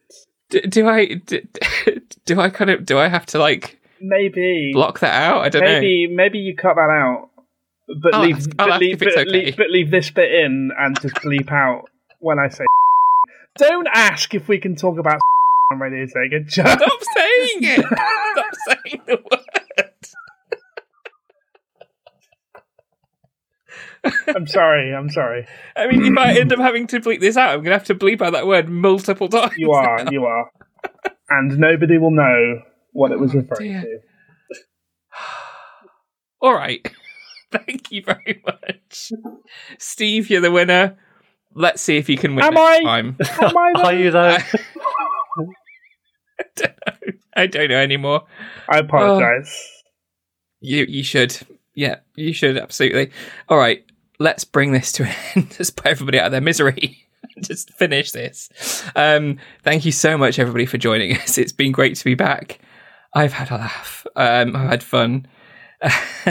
do, 0.49 0.61
do 0.61 0.87
I 0.87 1.13
do, 1.13 1.41
do 2.25 2.39
I 2.41 2.49
kind 2.49 2.69
of 2.69 2.85
do 2.85 2.97
I 2.99 3.07
have 3.07 3.25
to 3.27 3.39
like 3.39 3.79
Maybe. 4.01 4.71
block 4.73 4.99
that 4.99 5.13
out? 5.13 5.41
I 5.41 5.49
don't 5.49 5.63
know. 5.63 5.67
maybe 5.79 6.07
maybe 6.07 6.39
you 6.39 6.55
cut 6.55 6.75
that 6.75 6.89
out. 6.89 7.29
But 8.01 8.13
I'll 8.15 8.21
leave 8.21 8.37
ask- 8.37 8.55
but 8.55 8.79
leave, 8.79 8.99
but, 8.99 9.07
okay. 9.17 9.23
leave 9.25 9.57
but 9.57 9.69
leave 9.69 9.91
this 9.91 10.09
bit 10.11 10.31
in 10.33 10.71
and 10.77 10.99
just 11.01 11.15
bleep 11.15 11.51
out 11.51 11.85
when 12.19 12.37
I 12.37 12.49
say 12.49 12.65
Don't 13.57 13.87
ask 13.93 14.33
if 14.33 14.47
we 14.47 14.57
can 14.59 14.75
talk 14.75 14.97
about 14.99 15.19
on 15.71 15.79
Radio 15.79 16.05
Sega. 16.05 16.45
Just 16.45 16.53
Stop 16.53 16.99
saying 17.15 17.63
it. 17.63 17.85
Stop 17.85 18.55
saying 18.67 19.01
the 19.07 19.15
word. 19.31 19.38
I'm 24.35 24.47
sorry, 24.47 24.93
I'm 24.93 25.09
sorry. 25.09 25.45
I 25.75 25.87
mean, 25.87 26.05
if 26.05 26.17
I 26.17 26.39
end 26.39 26.53
up 26.53 26.59
having 26.59 26.87
to 26.87 26.99
bleep 26.99 27.19
this 27.19 27.37
out, 27.37 27.49
I'm 27.49 27.57
going 27.57 27.71
to 27.71 27.77
have 27.77 27.85
to 27.85 27.95
bleep 27.95 28.21
out 28.21 28.33
that 28.33 28.47
word 28.47 28.69
multiple 28.69 29.27
times. 29.27 29.53
You 29.57 29.71
are, 29.71 30.05
you 30.11 30.25
are. 30.25 30.51
And 31.29 31.57
nobody 31.59 31.97
will 31.97 32.11
know 32.11 32.61
what 32.93 33.11
it 33.11 33.19
was 33.19 33.35
oh, 33.35 33.39
referring 33.39 33.71
dear. 33.71 33.81
to. 33.81 33.99
All 36.41 36.53
right. 36.53 36.85
Thank 37.51 37.91
you 37.91 38.03
very 38.03 38.41
much. 38.45 39.11
Steve, 39.77 40.29
you're 40.29 40.41
the 40.41 40.51
winner. 40.51 40.97
Let's 41.55 41.81
see 41.81 41.97
if 41.97 42.07
you 42.07 42.17
can 42.17 42.35
win 42.35 42.45
Am 42.45 42.53
next 42.53 42.65
I? 42.65 42.83
time. 42.83 43.17
Am 43.41 43.57
I 43.57 43.71
Are 43.83 43.93
you 43.93 44.11
though? 44.11 44.37
I 47.35 47.47
don't 47.47 47.69
know 47.69 47.77
anymore. 47.77 48.25
I 48.69 48.77
apologize. 48.79 49.51
You 50.61 50.85
you 50.87 51.03
should. 51.03 51.35
Yeah, 51.75 51.97
you 52.15 52.33
should 52.33 52.57
absolutely. 52.57 53.11
All 53.47 53.57
right, 53.57 53.85
let's 54.19 54.43
bring 54.43 54.71
this 54.71 54.91
to 54.93 55.03
an 55.03 55.15
end. 55.35 55.55
Let's 55.57 55.69
put 55.69 55.87
everybody 55.87 56.19
out 56.19 56.27
of 56.27 56.31
their 56.31 56.41
misery. 56.41 57.05
Just 57.41 57.73
finish 57.73 58.11
this. 58.11 58.49
Um, 58.95 59.37
thank 59.63 59.85
you 59.85 59.91
so 59.91 60.17
much, 60.17 60.39
everybody, 60.39 60.65
for 60.65 60.77
joining 60.77 61.15
us. 61.17 61.37
It's 61.37 61.51
been 61.51 61.71
great 61.71 61.95
to 61.95 62.03
be 62.05 62.15
back. 62.15 62.59
I've 63.13 63.33
had 63.33 63.49
a 63.51 63.55
laugh. 63.55 64.05
Um, 64.15 64.55
I've 64.55 64.69
had 64.69 64.83
fun. 64.83 65.27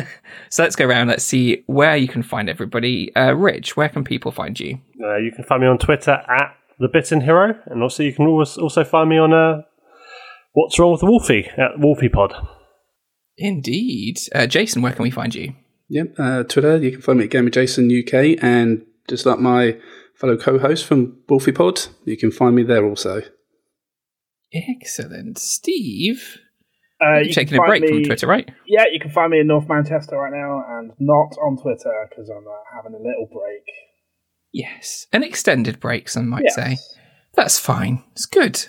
so 0.50 0.62
let's 0.62 0.76
go 0.76 0.86
around. 0.86 1.08
Let's 1.08 1.24
see 1.24 1.62
where 1.66 1.96
you 1.96 2.08
can 2.08 2.22
find 2.22 2.48
everybody. 2.48 3.14
Uh, 3.16 3.32
Rich, 3.32 3.76
where 3.76 3.88
can 3.88 4.04
people 4.04 4.30
find 4.30 4.58
you? 4.58 4.78
Uh, 5.02 5.16
you 5.16 5.32
can 5.32 5.44
find 5.44 5.62
me 5.62 5.68
on 5.68 5.78
Twitter 5.78 6.12
at 6.28 6.54
the 6.78 6.88
Bitten 6.88 7.22
Hero, 7.22 7.58
and 7.66 7.82
also 7.82 8.02
you 8.02 8.12
can 8.12 8.26
always 8.26 8.56
also 8.56 8.84
find 8.84 9.08
me 9.08 9.18
on 9.18 9.32
uh, 9.32 9.62
What's 10.52 10.78
Wrong 10.78 10.92
with 10.92 11.02
Wolfie 11.02 11.48
at 11.56 11.78
Wolfie 11.78 12.08
Pod. 12.08 12.34
Indeed, 13.38 14.18
uh, 14.34 14.46
Jason, 14.46 14.82
where 14.82 14.92
can 14.92 15.04
we 15.04 15.10
find 15.10 15.34
you? 15.34 15.54
Yep. 15.88 16.14
Uh, 16.18 16.42
Twitter, 16.44 16.76
you 16.76 16.90
can 16.92 17.00
find 17.00 17.18
me 17.18 17.24
at 17.24 17.30
GamerJason 17.30 17.88
UK, 18.02 18.38
and 18.42 18.84
just 19.08 19.24
like 19.24 19.38
my 19.38 19.78
fellow 20.14 20.36
co-host 20.36 20.84
from 20.84 21.18
Wolfie 21.28 21.52
Pod, 21.52 21.80
you 22.04 22.16
can 22.16 22.30
find 22.32 22.54
me 22.56 22.62
there 22.64 22.84
also. 22.84 23.22
Excellent, 24.52 25.38
Steve. 25.38 26.38
Uh, 27.00 27.14
You're 27.14 27.22
you 27.24 27.32
taking 27.32 27.56
a 27.58 27.60
break 27.62 27.82
find 27.82 27.94
from 27.94 28.04
Twitter, 28.04 28.26
right? 28.26 28.50
Yeah, 28.66 28.84
you 28.92 28.98
can 28.98 29.10
find 29.10 29.30
me 29.30 29.38
in 29.40 29.46
North 29.46 29.68
Manchester 29.68 30.16
right 30.16 30.32
now 30.32 30.64
and 30.68 30.90
not 30.98 31.30
on 31.40 31.56
Twitter 31.62 31.92
because 32.10 32.28
I'm 32.28 32.44
uh, 32.46 32.50
having 32.74 32.92
a 32.94 32.98
little 32.98 33.28
break. 33.32 33.62
Yes, 34.52 35.06
an 35.12 35.22
extended 35.22 35.78
break, 35.78 36.08
some 36.08 36.28
might 36.28 36.42
Yes. 36.44 36.54
say. 36.56 36.76
That's 37.34 37.58
fine. 37.58 38.02
It's 38.12 38.26
good. 38.26 38.66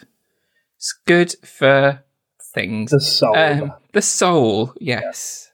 It's 0.78 0.94
good 1.08 1.34
for 1.44 2.04
things. 2.54 2.91
The 2.91 3.02
soul. 3.02 3.36
Um, 3.36 3.74
the 3.94 4.02
soul, 4.02 4.74
yes. 4.80 5.52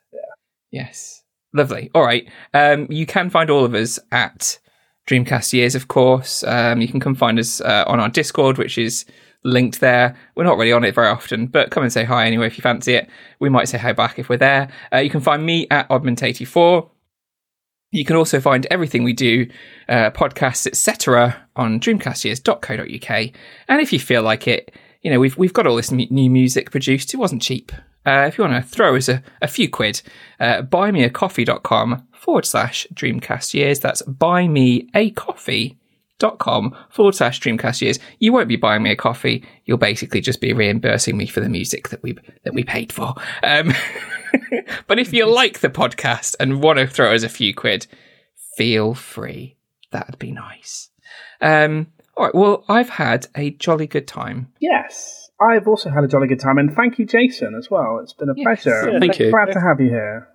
Yes. 0.71 1.23
Lovely. 1.53 1.89
All 1.95 2.03
right. 2.03 2.27
Um, 2.53 2.87
you 2.89 3.05
can 3.05 3.29
find 3.29 3.49
all 3.49 3.63
of 3.63 3.73
us 3.73 3.97
at 4.11 4.59
Dreamcast 5.07 5.53
Years, 5.53 5.73
of 5.75 5.87
course. 5.87 6.43
Um, 6.43 6.81
you 6.81 6.87
can 6.87 6.99
come 6.99 7.15
find 7.15 7.39
us 7.39 7.61
uh, 7.61 7.85
on 7.87 7.99
our 7.99 8.09
Discord, 8.09 8.57
which 8.57 8.77
is 8.77 9.05
linked 9.45 9.79
there. 9.79 10.17
We're 10.35 10.43
not 10.43 10.57
really 10.57 10.73
on 10.73 10.83
it 10.83 10.93
very 10.95 11.07
often, 11.07 11.47
but 11.47 11.71
come 11.71 11.83
and 11.83 11.93
say 11.93 12.03
hi 12.03 12.25
anyway 12.25 12.47
if 12.47 12.57
you 12.57 12.61
fancy 12.61 12.95
it. 12.95 13.09
We 13.39 13.49
might 13.49 13.69
say 13.69 13.77
hi 13.77 13.93
back 13.93 14.19
if 14.19 14.27
we're 14.27 14.37
there. 14.37 14.69
Uh, 14.91 14.97
you 14.97 15.09
can 15.09 15.21
find 15.21 15.45
me 15.45 15.67
at 15.71 15.87
Oddment84. 15.89 16.89
You 17.91 18.03
can 18.03 18.17
also 18.17 18.41
find 18.41 18.67
everything 18.69 19.03
we 19.03 19.13
do, 19.13 19.47
uh, 19.87 20.09
podcasts, 20.11 20.67
etc., 20.67 21.47
on 21.55 21.79
dreamcastyears.co.uk. 21.79 23.31
And 23.69 23.81
if 23.81 23.93
you 23.93 23.99
feel 23.99 24.23
like 24.23 24.47
it, 24.47 24.75
you 25.01 25.11
know, 25.11 25.19
we've 25.19 25.37
we've 25.37 25.53
got 25.53 25.67
all 25.67 25.75
this 25.77 25.91
new 25.91 26.29
music 26.29 26.71
produced. 26.71 27.13
It 27.13 27.17
wasn't 27.17 27.43
cheap. 27.43 27.71
Uh, 28.05 28.25
if 28.27 28.37
you 28.37 28.43
want 28.43 28.55
to 28.55 28.69
throw 28.69 28.95
us 28.95 29.09
a, 29.09 29.23
a 29.41 29.47
few 29.47 29.69
quid, 29.69 30.01
uh, 30.39 30.61
buymeacoffee.com 30.61 32.07
forward 32.25 32.45
slash 32.45 32.85
dreamcast 32.93 33.53
years. 33.53 33.79
That's 33.79 34.01
buymeacoffee.com 34.03 36.75
forward 36.89 37.15
slash 37.15 37.39
dreamcast 37.39 37.81
years. 37.81 37.99
You 38.19 38.33
won't 38.33 38.47
be 38.47 38.55
buying 38.55 38.83
me 38.83 38.91
a 38.91 38.95
coffee. 38.95 39.43
You'll 39.65 39.77
basically 39.77 40.21
just 40.21 40.41
be 40.41 40.53
reimbursing 40.53 41.17
me 41.17 41.27
for 41.27 41.39
the 41.39 41.49
music 41.49 41.89
that 41.89 42.01
we 42.01 42.17
that 42.43 42.53
we 42.53 42.63
paid 42.63 42.91
for. 42.91 43.13
Um, 43.43 43.73
but 44.87 44.97
if 44.99 45.13
you 45.13 45.31
like 45.31 45.59
the 45.59 45.69
podcast 45.69 46.35
and 46.39 46.63
want 46.63 46.79
to 46.79 46.87
throw 46.87 47.13
us 47.13 47.23
a 47.23 47.29
few 47.29 47.53
quid, 47.53 47.85
feel 48.57 48.95
free. 48.95 49.57
That'd 49.91 50.19
be 50.19 50.31
nice. 50.31 50.89
Um, 51.41 51.87
all 52.17 52.25
right. 52.25 52.35
Well, 52.35 52.65
I've 52.67 52.89
had 52.89 53.27
a 53.35 53.51
jolly 53.51 53.87
good 53.87 54.07
time. 54.07 54.51
Yes, 54.59 55.24
I've 55.41 55.67
also 55.67 55.89
had 55.89 56.03
a 56.03 56.07
jolly 56.07 56.27
good 56.27 56.39
time, 56.39 56.57
and 56.57 56.73
thank 56.75 56.97
you, 56.99 57.05
Jason, 57.05 57.55
as 57.55 57.69
well. 57.69 57.99
It's 58.01 58.13
been 58.13 58.29
a 58.29 58.33
Yes. 58.35 58.63
pleasure. 58.63 58.91
Yeah, 58.91 58.99
thank 58.99 59.19
you. 59.19 59.31
Glad 59.31 59.51
to 59.53 59.59
have 59.61 59.79
you 59.81 59.89
here. 59.89 60.27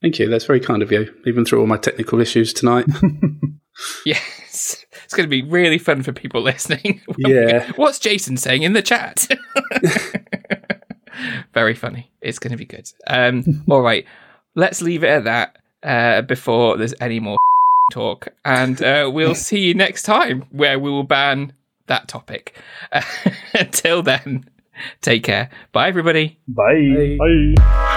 Thank 0.00 0.18
you. 0.18 0.28
That's 0.28 0.44
very 0.46 0.60
kind 0.60 0.82
of 0.82 0.90
you, 0.92 1.12
even 1.26 1.44
through 1.44 1.60
all 1.60 1.66
my 1.66 1.76
technical 1.76 2.20
issues 2.20 2.52
tonight. 2.52 2.86
Yes, 4.04 4.84
it's 5.04 5.14
going 5.14 5.28
to 5.28 5.30
be 5.30 5.42
really 5.42 5.78
fun 5.78 6.02
for 6.02 6.12
people 6.12 6.42
listening. 6.42 7.00
Yeah. 7.16 7.70
What's 7.76 8.00
Jason 8.00 8.36
saying 8.36 8.64
in 8.64 8.72
the 8.72 8.82
chat? 8.82 9.28
Very 11.54 11.74
funny. 11.74 12.10
It's 12.20 12.40
going 12.40 12.50
to 12.50 12.56
be 12.56 12.64
good. 12.64 12.90
Um, 13.06 13.64
all 13.70 13.80
right, 13.80 14.04
let's 14.56 14.82
leave 14.82 15.04
it 15.04 15.08
at 15.08 15.24
that 15.24 15.58
uh, 15.84 16.22
before 16.22 16.76
there's 16.76 16.94
any 17.00 17.20
more 17.20 17.36
talk, 17.92 18.28
and 18.44 18.82
uh, 18.82 19.10
we'll 19.12 19.34
see 19.36 19.60
you 19.60 19.74
next 19.74 20.02
time 20.02 20.44
where 20.50 20.78
we 20.78 20.90
will 20.90 21.04
ban 21.04 21.52
that 21.88 22.08
topic. 22.08 22.56
until 23.54 24.02
then, 24.02 24.48
take 25.00 25.22
care. 25.24 25.50
Bye, 25.72 25.88
everybody. 25.88 26.38
Bye. 26.48 27.16
Bye. 27.18 27.94